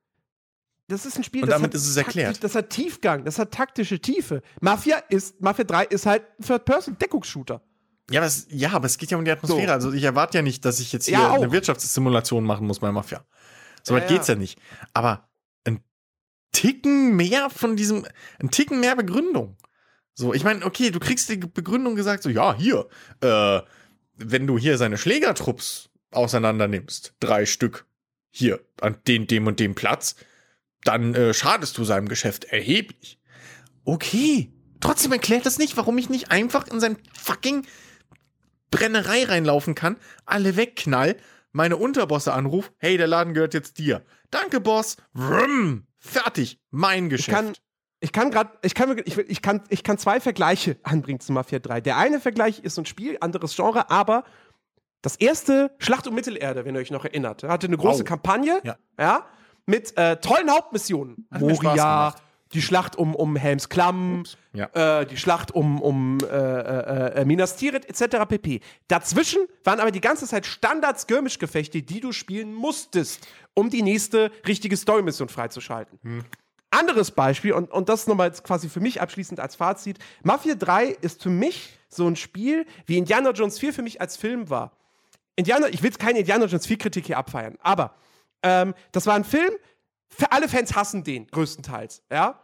das 0.88 1.06
ist 1.06 1.18
ein 1.18 1.24
Spiel, 1.24 1.44
Und 1.44 1.50
das, 1.50 1.56
damit 1.58 1.72
hat 1.72 1.76
ist 1.76 1.88
es 1.88 1.96
erklärt. 1.98 2.44
das 2.44 2.56
hat 2.56 2.70
Tiefgang, 2.70 3.24
das 3.24 3.40
hat 3.40 3.52
taktische 3.52 4.00
Tiefe. 4.00 4.42
Mafia 4.60 4.98
ist, 5.10 5.40
Mafia 5.42 5.64
3 5.64 5.86
ist 5.86 6.06
halt 6.06 6.24
ein 6.40 6.46
Third-Person-Deckungsshooter. 6.46 7.62
Ja 8.10 8.20
aber, 8.20 8.28
es, 8.28 8.46
ja, 8.50 8.72
aber 8.74 8.88
es 8.88 8.98
geht 8.98 9.10
ja 9.12 9.18
um 9.18 9.24
die 9.24 9.32
Atmosphäre. 9.32 9.68
So. 9.68 9.74
Also 9.74 9.94
ich 9.94 10.04
erwarte 10.04 10.38
ja 10.38 10.42
nicht, 10.42 10.66
dass 10.66 10.80
ich 10.82 10.92
jetzt 10.92 11.06
hier 11.06 11.14
Ja, 11.18 11.34
eine 11.34 11.52
Wirtschaftssimulation 11.52 12.44
machen 12.44 12.68
muss 12.68 12.80
bei 12.80 12.92
Mafia. 12.92 13.24
So 13.84 13.94
weit 13.94 14.04
Ja, 14.04 14.10
ja. 14.10 14.16
geht's 14.18 14.28
ja 14.28 14.36
nicht. 14.36 14.60
Aber 14.94 15.30
ein 15.66 15.82
Ticken 16.52 17.16
mehr 17.16 17.50
von 17.50 17.78
diesem, 17.78 18.06
ein 18.40 18.52
Ticken 18.52 18.82
mehr 18.82 18.96
Begründung. 18.98 19.56
So, 20.14 20.34
ich 20.34 20.44
meine, 20.44 20.66
okay, 20.66 20.92
du 20.92 21.00
kriegst 21.00 21.30
die 21.30 21.38
Begründung 21.38 21.96
gesagt, 21.96 22.24
so, 22.24 22.30
ja, 22.30 22.56
hier, 22.56 22.88
äh, 23.22 23.62
wenn 24.18 24.46
du 24.48 24.58
hier 24.58 24.78
seine 24.78 24.98
Schlägertrupps 24.98 25.90
auseinander 26.12 26.68
nimmst, 26.68 27.16
drei 27.20 27.46
Stück, 27.46 27.86
hier, 28.30 28.60
an 28.82 28.98
den, 29.08 29.28
dem 29.28 29.48
und 29.48 29.60
dem 29.60 29.76
Platz, 29.76 30.16
dann 30.84 31.16
äh, 31.16 31.34
schadest 31.34 31.78
du 31.78 31.84
seinem 31.84 32.08
Geschäft 32.08 32.46
erheblich. 32.46 33.20
Okay, 33.84 34.52
trotzdem 34.80 35.12
erklärt 35.12 35.46
das 35.46 35.58
nicht, 35.58 35.78
warum 35.78 35.98
ich 35.98 36.10
nicht 36.10 36.32
einfach 36.32 36.68
in 36.68 36.80
sein 36.80 36.98
fucking 37.14 37.66
Brennerei 38.70 39.26
reinlaufen 39.26 39.76
kann, 39.76 39.98
alle 40.26 40.56
wegknall, 40.56 41.18
meine 41.52 41.76
Unterbosse 41.78 42.34
anruf, 42.34 42.72
hey, 42.78 42.98
der 42.98 43.08
Laden 43.08 43.34
gehört 43.34 43.54
jetzt 43.54 43.78
dir. 43.78 44.06
Danke, 44.30 44.62
Boss. 44.62 44.96
Vroom. 45.14 45.86
Fertig. 45.98 46.60
Mein 46.70 47.06
Ich 47.06 47.10
Geschäft. 47.12 47.38
kann, 47.38 47.54
ich 48.04 48.12
kann 48.12 48.32
gerade, 48.32 48.50
ich 48.64 48.74
kann, 48.76 48.98
ich, 49.06 49.18
ich, 49.18 49.42
kann, 49.42 49.62
ich 49.70 49.84
kann 49.84 49.98
zwei 49.98 50.20
Vergleiche 50.20 50.78
anbringen 50.84 51.20
zu 51.20 51.32
Mafia 51.32 51.60
3. 51.60 51.82
Der 51.82 51.98
eine 51.98 52.20
Vergleich 52.20 52.60
ist 52.60 52.78
ein 52.78 52.86
Spiel, 52.86 53.18
anderes 53.22 53.56
Genre, 53.56 53.90
aber 53.90 54.24
das 55.02 55.16
erste 55.16 55.72
Schlacht 55.80 56.08
um 56.08 56.16
Mittelerde, 56.16 56.66
wenn 56.66 56.76
ihr 56.76 56.82
euch 56.82 56.92
noch 56.92 57.06
erinnert, 57.06 57.44
hatte 57.44 57.68
eine 57.68 57.78
große 57.78 58.00
Wow. 58.00 58.06
Kampagne, 58.08 58.60
Ja. 58.64 58.76
ja, 59.00 59.26
mit 59.66 59.96
äh, 59.98 60.18
tollen 60.18 60.50
Hauptmissionen. 60.52 61.28
Hat 61.32 61.42
Moria, 61.42 62.14
die 62.54 62.62
Schlacht 62.62 62.98
um, 62.98 63.16
um 63.16 63.36
Helms 63.36 63.70
Klamm, 63.70 64.24
Ja. 64.54 65.00
äh, 65.02 65.06
die 65.06 65.16
Schlacht 65.18 65.52
um, 65.56 65.82
um 65.82 66.18
äh, 66.22 66.26
äh, 66.26 67.22
äh, 67.22 67.26
Minas 67.26 67.56
Tirith 67.56 67.86
etc. 67.88 68.26
pp. 68.28 68.60
Dazwischen 68.90 69.40
waren 69.64 69.80
aber 69.80 69.92
die 69.92 70.02
ganze 70.02 70.28
Zeit 70.28 70.46
Standard-Skirmish-Gefechte, 70.46 71.82
die 71.82 72.00
du 72.02 72.12
spielen 72.12 72.54
musstest, 72.54 73.28
um 73.54 73.70
die 73.70 73.82
nächste 73.84 74.32
richtige 74.48 74.76
Story-Mission 74.76 75.30
freizuschalten. 75.30 76.00
Anderes 76.72 77.12
Beispiel, 77.12 77.54
und, 77.54 77.70
und 77.72 77.90
das 77.90 78.08
nochmal 78.08 78.28
jetzt 78.28 78.44
quasi 78.44 78.68
für 78.70 78.80
mich 78.80 79.02
abschließend 79.02 79.40
als 79.40 79.56
Fazit: 79.56 80.00
Mafia 80.24 80.56
3 80.56 80.86
ist 80.88 81.22
für 81.22 81.30
mich 81.30 81.78
so 81.90 82.08
ein 82.08 82.16
Spiel, 82.16 82.66
wie 82.86 82.98
Indiana 82.98 83.32
Jones 83.32 83.60
4 83.60 83.74
für 83.74 83.82
mich 83.84 84.02
als 84.02 84.18
Film 84.18 84.50
war. 84.50 84.72
Indiana, 85.36 85.68
ich 85.68 85.84
will 85.84 85.92
keine 85.92 86.20
Indiana 86.20 86.46
Jones 86.46 86.66
4 86.68 86.78
Kritik 86.78 87.06
hier 87.08 87.18
abfeiern, 87.18 87.58
aber 87.62 87.96
Ähm, 88.44 88.74
das 88.92 89.06
war 89.06 89.14
ein 89.16 89.24
Film, 89.24 89.54
für 90.10 90.32
alle 90.32 90.50
Fans 90.50 90.76
hassen 90.76 91.04
den, 91.04 91.28
größtenteils, 91.28 92.02
ja. 92.12 92.40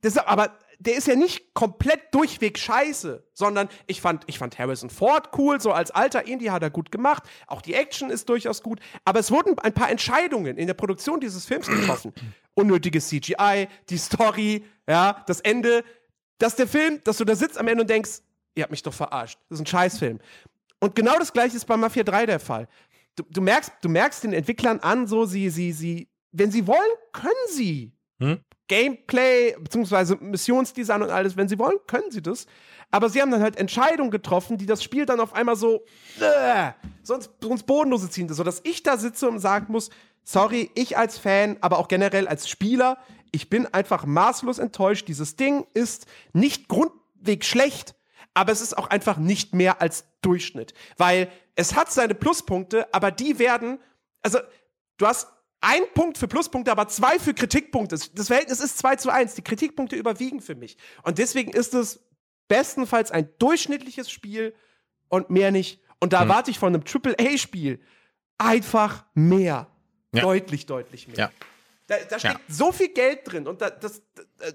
Das, 0.00 0.16
aber 0.16 0.58
der 0.84 0.96
ist 0.96 1.06
ja 1.06 1.14
nicht 1.14 1.54
komplett 1.54 2.12
durchweg 2.12 2.58
scheiße, 2.58 3.24
sondern 3.32 3.68
ich 3.86 4.00
fand, 4.00 4.24
ich 4.26 4.38
fand 4.38 4.58
Harrison 4.58 4.90
Ford 4.90 5.30
cool, 5.38 5.60
so 5.60 5.72
als 5.72 5.90
alter 5.90 6.26
Indie 6.26 6.50
hat 6.50 6.62
er 6.62 6.70
gut 6.70 6.90
gemacht. 6.90 7.22
Auch 7.46 7.62
die 7.62 7.74
Action 7.74 8.10
ist 8.10 8.28
durchaus 8.28 8.62
gut. 8.62 8.80
Aber 9.04 9.20
es 9.20 9.30
wurden 9.30 9.58
ein 9.60 9.72
paar 9.72 9.90
Entscheidungen 9.90 10.56
in 10.56 10.66
der 10.66 10.74
Produktion 10.74 11.20
dieses 11.20 11.44
Films 11.46 11.68
getroffen. 11.68 12.12
Unnötiges 12.54 13.08
CGI, 13.08 13.68
die 13.88 13.96
Story, 13.96 14.64
ja, 14.88 15.22
das 15.26 15.40
Ende, 15.40 15.84
dass 16.38 16.56
der 16.56 16.66
Film, 16.66 17.00
dass 17.04 17.18
du 17.18 17.24
da 17.24 17.36
sitzt 17.36 17.58
am 17.58 17.68
Ende 17.68 17.82
und 17.82 17.90
denkst, 17.90 18.20
ihr 18.54 18.64
habt 18.64 18.72
mich 18.72 18.82
doch 18.82 18.94
verarscht. 18.94 19.38
Das 19.48 19.58
ist 19.58 19.62
ein 19.62 19.66
Scheißfilm. 19.66 20.18
Und 20.80 20.96
genau 20.96 21.16
das 21.18 21.32
gleiche 21.32 21.56
ist 21.56 21.64
bei 21.66 21.76
Mafia 21.76 22.02
3 22.02 22.26
der 22.26 22.40
Fall. 22.40 22.66
Du, 23.14 23.22
du 23.30 23.40
merkst, 23.40 23.72
du 23.82 23.88
merkst 23.88 24.24
den 24.24 24.32
Entwicklern 24.32 24.80
an, 24.80 25.06
so 25.06 25.26
sie, 25.26 25.48
sie, 25.48 25.72
sie, 25.72 26.08
wenn 26.32 26.50
sie 26.50 26.66
wollen, 26.66 26.80
können 27.12 27.34
sie. 27.50 27.92
Hm? 28.18 28.40
Gameplay, 28.68 29.56
beziehungsweise 29.58 30.16
Missionsdesign 30.16 31.02
und 31.02 31.10
alles, 31.10 31.36
wenn 31.36 31.48
sie 31.48 31.58
wollen, 31.58 31.78
können 31.86 32.10
sie 32.10 32.22
das. 32.22 32.46
Aber 32.90 33.08
sie 33.08 33.20
haben 33.20 33.30
dann 33.30 33.42
halt 33.42 33.56
Entscheidungen 33.56 34.10
getroffen, 34.10 34.58
die 34.58 34.66
das 34.66 34.82
Spiel 34.82 35.06
dann 35.06 35.20
auf 35.20 35.34
einmal 35.34 35.56
so, 35.56 35.84
äh, 36.20 36.72
sonst, 37.02 37.30
sonst 37.40 37.64
bodenlose 37.64 38.10
ziehen. 38.10 38.28
So 38.28 38.44
dass 38.44 38.60
ich 38.64 38.82
da 38.82 38.96
sitze 38.96 39.28
und 39.28 39.38
sagen 39.38 39.66
muss, 39.70 39.90
sorry, 40.24 40.70
ich 40.74 40.96
als 40.96 41.18
Fan, 41.18 41.56
aber 41.60 41.78
auch 41.78 41.88
generell 41.88 42.28
als 42.28 42.48
Spieler, 42.48 42.98
ich 43.32 43.48
bin 43.48 43.66
einfach 43.66 44.04
maßlos 44.04 44.58
enttäuscht. 44.58 45.08
Dieses 45.08 45.36
Ding 45.36 45.66
ist 45.74 46.06
nicht 46.34 46.68
grundweg 46.68 47.44
schlecht, 47.44 47.94
aber 48.34 48.52
es 48.52 48.60
ist 48.60 48.76
auch 48.76 48.88
einfach 48.88 49.16
nicht 49.16 49.54
mehr 49.54 49.80
als 49.80 50.04
Durchschnitt. 50.20 50.74
Weil 50.98 51.28
es 51.54 51.74
hat 51.74 51.90
seine 51.90 52.14
Pluspunkte, 52.14 52.92
aber 52.94 53.10
die 53.10 53.38
werden, 53.38 53.78
also 54.22 54.38
du 54.98 55.06
hast 55.06 55.28
ein 55.62 55.82
Punkt 55.94 56.18
für 56.18 56.28
Pluspunkte, 56.28 56.70
aber 56.70 56.88
zwei 56.88 57.18
für 57.18 57.32
Kritikpunkte. 57.32 57.96
Das 58.14 58.26
Verhältnis 58.26 58.60
ist 58.60 58.78
2 58.78 58.96
zu 58.96 59.10
1. 59.10 59.34
Die 59.34 59.42
Kritikpunkte 59.42 59.96
überwiegen 59.96 60.42
für 60.42 60.54
mich. 60.54 60.76
Und 61.02 61.18
deswegen 61.18 61.52
ist 61.52 61.72
es 61.72 62.00
bestenfalls 62.48 63.10
ein 63.10 63.28
durchschnittliches 63.38 64.10
Spiel 64.10 64.54
und 65.08 65.30
mehr 65.30 65.50
nicht. 65.52 65.80
Und 66.00 66.12
da 66.12 66.20
hm. 66.20 66.28
erwarte 66.28 66.50
ich 66.50 66.58
von 66.58 66.74
einem 66.74 66.84
AAA-Spiel 66.84 67.80
einfach 68.38 69.04
mehr. 69.14 69.68
Ja. 70.12 70.22
Deutlich, 70.22 70.66
deutlich 70.66 71.06
mehr. 71.06 71.16
Ja. 71.16 71.30
Da, 71.86 71.96
da 72.10 72.18
steckt 72.18 72.34
ja. 72.34 72.54
so 72.54 72.72
viel 72.72 72.88
Geld 72.88 73.20
drin 73.24 73.46
und 73.46 73.60
da, 73.60 73.70
das, 73.70 74.02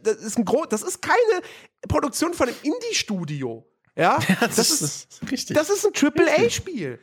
das, 0.03 0.17
ist 0.17 0.37
ein 0.37 0.45
das 0.69 0.81
ist 0.81 1.01
keine 1.01 1.41
Produktion 1.87 2.33
von 2.33 2.47
einem 2.47 2.57
Indie-Studio. 2.63 3.65
Ja, 3.95 4.19
das, 4.39 4.55
das, 4.55 4.81
ist, 4.81 5.21
richtig. 5.31 5.55
Das 5.55 5.69
ist 5.69 5.85
ein 5.85 5.93
AAA-Spiel. 5.93 6.99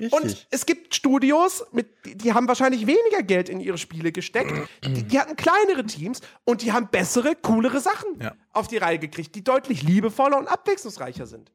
Richtig. 0.00 0.12
Und 0.12 0.46
es 0.50 0.66
gibt 0.66 0.94
Studios, 0.94 1.64
mit, 1.72 1.88
die 2.04 2.32
haben 2.32 2.48
wahrscheinlich 2.48 2.86
weniger 2.86 3.22
Geld 3.22 3.48
in 3.48 3.60
ihre 3.60 3.78
Spiele 3.78 4.12
gesteckt. 4.12 4.52
Die, 4.84 5.02
die 5.02 5.18
hatten 5.18 5.36
kleinere 5.36 5.84
Teams 5.84 6.20
und 6.44 6.62
die 6.62 6.72
haben 6.72 6.88
bessere, 6.88 7.36
coolere 7.36 7.80
Sachen 7.80 8.20
ja. 8.20 8.34
auf 8.52 8.68
die 8.68 8.78
Reihe 8.78 8.98
gekriegt, 8.98 9.34
die 9.34 9.44
deutlich 9.44 9.82
liebevoller 9.82 10.38
und 10.38 10.48
abwechslungsreicher 10.48 11.26
sind. 11.26 11.52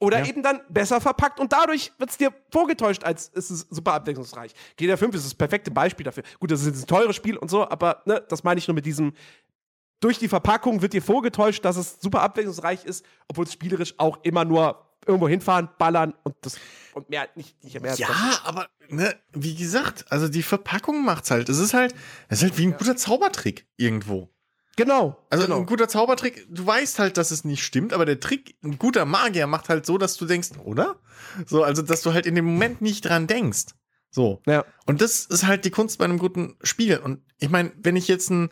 Oder 0.00 0.20
ja. 0.20 0.26
eben 0.26 0.42
dann 0.42 0.60
besser 0.68 1.00
verpackt 1.00 1.40
und 1.40 1.52
dadurch 1.52 1.92
wird 1.98 2.10
es 2.10 2.16
dir 2.16 2.32
vorgetäuscht, 2.52 3.02
als 3.02 3.32
es 3.34 3.50
ist 3.50 3.74
super 3.74 3.94
abwechslungsreich. 3.94 4.54
GTA 4.76 4.96
5 4.96 5.14
ist 5.16 5.26
das 5.26 5.34
perfekte 5.34 5.72
Beispiel 5.72 6.04
dafür. 6.04 6.22
Gut, 6.38 6.52
das 6.52 6.62
ist 6.62 6.82
ein 6.82 6.86
teures 6.86 7.16
Spiel 7.16 7.36
und 7.36 7.50
so, 7.50 7.68
aber 7.68 8.02
ne, 8.04 8.22
das 8.28 8.44
meine 8.44 8.58
ich 8.58 8.68
nur 8.68 8.76
mit 8.76 8.86
diesem. 8.86 9.12
Durch 10.00 10.18
die 10.18 10.28
Verpackung 10.28 10.80
wird 10.80 10.92
dir 10.92 11.02
vorgetäuscht, 11.02 11.64
dass 11.64 11.76
es 11.76 12.00
super 12.00 12.22
abwechslungsreich 12.22 12.84
ist, 12.84 13.04
obwohl 13.26 13.46
es 13.46 13.52
spielerisch 13.52 13.94
auch 13.98 14.18
immer 14.22 14.44
nur 14.44 14.87
irgendwo 15.08 15.28
hinfahren, 15.28 15.68
ballern 15.78 16.14
und 16.22 16.36
das 16.42 16.56
und 16.94 17.10
mehr 17.10 17.28
nicht, 17.34 17.62
nicht 17.64 17.80
mehr. 17.80 17.94
Ja, 17.94 18.08
das. 18.08 18.44
aber 18.44 18.68
ne, 18.88 19.14
wie 19.32 19.54
gesagt, 19.54 20.06
also 20.10 20.28
die 20.28 20.42
Verpackung 20.42 21.04
macht's 21.04 21.30
halt. 21.30 21.48
Es 21.48 21.58
ist 21.58 21.74
halt, 21.74 21.94
es 22.28 22.38
ist 22.38 22.44
halt 22.44 22.58
wie 22.58 22.66
ein 22.66 22.72
ja. 22.72 22.76
guter 22.76 22.96
Zaubertrick 22.96 23.66
irgendwo. 23.76 24.30
Genau. 24.76 25.16
Also 25.28 25.44
genau. 25.44 25.58
ein 25.58 25.66
guter 25.66 25.88
Zaubertrick, 25.88 26.46
du 26.50 26.64
weißt 26.64 27.00
halt, 27.00 27.16
dass 27.16 27.32
es 27.32 27.44
nicht 27.44 27.64
stimmt, 27.64 27.92
aber 27.92 28.04
der 28.04 28.20
Trick, 28.20 28.56
ein 28.62 28.78
guter 28.78 29.04
Magier 29.06 29.48
macht 29.48 29.68
halt 29.68 29.84
so, 29.84 29.98
dass 29.98 30.16
du 30.16 30.24
denkst, 30.24 30.50
oder? 30.62 31.00
So, 31.46 31.64
also 31.64 31.82
dass 31.82 32.02
du 32.02 32.12
halt 32.12 32.26
in 32.26 32.36
dem 32.36 32.44
Moment 32.44 32.80
nicht 32.80 33.04
dran 33.04 33.26
denkst. 33.26 33.74
So. 34.10 34.40
Ja. 34.46 34.64
Und 34.86 35.00
das 35.00 35.26
ist 35.26 35.46
halt 35.46 35.64
die 35.64 35.70
Kunst 35.70 35.98
bei 35.98 36.04
einem 36.04 36.18
guten 36.18 36.56
Spiel. 36.62 36.98
Und 36.98 37.22
ich 37.40 37.50
meine, 37.50 37.72
wenn 37.76 37.96
ich 37.96 38.06
jetzt 38.08 38.30
ein, 38.30 38.50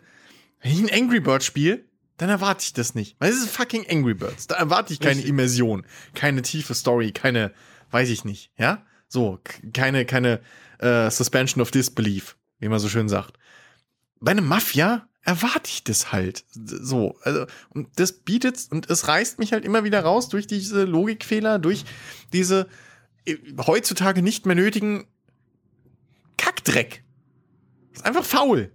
wenn 0.61 0.71
ich 0.71 0.79
ein 0.79 1.03
Angry 1.03 1.21
Bird 1.21 1.43
spiele, 1.43 1.85
dann 2.17 2.29
erwarte 2.29 2.63
ich 2.63 2.73
das 2.73 2.95
nicht. 2.95 3.15
Weil 3.19 3.31
es 3.31 3.37
ist 3.37 3.49
fucking 3.49 3.85
Angry 3.89 4.13
Birds. 4.13 4.47
Da 4.47 4.55
erwarte 4.55 4.93
ich 4.93 4.99
keine 4.99 5.17
Richtig. 5.17 5.29
Immersion, 5.29 5.85
keine 6.15 6.41
tiefe 6.41 6.73
Story, 6.73 7.11
keine, 7.11 7.53
weiß 7.91 8.09
ich 8.09 8.25
nicht, 8.25 8.51
ja? 8.57 8.83
So, 9.07 9.39
keine, 9.73 10.05
keine 10.05 10.41
äh, 10.79 11.09
Suspension 11.09 11.61
of 11.61 11.71
Disbelief, 11.71 12.35
wie 12.59 12.67
man 12.67 12.79
so 12.79 12.89
schön 12.89 13.07
sagt. 13.07 13.37
Bei 14.19 14.31
einem 14.31 14.47
Mafia 14.47 15.07
erwarte 15.21 15.69
ich 15.69 15.83
das 15.83 16.11
halt. 16.11 16.43
So, 16.53 17.17
also, 17.21 17.45
und 17.69 17.87
das 17.99 18.13
bietet, 18.13 18.67
und 18.71 18.89
es 18.89 19.07
reißt 19.07 19.39
mich 19.39 19.53
halt 19.53 19.63
immer 19.63 19.83
wieder 19.83 20.01
raus 20.01 20.29
durch 20.29 20.47
diese 20.47 20.85
Logikfehler, 20.85 21.59
durch 21.59 21.85
diese 22.33 22.67
äh, 23.25 23.37
heutzutage 23.65 24.21
nicht 24.21 24.45
mehr 24.45 24.55
nötigen 24.55 25.05
Kackdreck. 26.37 27.03
Das 27.91 28.01
ist 28.01 28.05
einfach 28.05 28.25
faul. 28.25 28.71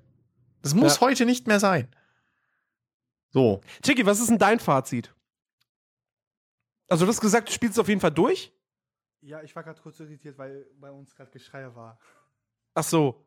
Das 0.63 0.75
muss 0.75 0.97
ja. 0.97 1.01
heute 1.01 1.27
nicht 1.27 1.47
mehr 1.47 1.59
sein. 1.59 1.89
So. 3.33 3.61
Chicky, 3.83 4.05
was 4.05 4.21
ist 4.21 4.31
denn 4.31 4.39
dein 4.39 4.61
Fazit? 4.61 5.13
Also, 6.89 7.07
du 7.07 7.11
hast 7.11 7.21
gesagt, 7.21 7.49
du 7.49 7.53
spielst 7.53 7.77
es 7.77 7.79
auf 7.79 7.89
jeden 7.89 8.01
Fall 8.01 8.11
durch? 8.11 8.53
Ja, 9.23 9.43
ich 9.43 9.55
war 9.57 9.63
gerade 9.63 9.81
kurz 9.81 9.99
irritiert, 10.01 10.37
weil 10.37 10.67
bei 10.79 10.91
uns 10.91 11.15
gerade 11.15 11.31
Geschrei 11.31 11.75
war. 11.75 11.99
Ach 12.75 12.83
so. 12.83 13.25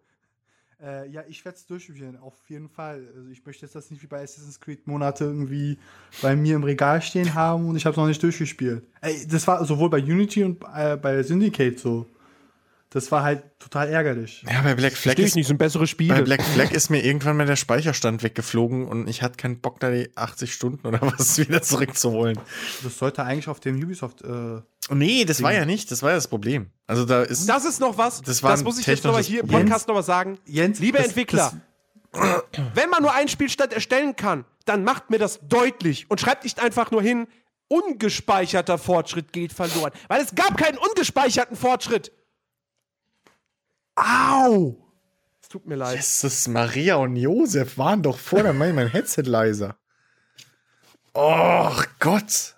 Äh, 0.81 1.09
ja, 1.09 1.23
ich 1.27 1.43
werde 1.45 1.57
es 1.57 1.65
durchspielen, 1.65 2.17
auf 2.17 2.49
jeden 2.49 2.67
Fall. 2.67 3.07
Also 3.15 3.29
ich 3.29 3.45
möchte 3.45 3.65
jetzt 3.65 3.75
das 3.75 3.89
nicht 3.91 4.03
wie 4.03 4.07
bei 4.07 4.21
Assassin's 4.21 4.59
Creed 4.59 4.85
Monate 4.87 5.23
irgendwie 5.23 5.79
bei 6.21 6.35
mir 6.35 6.55
im 6.55 6.63
Regal 6.63 7.01
stehen 7.01 7.33
haben 7.33 7.69
und 7.69 7.77
ich 7.77 7.85
habe 7.85 7.91
es 7.91 7.97
noch 7.97 8.07
nicht 8.07 8.21
durchgespielt. 8.21 8.85
Ey, 8.99 9.25
das 9.25 9.47
war 9.47 9.63
sowohl 9.63 9.89
bei 9.89 9.99
Unity 9.99 10.43
und 10.43 10.61
äh, 10.75 10.97
bei 10.97 11.23
Syndicate 11.23 11.79
so. 11.79 12.05
Das 12.95 13.11
war 13.11 13.23
halt 13.23 13.43
total 13.59 13.89
ärgerlich. 13.89 14.45
Ja, 14.49 14.61
bei 14.61 14.73
Black 14.73 14.93
Flag 14.93 15.15
ist 15.15 15.35
nicht 15.35 15.47
so 15.47 15.53
ein 15.53 15.57
besseres 15.57 15.89
Spiel. 15.89 16.07
Bei 16.07 16.21
Black 16.21 16.41
Flag 16.41 16.71
ist 16.71 16.89
mir 16.89 17.03
irgendwann 17.03 17.35
mal 17.35 17.45
der 17.45 17.57
Speicherstand 17.57 18.23
weggeflogen 18.23 18.87
und 18.87 19.09
ich 19.09 19.21
hatte 19.21 19.35
keinen 19.35 19.59
Bock, 19.59 19.81
da 19.81 19.91
die 19.91 20.09
80 20.15 20.53
Stunden 20.53 20.87
oder 20.87 21.01
was 21.01 21.37
wieder 21.37 21.61
zurückzuholen. 21.61 22.39
Das 22.83 22.97
sollte 22.97 23.25
eigentlich 23.25 23.49
auf 23.49 23.59
dem 23.59 23.83
Ubisoft. 23.83 24.21
Äh, 24.21 24.61
nee, 24.91 25.25
das 25.25 25.43
war 25.43 25.53
ja 25.53 25.65
nicht. 25.65 25.91
Das 25.91 26.03
war 26.03 26.11
ja 26.11 26.15
das 26.15 26.29
Problem. 26.29 26.67
Also 26.87 27.03
da 27.03 27.23
ist. 27.23 27.49
Das 27.49 27.65
ist 27.65 27.81
noch 27.81 27.97
was. 27.97 28.21
Das, 28.21 28.41
war 28.43 28.51
das 28.51 28.63
muss 28.63 28.79
ich 28.79 28.87
jetzt 28.87 29.03
nochmal 29.03 29.23
hier 29.23 29.41
im 29.41 29.47
Podcast 29.47 29.89
nochmal 29.89 30.03
sagen. 30.03 30.39
Jens, 30.45 30.79
Liebe 30.79 30.97
das, 30.97 31.07
Entwickler, 31.07 31.51
das, 32.13 32.43
wenn 32.75 32.89
man 32.89 33.01
nur 33.01 33.13
einen 33.13 33.27
Spielstand 33.27 33.73
erstellen 33.73 34.15
kann, 34.15 34.45
dann 34.63 34.85
macht 34.85 35.09
mir 35.09 35.19
das 35.19 35.41
deutlich 35.45 36.09
und 36.09 36.21
schreibt 36.21 36.45
nicht 36.45 36.61
einfach 36.61 36.91
nur 36.91 37.01
hin, 37.01 37.27
ungespeicherter 37.67 38.77
Fortschritt 38.77 39.33
geht 39.33 39.51
verloren. 39.51 39.91
Weil 40.07 40.21
es 40.21 40.33
gab 40.33 40.55
keinen 40.55 40.77
ungespeicherten 40.77 41.57
Fortschritt. 41.57 42.13
Au! 43.95 44.75
Es 45.41 45.49
tut 45.49 45.65
mir 45.65 45.75
leid. 45.75 45.95
Jesus, 45.95 46.47
Maria 46.47 46.95
und 46.95 47.15
Josef 47.15 47.77
waren 47.77 48.01
doch 48.01 48.17
vor 48.17 48.43
der 48.43 48.53
Mai 48.53 48.73
mein 48.73 48.87
Headset 48.87 49.23
leiser. 49.23 49.75
Oh 51.13 51.71
Gott. 51.99 52.55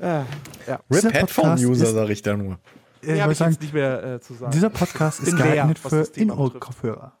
ja, 0.00 0.26
ja. 0.66 0.80
RIP 0.90 1.14
Headphone-User, 1.14 1.86
sag 1.86 2.08
ich 2.08 2.22
da 2.22 2.36
nur. 2.36 2.58
Ja, 3.02 3.22
habe 3.22 3.32
ich 3.32 3.38
sagen, 3.38 3.56
nicht 3.60 3.72
mehr 3.72 4.02
äh, 4.02 4.20
zu 4.20 4.34
sagen. 4.34 4.52
Dieser 4.52 4.70
Podcast 4.70 5.20
ist 5.20 5.36
geeignet 5.36 5.78
für 5.78 6.02
In-Ohr-Kopfhörer. 6.14 7.12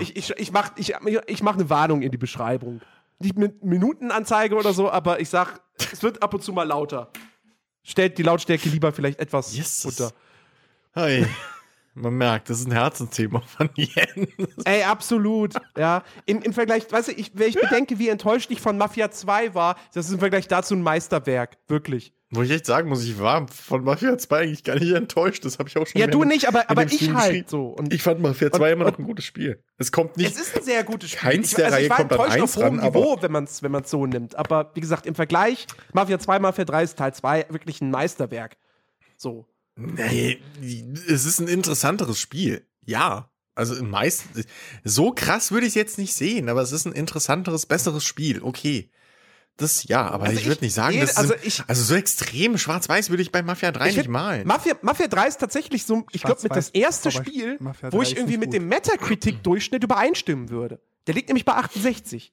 ich, 0.00 0.16
ich, 0.16 0.30
ich 0.30 0.52
mache 0.52 0.72
ich, 0.76 0.94
ich 1.26 1.42
mach 1.42 1.54
eine 1.54 1.68
Warnung 1.68 2.02
in 2.02 2.10
die 2.10 2.18
Beschreibung. 2.18 2.80
Nicht 3.18 3.36
mit 3.36 3.62
Minutenanzeige 3.62 4.54
oder 4.54 4.72
so, 4.72 4.90
aber 4.90 5.20
ich 5.20 5.28
sag, 5.28 5.60
es 5.92 6.02
wird 6.02 6.22
ab 6.22 6.34
und 6.34 6.42
zu 6.42 6.52
mal 6.52 6.64
lauter 6.64 7.10
stellt 7.84 8.18
die 8.18 8.22
Lautstärke 8.22 8.68
lieber 8.68 8.92
vielleicht 8.92 9.20
etwas 9.20 9.56
yes. 9.56 9.84
unter. 9.84 10.12
Hey. 10.92 11.26
Man 11.96 12.14
merkt, 12.14 12.50
das 12.50 12.58
ist 12.58 12.66
ein 12.66 12.72
Herzensthema 12.72 13.40
von 13.40 13.70
Jen. 13.76 14.26
Ey, 14.64 14.82
absolut. 14.82 15.54
Ja. 15.76 16.02
Im, 16.26 16.42
Im 16.42 16.52
Vergleich, 16.52 16.90
weißt 16.90 17.08
du, 17.08 17.12
ich, 17.12 17.30
wenn 17.34 17.48
ich 17.48 17.54
bedenke, 17.54 18.00
wie 18.00 18.08
enttäuscht 18.08 18.50
ich 18.50 18.60
von 18.60 18.76
Mafia 18.76 19.12
2 19.12 19.54
war, 19.54 19.76
das 19.92 20.06
ist 20.06 20.12
im 20.12 20.18
Vergleich 20.18 20.48
dazu 20.48 20.74
ein 20.74 20.82
Meisterwerk. 20.82 21.56
Wirklich. 21.68 22.12
Wo 22.34 22.42
ich 22.42 22.50
echt 22.50 22.66
sagen 22.66 22.88
muss, 22.88 23.04
ich 23.04 23.18
war 23.18 23.46
von 23.48 23.84
Mafia 23.84 24.18
2 24.18 24.40
eigentlich 24.40 24.64
gar 24.64 24.74
nicht 24.74 24.92
enttäuscht. 24.92 25.44
Das 25.44 25.58
habe 25.58 25.68
ich 25.68 25.76
auch 25.76 25.86
schon 25.86 26.00
Ja, 26.00 26.08
du 26.08 26.24
nicht, 26.24 26.48
aber, 26.48 26.68
aber 26.68 26.84
ich 26.84 27.12
halt 27.12 27.48
so. 27.48 27.66
Und, 27.66 27.92
ich 27.92 28.02
fand 28.02 28.20
Mafia 28.20 28.50
2 28.50 28.66
und, 28.66 28.72
immer 28.72 28.90
noch 28.90 28.98
ein 28.98 29.04
gutes 29.04 29.24
Spiel. 29.24 29.62
Es 29.78 29.92
kommt 29.92 30.16
nicht. 30.16 30.34
Es 30.34 30.40
ist 30.40 30.56
ein 30.56 30.64
sehr 30.64 30.82
gutes 30.82 31.10
Spiel. 31.10 31.20
Keins 31.20 31.50
ich, 31.50 31.56
der 31.56 31.66
also 31.66 31.76
Reihe 31.76 31.88
kommt 31.88 32.12
an 32.12 32.20
1 32.20 32.60
ran, 32.60 32.76
Niveau, 32.76 33.18
wenn 33.20 33.30
man 33.30 33.44
es 33.44 33.62
wenn 33.62 33.70
man's 33.70 33.90
so 33.90 34.04
nimmt. 34.06 34.34
Aber 34.36 34.72
wie 34.74 34.80
gesagt, 34.80 35.06
im 35.06 35.14
Vergleich, 35.14 35.66
Mafia 35.92 36.18
2, 36.18 36.40
Mafia 36.40 36.64
3 36.64 36.82
ist 36.82 36.98
Teil 36.98 37.14
2 37.14 37.46
wirklich 37.50 37.80
ein 37.80 37.90
Meisterwerk. 37.90 38.56
So. 39.16 39.46
Nee, 39.76 40.40
es 40.60 41.24
ist 41.26 41.40
ein 41.40 41.48
interessanteres 41.48 42.18
Spiel. 42.18 42.66
Ja. 42.84 43.30
Also 43.56 43.82
meist 43.84 44.24
so 44.82 45.12
krass 45.12 45.52
würde 45.52 45.66
ich 45.66 45.70
es 45.70 45.76
jetzt 45.76 45.98
nicht 45.98 46.14
sehen, 46.14 46.48
aber 46.48 46.62
es 46.62 46.72
ist 46.72 46.86
ein 46.86 46.92
interessanteres, 46.92 47.66
besseres 47.66 48.04
Spiel. 48.04 48.42
Okay. 48.42 48.90
Das 49.56 49.84
ja, 49.84 50.08
aber 50.10 50.24
Also 50.24 50.38
ich 50.38 50.46
würde 50.46 50.54
ich- 50.56 50.60
nicht 50.62 50.74
sagen, 50.74 50.94
jede- 50.94 51.06
das 51.06 51.16
also 51.16 51.32
ich- 51.42 51.62
also 51.68 51.82
so 51.84 51.94
extrem 51.94 52.58
schwarz-weiß 52.58 53.10
würde 53.10 53.22
ich 53.22 53.30
bei 53.30 53.42
Mafia 53.42 53.70
3 53.70 53.90
Ich 53.90 53.96
nicht 53.96 54.08
malen. 54.08 54.46
Mafia, 54.48 54.74
Mafia 54.82 55.06
3 55.06 55.28
ist 55.28 55.38
tatsächlich 55.38 55.84
so, 55.86 56.04
ich 56.10 56.22
glaube, 56.22 56.40
mit 56.42 56.56
das 56.56 56.70
erste 56.70 57.10
Spiel, 57.12 57.58
wo 57.60 57.98
3 57.98 58.02
ich 58.02 58.16
irgendwie 58.16 58.36
mit 58.38 58.52
dem 58.52 58.66
Metacritic-Durchschnitt 58.68 59.84
übereinstimmen 59.84 60.50
würde. 60.50 60.80
Der 61.06 61.14
liegt 61.14 61.28
nämlich 61.28 61.44
bei 61.44 61.52
68. 61.54 62.32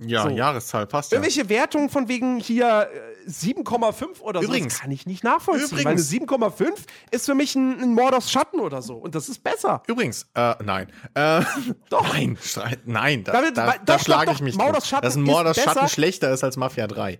ja, 0.00 0.22
so. 0.24 0.28
Jahreszahl 0.28 0.86
passt 0.86 1.12
ja. 1.12 1.16
Irgendwelche 1.16 1.48
Wertungen 1.48 1.88
von 1.88 2.08
wegen 2.08 2.38
hier 2.38 2.88
äh, 3.26 3.28
7,5 3.30 4.20
oder 4.20 4.40
so, 4.40 4.46
Übrigens. 4.46 4.74
das 4.74 4.82
kann 4.82 4.90
ich 4.90 5.06
nicht 5.06 5.24
nachvollziehen. 5.24 5.78
Übrigens. 5.78 6.10
7,5 6.10 6.72
ist 7.10 7.26
für 7.26 7.34
mich 7.34 7.54
ein, 7.54 7.80
ein 7.82 7.94
Mordors 7.94 8.30
Schatten 8.30 8.60
oder 8.60 8.82
so. 8.82 8.94
Und 8.96 9.14
das 9.14 9.28
ist 9.28 9.42
besser. 9.42 9.82
Übrigens, 9.86 10.26
äh, 10.34 10.54
nein. 10.62 10.92
Äh, 11.14 11.42
Doch. 11.90 12.12
Nein, 12.12 12.38
nein, 12.84 13.24
da, 13.24 13.32
Damit- 13.32 13.56
da, 13.56 13.74
da 13.84 13.98
schlage 13.98 14.32
ich 14.32 14.40
mich 14.40 14.56
drum. 14.56 14.74
Schatten 14.82 15.02
Dass 15.04 15.16
ein 15.16 15.22
Mordors 15.22 15.56
besser. 15.56 15.72
Schatten 15.72 15.88
schlechter 15.88 16.30
ist 16.30 16.44
als 16.44 16.56
Mafia 16.56 16.86
3. 16.86 17.18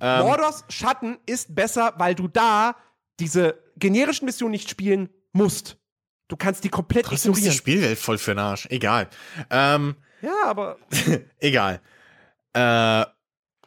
Ähm, 0.00 0.20
Mordors 0.20 0.64
Schatten 0.68 1.18
ist 1.26 1.54
besser, 1.54 1.94
weil 1.98 2.14
du 2.14 2.28
da 2.28 2.76
diese 3.20 3.58
generischen 3.76 4.26
Missionen 4.26 4.52
nicht 4.52 4.70
spielen 4.70 5.08
musst. 5.32 5.76
Du 6.28 6.36
kannst 6.36 6.64
die 6.64 6.68
komplett 6.68 7.06
Trotzdem 7.06 7.32
ist 7.32 7.38
die 7.38 7.48
ignorieren. 7.48 7.58
Spielwelt 7.58 7.98
voll 7.98 8.18
für 8.18 8.30
den 8.32 8.38
Arsch. 8.38 8.66
Egal. 8.70 9.08
Ähm, 9.50 9.96
Ja, 10.22 10.32
aber 10.46 10.78
egal. 11.40 11.80
Äh, 12.54 13.06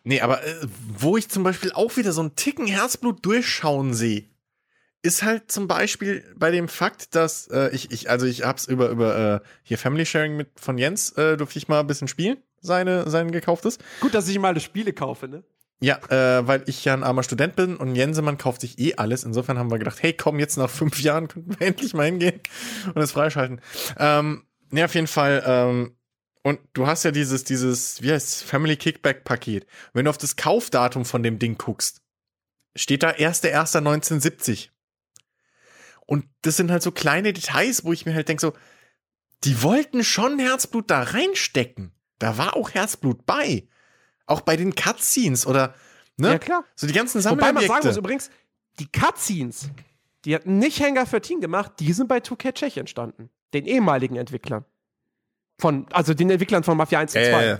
nee, 0.03 0.21
aber 0.21 0.43
äh, 0.43 0.55
wo 0.97 1.17
ich 1.17 1.29
zum 1.29 1.43
Beispiel 1.43 1.71
auch 1.71 1.97
wieder 1.97 2.11
so 2.11 2.21
einen 2.21 2.35
Ticken 2.35 2.67
Herzblut 2.67 3.25
durchschauen 3.25 3.93
sehe, 3.93 4.25
ist 5.01 5.23
halt 5.23 5.51
zum 5.51 5.67
Beispiel 5.67 6.23
bei 6.35 6.51
dem 6.51 6.67
Fakt, 6.67 7.15
dass 7.15 7.47
äh, 7.47 7.69
ich, 7.69 7.91
ich, 7.91 8.09
also 8.09 8.25
ich 8.25 8.43
hab's 8.43 8.65
über, 8.65 8.89
über 8.89 9.35
äh, 9.35 9.47
hier 9.63 9.77
Family 9.77 10.05
Sharing 10.05 10.35
mit 10.35 10.49
von 10.59 10.77
Jens, 10.77 11.11
äh, 11.11 11.37
durfte 11.37 11.59
ich 11.59 11.67
mal 11.67 11.79
ein 11.79 11.87
bisschen 11.87 12.07
spielen, 12.07 12.37
seine, 12.59 13.09
sein 13.09 13.31
gekauftes. 13.31 13.77
gut, 14.01 14.13
dass 14.13 14.27
ich 14.27 14.39
mal 14.39 14.49
eine 14.49 14.59
Spiele 14.59 14.93
kaufe, 14.93 15.27
ne? 15.27 15.43
Ja, 15.81 15.97
äh, 16.09 16.47
weil 16.47 16.63
ich 16.67 16.85
ja 16.85 16.93
ein 16.93 17.03
armer 17.03 17.23
Student 17.23 17.55
bin 17.55 17.75
und 17.75 17.95
Jensemann 17.95 18.37
kauft 18.37 18.61
sich 18.61 18.79
eh 18.79 18.95
alles. 18.95 19.23
Insofern 19.23 19.59
haben 19.59 19.69
wir 19.69 19.77
gedacht, 19.77 20.01
hey, 20.01 20.13
komm, 20.13 20.39
jetzt 20.39 20.57
nach 20.57 20.69
fünf 20.69 21.01
Jahren 21.01 21.27
könnten 21.27 21.59
wir 21.59 21.67
endlich 21.67 21.93
mal 21.93 22.05
hingehen 22.05 22.39
und 22.93 23.01
es 23.01 23.11
freischalten. 23.11 23.61
Ähm, 23.99 24.45
ne, 24.71 24.85
auf 24.85 24.95
jeden 24.95 25.07
Fall. 25.07 25.43
Ähm, 25.45 25.95
und 26.45 26.59
du 26.73 26.85
hast 26.85 27.03
ja 27.03 27.09
dieses, 27.09 27.43
dieses, 27.43 28.03
wie 28.03 28.11
heißt 28.11 28.43
Family 28.43 28.77
Kickback 28.77 29.23
Paket. 29.23 29.65
Wenn 29.93 30.05
du 30.05 30.11
auf 30.11 30.19
das 30.19 30.35
Kaufdatum 30.35 31.03
von 31.03 31.23
dem 31.23 31.39
Ding 31.39 31.57
guckst, 31.57 32.03
steht 32.75 33.01
da 33.01 33.09
1.1.1970. 33.09 34.69
Und 36.05 36.27
das 36.43 36.55
sind 36.55 36.69
halt 36.69 36.83
so 36.83 36.91
kleine 36.91 37.33
Details, 37.33 37.83
wo 37.83 37.93
ich 37.93 38.05
mir 38.05 38.13
halt 38.13 38.29
denke, 38.29 38.41
so, 38.41 38.53
die 39.43 39.63
wollten 39.63 40.03
schon 40.03 40.37
Herzblut 40.37 40.91
da 40.91 41.01
reinstecken. 41.01 41.93
Da 42.19 42.37
war 42.37 42.55
auch 42.55 42.75
Herzblut 42.75 43.25
bei. 43.25 43.67
Auch 44.27 44.41
bei 44.41 44.55
den 44.55 44.75
Cutscenes 44.75 45.47
oder, 45.47 45.73
ne? 46.15 46.33
Ja, 46.33 46.37
klar. 46.37 46.63
So 46.75 46.85
die 46.85 46.93
ganzen 46.93 47.23
Wobei 47.23 47.31
man 47.31 47.39
sagen 47.39 47.57
Sammelobjekte. 47.57 47.87
muss 47.87 47.97
übrigens, 47.97 48.29
die 48.77 48.91
Cutscenes, 48.91 49.71
die 50.25 50.35
hatten 50.35 50.59
nicht 50.59 50.79
Hangar 50.79 51.07
13 51.07 51.41
gemacht, 51.41 51.71
die 51.79 51.91
sind 51.91 52.07
bei 52.07 52.19
2K 52.19 52.53
Czech 52.53 52.77
entstanden. 52.77 53.31
Den 53.55 53.65
ehemaligen 53.65 54.15
Entwicklern. 54.15 54.63
Von, 55.57 55.87
also 55.91 56.13
den 56.13 56.29
Entwicklern 56.29 56.63
von 56.63 56.77
Mafia 56.77 56.99
1 56.99 57.15
und 57.15 57.21
2. 57.21 57.43
äh, 57.45 57.57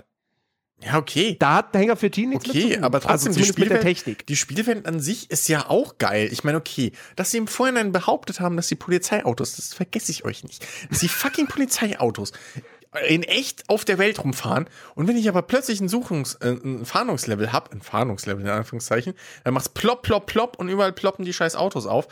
ja, 0.84 0.98
okay. 0.98 1.36
Da 1.38 1.54
hat 1.54 1.74
Hangar 1.74 1.96
14 1.96 2.28
nichts 2.28 2.46
Okay, 2.46 2.58
mit 2.58 2.68
zu 2.68 2.74
tun. 2.74 2.84
aber 2.84 3.00
trotzdem, 3.00 3.28
also 3.28 3.40
die 3.40 3.46
der 3.46 3.52
Spielwelt- 3.52 3.80
Technik. 3.82 4.26
Die 4.26 4.36
Spielwelt 4.36 4.86
an 4.86 5.00
sich 5.00 5.30
ist 5.30 5.48
ja 5.48 5.70
auch 5.70 5.96
geil. 5.96 6.28
Ich 6.30 6.44
meine, 6.44 6.58
okay, 6.58 6.92
dass 7.16 7.30
sie 7.30 7.38
im 7.38 7.46
Vorhinein 7.46 7.92
behauptet 7.92 8.40
haben, 8.40 8.56
dass 8.56 8.68
die 8.68 8.74
Polizeiautos, 8.74 9.56
das 9.56 9.72
vergesse 9.72 10.12
ich 10.12 10.26
euch 10.26 10.44
nicht, 10.44 10.66
dass 10.90 10.98
die 10.98 11.08
fucking 11.08 11.46
Polizeiautos 11.46 12.32
in 13.08 13.22
echt 13.22 13.68
auf 13.68 13.84
der 13.86 13.96
Welt 13.98 14.22
rumfahren 14.22 14.68
und 14.94 15.06
wenn 15.08 15.16
ich 15.16 15.28
aber 15.28 15.42
plötzlich 15.42 15.80
ein 15.80 15.88
Suchungs-, 15.88 16.36
äh, 16.42 16.52
ein 16.62 16.84
Fahndungslevel 16.86 17.52
hab, 17.52 17.72
ein 17.72 17.80
Fahndungslevel 17.82 18.42
in 18.44 18.50
Anführungszeichen, 18.50 19.14
dann 19.44 19.54
macht's 19.54 19.68
plopp, 19.70 20.02
plopp, 20.02 20.26
plopp 20.26 20.58
und 20.58 20.68
überall 20.68 20.92
ploppen 20.92 21.24
die 21.24 21.32
scheiß 21.32 21.56
Autos 21.56 21.86
auf. 21.86 22.06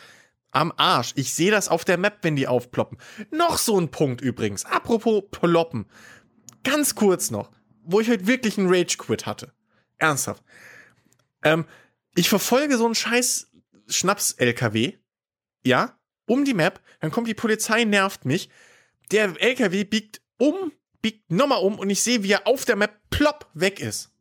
Am 0.55 0.72
Arsch. 0.76 1.12
Ich 1.16 1.35
sehe 1.35 1.51
das 1.51 1.68
auf 1.68 1.85
der 1.85 1.98
Map, 1.98 2.18
wenn 2.22 2.36
die 2.36 2.47
aufploppen. 2.47 2.98
Noch 3.31 3.59
so 3.59 3.78
ein 3.78 3.90
Punkt 3.90 4.20
übrigens. 4.20 4.64
Apropos 4.64 5.24
ploppen. 5.31 5.86
Ganz 6.62 6.94
kurz 6.94 7.31
noch, 7.31 7.51
wo 7.82 8.01
ich 8.01 8.09
heute 8.09 8.26
wirklich 8.26 8.56
einen 8.56 8.68
Rage-Quit 8.68 9.26
hatte. 9.26 9.52
Ernsthaft. 9.98 10.44
Ähm, 11.43 11.66
ich 12.14 12.28
verfolge 12.28 12.76
so 12.76 12.86
einen 12.86 12.94
scheiß 12.94 13.51
Schnaps-LKW. 13.89 14.94
Ja, 15.64 15.98
um 16.26 16.44
die 16.44 16.55
Map. 16.55 16.81
Dann 17.01 17.10
kommt 17.10 17.28
die 17.28 17.35
Polizei, 17.35 17.85
nervt 17.85 18.24
mich. 18.24 18.48
Der 19.10 19.40
LKW 19.40 19.85
biegt 19.85 20.22
um, 20.39 20.72
biegt 21.02 21.31
nochmal 21.31 21.62
um 21.62 21.78
und 21.78 21.90
ich 21.90 22.02
sehe, 22.02 22.22
wie 22.22 22.32
er 22.32 22.47
auf 22.47 22.64
der 22.64 22.76
Map 22.76 22.98
plopp 23.10 23.51
weg 23.55 23.81
ist. 23.81 24.12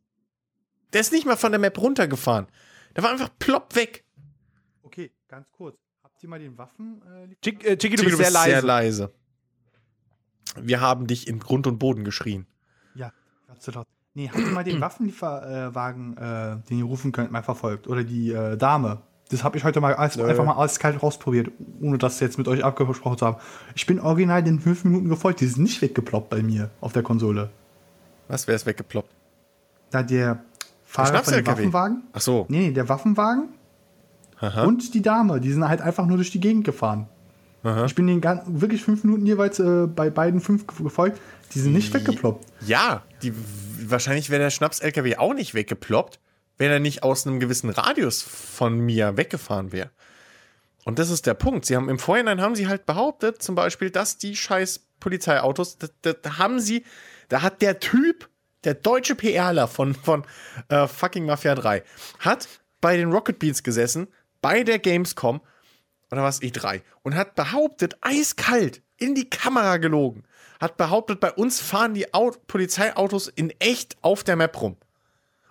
Der 0.92 1.00
ist 1.00 1.12
nicht 1.12 1.26
mal 1.26 1.36
von 1.36 1.52
der 1.52 1.60
Map 1.60 1.78
runtergefahren. 1.78 2.48
Der 2.96 3.04
war 3.04 3.10
einfach 3.10 3.30
plopp 3.38 3.74
weg. 3.76 4.04
Okay, 4.82 5.12
ganz 5.28 5.50
kurz. 5.52 5.83
Ihr 6.24 6.30
mal 6.30 6.38
den 6.38 6.56
Waffen? 6.56 7.02
Äh, 7.04 7.34
Chick, 7.42 7.62
äh, 7.66 7.76
Chicky, 7.76 7.96
du 7.96 8.02
Chicky, 8.04 8.16
bist 8.16 8.16
sehr 8.16 8.30
leise. 8.30 8.50
sehr 8.50 8.62
leise. 8.62 9.12
Wir 10.58 10.80
haben 10.80 11.06
dich 11.06 11.28
in 11.28 11.38
Grund 11.38 11.66
und 11.66 11.78
Boden 11.78 12.02
geschrien. 12.02 12.46
ja, 12.94 13.12
laut. 13.66 13.86
Nee, 14.14 14.30
habt 14.30 14.38
ihr 14.38 14.46
mal 14.46 14.64
den 14.64 14.80
Waffenlieferwagen, 14.80 16.16
äh, 16.16 16.56
den 16.66 16.78
ihr 16.78 16.84
rufen 16.86 17.12
könnt, 17.12 17.30
mal 17.30 17.42
verfolgt? 17.42 17.88
Oder 17.88 18.04
die 18.04 18.32
äh, 18.32 18.56
Dame? 18.56 19.02
Das 19.28 19.44
habe 19.44 19.58
ich 19.58 19.64
heute 19.64 19.82
mal 19.82 19.92
als, 19.92 20.18
einfach 20.18 20.46
mal 20.46 20.56
eiskalt 20.56 21.02
rausprobiert, 21.02 21.50
ohne 21.82 21.98
das 21.98 22.20
jetzt 22.20 22.38
mit 22.38 22.48
euch 22.48 22.64
abgesprochen 22.64 23.18
zu 23.18 23.26
haben. 23.26 23.36
Ich 23.74 23.84
bin 23.84 24.00
original 24.00 24.42
den 24.42 24.60
fünf 24.60 24.82
Minuten 24.84 25.10
gefolgt. 25.10 25.42
Die 25.42 25.46
sind 25.46 25.62
nicht 25.62 25.82
weggeploppt 25.82 26.30
bei 26.30 26.42
mir 26.42 26.70
auf 26.80 26.94
der 26.94 27.02
Konsole. 27.02 27.50
Was 28.28 28.46
wäre 28.46 28.56
es 28.56 28.64
weggeploppt? 28.64 29.10
Da 29.90 30.02
der 30.02 30.42
Fahrer 30.84 31.22
von 31.22 31.34
dem. 31.34 31.46
Waffenwagen. 31.46 32.02
Ach 32.14 32.22
so. 32.22 32.46
Nee, 32.48 32.68
nee, 32.68 32.72
der 32.72 32.88
Waffenwagen 32.88 33.50
Aha. 34.44 34.64
und 34.64 34.94
die 34.94 35.02
Dame, 35.02 35.40
die 35.40 35.52
sind 35.52 35.66
halt 35.66 35.80
einfach 35.80 36.06
nur 36.06 36.16
durch 36.16 36.30
die 36.30 36.40
Gegend 36.40 36.64
gefahren. 36.64 37.08
Aha. 37.62 37.86
Ich 37.86 37.94
bin 37.94 38.06
den 38.06 38.20
ganzen, 38.20 38.60
wirklich 38.60 38.82
fünf 38.82 39.04
Minuten 39.04 39.24
jeweils 39.26 39.58
äh, 39.58 39.86
bei 39.86 40.10
beiden 40.10 40.40
fünf 40.40 40.66
gefolgt. 40.66 41.18
Die 41.54 41.60
sind 41.60 41.72
nicht 41.72 41.92
weggeploppt. 41.94 42.44
Ja, 42.66 43.02
die, 43.22 43.32
wahrscheinlich 43.86 44.28
wäre 44.28 44.42
der 44.42 44.50
Schnaps-LKW 44.50 45.16
auch 45.16 45.32
nicht 45.32 45.54
weggeploppt, 45.54 46.20
wenn 46.58 46.70
er 46.70 46.78
nicht 46.78 47.02
aus 47.02 47.26
einem 47.26 47.40
gewissen 47.40 47.70
Radius 47.70 48.22
von 48.22 48.78
mir 48.78 49.16
weggefahren 49.16 49.72
wäre. 49.72 49.90
Und 50.84 50.98
das 50.98 51.08
ist 51.08 51.26
der 51.26 51.34
Punkt. 51.34 51.64
Sie 51.64 51.74
haben 51.74 51.88
im 51.88 51.98
Vorhinein 51.98 52.42
haben 52.42 52.54
sie 52.54 52.68
halt 52.68 52.84
behauptet, 52.84 53.42
zum 53.42 53.54
Beispiel, 53.54 53.90
dass 53.90 54.18
die 54.18 54.36
scheiß 54.36 54.86
Polizeiautos, 55.00 55.78
da, 56.02 56.14
haben 56.38 56.60
sie, 56.60 56.84
da 57.28 57.42
hat 57.42 57.62
der 57.62 57.80
Typ, 57.80 58.28
der 58.64 58.74
deutsche 58.74 59.14
PRler 59.14 59.68
von, 59.68 59.94
von 59.94 60.24
äh, 60.68 60.86
fucking 60.86 61.26
Mafia 61.26 61.54
3, 61.54 61.82
hat 62.18 62.48
bei 62.80 62.96
den 62.96 63.12
Rocket 63.12 63.38
Beats 63.38 63.62
gesessen, 63.62 64.08
bei 64.44 64.62
der 64.62 64.78
Gamescom, 64.78 65.40
oder 66.10 66.22
was, 66.22 66.42
E3, 66.42 66.82
und 67.00 67.14
hat 67.14 67.34
behauptet, 67.34 67.96
eiskalt, 68.02 68.82
in 68.98 69.14
die 69.14 69.30
Kamera 69.30 69.78
gelogen, 69.78 70.24
hat 70.60 70.76
behauptet, 70.76 71.18
bei 71.18 71.32
uns 71.32 71.62
fahren 71.62 71.94
die 71.94 72.12
Au 72.12 72.30
Polizeiautos 72.46 73.28
in 73.28 73.58
echt 73.58 73.96
auf 74.02 74.22
der 74.22 74.36
Map 74.36 74.60
rum. 74.60 74.76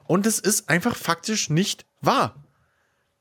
Und 0.04 0.28
es 0.28 0.38
ist 0.38 0.70
einfach 0.70 0.96
faktisch 0.96 1.50
nicht 1.50 1.88
wahr. 2.02 2.36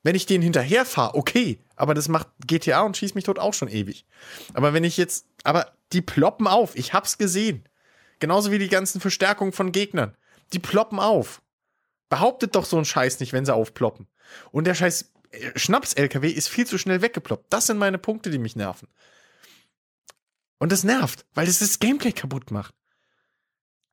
Wenn 0.03 0.15
ich 0.15 0.27
denen 0.27 0.43
hinterher 0.43 0.85
fahre, 0.85 1.15
okay, 1.15 1.59
aber 1.75 1.95
das 1.95 2.07
macht 2.07 2.29
GTA 2.47 2.83
und 2.83 2.99
schießt 2.99 3.15
mich 3.15 3.25
tot 3.25 3.39
auch 3.39 3.55
schon 3.55 3.69
ewig. 3.69 4.05
Aber 4.53 4.75
wenn 4.75 4.85
ich 4.85 4.99
jetzt, 4.99 5.25
aber 5.43 5.73
die 5.95 6.03
ploppen 6.03 6.49
auf, 6.49 6.77
ich 6.77 6.93
hab's 6.93 7.17
gesehen. 7.17 7.67
Genauso 8.19 8.51
wie 8.51 8.59
die 8.59 8.69
ganzen 8.69 9.01
Verstärkungen 9.01 9.53
von 9.53 9.73
Gegnern. 9.73 10.19
Die 10.53 10.59
ploppen 10.59 10.99
auf. 10.99 11.41
Behauptet 12.11 12.57
doch 12.57 12.67
so 12.67 12.77
einen 12.77 12.85
Scheiß 12.85 13.21
nicht, 13.21 13.33
wenn 13.33 13.47
sie 13.47 13.55
aufploppen. 13.55 14.07
Und 14.51 14.67
der 14.67 14.75
Scheiß 14.75 15.12
Schnaps-LKW 15.57 16.29
ist 16.29 16.49
viel 16.49 16.67
zu 16.67 16.79
schnell 16.79 17.03
weggeploppt. 17.03 17.53
Das 17.53 17.67
sind 17.67 17.79
meine 17.79 17.99
Punkte, 17.99 18.31
die 18.31 18.39
mich 18.39 18.57
nerven. 18.57 18.89
Und 20.59 20.71
das 20.73 20.85
nervt, 20.85 21.27
weil 21.35 21.49
es 21.49 21.59
das 21.59 21.79
Gameplay 21.79 22.13
kaputt 22.13 22.51
macht. 22.51 22.75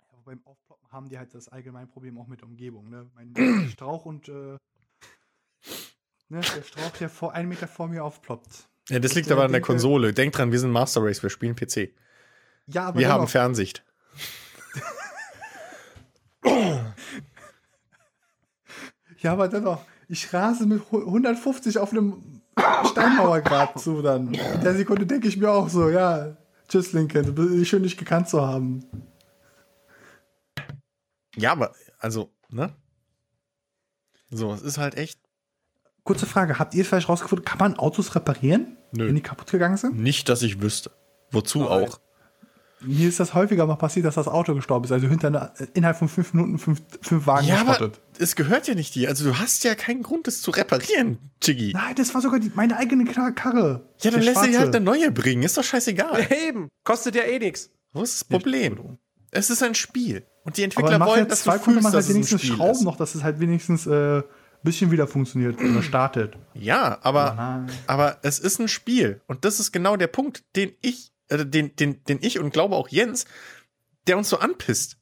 Aber 0.09 0.21
beim 0.23 0.45
Aufploppen 0.45 0.91
haben 0.91 1.09
die 1.09 1.17
halt 1.17 1.33
das 1.33 1.47
allgemeine 1.47 1.87
Problem 1.87 2.17
auch 2.17 2.27
mit 2.27 2.41
der 2.41 2.47
Umgebung. 2.47 2.89
Ne? 2.89 3.09
Mein 3.15 3.69
Strauch 3.71 4.05
und 4.05 4.27
äh, 4.29 4.57
ne, 6.29 6.41
der 6.41 6.63
Strauch, 6.63 6.91
der 6.99 7.09
vor 7.09 7.33
einen 7.33 7.49
Meter 7.49 7.67
vor 7.67 7.87
mir 7.87 8.03
aufploppt. 8.03 8.67
Ja, 8.89 8.99
das 8.99 9.11
Und, 9.11 9.17
liegt 9.17 9.31
aber 9.31 9.45
an 9.45 9.51
der 9.51 9.61
Konsole. 9.61 10.13
Denkt 10.13 10.37
dran, 10.37 10.51
wir 10.51 10.59
sind 10.59 10.71
Master 10.71 11.03
Race, 11.03 11.23
wir 11.23 11.29
spielen 11.29 11.55
PC. 11.55 11.93
Ja, 12.67 12.87
aber 12.87 12.99
Wir 12.99 13.07
haben 13.09 13.21
dennoch, 13.21 13.31
Fernsicht. 13.31 13.83
ja, 19.19 19.33
aber 19.33 19.47
dennoch, 19.47 19.83
ich 20.09 20.33
rase 20.33 20.65
mit 20.65 20.91
hu- 20.91 21.05
150 21.05 21.77
auf 21.77 21.91
einem 21.91 22.41
Steinmauergrad 22.91 23.79
zu 23.79 24.01
dann. 24.01 24.33
In 24.33 24.61
der 24.61 24.75
Sekunde 24.75 25.05
denke 25.05 25.27
ich 25.27 25.37
mir 25.37 25.49
auch 25.51 25.69
so, 25.69 25.89
ja, 25.89 26.35
tschüss 26.67 26.91
Lincoln, 26.93 27.25
du 27.27 27.33
bist 27.33 27.67
schön, 27.67 27.83
dich 27.83 27.95
gekannt 27.95 28.27
zu 28.27 28.45
haben. 28.45 28.83
Ja, 31.35 31.51
aber, 31.53 31.73
also, 31.99 32.31
ne? 32.49 32.73
So, 34.29 34.51
es 34.53 34.61
ist 34.61 34.77
halt 34.77 34.95
echt 34.97 35.19
Kurze 36.03 36.25
Frage, 36.25 36.57
habt 36.57 36.73
ihr 36.73 36.85
vielleicht 36.85 37.07
rausgefunden, 37.07 37.45
kann 37.45 37.59
man 37.59 37.75
Autos 37.77 38.15
reparieren, 38.15 38.77
Nö. 38.93 39.07
wenn 39.07 39.15
die 39.15 39.21
kaputt 39.21 39.51
gegangen 39.51 39.77
sind? 39.77 39.95
nicht, 39.99 40.27
dass 40.27 40.41
ich 40.41 40.59
wüsste. 40.59 40.91
Wozu 41.29 41.59
Nein. 41.59 41.67
auch? 41.67 41.99
Mir 42.81 43.09
ist 43.09 43.19
das 43.19 43.33
häufiger 43.33 43.65
mal 43.65 43.75
passiert, 43.75 44.05
dass 44.05 44.15
das 44.15 44.27
Auto 44.27 44.55
gestorben 44.55 44.85
ist. 44.85 44.91
Also 44.91 45.07
hinter 45.07 45.27
einer, 45.27 45.53
innerhalb 45.73 45.97
von 45.97 46.07
fünf 46.07 46.33
Minuten 46.33 46.57
fünf, 46.59 46.81
fünf 47.01 47.27
Wagen 47.27 47.47
Ja, 47.47 47.61
aber 47.61 47.71
geschrottet. 47.73 47.99
es 48.19 48.35
gehört 48.35 48.67
ja 48.67 48.75
nicht 48.75 48.95
dir. 48.95 49.09
Also 49.09 49.25
du 49.25 49.37
hast 49.37 49.63
ja 49.63 49.75
keinen 49.75 50.03
Grund, 50.03 50.27
das 50.27 50.41
zu 50.41 50.51
reparieren, 50.51 51.17
Chiggy. 51.41 51.73
Nein, 51.73 51.95
das 51.95 52.13
war 52.13 52.21
sogar 52.21 52.39
die, 52.39 52.51
meine 52.55 52.77
eigene 52.77 53.05
Kar- 53.05 53.31
Karre. 53.33 53.89
Ja, 54.01 54.11
dann 54.11 54.21
lässt 54.21 54.43
du 54.43 54.47
dir 54.47 54.59
halt 54.59 54.75
eine 54.75 54.83
neue 54.85 55.11
bringen. 55.11 55.43
Ist 55.43 55.57
doch 55.57 55.63
scheißegal. 55.63 56.27
Eben, 56.47 56.69
kostet 56.83 57.15
ja 57.15 57.23
eh 57.23 57.39
nichts. 57.39 57.69
Wo 57.93 58.01
ist 58.03 58.15
das 58.15 58.23
Problem? 58.23 58.97
Es 59.31 59.49
ist 59.49 59.61
ein 59.63 59.75
Spiel. 59.75 60.25
Und 60.43 60.57
die 60.57 60.61
Aber 60.61 60.65
Entwickler 60.65 60.99
Mafia 60.99 61.13
wollen, 61.15 61.27
dass 61.27 61.41
2 61.43 61.57
du 61.57 61.63
fühlst, 61.65 61.75
man 61.83 61.83
halt 61.85 61.95
dass 61.95 62.05
es 62.05 62.09
ein 62.09 62.15
wenigstens 62.15 62.41
Spiel 62.41 62.55
schrauben 62.55 62.71
ist. 62.71 62.81
noch, 62.83 62.95
dass 62.97 63.13
es 63.15 63.23
halt 63.23 63.39
wenigstens 63.39 63.87
ein 63.87 64.19
äh, 64.19 64.23
bisschen 64.63 64.89
wieder 64.91 65.05
funktioniert 65.05 65.59
oder 65.59 65.83
startet. 65.83 66.37
Ja, 66.53 66.97
aber, 67.01 67.33
Nein. 67.35 67.67
aber 67.87 68.17
es 68.23 68.39
ist 68.39 68.59
ein 68.59 68.67
Spiel. 68.67 69.21
Und 69.27 69.43
das 69.45 69.59
ist 69.59 69.71
genau 69.71 69.97
der 69.97 70.07
Punkt, 70.07 70.43
den 70.55 70.71
ich, 70.81 71.11
äh, 71.29 71.45
den, 71.45 71.75
den, 71.75 72.03
den 72.03 72.19
ich 72.21 72.39
und 72.39 72.51
glaube 72.51 72.75
auch 72.75 72.89
Jens, 72.89 73.25
der 74.07 74.17
uns 74.17 74.29
so 74.29 74.37
anpisst. 74.39 74.97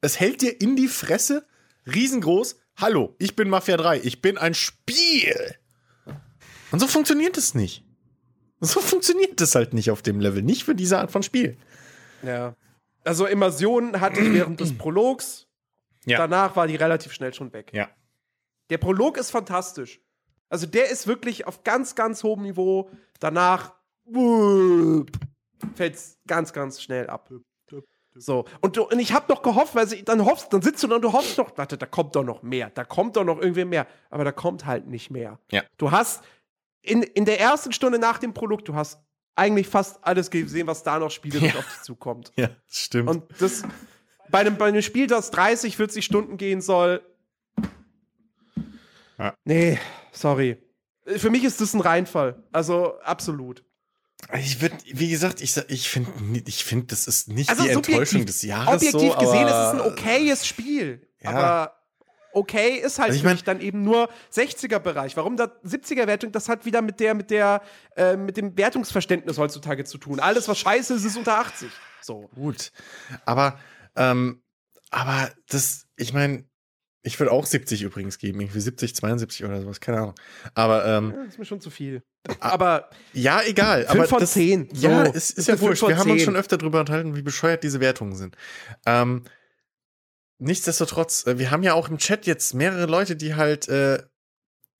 Es 0.00 0.20
hält 0.20 0.42
dir 0.42 0.60
in 0.60 0.76
die 0.76 0.88
Fresse, 0.88 1.46
riesengroß, 1.86 2.56
hallo, 2.76 3.14
ich 3.18 3.36
bin 3.36 3.48
Mafia 3.48 3.76
3, 3.76 4.00
ich 4.00 4.22
bin 4.22 4.38
ein 4.38 4.54
Spiel. 4.54 5.56
Und 6.70 6.80
so 6.80 6.86
funktioniert 6.86 7.36
es 7.36 7.54
nicht. 7.54 7.84
So 8.60 8.80
funktioniert 8.80 9.40
es 9.40 9.54
halt 9.54 9.72
nicht 9.72 9.90
auf 9.90 10.02
dem 10.02 10.20
Level. 10.20 10.42
Nicht 10.42 10.64
für 10.64 10.74
diese 10.74 10.98
Art 10.98 11.10
von 11.10 11.22
Spiel. 11.22 11.56
Ja. 12.22 12.56
Also 13.04 13.26
Immersion 13.26 14.00
hatte 14.00 14.20
ich 14.20 14.32
während 14.32 14.60
des 14.60 14.76
Prologs. 14.78 15.46
Ja. 16.04 16.18
Danach 16.18 16.56
war 16.56 16.66
die 16.66 16.76
relativ 16.76 17.12
schnell 17.12 17.32
schon 17.32 17.52
weg. 17.52 17.70
Ja. 17.72 17.88
Der 18.70 18.78
Prolog 18.78 19.16
ist 19.16 19.30
fantastisch. 19.30 20.00
Also 20.48 20.66
der 20.66 20.90
ist 20.90 21.06
wirklich 21.06 21.46
auf 21.46 21.64
ganz, 21.64 21.94
ganz 21.94 22.22
hohem 22.22 22.42
Niveau. 22.42 22.90
Danach 23.20 23.74
fällt 25.74 25.94
es 25.94 26.18
ganz, 26.26 26.52
ganz 26.52 26.82
schnell 26.82 27.08
ab. 27.08 27.30
So, 28.14 28.46
und, 28.62 28.76
du, 28.76 28.82
und 28.82 28.98
ich 28.98 29.12
habe 29.12 29.32
noch 29.32 29.42
gehofft, 29.42 29.76
weil 29.76 29.86
sie, 29.86 30.02
dann 30.04 30.24
hoffst, 30.24 30.52
dann 30.52 30.60
sitzt 30.62 30.82
du 30.82 30.92
und 30.92 31.02
du 31.02 31.12
hoffst 31.12 31.38
noch, 31.38 31.56
warte, 31.56 31.78
da 31.78 31.86
kommt 31.86 32.16
doch 32.16 32.24
noch 32.24 32.42
mehr, 32.42 32.70
da 32.70 32.82
kommt 32.84 33.16
doch 33.16 33.22
noch 33.22 33.38
irgendwie 33.38 33.64
mehr, 33.64 33.86
aber 34.10 34.24
da 34.24 34.32
kommt 34.32 34.66
halt 34.66 34.88
nicht 34.88 35.10
mehr. 35.10 35.38
Ja. 35.52 35.62
Du 35.76 35.92
hast 35.92 36.24
in, 36.82 37.02
in 37.04 37.26
der 37.26 37.38
ersten 37.38 37.72
Stunde 37.72 37.98
nach 38.00 38.18
dem 38.18 38.34
Produkt, 38.34 38.66
du 38.66 38.74
hast 38.74 39.00
eigentlich 39.36 39.68
fast 39.68 40.02
alles 40.02 40.30
gesehen, 40.30 40.66
was 40.66 40.82
da 40.82 40.98
noch 40.98 41.12
spielerisch 41.12 41.52
Ja. 41.52 41.60
auf 41.60 41.66
dich 41.66 41.82
zukommt. 41.82 42.32
Ja, 42.36 42.48
stimmt. 42.66 43.08
Und 43.08 43.24
das 43.40 43.62
bei 44.30 44.40
einem, 44.40 44.56
bei 44.56 44.66
einem 44.66 44.82
Spiel, 44.82 45.06
das 45.06 45.30
30, 45.30 45.76
40 45.76 46.04
Stunden 46.04 46.38
gehen 46.38 46.60
soll. 46.60 47.02
Ja. 49.18 49.34
Nee, 49.44 49.78
sorry. 50.12 50.56
Für 51.06 51.30
mich 51.30 51.44
ist 51.44 51.60
das 51.60 51.72
ein 51.74 51.80
Reinfall. 51.80 52.42
Also 52.52 52.98
absolut. 53.00 53.64
Ich 54.40 54.60
würde, 54.60 54.76
wie 54.84 55.08
gesagt, 55.10 55.40
ich, 55.40 55.56
ich 55.68 55.88
finde, 55.88 56.10
ich 56.46 56.64
find, 56.64 56.92
das 56.92 57.06
ist 57.06 57.28
nicht 57.28 57.48
Also 57.48 57.62
die 57.62 57.70
Enttäuschung 57.70 58.26
des 58.26 58.42
Jahres. 58.42 58.74
Objektiv 58.82 59.12
so, 59.12 59.18
gesehen 59.18 59.46
ist 59.46 59.52
es 59.52 59.56
aber- 59.56 59.84
ein 59.84 59.92
okayes 59.92 60.46
Spiel. 60.46 61.08
Ja. 61.20 61.30
Aber 61.30 61.74
okay 62.32 62.76
ist 62.76 62.98
halt 62.98 63.08
Also 63.10 63.18
ich 63.18 63.24
mein- 63.24 63.38
dann 63.44 63.60
eben 63.60 63.84
nur 63.84 64.08
60er-Bereich. 64.30 65.16
Warum 65.16 65.36
da 65.36 65.52
70er-Wertung? 65.62 66.32
Das 66.32 66.48
hat 66.48 66.64
wieder 66.66 66.82
mit 66.82 67.00
der, 67.00 67.14
mit 67.14 67.30
der, 67.30 67.62
äh, 67.96 68.16
mit 68.16 68.36
dem 68.36 68.56
Wertungsverständnis 68.56 69.38
heutzutage 69.38 69.84
zu 69.84 69.98
tun. 69.98 70.20
Alles, 70.20 70.46
was 70.48 70.58
scheiße 70.58 70.94
ist, 70.94 71.04
ist 71.04 71.16
unter 71.16 71.38
80. 71.38 71.70
So. 72.02 72.28
Gut. 72.34 72.72
Aber, 73.24 73.58
ähm, 73.96 74.42
aber 74.90 75.30
das, 75.48 75.86
ich 75.96 76.12
meine, 76.12 76.44
ich 77.08 77.18
würde 77.18 77.32
auch 77.32 77.46
70 77.46 77.82
übrigens 77.82 78.18
geben, 78.18 78.40
irgendwie 78.40 78.60
70, 78.60 78.94
72 78.94 79.44
oder 79.44 79.60
sowas, 79.62 79.80
keine 79.80 79.98
Ahnung. 79.98 80.14
Aber, 80.54 80.84
ähm, 80.86 81.12
Ja, 81.16 81.24
ist 81.24 81.38
mir 81.38 81.44
schon 81.46 81.60
zu 81.60 81.70
viel. 81.70 82.02
Ah, 82.40 82.50
Aber 82.52 82.90
ja, 83.14 83.40
egal. 83.42 83.86
Fünf 83.86 83.90
aber 83.90 84.04
von 84.08 84.20
das, 84.20 84.32
zehn. 84.32 84.68
Ja, 84.74 85.06
So. 85.06 85.12
es 85.12 85.30
ist 85.30 85.38
Ist 85.38 85.48
ja 85.48 85.60
wurscht. 85.60 85.86
Wir 85.88 85.96
haben 85.96 86.10
uns 86.10 86.22
schon 86.22 86.36
öfter 86.36 86.58
darüber 86.58 86.80
unterhalten, 86.80 87.16
wie 87.16 87.22
bescheuert 87.22 87.64
diese 87.64 87.80
Wertungen 87.80 88.14
sind. 88.14 88.36
Ähm, 88.84 89.24
nichtsdestotrotz, 90.38 91.26
äh, 91.26 91.38
wir 91.38 91.50
haben 91.50 91.62
ja 91.62 91.72
auch 91.72 91.88
im 91.88 91.96
Chat 91.96 92.26
jetzt 92.26 92.52
mehrere 92.52 92.86
Leute, 92.86 93.16
die 93.16 93.34
halt, 93.34 93.68
äh, 93.68 94.02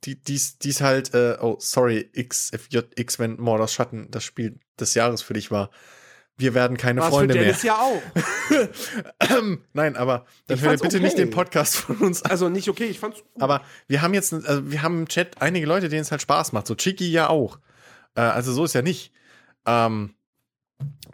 die 0.05 0.23
dies, 0.23 0.59
dies 0.59 0.83
halt, 0.83 1.15
äh, 1.15 1.39
oh, 1.41 1.57
sorry, 1.59 2.11
XFJX, 2.15 3.19
wenn 3.19 3.41
Mordors 3.41 3.73
Schatten 3.73 4.11
das 4.11 4.23
Spiel 4.23 4.61
des 4.79 4.95
Jahres 4.95 5.23
für 5.23 5.33
dich 5.35 5.51
war. 5.51 5.71
Wir 6.39 6.55
werden 6.55 6.77
keine 6.77 7.03
für 7.03 7.09
Freunde 7.09 7.35
mehr. 7.35 7.45
Dennis 7.45 7.63
ja 7.65 7.75
auch. 7.75 8.01
Nein, 9.73 9.97
aber 9.97 10.25
dann 10.47 10.61
hört 10.61 10.81
bitte 10.81 11.01
nicht 11.01 11.15
okay. 11.15 11.25
den 11.25 11.31
Podcast 11.31 11.77
von 11.77 11.97
uns 11.97 12.23
an. 12.23 12.31
Also 12.31 12.49
nicht 12.49 12.69
okay, 12.69 12.85
ich 12.85 13.01
fand's 13.01 13.19
gut. 13.19 13.43
Aber 13.43 13.63
wir 13.89 14.03
haben 14.03 14.15
jetzt, 14.15 14.33
also 14.33 14.71
wir 14.71 14.83
haben 14.83 15.01
im 15.01 15.09
Chat 15.09 15.43
einige 15.43 15.67
Leute, 15.67 15.89
denen 15.89 16.03
es 16.03 16.13
halt 16.13 16.23
Spaß 16.23 16.53
macht. 16.53 16.69
So 16.69 16.77
Chiki 16.77 17.11
ja 17.11 17.29
auch. 17.29 17.59
Äh, 18.15 18.21
also 18.21 18.53
so 18.53 18.65
ist 18.65 18.75
ja 18.75 18.83
nicht. 18.83 19.13
Ähm, 19.67 20.15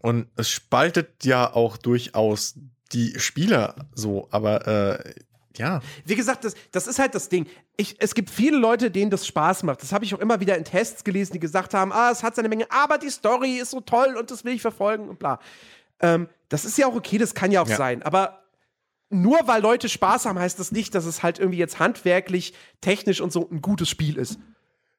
und 0.02 0.28
es 0.36 0.50
spaltet 0.50 1.24
ja 1.24 1.50
auch 1.50 1.78
durchaus 1.78 2.56
die 2.92 3.18
Spieler 3.18 3.74
so, 3.94 4.28
aber 4.30 4.66
äh, 4.68 5.14
ja. 5.56 5.80
Wie 6.04 6.14
gesagt, 6.14 6.44
das, 6.44 6.54
das 6.72 6.86
ist 6.86 6.98
halt 6.98 7.14
das 7.14 7.28
Ding. 7.28 7.46
Ich, 7.76 7.96
es 7.98 8.14
gibt 8.14 8.30
viele 8.30 8.56
Leute, 8.58 8.90
denen 8.90 9.10
das 9.10 9.26
Spaß 9.26 9.62
macht. 9.64 9.82
Das 9.82 9.92
habe 9.92 10.04
ich 10.04 10.14
auch 10.14 10.18
immer 10.20 10.40
wieder 10.40 10.56
in 10.56 10.64
Tests 10.64 11.04
gelesen, 11.04 11.32
die 11.34 11.40
gesagt 11.40 11.74
haben, 11.74 11.92
ah, 11.92 12.10
es 12.10 12.22
hat 12.22 12.34
seine 12.36 12.48
Menge, 12.48 12.66
aber 12.70 12.98
die 12.98 13.10
Story 13.10 13.56
ist 13.58 13.70
so 13.70 13.80
toll 13.80 14.16
und 14.18 14.30
das 14.30 14.44
will 14.44 14.54
ich 14.54 14.62
verfolgen 14.62 15.08
und 15.08 15.18
bla. 15.18 15.38
Ähm, 16.00 16.28
das 16.48 16.64
ist 16.64 16.76
ja 16.78 16.86
auch 16.86 16.94
okay, 16.94 17.18
das 17.18 17.34
kann 17.34 17.50
ja 17.52 17.62
auch 17.62 17.68
Ja. 17.68 17.76
sein. 17.76 18.02
Aber 18.02 18.40
nur 19.10 19.38
weil 19.46 19.62
Leute 19.62 19.88
Spaß 19.88 20.26
haben, 20.26 20.38
heißt 20.38 20.58
das 20.58 20.72
nicht, 20.72 20.94
dass 20.94 21.04
es 21.04 21.22
halt 21.22 21.38
irgendwie 21.38 21.58
jetzt 21.58 21.78
handwerklich, 21.78 22.54
technisch 22.80 23.20
und 23.20 23.32
so 23.32 23.48
ein 23.50 23.62
gutes 23.62 23.88
Spiel 23.88 24.16
ist. 24.18 24.38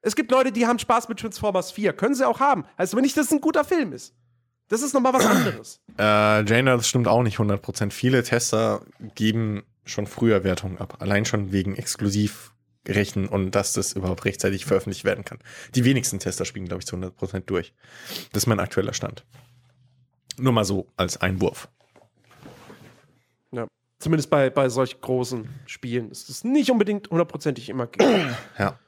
Es 0.02 0.16
gibt 0.16 0.32
Leute, 0.32 0.52
die 0.52 0.68
haben 0.68 0.80
Spaß 0.80 1.10
mit 1.10 1.20
Transformers 1.20 1.72
4. 1.72 1.92
Können 1.94 2.14
sie 2.16 2.28
auch 2.28 2.40
haben. 2.40 2.64
Heißt 2.78 2.94
aber 2.94 3.02
nicht, 3.02 3.18
dass 3.18 3.26
es 3.28 3.32
ein 3.32 3.42
guter 3.42 3.64
Film 3.66 3.92
ist. 3.92 4.14
Das 4.68 4.82
ist 4.82 4.94
nochmal 4.94 5.14
was 5.14 5.26
anderes. 5.26 5.82
Äh, 5.98 6.44
Jaina, 6.46 6.76
das 6.76 6.88
stimmt 6.88 7.08
auch 7.08 7.24
nicht 7.24 7.38
100%. 7.40 7.92
Viele 7.92 8.24
Tester 8.24 8.82
geben 9.16 9.64
schon 9.86 10.08
früher 10.08 10.44
Wertungen 10.44 10.78
ab. 10.78 10.98
Allein 11.00 11.26
schon 11.26 11.52
wegen 11.52 11.76
Exklusivrechten 11.76 13.28
und 13.28 13.52
dass 13.52 13.74
das 13.74 13.94
überhaupt 13.94 14.26
rechtzeitig 14.26 14.66
veröffentlicht 14.66 15.06
werden 15.06 15.24
kann. 15.24 15.40
Die 15.76 15.86
wenigsten 15.86 16.20
Tester 16.20 16.46
spielen, 16.46 16.68
glaube 16.68 16.82
ich, 16.82 16.88
zu 16.88 16.96
100% 16.96 17.42
durch. 17.46 17.74
Das 18.32 18.44
ist 18.44 18.48
mein 18.48 18.60
aktueller 18.60 18.94
Stand. 18.94 19.26
Nur 20.38 20.54
mal 20.54 20.66
so 20.66 20.88
als 20.98 21.18
Einwurf. 21.22 21.70
Ja. 23.52 23.68
Zumindest 24.00 24.30
bei, 24.30 24.50
bei 24.50 24.70
solch 24.70 25.00
großen 25.00 25.48
Spielen 25.66 26.12
ist 26.12 26.30
es 26.30 26.44
nicht 26.44 26.70
unbedingt 26.72 27.10
hundertprozentig 27.10 27.70
immer 27.70 27.88
gegeben. 27.88 28.36
Ja. 28.60 28.80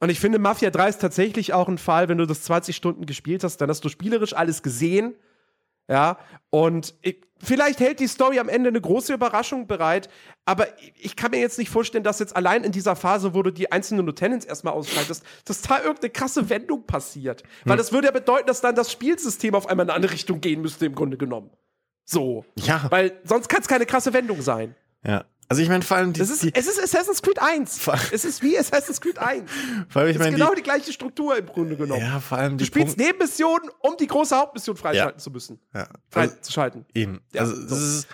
Und 0.00 0.10
ich 0.10 0.20
finde, 0.20 0.38
Mafia 0.38 0.68
3 0.68 0.88
ist 0.90 1.00
tatsächlich 1.00 1.54
auch 1.54 1.66
ein 1.66 1.78
Fall, 1.78 2.10
wenn 2.10 2.18
du 2.18 2.26
das 2.26 2.42
20 2.42 2.76
Stunden 2.76 3.06
gespielt 3.06 3.42
hast, 3.42 3.56
dann 3.58 3.70
hast 3.70 3.82
du 3.84 3.88
spielerisch 3.88 4.34
alles 4.34 4.62
gesehen. 4.62 5.14
Ja, 5.88 6.18
und 6.50 6.94
ich, 7.00 7.22
vielleicht 7.44 7.80
hält 7.80 8.00
die 8.00 8.06
Story 8.06 8.38
am 8.38 8.48
Ende 8.48 8.68
eine 8.68 8.80
große 8.80 9.12
Überraschung 9.14 9.66
bereit, 9.66 10.08
aber 10.44 10.66
ich, 10.98 11.16
kann 11.16 11.30
mir 11.30 11.40
jetzt 11.40 11.58
nicht 11.58 11.70
vorstellen, 11.70 12.04
dass 12.04 12.18
jetzt 12.18 12.36
allein 12.36 12.64
in 12.64 12.72
dieser 12.72 12.96
Phase, 12.96 13.34
wo 13.34 13.42
du 13.42 13.50
die 13.50 13.72
einzelnen 13.72 14.06
Lieutenants 14.06 14.44
erstmal 14.44 14.74
ausschaltest, 14.74 15.24
dass 15.44 15.62
da 15.62 15.78
irgendeine 15.78 16.10
krasse 16.10 16.48
Wendung 16.50 16.84
passiert. 16.84 17.42
Weil 17.64 17.76
das 17.76 17.92
würde 17.92 18.08
ja 18.08 18.12
bedeuten, 18.12 18.46
dass 18.46 18.60
dann 18.60 18.74
das 18.74 18.92
Spielsystem 18.92 19.54
auf 19.54 19.66
einmal 19.68 19.84
in 19.84 19.90
eine 19.90 19.96
andere 19.96 20.12
Richtung 20.12 20.40
gehen 20.40 20.60
müsste, 20.60 20.86
im 20.86 20.94
Grunde 20.94 21.16
genommen. 21.16 21.50
So. 22.04 22.44
Ja. 22.56 22.86
Weil 22.90 23.20
sonst 23.24 23.48
kann 23.48 23.62
es 23.62 23.68
keine 23.68 23.86
krasse 23.86 24.12
Wendung 24.12 24.42
sein. 24.42 24.74
Ja. 25.04 25.24
Also 25.48 25.62
ich 25.62 25.68
meine, 25.68 25.82
vor 25.82 25.96
allem 25.98 26.12
die, 26.12 26.20
Das 26.20 26.30
ist, 26.30 26.42
die 26.42 26.54
es 26.54 26.66
ist 26.66 26.82
Assassin's 26.82 27.20
Creed 27.22 27.40
1. 27.40 27.78
Vor- 27.78 27.98
Es 28.12 28.24
ist 28.24 28.42
wie 28.42 28.58
Assassin's 28.58 29.00
Creed 29.00 29.18
1. 29.18 29.50
vor 29.88 30.02
allem, 30.02 30.10
ich 30.10 30.16
Es 30.16 30.20
ist 30.20 30.24
meine, 30.26 30.36
genau 30.36 30.50
die, 30.50 30.56
die 30.56 30.62
gleiche 30.62 30.92
Struktur 30.92 31.36
im 31.36 31.46
Grunde 31.46 31.76
genommen. 31.76 32.00
ja, 32.00 32.20
vor 32.20 32.38
allem 32.38 32.52
Du 32.52 32.56
die 32.58 32.66
spielst 32.66 32.96
Punkte- 32.96 33.02
Nebenmissionen, 33.04 33.68
um 33.80 33.96
die 33.98 34.06
große 34.06 34.34
Hauptmission 34.36 34.76
freischalten 34.76 35.18
Ja. 35.18 35.22
zu 35.22 35.30
müssen. 35.30 35.60
ja. 35.74 35.86
Frei 36.10 36.28
Also. 36.40 36.86
Eben. 36.94 37.20
Ja, 37.32 37.42
also 37.42 37.54
so. 37.54 37.62
das 37.68 37.78
ist 37.80 38.08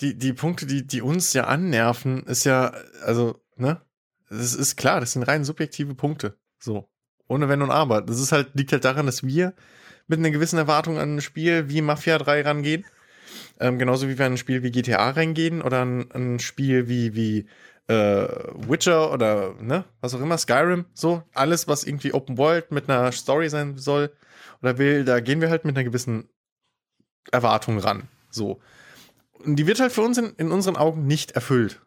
die, 0.00 0.16
die 0.18 0.32
Punkte, 0.32 0.66
die, 0.66 0.86
die 0.86 1.00
uns 1.02 1.32
ja 1.32 1.44
annerven, 1.44 2.24
ist 2.24 2.44
ja, 2.44 2.72
also, 3.04 3.40
ne? 3.56 3.80
Das 4.28 4.54
ist 4.54 4.76
klar, 4.76 5.00
das 5.00 5.12
sind 5.12 5.22
rein 5.22 5.44
subjektive 5.44 5.94
Punkte. 5.94 6.36
So. 6.58 6.88
Ohne 7.28 7.48
Wenn 7.48 7.62
und 7.62 7.70
Aber. 7.70 8.02
Das 8.02 8.18
ist 8.20 8.32
halt, 8.32 8.50
liegt 8.54 8.72
halt 8.72 8.84
daran, 8.84 9.06
dass 9.06 9.22
wir 9.22 9.54
mit 10.08 10.18
einer 10.18 10.30
gewissen 10.30 10.58
Erwartung 10.58 10.98
an 10.98 11.16
ein 11.16 11.20
Spiel 11.20 11.68
wie 11.70 11.80
Mafia 11.80 12.18
3 12.18 12.42
rangehen. 12.42 12.84
Ähm, 13.60 13.78
genauso 13.78 14.08
wie 14.08 14.18
wir 14.18 14.26
an 14.26 14.32
ein 14.32 14.38
Spiel 14.38 14.62
wie 14.62 14.70
GTA 14.70 15.10
reingehen 15.10 15.62
oder 15.62 15.82
an 15.82 16.10
ein 16.12 16.38
Spiel 16.40 16.88
wie, 16.88 17.14
wie 17.14 17.46
äh, 17.86 18.28
Witcher 18.68 19.12
oder 19.12 19.54
ne, 19.60 19.84
was 20.00 20.14
auch 20.14 20.20
immer, 20.20 20.38
Skyrim, 20.38 20.86
so, 20.94 21.22
alles, 21.34 21.68
was 21.68 21.84
irgendwie 21.84 22.12
Open 22.12 22.38
World 22.38 22.72
mit 22.72 22.88
einer 22.88 23.12
Story 23.12 23.48
sein 23.48 23.76
soll 23.78 24.12
oder 24.62 24.78
will, 24.78 25.04
da 25.04 25.20
gehen 25.20 25.40
wir 25.40 25.50
halt 25.50 25.64
mit 25.64 25.76
einer 25.76 25.84
gewissen 25.84 26.28
Erwartung 27.30 27.78
ran. 27.78 28.08
So. 28.30 28.60
Und 29.32 29.56
die 29.56 29.66
wird 29.66 29.80
halt 29.80 29.92
für 29.92 30.02
uns 30.02 30.18
in, 30.18 30.34
in 30.36 30.50
unseren 30.50 30.76
Augen 30.76 31.06
nicht 31.06 31.32
erfüllt. 31.32 31.80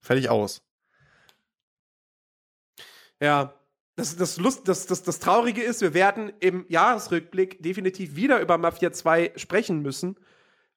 Fertig 0.00 0.28
aus. 0.28 0.62
Ja. 3.20 3.54
Das, 3.98 4.14
das, 4.14 4.36
Lust, 4.36 4.68
das, 4.68 4.86
das, 4.86 5.02
das 5.02 5.18
Traurige 5.18 5.60
ist, 5.60 5.80
wir 5.80 5.92
werden 5.92 6.32
im 6.38 6.64
Jahresrückblick 6.68 7.60
definitiv 7.60 8.14
wieder 8.14 8.40
über 8.40 8.56
Mafia 8.56 8.92
2 8.92 9.32
sprechen 9.34 9.82
müssen, 9.82 10.16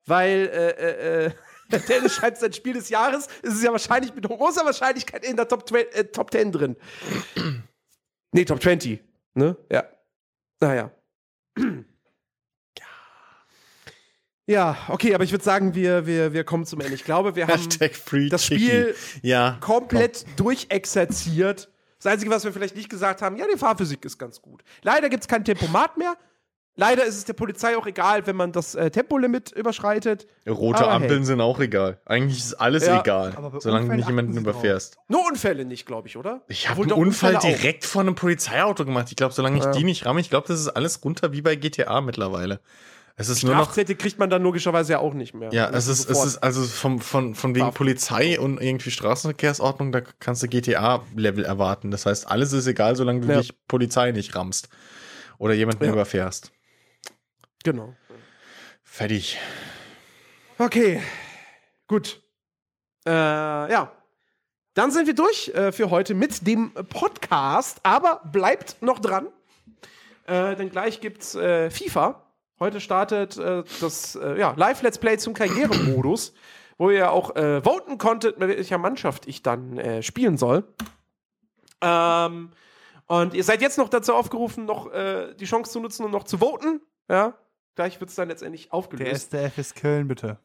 weil 0.08 0.50
äh, 0.52 0.70
äh, 0.72 1.26
äh, 1.28 1.32
Dennis 1.88 2.16
schreibt 2.16 2.40
sein 2.40 2.52
Spiel 2.52 2.74
des 2.74 2.90
Jahres. 2.90 3.28
Es 3.44 3.54
ist 3.54 3.64
ja 3.64 3.72
wahrscheinlich 3.72 4.16
mit 4.16 4.28
großer 4.28 4.66
Wahrscheinlichkeit 4.66 5.24
in 5.24 5.36
der 5.36 5.48
Top, 5.48 5.70
20, 5.70 5.96
äh, 5.96 6.04
Top 6.06 6.32
10 6.32 6.52
drin. 6.52 6.76
nee, 8.32 8.44
Top 8.44 8.60
20. 8.60 9.00
Ne? 9.36 9.56
Ja. 9.72 9.84
Naja. 10.60 10.92
Ja, 14.48 14.76
okay, 14.90 15.14
aber 15.14 15.24
ich 15.24 15.32
würde 15.32 15.46
sagen, 15.46 15.76
wir, 15.76 16.06
wir, 16.08 16.34
wir 16.34 16.44
kommen 16.44 16.66
zum 16.66 16.82
Ende. 16.82 16.96
Ich 16.96 17.06
glaube, 17.06 17.38
wir 17.38 17.48
haben 17.48 17.70
das. 18.30 18.46
Spiel 18.46 18.96
ja, 19.22 19.58
komplett 19.62 20.26
durchexerziert. 20.36 21.71
Das 22.02 22.12
Einzige, 22.14 22.32
was 22.32 22.44
wir 22.44 22.52
vielleicht 22.52 22.76
nicht 22.76 22.90
gesagt 22.90 23.22
haben, 23.22 23.36
ja, 23.38 23.46
die 23.52 23.58
Fahrphysik 23.58 24.04
ist 24.06 24.18
ganz 24.18 24.42
gut. 24.42 24.64
Leider 24.82 25.08
gibt 25.10 25.24
es 25.24 25.28
kein 25.28 25.46
Tempomat 25.46 25.98
mehr. 25.98 26.16
Leider 26.76 27.04
ist 27.04 27.18
es 27.18 27.26
der 27.26 27.34
Polizei 27.34 27.76
auch 27.78 27.86
egal, 27.86 28.26
wenn 28.26 28.36
man 28.38 28.54
das 28.54 28.76
äh, 28.76 28.90
Tempolimit 28.90 29.52
überschreitet. 29.52 30.26
Rote 30.50 30.84
Aber 30.84 30.94
Ampeln 30.94 31.20
hey. 31.20 31.26
sind 31.26 31.42
auch 31.42 31.60
egal. 31.60 32.00
Eigentlich 32.06 32.40
ist 32.40 32.54
alles 32.56 32.88
Ja, 32.88 33.02
egal, 33.02 33.34
solange 33.60 33.90
du 33.90 33.96
nicht 33.98 34.08
jemanden 34.08 34.38
überfährst. 34.38 34.98
Nur 35.10 35.26
Unfälle 35.28 35.66
nicht, 35.66 35.86
glaube 35.86 36.08
ich, 36.08 36.16
oder? 36.18 36.42
Ich 36.48 36.70
habe 36.70 36.82
einen 36.82 36.94
Unfall 36.94 37.36
Unfälle 37.36 37.38
auch. 37.40 37.42
direkt 37.60 37.84
vor 37.86 38.02
einem 38.02 38.16
Polizeiauto 38.16 38.86
gemacht. 38.86 39.08
Ich 39.10 39.18
glaube, 39.18 39.34
solange 39.34 39.58
ich 39.60 39.66
Ja. 39.66 39.72
die 39.72 39.84
nicht 39.84 40.06
ramme, 40.06 40.22
ich 40.22 40.30
glaube, 40.30 40.48
das 40.48 40.60
ist 40.62 40.70
alles 40.70 41.04
runter 41.04 41.34
wie 41.34 41.42
bei 41.42 41.56
GTA 41.56 42.00
mittlerweile. 42.02 42.62
Es 43.22 43.30
ist 43.30 43.44
nur 43.44 43.56
noch. 43.56 43.74
Kriegt 43.74 44.18
man 44.20 44.30
dann 44.30 44.42
logischerweise 44.42 44.94
ja 44.94 45.00
auch 45.00 45.14
nicht 45.14 45.34
mehr. 45.34 45.54
Ja, 45.54 45.70
es 45.70 45.88
ist, 45.88 46.10
es 46.10 46.24
ist 46.24 46.38
also 46.38 46.64
vom, 46.64 47.00
von, 47.00 47.36
von 47.36 47.54
wegen 47.56 47.68
Waffen. 47.68 47.78
Polizei 47.78 48.40
und 48.40 48.60
irgendwie 48.62 48.92
Straßenverkehrsordnung, 48.92 49.92
da 49.92 50.02
kannst 50.20 50.42
du 50.44 50.48
GTA-Level 50.48 51.46
erwarten. 51.46 51.92
Das 51.92 52.06
heißt, 52.06 52.28
alles 52.28 52.52
ist 52.54 52.68
egal, 52.68 52.96
solange 52.96 53.22
du 53.22 53.28
Ja. 53.32 53.38
dich 53.40 53.54
Polizei 53.68 54.12
nicht 54.12 54.36
rammst. 54.36 54.70
Oder 55.38 55.54
jemanden 55.54 55.86
Ja. 55.86 55.92
überfährst. 55.92 56.52
Genau. 57.64 57.96
Fertig. 58.84 59.38
Okay, 60.58 61.02
gut. 61.88 62.22
Äh, 63.08 63.12
ja. 63.12 63.92
Dann 64.74 64.92
sind 64.92 65.06
wir 65.08 65.16
durch 65.16 65.50
äh, 65.50 65.72
für 65.72 65.90
heute 65.90 66.14
mit 66.14 66.48
dem 66.48 66.72
Podcast, 66.74 67.80
aber 67.84 68.22
bleibt 68.32 68.82
noch 68.82 69.00
dran. 69.00 69.28
Äh, 70.28 70.56
denn 70.56 70.70
gleich 70.70 71.02
gibt's 71.02 71.36
äh, 71.36 71.70
FIFA. 71.70 72.24
Heute 72.62 72.80
startet 72.80 73.38
äh, 73.38 73.64
das 73.82 74.16
äh, 74.16 74.40
ja, 74.40 74.54
Live-Let's 74.56 75.00
Play 75.00 75.18
zum 75.18 75.34
Karrieremodus, 75.34 76.32
wo 76.78 76.92
ihr 76.92 77.12
auch 77.12 77.36
äh, 77.36 77.60
voten 77.64 77.98
konntet, 77.98 78.38
mit 78.38 78.50
welcher 78.50 78.78
Mannschaft 78.78 79.26
ich 79.28 79.42
dann 79.42 79.80
äh, 79.80 80.04
spielen 80.04 80.38
soll. 80.38 80.64
Ähm, 81.82 82.52
und 83.08 83.34
ihr 83.34 83.44
seid 83.44 83.62
jetzt 83.64 83.80
noch 83.80 83.90
dazu 83.90 84.14
aufgerufen, 84.14 84.66
noch 84.66 84.92
äh, 84.94 85.34
die 85.34 85.46
Chance 85.46 85.72
zu 85.72 85.80
nutzen 85.80 86.06
und 86.06 86.12
noch 86.12 86.24
zu 86.24 86.38
voten. 86.38 86.82
Ja, 87.10 87.34
gleich 87.76 88.00
wird 88.00 88.12
es 88.12 88.16
dann 88.16 88.28
letztendlich 88.30 88.66
Der 88.66 88.74
aufgelöst. 88.76 89.34
SDF 89.34 89.58
ist 89.58 89.76
Köln, 89.76 90.08
bitte. 90.08 90.38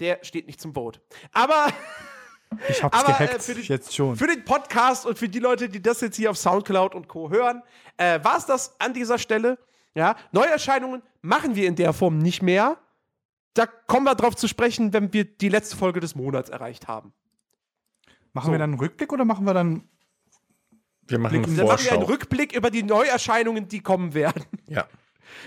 Der 0.00 0.18
steht 0.22 0.46
nicht 0.46 0.60
zum 0.60 0.72
Vote. 0.74 1.00
Aber 1.32 1.66
Ich 2.70 2.82
hab's 2.82 2.96
Aber, 2.98 3.10
äh, 3.20 3.26
gehackt, 3.26 3.42
für 3.42 3.54
die- 3.54 3.60
jetzt 3.62 3.94
schon. 3.94 4.16
für 4.16 4.26
den 4.28 4.42
Podcast 4.44 5.04
und 5.04 5.18
für 5.18 5.28
die 5.28 5.40
Leute, 5.40 5.68
die 5.68 5.82
das 5.82 6.00
jetzt 6.00 6.16
hier 6.16 6.30
auf 6.30 6.38
Soundcloud 6.38 6.94
und 6.94 7.08
Co. 7.08 7.28
hören, 7.28 7.62
äh, 7.98 8.24
war 8.24 8.38
es 8.38 8.46
das 8.46 8.74
an 8.80 8.94
dieser 8.94 9.18
Stelle. 9.18 9.58
Ja, 9.96 10.14
Neuerscheinungen 10.30 11.02
machen 11.22 11.56
wir 11.56 11.66
in 11.66 11.74
der 11.74 11.92
Form 11.94 12.18
nicht 12.18 12.42
mehr. 12.42 12.76
Da 13.54 13.64
kommen 13.64 14.04
wir 14.04 14.14
drauf 14.14 14.36
zu 14.36 14.46
sprechen, 14.46 14.92
wenn 14.92 15.12
wir 15.14 15.24
die 15.24 15.48
letzte 15.48 15.74
Folge 15.74 16.00
des 16.00 16.14
Monats 16.14 16.50
erreicht 16.50 16.86
haben. 16.86 17.14
Machen 18.34 18.46
so. 18.46 18.52
wir 18.52 18.58
dann 18.58 18.72
einen 18.72 18.78
Rückblick 18.78 19.10
oder 19.10 19.24
machen 19.24 19.46
wir 19.46 19.54
dann. 19.54 19.88
Wir 21.08 21.18
machen 21.18 21.44
eine 21.44 21.56
Dann 21.56 21.66
machen 21.66 21.84
wir 21.84 21.92
einen. 21.92 22.02
Rückblick 22.02 22.54
über 22.54 22.70
die 22.70 22.82
Neuerscheinungen, 22.82 23.68
die 23.68 23.80
kommen 23.80 24.12
werden. 24.14 24.44
Ja. 24.68 24.86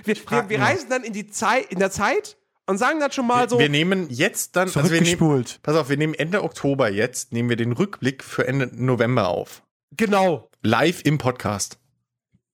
Wir, 0.03 0.15
wir, 0.29 0.49
wir 0.49 0.59
reisen 0.59 0.89
dann 0.89 1.03
in 1.03 1.13
die 1.13 1.27
Zeit, 1.27 1.71
in 1.71 1.79
der 1.79 1.89
Zeit 1.89 2.37
und 2.67 2.77
sagen 2.77 2.99
dann 2.99 3.11
schon 3.13 3.25
mal 3.25 3.49
so. 3.49 3.57
wir 3.57 3.69
nehmen 3.69 4.07
jetzt 4.09 4.55
dann, 4.57 4.67
also 4.67 4.83
wir 4.83 5.01
nehmen, 5.01 5.17
Zurückgespult. 5.17 5.59
pass 5.63 5.75
auf, 5.75 5.89
wir 5.89 5.97
nehmen 5.97 6.13
Ende 6.13 6.43
Oktober 6.43 6.91
jetzt, 6.91 7.31
nehmen 7.31 7.47
wir 7.49 7.55
den 7.55 7.71
Rückblick 7.71 8.23
für 8.23 8.45
Ende 8.45 8.69
November 8.73 9.29
auf. 9.29 9.63
genau. 9.95 10.49
Live 10.61 11.01
im 11.05 11.17
Podcast. 11.17 11.79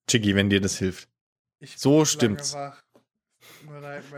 Chiggy, 0.08 0.36
wenn 0.36 0.52
dir 0.52 0.62
das 0.62 0.78
hilft. 0.78 1.10
So 1.76 2.06
stimmt's. 2.06 2.56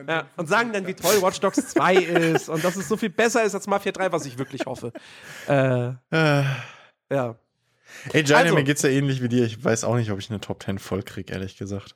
Ja, 0.07 0.25
und 0.35 0.47
sagen 0.47 0.73
dann, 0.73 0.87
wie 0.87 0.93
toll 0.93 1.21
Watch 1.21 1.39
Dogs 1.39 1.67
2 1.69 1.95
ist 1.95 2.49
und 2.49 2.63
dass 2.63 2.75
es 2.75 2.87
so 2.87 2.97
viel 2.97 3.09
besser 3.09 3.43
ist 3.43 3.55
als 3.55 3.67
Mafia 3.67 3.91
3, 3.91 4.11
was 4.11 4.25
ich 4.25 4.37
wirklich 4.37 4.65
hoffe. 4.65 4.91
Äh, 5.47 5.93
ja. 7.09 7.35
Ey, 8.11 8.23
Gianni, 8.23 8.43
Also- 8.43 8.55
mir 8.55 8.63
geht's 8.63 8.81
ja 8.81 8.89
ähnlich 8.89 9.21
wie 9.21 9.29
dir. 9.29 9.45
Ich 9.45 9.63
weiß 9.63 9.83
auch 9.85 9.95
nicht, 9.95 10.11
ob 10.11 10.19
ich 10.19 10.29
eine 10.29 10.41
Top 10.41 10.61
10 10.63 10.77
voll 10.79 11.03
krieg, 11.03 11.31
ehrlich 11.31 11.55
gesagt. 11.57 11.95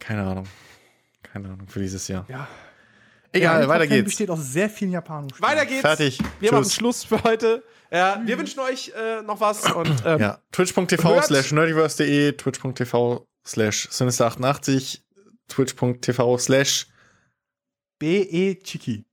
Keine 0.00 0.24
Ahnung. 0.24 0.46
Keine 1.22 1.48
Ahnung 1.50 1.68
für 1.68 1.78
dieses 1.80 2.08
Jahr. 2.08 2.24
Ja. 2.28 2.48
Egal, 3.30 3.62
Ja, 3.62 3.68
weiter 3.68 3.80
Top 3.84 3.88
10 3.90 3.96
geht's. 3.98 4.04
besteht 4.06 4.30
aus 4.30 4.40
sehr 4.40 4.68
vielen 4.70 4.90
japanischen. 4.90 5.40
Weiter 5.40 5.66
geht's. 5.66 5.82
Fertig. 5.82 6.18
Wir 6.40 6.50
Tschüss. 6.50 6.58
machen 6.58 6.70
Schluss 6.70 7.04
für 7.04 7.22
heute. 7.22 7.62
Ja, 7.92 8.20
wir 8.24 8.38
wünschen 8.38 8.58
euch 8.60 8.92
äh, 8.96 9.22
noch 9.22 9.40
was 9.40 9.70
und 9.72 10.02
ähm, 10.04 10.18
Ja, 10.20 10.38
twitch.tv 10.50 11.22
slash 11.22 11.52
nerdiverse.de, 11.52 12.32
twitch.tv 12.32 13.27
slash 13.48 13.88
sinister88, 13.88 15.00
twitch.tv 15.48 16.38
slash, 16.38 16.86
BE 17.98 18.58
Chiki. 18.62 19.04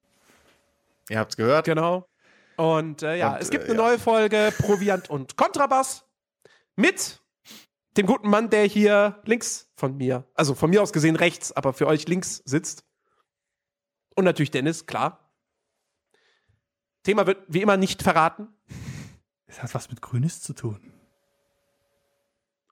ihr 1.10 1.20
habt's 1.20 1.38
gehört. 1.38 1.66
genau. 1.66 2.08
Und 2.58 3.02
äh, 3.04 3.18
ja, 3.18 3.34
Und, 3.34 3.42
es 3.42 3.50
gibt 3.50 3.66
äh, 3.66 3.68
eine 3.68 3.76
ja. 3.76 3.88
neue 3.88 4.00
Folge 4.00 4.54
Proviant 4.58 5.10
und 5.10 5.36
Kontrabass 5.36 6.06
mit 6.76 7.22
dem 7.98 8.06
guten 8.06 8.30
Mann, 8.30 8.50
der 8.50 8.66
hier 8.66 9.22
links 9.26 9.72
von 9.76 9.96
mir, 9.98 10.26
also 10.36 10.54
von 10.56 10.70
mir 10.70 10.82
aus 10.82 10.94
gesehen 10.94 11.16
rechts, 11.16 11.52
aber 11.52 11.74
für 11.74 11.88
euch 11.88 12.08
links 12.08 12.42
sitzt. 12.46 12.86
Und 14.16 14.26
natürlich 14.26 14.52
Dennis, 14.52 14.86
klar. 14.86 15.34
Thema 17.04 17.28
wird 17.28 17.44
wie 17.48 17.62
immer 17.62 17.78
nicht 17.78 18.02
verraten. 18.02 18.48
Es 19.48 19.62
hat 19.62 19.74
was 19.74 19.90
mit 19.90 20.02
Grünes 20.02 20.42
zu 20.42 20.54
tun. 20.54 20.92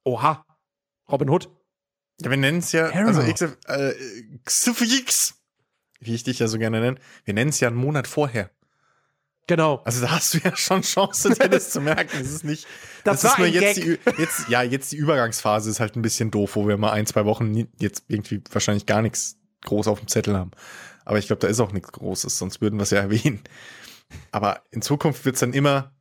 Oha. 0.04 0.46
Robin 1.12 1.30
Hood. 1.30 1.50
Ja, 2.22 2.30
wir 2.30 2.38
nennen 2.38 2.60
es 2.60 2.72
ja, 2.72 2.92
Arrow. 2.92 3.08
also 3.08 3.22
X, 3.22 3.42
äh, 3.42 3.94
Xfix, 4.46 5.36
wie 6.00 6.14
ich 6.14 6.24
dich 6.24 6.40
ja 6.40 6.48
so 6.48 6.58
gerne 6.58 6.80
nenne, 6.80 6.98
wir 7.26 7.34
nennen 7.34 7.50
es 7.50 7.60
ja 7.60 7.68
einen 7.68 7.78
Monat 7.78 8.08
vorher. 8.08 8.52
Genau. 9.48 9.82
Also 9.84 10.02
da 10.02 10.12
hast 10.12 10.34
du 10.34 10.38
ja 10.38 10.56
schon 10.56 10.82
Chance, 10.84 11.32
dir 11.32 11.50
das 11.50 11.72
zu 11.72 11.82
merken. 11.82 12.18
Das 12.18 12.32
ist 12.32 12.46
nicht. 12.46 12.66
Das 13.04 13.24
ist 13.24 13.32
war 13.32 13.40
nur 13.40 13.48
ein 13.48 13.54
jetzt 13.54 13.82
Gag. 13.82 14.00
die 14.16 14.22
jetzt 14.22 14.48
ja 14.48 14.62
jetzt 14.62 14.92
die 14.94 14.96
Übergangsphase 14.96 15.70
ist 15.70 15.80
halt 15.82 15.96
ein 15.98 16.02
bisschen 16.02 16.32
doof, 16.32 16.56
wo 16.56 16.68
wir 16.68 16.78
mal 16.78 16.92
ein 16.92 17.06
zwei 17.06 17.26
Wochen 17.26 17.68
jetzt 17.78 18.06
irgendwie 18.08 18.42
wahrscheinlich 18.52 18.86
gar 18.86 19.02
nichts 19.02 19.38
groß 19.66 19.88
auf 19.88 20.00
dem 20.00 20.08
Zettel 20.08 20.38
haben. 20.38 20.52
Aber 21.04 21.18
ich 21.18 21.28
glaube, 21.28 21.42
da 21.42 21.48
ist 21.48 21.60
auch 21.60 21.74
nichts 21.74 21.92
Großes, 21.92 22.38
sonst 22.38 22.62
würden 22.62 22.80
wir 22.80 22.84
es 22.84 22.92
ja 22.92 23.00
erwähnen. 23.00 23.42
Aber 24.32 24.62
in 24.72 24.82
Zukunft 24.82 25.26
wird 25.26 25.36
es 25.36 25.42
dann 25.42 25.54
immer 25.54 25.94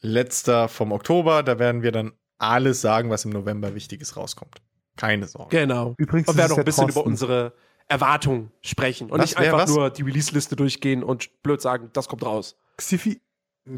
letzter 0.00 0.68
vom 0.68 0.92
Oktober. 0.92 1.42
Da 1.42 1.58
werden 1.58 1.82
wir 1.82 1.90
dann 1.90 2.12
alles 2.40 2.80
sagen, 2.80 3.10
was 3.10 3.24
im 3.24 3.30
November 3.30 3.74
Wichtiges 3.74 4.16
rauskommt. 4.16 4.60
Keine 4.96 5.26
Sorge. 5.26 5.56
Genau. 5.56 5.94
Übrigens 5.98 6.28
Und 6.28 6.36
werden 6.36 6.50
noch 6.50 6.58
ein 6.58 6.64
bisschen 6.64 6.84
über 6.84 6.94
Thorsten. 6.94 7.10
unsere 7.10 7.52
Erwartungen 7.88 8.52
sprechen. 8.62 9.10
Und 9.10 9.18
Was? 9.20 9.30
nicht 9.30 9.38
einfach 9.38 9.58
was? 9.58 9.70
nur 9.70 9.90
die 9.90 10.02
Release-Liste 10.02 10.56
durchgehen 10.56 11.02
und 11.02 11.42
blöd 11.42 11.60
sagen, 11.60 11.90
das 11.92 12.08
kommt 12.08 12.24
raus. 12.24 12.56
Xifi 12.76 13.20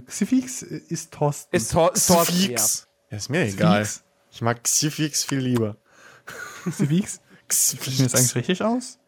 Xifix 0.07 0.63
ist 0.63 1.13
Thorsten. 1.13 1.55
Ist, 1.55 1.73
Tor 1.73 1.93
ist 1.95 2.07
Thorsten, 2.07 2.35
ja. 2.51 2.55
Xfix. 2.55 2.89
Ja, 3.11 3.17
ist 3.17 3.29
mir 3.29 3.43
egal. 3.45 3.83
Xifix. 3.83 4.05
Ich 4.31 4.41
mag 4.43 4.63
Xfix 4.65 5.25
viel 5.25 5.39
lieber. 5.41 5.77
Xifix? 6.69 7.21
Spricht 7.51 7.99
mir 7.99 8.05
das 8.05 8.15
eigentlich 8.15 8.35
richtig 8.37 8.63
aus? 8.63 8.99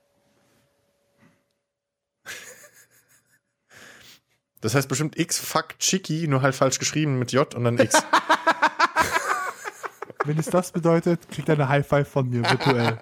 Das 4.61 4.75
heißt 4.75 4.89
bestimmt 4.89 5.19
X 5.19 5.39
fuck 5.39 5.79
Chicky, 5.79 6.27
nur 6.27 6.41
halt 6.43 6.55
falsch 6.55 6.79
geschrieben 6.79 7.19
mit 7.19 7.33
J 7.33 7.55
und 7.55 7.65
dann 7.65 7.79
X. 7.79 8.03
Wenn 10.25 10.39
es 10.39 10.47
das 10.47 10.73
bedeutet, 10.73 11.29
kriegt 11.29 11.49
er 11.49 11.55
eine 11.55 11.69
High 11.69 11.87
Five 11.87 12.09
von 12.09 12.29
mir 12.29 12.43
virtuell. 12.49 12.99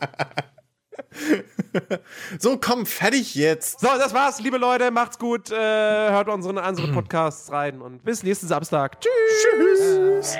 so, 2.38 2.58
komm, 2.58 2.86
fertig 2.86 3.34
jetzt. 3.34 3.80
So, 3.80 3.86
das 3.86 4.12
war's, 4.12 4.40
liebe 4.40 4.58
Leute. 4.58 4.90
Macht's 4.90 5.18
gut. 5.18 5.50
Äh, 5.50 5.54
hört 5.56 6.28
unsere, 6.28 6.60
unsere 6.66 6.92
Podcasts 6.92 7.50
rein 7.50 7.80
und 7.80 8.04
bis 8.04 8.22
nächsten 8.22 8.48
Samstag. 8.48 9.00
Tschüss. 9.00 9.80
Tschüss. 10.22 10.36